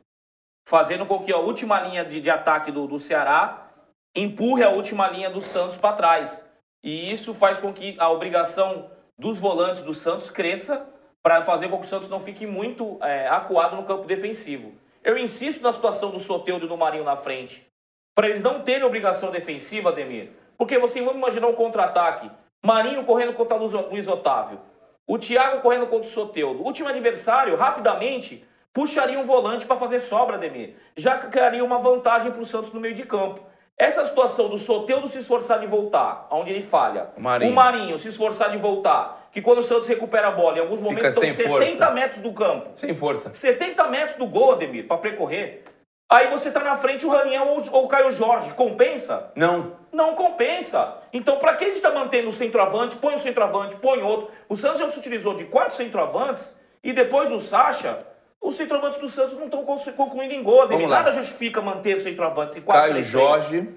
Fazendo 0.69 1.07
com 1.07 1.21
que 1.23 1.33
a 1.33 1.39
última 1.39 1.81
linha 1.81 2.05
de, 2.05 2.21
de 2.21 2.31
ataque 2.31 2.71
do, 2.71 2.87
do 2.87 2.99
Ceará 2.99 3.69
empurre 4.15 4.63
a 4.63 4.69
última 4.71 5.09
linha 5.09 5.31
do 5.31 5.41
Santos 5.41 5.77
para 5.77 5.97
trás. 5.97 6.45
E 6.85 7.11
isso 7.13 7.33
faz 7.33 7.59
com 7.59 7.73
que 7.73 7.97
a 7.99 8.09
obrigação 8.11 8.91
dos 9.19 9.39
volantes 9.39 9.83
do 9.83 9.95
Santos 9.95 10.29
cresça 10.29 10.85
para 11.23 11.43
fazer 11.45 11.69
com 11.69 11.79
que 11.79 11.85
o 11.85 11.89
Santos 11.89 12.09
não 12.09 12.19
fique 12.19 12.47
muito 12.47 12.99
é, 13.01 13.29
acuado 13.29 13.77
no 13.77 13.85
campo 13.85 14.07
defensivo. 14.07 14.75
Eu 15.05 15.17
insisto 15.17 15.63
na 15.63 15.73
situação 15.73 16.11
do 16.11 16.19
Soteudo 16.19 16.67
e 16.67 16.69
do 16.69 16.77
Marinho 16.77 17.05
na 17.05 17.17
frente, 17.17 17.67
para 18.15 18.29
eles 18.29 18.43
não 18.43 18.63
terem 18.63 18.85
obrigação 18.85 19.31
defensiva, 19.31 19.91
Ademir. 19.91 20.31
Porque 20.59 20.79
você 20.79 21.01
vamos 21.01 21.17
imaginar 21.17 21.49
um 21.49 21.55
contra-ataque. 21.55 22.31
Marinho 22.65 23.05
correndo 23.05 23.35
contra 23.35 23.57
Luiz 23.57 23.73
Luiz 23.73 24.07
Otávio. 24.07 24.61
O 25.07 25.19
Thiago 25.19 25.63
correndo 25.63 25.87
contra 25.87 26.09
o 26.09 26.11
Soteudo. 26.11 26.63
O 26.63 26.67
último 26.67 26.89
adversário, 26.89 27.57
rapidamente, 27.57 28.45
puxaria 28.73 29.19
um 29.19 29.25
volante 29.25 29.67
para 29.67 29.77
fazer 29.77 30.01
sobra, 30.01 30.37
Ademir. 30.37 30.77
Já 30.97 31.19
criaria 31.19 31.65
uma 31.65 31.79
vantagem 31.79 32.31
para 32.31 32.41
o 32.41 32.47
Santos 32.47 32.73
no 32.73 32.81
meio 32.81 32.95
de 32.95 33.05
campo. 33.05 33.41
Essa 33.83 34.05
situação 34.05 34.49
do 34.49 34.59
Soteudo 34.59 35.09
se 35.09 35.19
esforçar 35.19 35.59
de 35.59 35.67
voltar, 35.67 36.29
onde 36.31 36.51
ele 36.51 36.63
falha. 36.63 37.09
Marinho. 37.19 37.51
O 37.51 37.55
Marinho 37.55 37.99
se 37.99 38.07
esforçar 38.07 38.53
de 38.53 38.57
voltar. 38.57 39.29
Que 39.33 39.43
quando 39.43 39.59
o 39.59 39.63
Santos 39.65 39.89
recupera 39.89 40.29
a 40.29 40.31
bola, 40.31 40.59
em 40.59 40.61
alguns 40.61 40.81
momentos 40.81 41.09
Fica 41.13 41.27
estão 41.27 41.45
sem 41.45 41.53
70 41.53 41.79
força. 41.79 41.91
metros 41.91 42.23
do 42.23 42.33
campo. 42.33 42.71
Sem 42.77 42.95
força. 42.95 43.33
70 43.33 43.89
metros 43.89 44.17
do 44.17 44.27
gol, 44.27 44.53
Ademir, 44.53 44.87
para 44.87 44.99
percorrer. 44.99 45.65
Aí 46.09 46.31
você 46.31 46.49
tá 46.53 46.61
na 46.61 46.77
frente 46.77 47.05
o 47.05 47.11
Raniel 47.11 47.49
ou, 47.49 47.65
ou 47.73 47.87
o 47.87 47.89
Caio 47.89 48.13
Jorge. 48.13 48.51
Compensa? 48.51 49.33
Não. 49.35 49.73
Não 49.91 50.15
compensa. 50.15 50.99
Então, 51.13 51.41
para 51.41 51.57
que 51.57 51.65
a 51.65 51.67
gente 51.67 51.77
está 51.79 51.91
mantendo 51.91 52.29
o 52.29 52.33
centroavante? 52.33 52.95
Põe 52.95 53.17
o 53.17 53.19
centroavante, 53.19 53.75
põe 53.75 54.01
outro. 54.01 54.31
O 54.49 54.55
Santos 54.55 54.79
já 54.79 54.89
se 54.93 54.99
utilizou 54.99 55.35
de 55.35 55.47
quatro 55.47 55.75
centroavantes 55.75 56.55
e 56.85 56.93
depois 56.93 57.29
do 57.29 57.41
Sacha, 57.41 57.99
os 58.43 58.55
centroavantes 58.57 58.99
do 58.99 59.09
Santos 59.09 59.35
não 59.37 59.45
estão 59.45 59.65
concluindo 59.97 60.35
em 60.35 60.43
gol. 60.43 60.63
Ademir. 60.63 60.89
Nada 60.89 61.13
justifica 61.13 61.63
manter 61.63 61.97
os 61.97 62.03
centroavantes 62.03 62.57
em 62.57 62.61
4 62.61 62.91
Caio 62.93 63.03
Jorge, 63.03 63.69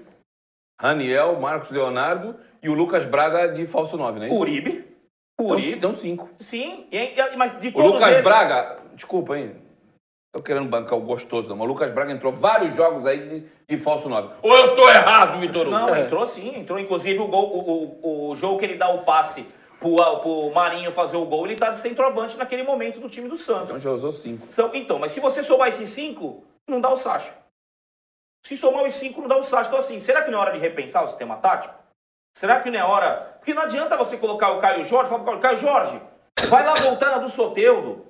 Raniel, 0.80 1.38
Marcos 1.40 1.70
Leonardo 1.70 2.36
e 2.62 2.68
o 2.68 2.74
Lucas 2.74 3.04
Braga 3.04 3.52
de 3.54 3.64
falso 3.66 3.96
9, 3.96 4.18
não 4.18 4.26
é 4.26 4.28
isso? 4.28 4.38
Uribe. 4.38 4.84
Então, 5.38 5.54
Uribe. 5.54 5.76
então 5.76 5.92
cinco. 5.92 6.28
Sim, 6.40 6.86
e- 6.90 7.14
e- 7.18 7.36
mas 7.36 7.58
de 7.58 7.68
O 7.68 7.72
todos 7.72 7.92
Lucas 7.92 8.12
eles... 8.14 8.24
Braga, 8.24 8.78
desculpa, 8.94 9.38
hein? 9.38 9.56
Tô 10.34 10.42
querendo 10.42 10.68
bancar 10.68 10.98
o 10.98 11.02
gostoso, 11.02 11.48
não. 11.48 11.56
Mas 11.56 11.64
o 11.66 11.68
Lucas 11.68 11.90
Braga 11.90 12.12
entrou 12.12 12.32
vários 12.32 12.76
jogos 12.76 13.06
aí 13.06 13.18
de, 13.40 13.46
de 13.68 13.78
falso 13.78 14.08
9. 14.08 14.34
Ou 14.42 14.54
eu 14.56 14.74
tô 14.74 14.88
errado, 14.88 15.38
Vitor 15.38 15.62
Hugo? 15.66 15.70
Não, 15.70 15.96
entrou 15.96 16.26
sim, 16.26 16.54
entrou. 16.58 16.78
Inclusive 16.78 17.18
o 17.20 17.28
gol, 17.28 17.56
o, 17.56 18.00
o, 18.02 18.30
o 18.30 18.34
jogo 18.34 18.58
que 18.58 18.64
ele 18.66 18.74
dá 18.76 18.88
o 18.90 19.04
passe 19.04 19.46
pro, 19.80 19.96
pro 20.20 20.50
Marinho 20.54 20.90
fazer 20.92 21.16
o 21.16 21.24
gol, 21.26 21.46
ele 21.46 21.56
tá 21.56 21.70
de 21.70 21.78
centroavante 21.78 22.36
naquele 22.36 22.62
momento 22.62 23.00
do 23.00 23.08
time 23.08 23.28
do 23.28 23.36
Santos. 23.36 23.68
Então 23.70 23.80
já 23.80 23.90
usou 23.90 24.12
cinco. 24.12 24.50
São- 24.50 24.70
então, 24.74 24.98
mas 24.98 25.12
se 25.12 25.20
você 25.20 25.42
somar 25.42 25.68
esses 25.68 25.90
cinco, 25.90 26.44
não 26.68 26.80
dá 26.80 26.90
o 26.90 26.96
Sacha. 26.96 27.32
Se 28.44 28.56
somar 28.56 28.84
os 28.84 28.94
cinco, 28.94 29.20
não 29.20 29.28
dá 29.28 29.36
o 29.36 29.42
Sacha. 29.42 29.68
Então, 29.68 29.78
assim, 29.80 29.98
será 29.98 30.22
que 30.22 30.30
não 30.30 30.38
é 30.38 30.42
hora 30.42 30.52
de 30.52 30.58
repensar 30.58 31.02
o 31.04 31.08
sistema 31.08 31.36
tático? 31.36 31.74
Será 32.36 32.60
que 32.60 32.70
não 32.70 32.78
é 32.78 32.84
hora? 32.84 33.36
Porque 33.38 33.54
não 33.54 33.62
adianta 33.62 33.96
você 33.96 34.16
colocar 34.18 34.50
o 34.52 34.60
Caio 34.60 34.84
Jorge 34.84 35.08
falar 35.10 35.24
pro 35.24 35.40
Caio 35.40 35.56
Jorge, 35.56 36.00
vai 36.48 36.64
lá 36.64 36.74
voltar 36.74 37.10
na 37.12 37.18
do 37.18 37.28
Soteudo. 37.28 38.06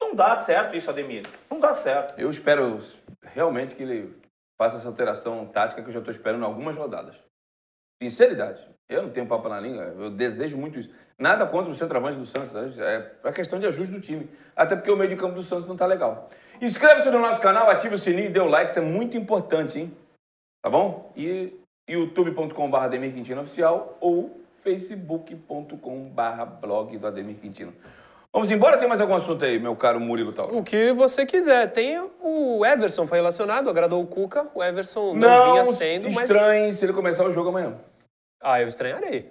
Não 0.00 0.14
dá 0.14 0.36
certo 0.36 0.74
isso, 0.74 0.88
Ademir. 0.88 1.26
Não 1.50 1.60
dá 1.60 1.74
certo. 1.74 2.18
Eu 2.18 2.30
espero 2.30 2.78
realmente 3.22 3.74
que 3.74 3.82
ele 3.82 4.16
faça 4.56 4.76
essa 4.78 4.88
alteração 4.88 5.46
tática 5.46 5.82
que 5.82 5.88
eu 5.88 5.92
já 5.92 5.98
estou 5.98 6.10
esperando 6.10 6.44
algumas 6.44 6.76
rodadas. 6.76 7.16
Sinceridade. 8.02 8.64
Eu 8.88 9.02
não 9.02 9.10
tenho 9.10 9.26
papo 9.26 9.48
na 9.48 9.60
língua, 9.60 9.94
eu 9.98 10.10
desejo 10.10 10.56
muito 10.56 10.78
isso. 10.78 10.90
Nada 11.18 11.44
contra 11.44 11.70
o 11.70 11.74
centroavante 11.74 12.16
do 12.16 12.24
Santos, 12.24 12.52
né? 12.52 12.72
é 13.22 13.28
a 13.28 13.32
questão 13.32 13.60
de 13.60 13.66
ajuste 13.66 13.92
do 13.92 14.00
time. 14.00 14.30
Até 14.56 14.76
porque 14.76 14.90
o 14.90 14.96
meio 14.96 15.10
de 15.10 15.16
campo 15.16 15.34
do 15.34 15.42
Santos 15.42 15.66
não 15.66 15.74
está 15.74 15.84
legal. 15.84 16.30
Inscreva-se 16.60 17.10
no 17.10 17.18
nosso 17.18 17.40
canal, 17.40 17.68
ative 17.68 17.96
o 17.96 17.98
sininho 17.98 18.28
e 18.28 18.30
dê 18.30 18.40
o 18.40 18.46
like, 18.46 18.70
isso 18.70 18.78
é 18.78 18.82
muito 18.82 19.16
importante, 19.16 19.78
hein? 19.78 19.92
Tá 20.62 20.70
bom? 20.70 21.12
E 21.16 21.52
youtube.com.br 21.88 22.76
Ademir 22.76 23.12
Quintino 23.12 23.42
Oficial 23.42 23.96
ou 24.00 24.40
facebook.com.br 24.64 26.44
blog 26.60 26.96
do 26.96 27.06
Ademir 27.06 27.36
Quintino. 27.36 27.74
Vamos 28.32 28.50
embora? 28.50 28.76
Tem 28.76 28.88
mais 28.88 29.00
algum 29.00 29.14
assunto 29.14 29.44
aí, 29.44 29.58
meu 29.58 29.74
caro 29.74 29.98
Murilo 29.98 30.32
Tal? 30.32 30.54
O 30.54 30.62
que 30.62 30.92
você 30.92 31.24
quiser. 31.26 31.72
Tem 31.72 31.98
o 32.22 32.64
Everson 32.64 33.06
foi 33.06 33.18
relacionado, 33.18 33.70
agradou 33.70 34.02
o 34.02 34.06
Cuca. 34.06 34.46
O 34.54 34.62
Everson 34.62 35.14
não, 35.14 35.52
vinha 35.52 35.64
sendo, 35.72 36.04
mas... 36.12 36.30
estranhe 36.30 36.72
se 36.74 36.84
ele 36.84 36.92
começar 36.92 37.24
o 37.24 37.32
jogo 37.32 37.48
amanhã. 37.48 37.74
Ah, 38.40 38.60
eu 38.60 38.68
estranharei. 38.68 39.30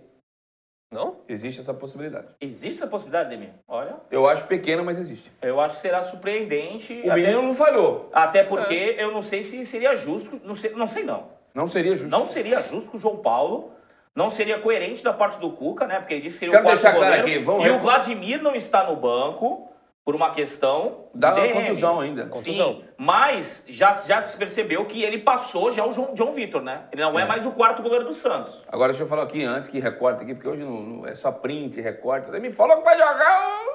Não? 0.91 1.17
Existe 1.27 1.59
essa 1.59 1.73
possibilidade. 1.73 2.27
Existe 2.39 2.77
essa 2.81 2.87
possibilidade, 2.87 3.27
Ademir? 3.27 3.53
Olha, 3.67 3.97
Eu 4.09 4.27
acho 4.27 4.45
pequena, 4.45 4.81
mas 4.83 4.97
existe. 4.97 5.29
eu 5.41 5.59
acho 5.59 5.75
que 5.75 5.81
será 5.81 6.01
surpreendente. 6.03 6.93
O 7.03 7.11
até, 7.11 7.15
menino 7.21 7.41
não 7.41 7.53
falhou. 7.55 8.09
até 8.13 8.43
porque 8.43 8.95
eu 8.97 9.11
não 9.11 9.21
sei 9.21 9.43
se 9.43 9.63
seria 9.65 9.95
justo. 9.95 10.39
Não 10.45 10.55
sei, 10.55 10.71
não 10.71 10.87
sei 10.87 11.03
não. 11.03 11.27
Não 11.53 11.67
seria 11.67 11.91
justo. 11.97 12.09
Não 12.09 12.25
seria 12.25 12.61
justo 12.61 12.89
com 12.91 12.97
o 12.97 12.99
João 12.99 13.17
Paulo 13.17 13.71
Não 14.15 14.29
seria 14.29 14.59
coerente 14.59 15.03
da 15.03 15.11
parte 15.11 15.39
do 15.39 15.51
Cuca, 15.51 15.87
né? 15.87 15.99
Porque 15.99 16.13
ele 16.13 16.21
disse 16.21 16.35
que 16.35 16.39
seria 16.45 16.53
Quero 16.53 16.63
o 16.63 16.67
quarto 16.67 16.81
deixar 16.81 16.95
claro 16.97 17.15
goleiro. 17.17 17.37
aqui, 17.37 17.45
vamos 17.45 17.65
e 17.65 17.69
o 17.69 17.79
Vladimir 17.79 18.41
não 18.41 18.55
está 18.55 18.83
no 18.89 18.95
banco 18.95 19.69
por 20.07 20.15
uma 20.15 20.31
questão 20.31 21.09
uma 21.13 21.31
DM. 21.31 21.53
contusão 21.53 21.99
ainda. 21.99 22.27
Contusão. 22.27 22.75
Sim, 22.75 22.85
mas 22.97 23.65
já, 23.67 23.91
já 23.91 24.21
se 24.21 24.37
percebeu 24.37 24.85
que 24.85 25.03
ele 25.03 25.17
passou 25.17 25.69
já 25.69 25.85
o 25.85 25.91
João, 25.91 26.13
John 26.13 26.31
Vitor, 26.31 26.61
né? 26.61 26.87
Ele 26.93 27.01
não 27.01 27.19
é 27.19 27.25
mais 27.25 27.45
o 27.45 27.51
quarto 27.51 27.83
goleiro 27.83 28.05
do 28.05 28.13
Santos. 28.13 28.63
Agora 28.69 28.93
deixa 28.93 29.03
eu 29.03 29.07
falar 29.09 29.23
aqui 29.23 29.43
antes 29.43 29.69
que 29.69 29.81
recorte 29.81 30.23
aqui, 30.23 30.33
porque 30.33 30.47
hoje 30.47 30.63
não, 30.63 30.81
não- 30.81 31.05
é 31.05 31.13
só 31.13 31.29
print, 31.29 31.81
recorte. 31.81 32.29
Ele 32.29 32.39
me 32.39 32.51
falou 32.53 32.77
que 32.77 32.85
vai 32.85 32.97
jogar. 32.97 33.65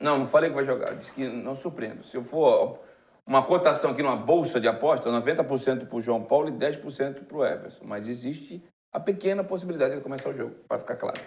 Não, 0.00 0.18
não 0.18 0.26
falei 0.26 0.48
que 0.48 0.54
vai 0.54 0.64
jogar. 0.64 0.94
Disse 0.94 1.10
que 1.10 1.26
não 1.26 1.56
surpreendo. 1.56 2.04
Se 2.04 2.16
eu 2.16 2.22
for 2.22 2.78
uma 3.26 3.42
cotação 3.42 3.90
aqui 3.90 4.00
numa 4.00 4.14
bolsa 4.14 4.60
de 4.60 4.68
aposta, 4.68 5.10
90% 5.10 5.88
para 5.88 5.96
o 5.96 6.00
João 6.00 6.22
Paulo 6.22 6.50
e 6.50 6.52
10% 6.52 7.24
para 7.24 7.36
o 7.36 7.44
Everson. 7.44 7.82
Mas 7.84 8.06
existe 8.06 8.62
a 8.92 9.00
pequena 9.00 9.42
possibilidade 9.42 9.90
de 9.90 9.96
ele 9.96 10.04
começar 10.04 10.28
o 10.28 10.34
jogo, 10.34 10.54
para 10.68 10.78
ficar 10.78 10.94
claro. 10.94 11.20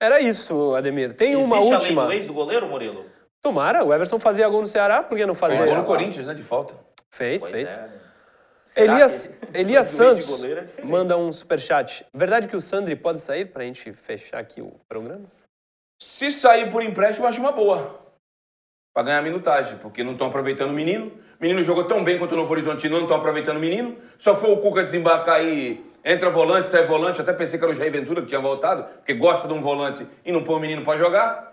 Era 0.00 0.20
isso, 0.20 0.74
Ademir. 0.74 1.14
Tem 1.14 1.36
uma 1.36 1.56
Existe 1.58 1.72
última. 1.74 2.02
a 2.04 2.06
lei 2.06 2.18
do 2.18 2.20
ex 2.22 2.26
do 2.26 2.34
goleiro, 2.34 2.66
Murilo? 2.68 3.06
Tomara, 3.42 3.84
o 3.84 3.94
Everson 3.94 4.18
fazia 4.18 4.48
gol 4.48 4.60
no 4.60 4.66
Ceará, 4.66 5.02
por 5.02 5.16
que 5.16 5.24
não 5.24 5.34
Fez 5.34 5.54
fazia? 5.54 5.66
gol 5.66 5.76
no 5.76 5.84
Corinthians, 5.84 6.26
né? 6.26 6.34
De 6.34 6.42
falta. 6.42 6.74
Fez, 7.10 7.40
Pois 7.40 7.52
fez. 7.52 7.68
é, 7.68 7.76
né? 7.76 8.00
Elias, 8.74 9.30
Elias 9.54 9.86
Santos 9.86 10.44
é 10.44 10.66
manda 10.82 11.16
um 11.16 11.32
superchat. 11.32 12.04
Verdade 12.12 12.46
que 12.46 12.56
o 12.56 12.60
Sandri 12.60 12.94
pode 12.94 13.22
sair 13.22 13.46
pra 13.46 13.64
gente 13.64 13.90
fechar 13.94 14.38
aqui 14.38 14.60
o 14.60 14.78
programa? 14.86 15.24
Se 16.02 16.30
sair 16.30 16.70
por 16.70 16.82
empréstimo, 16.82 17.26
acho 17.26 17.40
uma 17.40 17.52
boa. 17.52 18.00
Para 18.92 19.04
ganhar 19.04 19.22
minutagem, 19.22 19.78
porque 19.78 20.04
não 20.04 20.12
estão 20.12 20.26
aproveitando 20.26 20.70
o 20.70 20.74
menino. 20.74 21.06
O 21.06 21.42
menino 21.42 21.62
jogou 21.64 21.84
tão 21.84 22.04
bem 22.04 22.18
quanto 22.18 22.32
o 22.32 22.36
Novo 22.36 22.50
Horizontino, 22.52 22.96
não 22.96 23.04
estão 23.04 23.16
aproveitando 23.16 23.56
o 23.56 23.60
menino. 23.60 23.96
Só 24.18 24.36
foi 24.36 24.50
o 24.50 24.58
Cuca 24.58 24.82
desembarcar 24.84 25.36
aí, 25.36 25.82
entra 26.06 26.30
volante, 26.30 26.70
sai 26.70 26.86
volante. 26.86 27.20
Até 27.20 27.32
pensei 27.32 27.58
que 27.58 27.64
era 27.64 27.72
o 27.72 27.74
Jair 27.74 27.90
Ventura 27.90 28.22
que 28.22 28.28
tinha 28.28 28.40
voltado, 28.40 28.84
porque 28.84 29.12
gosta 29.12 29.48
de 29.48 29.52
um 29.52 29.60
volante 29.60 30.06
e 30.24 30.30
não 30.30 30.44
põe 30.44 30.54
o 30.54 30.60
menino 30.60 30.84
para 30.84 30.98
jogar. 30.98 31.52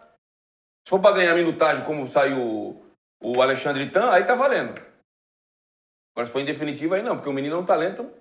Se 0.85 0.89
for 0.89 0.99
para 0.99 1.15
ganhar 1.15 1.33
minutagem, 1.33 1.83
como 1.83 2.07
saiu 2.07 2.83
o, 3.21 3.41
Alexandre 3.41 3.89
Tan, 3.89 4.11
aí 4.11 4.23
tá 4.23 4.35
valendo. 4.35 4.79
Agora, 6.13 6.27
se 6.27 6.31
for 6.31 6.39
em 6.39 6.45
definitivo, 6.45 6.93
aí 6.93 7.01
não, 7.01 7.15
porque 7.15 7.29
o 7.29 7.33
menino 7.33 7.55
é 7.55 7.59
um 7.59 7.65
talento, 7.65 8.11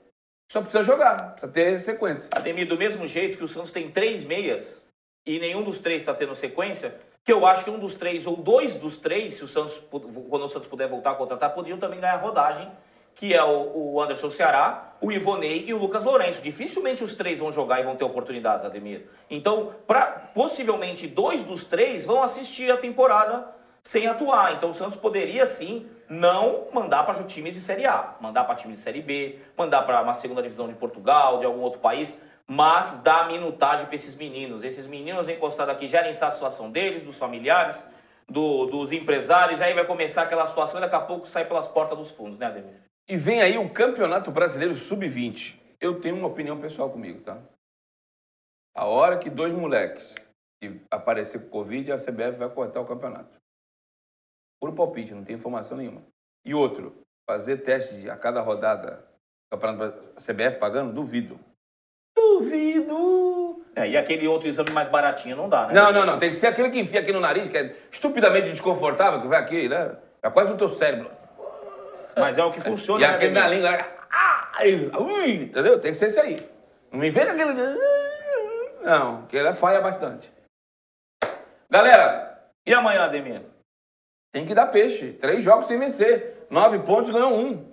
só 0.50 0.60
precisa 0.62 0.82
jogar, 0.82 1.32
precisa 1.32 1.52
ter 1.52 1.80
sequência. 1.80 2.30
Ademir, 2.32 2.66
do 2.66 2.78
mesmo 2.78 3.06
jeito 3.06 3.36
que 3.36 3.44
o 3.44 3.48
Santos 3.48 3.72
tem 3.72 3.90
três 3.90 4.24
meias 4.24 4.80
e 5.26 5.38
nenhum 5.38 5.62
dos 5.62 5.80
três 5.80 6.02
está 6.02 6.14
tendo 6.14 6.34
sequência, 6.34 6.98
que 7.24 7.32
eu 7.32 7.44
acho 7.44 7.64
que 7.64 7.70
um 7.70 7.78
dos 7.78 7.94
três 7.94 8.26
ou 8.26 8.36
dois 8.36 8.76
dos 8.76 8.96
três, 8.96 9.34
se 9.34 9.44
o 9.44 9.48
Santos, 9.48 9.78
quando 9.90 10.44
o 10.44 10.48
Santos 10.48 10.68
puder 10.68 10.88
voltar 10.88 11.12
a 11.12 11.14
contratar, 11.16 11.52
podiam 11.52 11.78
também 11.78 12.00
ganhar 12.00 12.16
rodagem, 12.16 12.70
que 13.14 13.32
é 13.34 13.42
o, 13.44 13.72
o 13.94 14.00
Anderson 14.02 14.30
Ceará, 14.30 14.94
o 15.00 15.10
Ivonei 15.12 15.64
e 15.66 15.74
o 15.74 15.78
Lucas 15.78 16.04
Lourenço. 16.04 16.42
Dificilmente 16.42 17.02
os 17.04 17.14
três 17.14 17.38
vão 17.38 17.52
jogar 17.52 17.80
e 17.80 17.84
vão 17.84 17.96
ter 17.96 18.04
oportunidades, 18.04 18.64
Ademir. 18.64 19.06
Então, 19.30 19.74
pra, 19.86 20.06
possivelmente 20.34 21.06
dois 21.06 21.42
dos 21.42 21.64
três 21.64 22.04
vão 22.06 22.22
assistir 22.22 22.70
a 22.70 22.76
temporada 22.76 23.46
sem 23.82 24.06
atuar. 24.06 24.54
Então 24.54 24.70
o 24.70 24.74
Santos 24.74 24.96
poderia 24.96 25.44
sim 25.46 25.86
não 26.08 26.66
mandar 26.72 27.04
para 27.04 27.22
times 27.24 27.54
de 27.54 27.60
Série 27.60 27.86
A, 27.86 28.14
mandar 28.20 28.44
para 28.44 28.54
times 28.54 28.76
de 28.76 28.82
Série 28.82 29.02
B, 29.02 29.38
mandar 29.56 29.82
para 29.82 30.00
uma 30.02 30.14
segunda 30.14 30.42
divisão 30.42 30.68
de 30.68 30.74
Portugal, 30.74 31.38
de 31.40 31.46
algum 31.46 31.60
outro 31.60 31.80
país, 31.80 32.16
mas 32.46 32.96
dar 32.98 33.26
minutagem 33.28 33.86
para 33.86 33.94
esses 33.94 34.14
meninos. 34.14 34.62
Esses 34.62 34.86
meninos 34.86 35.28
encostados 35.28 35.74
aqui 35.74 35.88
gerem 35.88 36.12
satisfação 36.14 36.70
deles, 36.70 37.02
dos 37.02 37.16
familiares, 37.16 37.82
do- 38.28 38.66
dos 38.66 38.92
empresários, 38.92 39.60
aí 39.60 39.74
vai 39.74 39.84
começar 39.84 40.22
aquela 40.22 40.46
situação 40.46 40.78
e 40.78 40.82
daqui 40.82 40.94
a 40.94 41.00
pouco 41.00 41.26
sai 41.26 41.44
pelas 41.44 41.66
portas 41.66 41.98
dos 41.98 42.10
fundos, 42.10 42.38
né, 42.38 42.46
Ademir? 42.46 42.80
E 43.08 43.16
vem 43.16 43.42
aí 43.42 43.58
o 43.58 43.72
Campeonato 43.72 44.30
Brasileiro 44.30 44.74
Sub-20. 44.74 45.58
Eu 45.80 46.00
tenho 46.00 46.16
uma 46.16 46.28
opinião 46.28 46.60
pessoal 46.60 46.88
comigo, 46.90 47.20
tá? 47.22 47.40
A 48.74 48.86
hora 48.86 49.18
que 49.18 49.28
dois 49.28 49.52
moleques 49.52 50.14
que 50.62 50.80
aparecer 50.90 51.40
com 51.40 51.48
Covid, 51.48 51.92
a 51.92 51.98
CBF 51.98 52.38
vai 52.38 52.48
cortar 52.48 52.80
o 52.80 52.86
campeonato. 52.86 53.36
Puro 54.60 54.74
palpite, 54.74 55.12
não 55.12 55.24
tem 55.24 55.34
informação 55.34 55.76
nenhuma. 55.76 56.02
E 56.44 56.54
outro, 56.54 56.94
fazer 57.28 57.58
teste 57.58 58.08
a 58.08 58.16
cada 58.16 58.40
rodada, 58.40 59.04
campeonato 59.50 59.98
a 60.16 60.20
CBF 60.20 60.58
pagando, 60.58 60.92
duvido. 60.92 61.38
Duvido! 62.16 63.64
É, 63.74 63.88
e 63.88 63.96
aquele 63.96 64.28
outro 64.28 64.48
exame 64.48 64.70
mais 64.70 64.86
baratinho 64.86 65.34
não 65.34 65.48
dá, 65.48 65.66
né? 65.66 65.74
Não, 65.74 65.92
não, 65.92 66.06
não. 66.06 66.18
Tem 66.18 66.30
que 66.30 66.36
ser 66.36 66.46
aquele 66.46 66.70
que 66.70 66.78
enfia 66.78 67.00
aqui 67.00 67.10
no 67.10 67.20
nariz, 67.20 67.48
que 67.48 67.56
é 67.56 67.76
estupidamente 67.90 68.50
desconfortável, 68.50 69.20
que 69.20 69.26
vai 69.26 69.40
aqui, 69.40 69.68
né? 69.68 69.96
É 70.22 70.30
quase 70.30 70.50
no 70.50 70.56
teu 70.56 70.68
cérebro. 70.70 71.10
Mas 72.16 72.36
é 72.38 72.44
o 72.44 72.50
que 72.50 72.60
funciona, 72.60 73.04
E 73.04 73.08
né, 73.08 73.14
aquele 73.14 73.38
Ademir? 73.38 73.56
língua. 73.70 73.86
Ah, 74.10 74.58
ui, 75.00 75.34
entendeu? 75.44 75.78
Tem 75.80 75.92
que 75.92 75.96
ser 75.98 76.06
esse 76.06 76.20
aí. 76.20 76.48
Não 76.90 76.98
me 77.00 77.10
vem 77.10 77.24
naquele. 77.24 77.52
Não, 78.82 79.26
que 79.26 79.36
ele 79.36 79.48
é 79.48 79.52
falha 79.54 79.80
bastante. 79.80 80.30
Galera, 81.70 82.38
E 82.66 82.74
amanhã, 82.74 83.04
Ademir? 83.04 83.42
tem 84.32 84.46
que 84.46 84.54
dar 84.54 84.66
peixe. 84.66 85.12
Três 85.14 85.42
jogos 85.42 85.66
sem 85.66 85.78
vencer. 85.78 86.46
Nove 86.50 86.78
pontos 86.80 87.10
ganhou 87.10 87.32
um. 87.34 87.66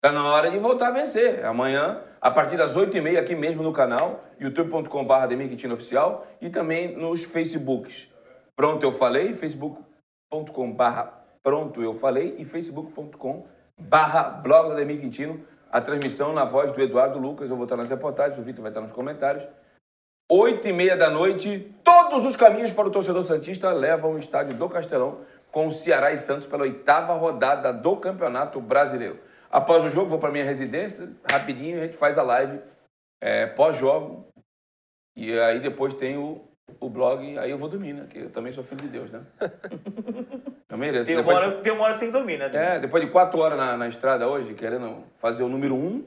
Tá 0.00 0.10
na 0.12 0.24
hora 0.24 0.50
de 0.50 0.58
voltar 0.58 0.88
a 0.88 0.92
vencer. 0.92 1.44
Amanhã, 1.44 2.02
a 2.20 2.30
partir 2.30 2.56
das 2.56 2.74
oito 2.76 2.96
e 2.96 3.00
meia, 3.00 3.20
aqui 3.20 3.34
mesmo 3.34 3.62
no 3.62 3.72
canal, 3.72 4.24
youtube.com.br 4.40 5.12
Ademir 5.12 5.48
Quintino 5.48 5.74
Oficial 5.74 6.26
e 6.40 6.48
também 6.48 6.96
nos 6.96 7.24
Facebooks. 7.24 8.08
Pronto, 8.56 8.82
eu 8.84 8.92
falei, 8.92 9.34
facebook.com.br 9.34 11.08
Pronto, 11.42 11.82
eu 11.82 11.94
falei 11.94 12.34
e 12.38 12.44
facebook.com 12.44 13.46
barra 13.80 14.22
blog 14.22 14.68
do 14.68 14.72
Ademir 14.72 15.00
Quintino. 15.00 15.44
A 15.70 15.80
transmissão 15.80 16.32
na 16.32 16.44
voz 16.44 16.72
do 16.72 16.80
Eduardo 16.80 17.18
Lucas, 17.18 17.48
eu 17.48 17.56
vou 17.56 17.64
estar 17.64 17.76
nas 17.76 17.88
reportagens, 17.88 18.38
o 18.38 18.42
Vitor 18.42 18.62
vai 18.62 18.70
estar 18.70 18.80
nos 18.80 18.92
comentários. 18.92 19.46
Oito 20.28 20.66
e 20.68 20.72
meia 20.72 20.96
da 20.96 21.10
noite, 21.10 21.74
todos 21.82 22.24
os 22.24 22.36
caminhos 22.36 22.72
para 22.72 22.86
o 22.86 22.90
torcedor 22.90 23.22
Santista 23.22 23.70
levam 23.72 24.12
ao 24.12 24.18
estádio 24.18 24.56
do 24.56 24.68
Castelão 24.68 25.20
com 25.50 25.68
o 25.68 25.72
Ceará 25.72 26.12
e 26.12 26.18
Santos 26.18 26.46
pela 26.46 26.62
oitava 26.62 27.14
rodada 27.14 27.72
do 27.72 27.96
Campeonato 27.96 28.60
Brasileiro. 28.60 29.18
Após 29.50 29.84
o 29.84 29.88
jogo, 29.88 30.08
vou 30.08 30.18
para 30.18 30.30
minha 30.30 30.44
residência, 30.44 31.10
rapidinho, 31.28 31.78
a 31.78 31.84
gente 31.84 31.96
faz 31.96 32.16
a 32.16 32.22
live 32.22 32.60
é, 33.20 33.46
pós-jogo. 33.46 34.28
E 35.16 35.36
aí 35.40 35.58
depois 35.58 35.94
tem 35.94 36.16
o, 36.16 36.48
o 36.78 36.88
blog, 36.88 37.38
aí 37.38 37.50
eu 37.50 37.58
vou 37.58 37.68
dormir, 37.68 37.92
né? 37.92 38.06
Que 38.08 38.18
eu 38.20 38.30
também 38.30 38.52
sou 38.52 38.62
filho 38.62 38.82
de 38.82 38.88
Deus, 38.88 39.10
né? 39.10 39.20
Eu 40.70 40.78
mereço. 40.78 41.06
Tem 41.06 41.18
uma, 41.18 41.32
hora, 41.32 41.50
tem 41.56 41.72
uma 41.72 41.82
hora 41.82 41.94
que 41.94 42.00
tem 42.00 42.08
que 42.10 42.16
dormir, 42.16 42.38
né, 42.38 42.48
é, 42.52 42.78
depois 42.78 43.04
de 43.04 43.10
quatro 43.10 43.40
horas 43.40 43.58
na, 43.58 43.76
na 43.76 43.88
estrada 43.88 44.28
hoje, 44.28 44.54
querendo 44.54 45.02
fazer 45.18 45.42
o 45.42 45.48
número 45.48 45.74
um, 45.74 46.04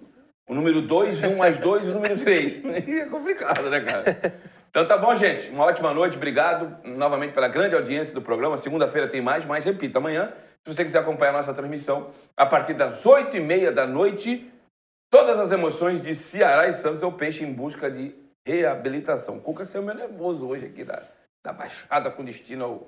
o 0.47 0.53
número 0.53 0.82
dois, 0.82 1.22
um 1.22 1.36
mais 1.36 1.57
dois 1.57 1.86
e 1.86 1.89
o 1.89 1.93
número 1.93 2.18
três. 2.18 2.64
É 2.64 3.05
complicado, 3.05 3.70
né, 3.70 3.82
cara? 3.82 4.39
Então 4.70 4.88
tá 4.88 4.97
bom, 4.97 5.14
gente. 5.16 5.49
Uma 5.49 5.66
ótima 5.66 5.93
noite. 5.93 6.16
Obrigado 6.16 6.78
novamente 6.88 7.34
pela 7.34 7.47
grande 7.47 7.76
audiência 7.76 8.14
do 8.14 8.22
programa. 8.22 8.55
Segunda-feira 8.55 9.07
tem 9.07 9.22
mais, 9.22 9.45
mas 9.45 9.66
repito, 9.66 9.97
amanhã, 9.97 10.32
se 10.64 10.74
você 10.74 10.84
quiser 10.84 10.99
acompanhar 10.99 11.32
a 11.32 11.38
nossa 11.38 11.53
transmissão, 11.53 12.11
a 12.36 12.45
partir 12.45 12.74
das 12.74 13.05
oito 13.05 13.36
e 13.36 13.39
meia 13.39 13.72
da 13.72 13.86
noite, 13.86 14.49
todas 15.11 15.38
as 15.38 15.51
emoções 15.51 15.99
de 15.99 16.16
Ceará 16.16 16.68
e 16.68 16.74
Santos 16.74 17.03
é 17.03 17.05
o 17.05 17.11
peixe 17.11 17.43
em 17.43 17.51
busca 17.51 17.91
de 17.91 18.16
reabilitação. 18.46 19.39
Cuca 19.39 19.66
saiu 19.66 19.84
meio 19.84 19.98
nervoso 19.98 20.48
hoje 20.48 20.66
aqui 20.66 20.84
da, 20.84 21.04
da 21.46 21.54
Baixada 21.54 22.12
com 22.12 22.24
destino 22.24 22.66
ao 22.66 22.88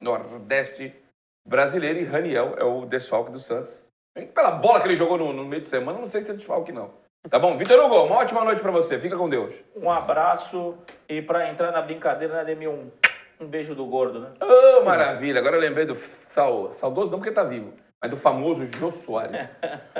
Nordeste 0.00 0.94
brasileiro 1.46 2.00
e 2.00 2.04
Raniel 2.04 2.54
é 2.58 2.64
o 2.64 2.84
desfalque 2.84 3.30
do 3.30 3.38
Santos. 3.38 3.72
Pela 4.34 4.50
bola 4.50 4.80
que 4.80 4.86
ele 4.86 4.96
jogou 4.96 5.18
no, 5.18 5.32
no 5.32 5.44
meio 5.44 5.62
de 5.62 5.68
semana, 5.68 5.98
não 5.98 6.08
sei 6.08 6.22
se 6.22 6.30
é 6.30 6.34
desfalque, 6.34 6.72
não. 6.72 6.90
Tá 7.28 7.38
bom? 7.38 7.56
Vitor 7.56 7.78
Hugo, 7.84 8.04
uma 8.04 8.16
ótima 8.16 8.44
noite 8.44 8.62
pra 8.62 8.70
você. 8.70 8.98
Fica 8.98 9.16
com 9.16 9.28
Deus. 9.28 9.54
Um 9.74 9.90
abraço 9.90 10.76
e 11.08 11.20
pra 11.20 11.50
entrar 11.50 11.72
na 11.72 11.82
brincadeira, 11.82 12.34
né, 12.34 12.40
Ademir, 12.40 12.70
um, 12.70 12.90
um 13.40 13.46
beijo 13.46 13.74
do 13.74 13.84
gordo, 13.84 14.20
né? 14.20 14.32
Ô, 14.40 14.84
maravilha. 14.84 15.40
Agora 15.40 15.56
eu 15.56 15.60
lembrei 15.60 15.84
do 15.84 15.94
sal, 16.22 16.72
saudoso, 16.72 17.10
não 17.10 17.18
porque 17.18 17.32
tá 17.32 17.42
vivo, 17.42 17.72
mas 18.06 18.10
do 18.10 18.16
famoso 18.16 18.64
Jô 18.66 18.90
Soares. 18.90 19.48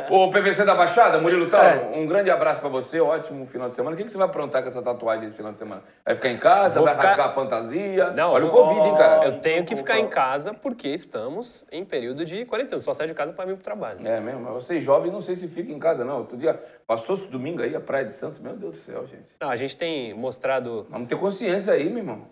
Ô, 0.09 0.31
PVC 0.31 0.65
da 0.65 0.75
Baixada, 0.75 1.19
Murilo 1.19 1.51
Tal, 1.51 1.93
um 1.93 2.07
grande 2.07 2.31
abraço 2.31 2.61
pra 2.61 2.69
você. 2.69 3.01
Ótimo 3.01 3.47
final 3.47 3.69
de 3.69 3.75
semana. 3.75 3.95
O 3.95 3.97
que, 3.99 4.05
que 4.05 4.11
você 4.11 4.17
vai 4.19 4.27
aprontar 4.29 4.63
com 4.63 4.69
essa 4.69 4.81
tatuagem 4.81 5.27
esse 5.29 5.37
final 5.37 5.53
de 5.53 5.59
semana? 5.59 5.83
Vai 6.05 6.15
ficar 6.15 6.29
em 6.31 6.39
casa? 6.39 6.77
Vou 6.77 6.85
vai 6.85 6.95
ficar- 6.95 7.09
rasgar 7.09 7.27
a 7.29 7.33
fantasia? 7.33 8.11
Não, 8.11 8.33
Olha 8.33 8.47
o 8.47 8.51
Covid, 8.51 8.89
hein, 8.89 8.95
cara? 8.97 9.25
Eu 9.25 9.41
tenho 9.41 9.65
que 9.65 9.75
ficar 9.77 9.99
em 9.99 10.09
casa 10.09 10.55
porque 10.55 10.89
estamos 10.89 11.65
em 11.73 11.85
período 11.85 12.25
de 12.25 12.45
quarentena. 12.45 12.79
Só 12.79 12.95
saio 12.95 13.09
de 13.09 13.15
casa 13.15 13.33
para 13.33 13.45
vir 13.47 13.55
pro 13.55 13.65
trabalho. 13.65 14.07
É 14.07 14.21
mesmo, 14.21 14.41
mas 14.43 14.55
vocês 14.65 14.83
jovens 14.85 15.13
não 15.13 15.23
sei 15.23 15.37
se 15.37 15.49
ficam 15.49 15.75
em 15.75 15.79
casa, 15.79 16.05
não. 16.05 16.19
Outro 16.19 16.37
dia, 16.37 16.61
passou-se 16.87 17.27
domingo 17.27 17.63
aí, 17.63 17.75
a 17.75 17.81
Praia 17.81 18.05
de 18.05 18.13
Santos, 18.13 18.39
meu 18.39 18.55
Deus 18.55 18.77
do 18.77 18.79
céu, 18.79 19.07
gente. 19.07 19.25
Não, 19.41 19.51
a 19.51 19.57
gente 19.57 19.77
tem 19.77 20.15
mostrado. 20.15 20.87
Vamos 20.91 21.09
ter 21.09 21.17
consciência 21.17 21.73
aí, 21.73 21.89
meu 21.89 21.99
irmão. 21.99 22.23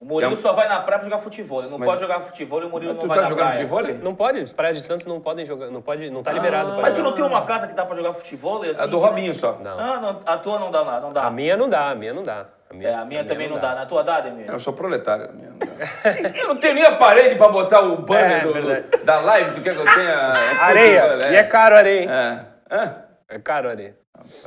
O 0.00 0.04
Murilo 0.04 0.30
É 0.30 0.34
um- 0.34 0.36
só 0.36 0.52
vai 0.52 0.68
na 0.68 0.78
praia 0.80 1.00
pra 1.00 1.08
jogar 1.08 1.18
futebol. 1.18 1.60
Ele 1.60 1.70
não 1.70 1.78
Mas- 1.78 1.88
pode 1.88 2.00
jogar 2.00 2.20
futebol 2.20 2.62
e 2.62 2.66
o 2.66 2.68
Murilo 2.70 2.92
Mas 2.94 2.96
não 2.96 3.02
tu 3.02 3.08
vai 3.08 3.16
tá 3.16 3.22
na 3.24 3.28
jogando 3.30 3.46
praia. 3.48 3.66
futebol? 3.68 4.04
Não 4.04 4.14
pode, 4.14 4.38
as 4.38 4.52
praias 4.52 4.76
de 4.76 4.82
Santos 4.84 5.06
não 5.06 5.20
podem 5.20 5.44
jogar, 5.44 5.70
não 5.72 5.82
pode, 5.82 6.08
não 6.08 6.22
tá 6.22 6.32
liberado. 6.32 6.72
pra 6.72 6.82
Mas 6.82 6.92
tu 6.92 6.96
jogar. 6.98 7.10
não 7.10 7.16
tem 7.16 7.24
uma 7.24 7.44
casa 7.44 7.66
que 7.66 7.74
dá 7.74 7.84
pra 7.84 7.96
jogar 7.96 8.12
futebol? 8.12 8.62
Assim, 8.62 8.80
A 8.80 8.86
do 8.86 8.98
Robinho 9.00 9.34
só. 9.34 9.54
Não. 9.58 9.76
Ah, 9.78 10.00
não, 10.00 10.20
a 10.24 10.36
tua 10.38 10.58
não 10.60 10.70
dá 10.70 10.84
nada, 10.84 11.00
não 11.00 11.12
dá. 11.12 11.24
A 11.24 11.30
minha 11.30 11.56
não 11.56 11.68
dá, 11.68 11.90
a 11.90 11.94
minha 11.96 12.14
não 12.14 12.22
dá. 12.22 12.46
A 12.70 12.74
minha, 12.74 12.90
É, 12.90 12.94
a 12.94 13.04
minha 13.04 13.24
também 13.24 13.48
não 13.48 13.58
dá. 13.58 13.74
Na 13.74 13.86
tua 13.86 14.04
dá, 14.04 14.16
Ademir? 14.18 14.48
Eu 14.48 14.60
sou 14.60 14.72
proletário. 14.72 15.32
minha 15.32 15.50
não 15.50 15.58
dá. 15.58 15.66
Eu 16.42 16.48
não 16.48 16.56
tenho 16.58 16.74
nem 16.74 16.84
a 16.84 16.94
parede 16.94 17.34
pra 17.34 17.48
botar 17.48 17.80
o 17.80 17.96
banner 18.02 18.36
É, 18.36 18.40
do- 18.40 18.52
do- 18.98 19.04
da 19.04 19.20
live. 19.20 19.54
Tu 19.56 19.62
quer 19.62 19.74
que 19.74 19.80
eu 19.80 19.84
tenha? 19.84 20.12
É 20.60 20.62
Areia! 20.62 21.02
futebol, 21.02 21.32
E 21.32 21.36
é 21.36 21.42
caro 21.44 21.74
a 21.74 21.78
areia, 21.78 22.00
hein? 22.02 22.08
É. 22.08 22.44
Hã? 22.70 22.94
É 23.30 23.38
caro 23.40 23.68
a 23.68 23.70
areia. 23.72 23.96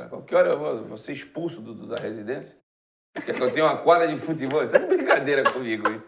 Qualquer 0.08 0.36
hora 0.36 0.48
eu 0.50 0.58
vou, 0.58 0.84
vou 0.84 0.96
ser 0.98 1.12
expulso 1.12 1.60
do- 1.60 1.74
do- 1.74 1.86
da 1.88 2.00
residência. 2.00 2.56
Porque 3.14 3.30
eu 3.30 3.50
tenho 3.52 3.66
uma 3.66 3.76
quadra 3.76 4.08
de 4.08 4.16
futebol. 4.18 4.66
Tá 4.66 4.78
de 4.78 4.86
brincadeira 4.86 5.44
comigo, 5.50 5.88
hein? 5.90 6.02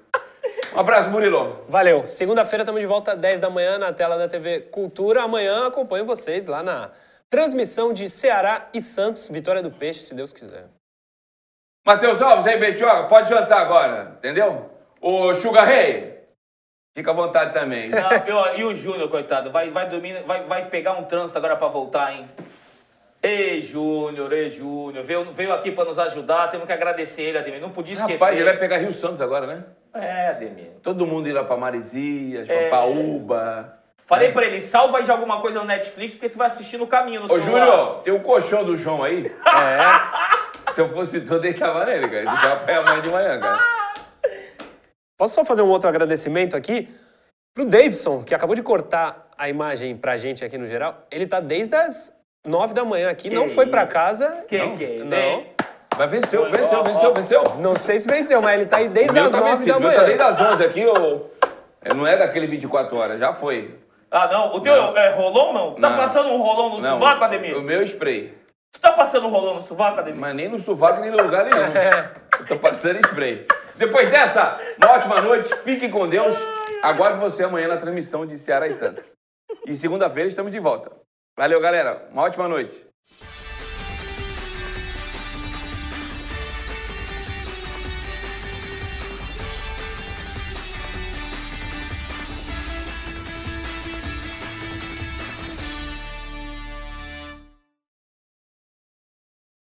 Um 0.74 0.80
abraço, 0.80 1.10
Murilo. 1.10 1.64
Valeu. 1.68 2.06
Segunda-feira 2.06 2.62
estamos 2.62 2.80
de 2.80 2.86
volta 2.86 3.12
às 3.12 3.18
10 3.18 3.38
da 3.40 3.50
manhã 3.50 3.78
na 3.78 3.92
tela 3.92 4.16
da 4.16 4.26
TV 4.28 4.60
Cultura. 4.60 5.22
Amanhã 5.22 5.66
acompanho 5.68 6.04
vocês 6.04 6.46
lá 6.46 6.62
na 6.62 6.90
transmissão 7.30 7.92
de 7.92 8.08
Ceará 8.10 8.68
e 8.74 8.82
Santos. 8.82 9.28
Vitória 9.28 9.62
do 9.62 9.70
Peixe, 9.70 10.02
se 10.02 10.14
Deus 10.14 10.32
quiser. 10.32 10.66
Matheus 11.86 12.20
Alves, 12.22 12.46
aí, 12.46 12.58
Betioga, 12.58 13.04
pode 13.08 13.28
jantar 13.28 13.60
agora, 13.60 14.14
entendeu? 14.16 14.70
Ô, 15.02 15.34
Sugar 15.34 15.66
Rei, 15.66 16.18
fica 16.96 17.10
à 17.10 17.14
vontade 17.14 17.52
também. 17.52 17.90
Não, 17.90 18.10
eu- 18.26 18.58
e 18.58 18.64
o 18.64 18.74
Júnior, 18.74 19.10
coitado, 19.10 19.50
vai, 19.52 19.70
vai 19.70 19.86
dormir, 19.86 20.22
vai, 20.22 20.44
vai 20.44 20.64
pegar 20.70 20.92
um 20.94 21.04
trânsito 21.04 21.36
agora 21.38 21.56
pra 21.56 21.68
voltar, 21.68 22.14
hein? 22.14 22.26
Ei, 23.26 23.62
Júnior, 23.62 24.30
ei, 24.34 24.50
Júnior, 24.50 25.02
veio, 25.02 25.32
veio 25.32 25.52
aqui 25.54 25.70
pra 25.70 25.86
nos 25.86 25.98
ajudar, 25.98 26.48
temos 26.48 26.66
que 26.66 26.72
agradecer 26.74 27.22
ele, 27.22 27.38
Ademir. 27.38 27.58
Não 27.58 27.70
podia 27.70 27.94
esquecer. 27.94 28.12
Rapaz, 28.14 28.36
ele 28.36 28.44
vai 28.44 28.58
pegar 28.58 28.76
Rio 28.76 28.92
Santos 28.92 29.20
agora, 29.22 29.46
né? 29.46 29.64
É, 29.94 30.28
Ademir. 30.28 30.72
Todo 30.82 31.06
mundo 31.06 31.26
ir 31.26 31.32
lá 31.32 31.42
pra 31.42 31.56
Marizias, 31.56 32.46
É. 32.46 32.68
pra 32.68 32.78
Paúba. 32.80 33.78
Falei 34.04 34.30
pra 34.30 34.44
ele, 34.44 34.60
salva 34.60 34.98
aí 34.98 35.04
de 35.04 35.10
alguma 35.10 35.40
coisa 35.40 35.58
no 35.60 35.64
Netflix, 35.64 36.14
porque 36.14 36.28
tu 36.28 36.36
vai 36.36 36.48
assistir 36.48 36.76
no 36.76 36.86
caminho, 36.86 37.20
no 37.20 37.26
Ô, 37.32 37.40
celular. 37.40 37.66
Júnior, 37.66 38.02
tem 38.02 38.12
um 38.12 38.20
colchão 38.20 38.62
do 38.62 38.76
João 38.76 39.02
aí? 39.02 39.32
É. 40.68 40.72
Se 40.72 40.80
eu 40.80 40.88
fosse 40.90 41.20
tu, 41.20 41.34
eu 41.34 41.40
deitava 41.40 41.84
nele, 41.86 42.06
cara. 42.08 42.18
Ele 42.20 42.30
ficava 42.30 42.56
pé 42.64 42.74
amanhã 42.74 43.00
de 43.00 43.08
manhã, 43.08 43.40
cara. 43.40 43.62
Posso 45.16 45.34
só 45.34 45.44
fazer 45.44 45.62
um 45.62 45.68
outro 45.68 45.88
agradecimento 45.88 46.56
aqui? 46.56 46.88
Pro 47.54 47.64
Davidson, 47.64 48.22
que 48.24 48.34
acabou 48.34 48.56
de 48.56 48.62
cortar 48.62 49.28
a 49.38 49.48
imagem 49.48 49.96
pra 49.96 50.16
gente 50.18 50.44
aqui 50.44 50.58
no 50.58 50.66
geral. 50.66 51.06
Ele 51.10 51.26
tá 51.26 51.38
desde 51.40 51.74
as 51.76 52.13
9 52.44 52.74
da 52.74 52.84
manhã 52.84 53.08
aqui, 53.10 53.28
Que 53.28 53.34
não 53.34 53.48
foi 53.48 53.66
pra 53.66 53.82
isso. 53.84 53.92
casa. 53.92 54.44
Que 54.46 54.58
não, 54.58 54.76
que 54.76 54.84
é? 54.84 54.98
Não. 55.04 55.44
Mas 55.96 56.10
venceu, 56.10 56.42
Foi, 56.42 56.50
venceu, 56.58 56.78
ó, 56.78 56.82
venceu, 56.82 57.10
ó. 57.10 57.12
venceu. 57.12 57.42
Não 57.60 57.76
sei 57.76 57.98
se 58.00 58.08
venceu, 58.08 58.42
mas 58.42 58.54
ele 58.54 58.66
tá 58.66 58.78
aí 58.78 58.88
desde 58.88 59.16
as 59.18 59.30
tá 59.32 59.38
9 59.40 59.50
vencido, 59.52 59.70
da 59.72 59.76
o 59.76 59.80
meu 59.80 59.90
tá 59.90 59.96
manhã. 60.02 60.06
desde 60.06 60.22
as 60.24 60.40
11 60.52 60.64
aqui, 60.64 60.86
ô. 60.86 61.20
É, 61.80 61.94
Não 61.94 62.06
é 62.06 62.16
daquele 62.16 62.46
24 62.46 62.96
horas, 62.96 63.20
já 63.20 63.32
foi. 63.32 63.78
Ah, 64.10 64.26
não? 64.28 64.52
O 64.54 64.60
teu 64.60 64.74
Não. 64.74 64.96
é 64.96 65.10
rolão, 65.14 65.52
não? 65.52 65.74
Tá 65.74 65.90
Não. 65.90 65.96
passando 65.96 66.28
um 66.30 66.38
rolão 66.42 66.70
no 66.76 66.80
Não, 66.80 66.98
sovaco, 66.98 67.24
Ademir? 67.24 67.56
o 67.56 67.62
meu 67.62 67.80
é 67.80 67.84
spray. 67.84 68.34
Tu 68.72 68.80
tá 68.80 68.92
passando 68.92 69.26
um 69.26 69.30
rolão 69.30 69.54
no 69.54 69.62
sovaco, 69.62 70.00
Ademir? 70.00 70.20
Mas 70.20 70.34
nem 70.34 70.48
no 70.48 70.58
sovaco, 70.58 71.00
nem 71.00 71.10
no 71.10 71.22
lugar 71.22 71.44
nenhum. 71.44 71.66
Eu 72.40 72.46
tô 72.46 72.56
passando 72.58 72.98
spray. 73.06 73.46
Depois 73.76 74.08
dessa, 74.08 74.58
uma 74.82 74.92
ótima 74.92 75.20
noite, 75.20 75.54
fiquem 75.58 75.90
com 75.90 76.08
Deus. 76.08 76.34
Aguardo 76.82 77.18
você 77.18 77.44
amanhã 77.44 77.68
na 77.68 77.76
transmissão 77.76 78.26
de 78.26 78.36
Ceará 78.36 78.66
e 78.66 78.72
Santos. 78.72 79.08
E 79.66 79.74
segunda-feira 79.74 80.28
estamos 80.28 80.50
de 80.50 80.58
volta. 80.58 80.90
Valeu, 81.36 81.60
galera. 81.60 82.08
Uma 82.12 82.22
ótima 82.22 82.46
noite. 82.48 82.93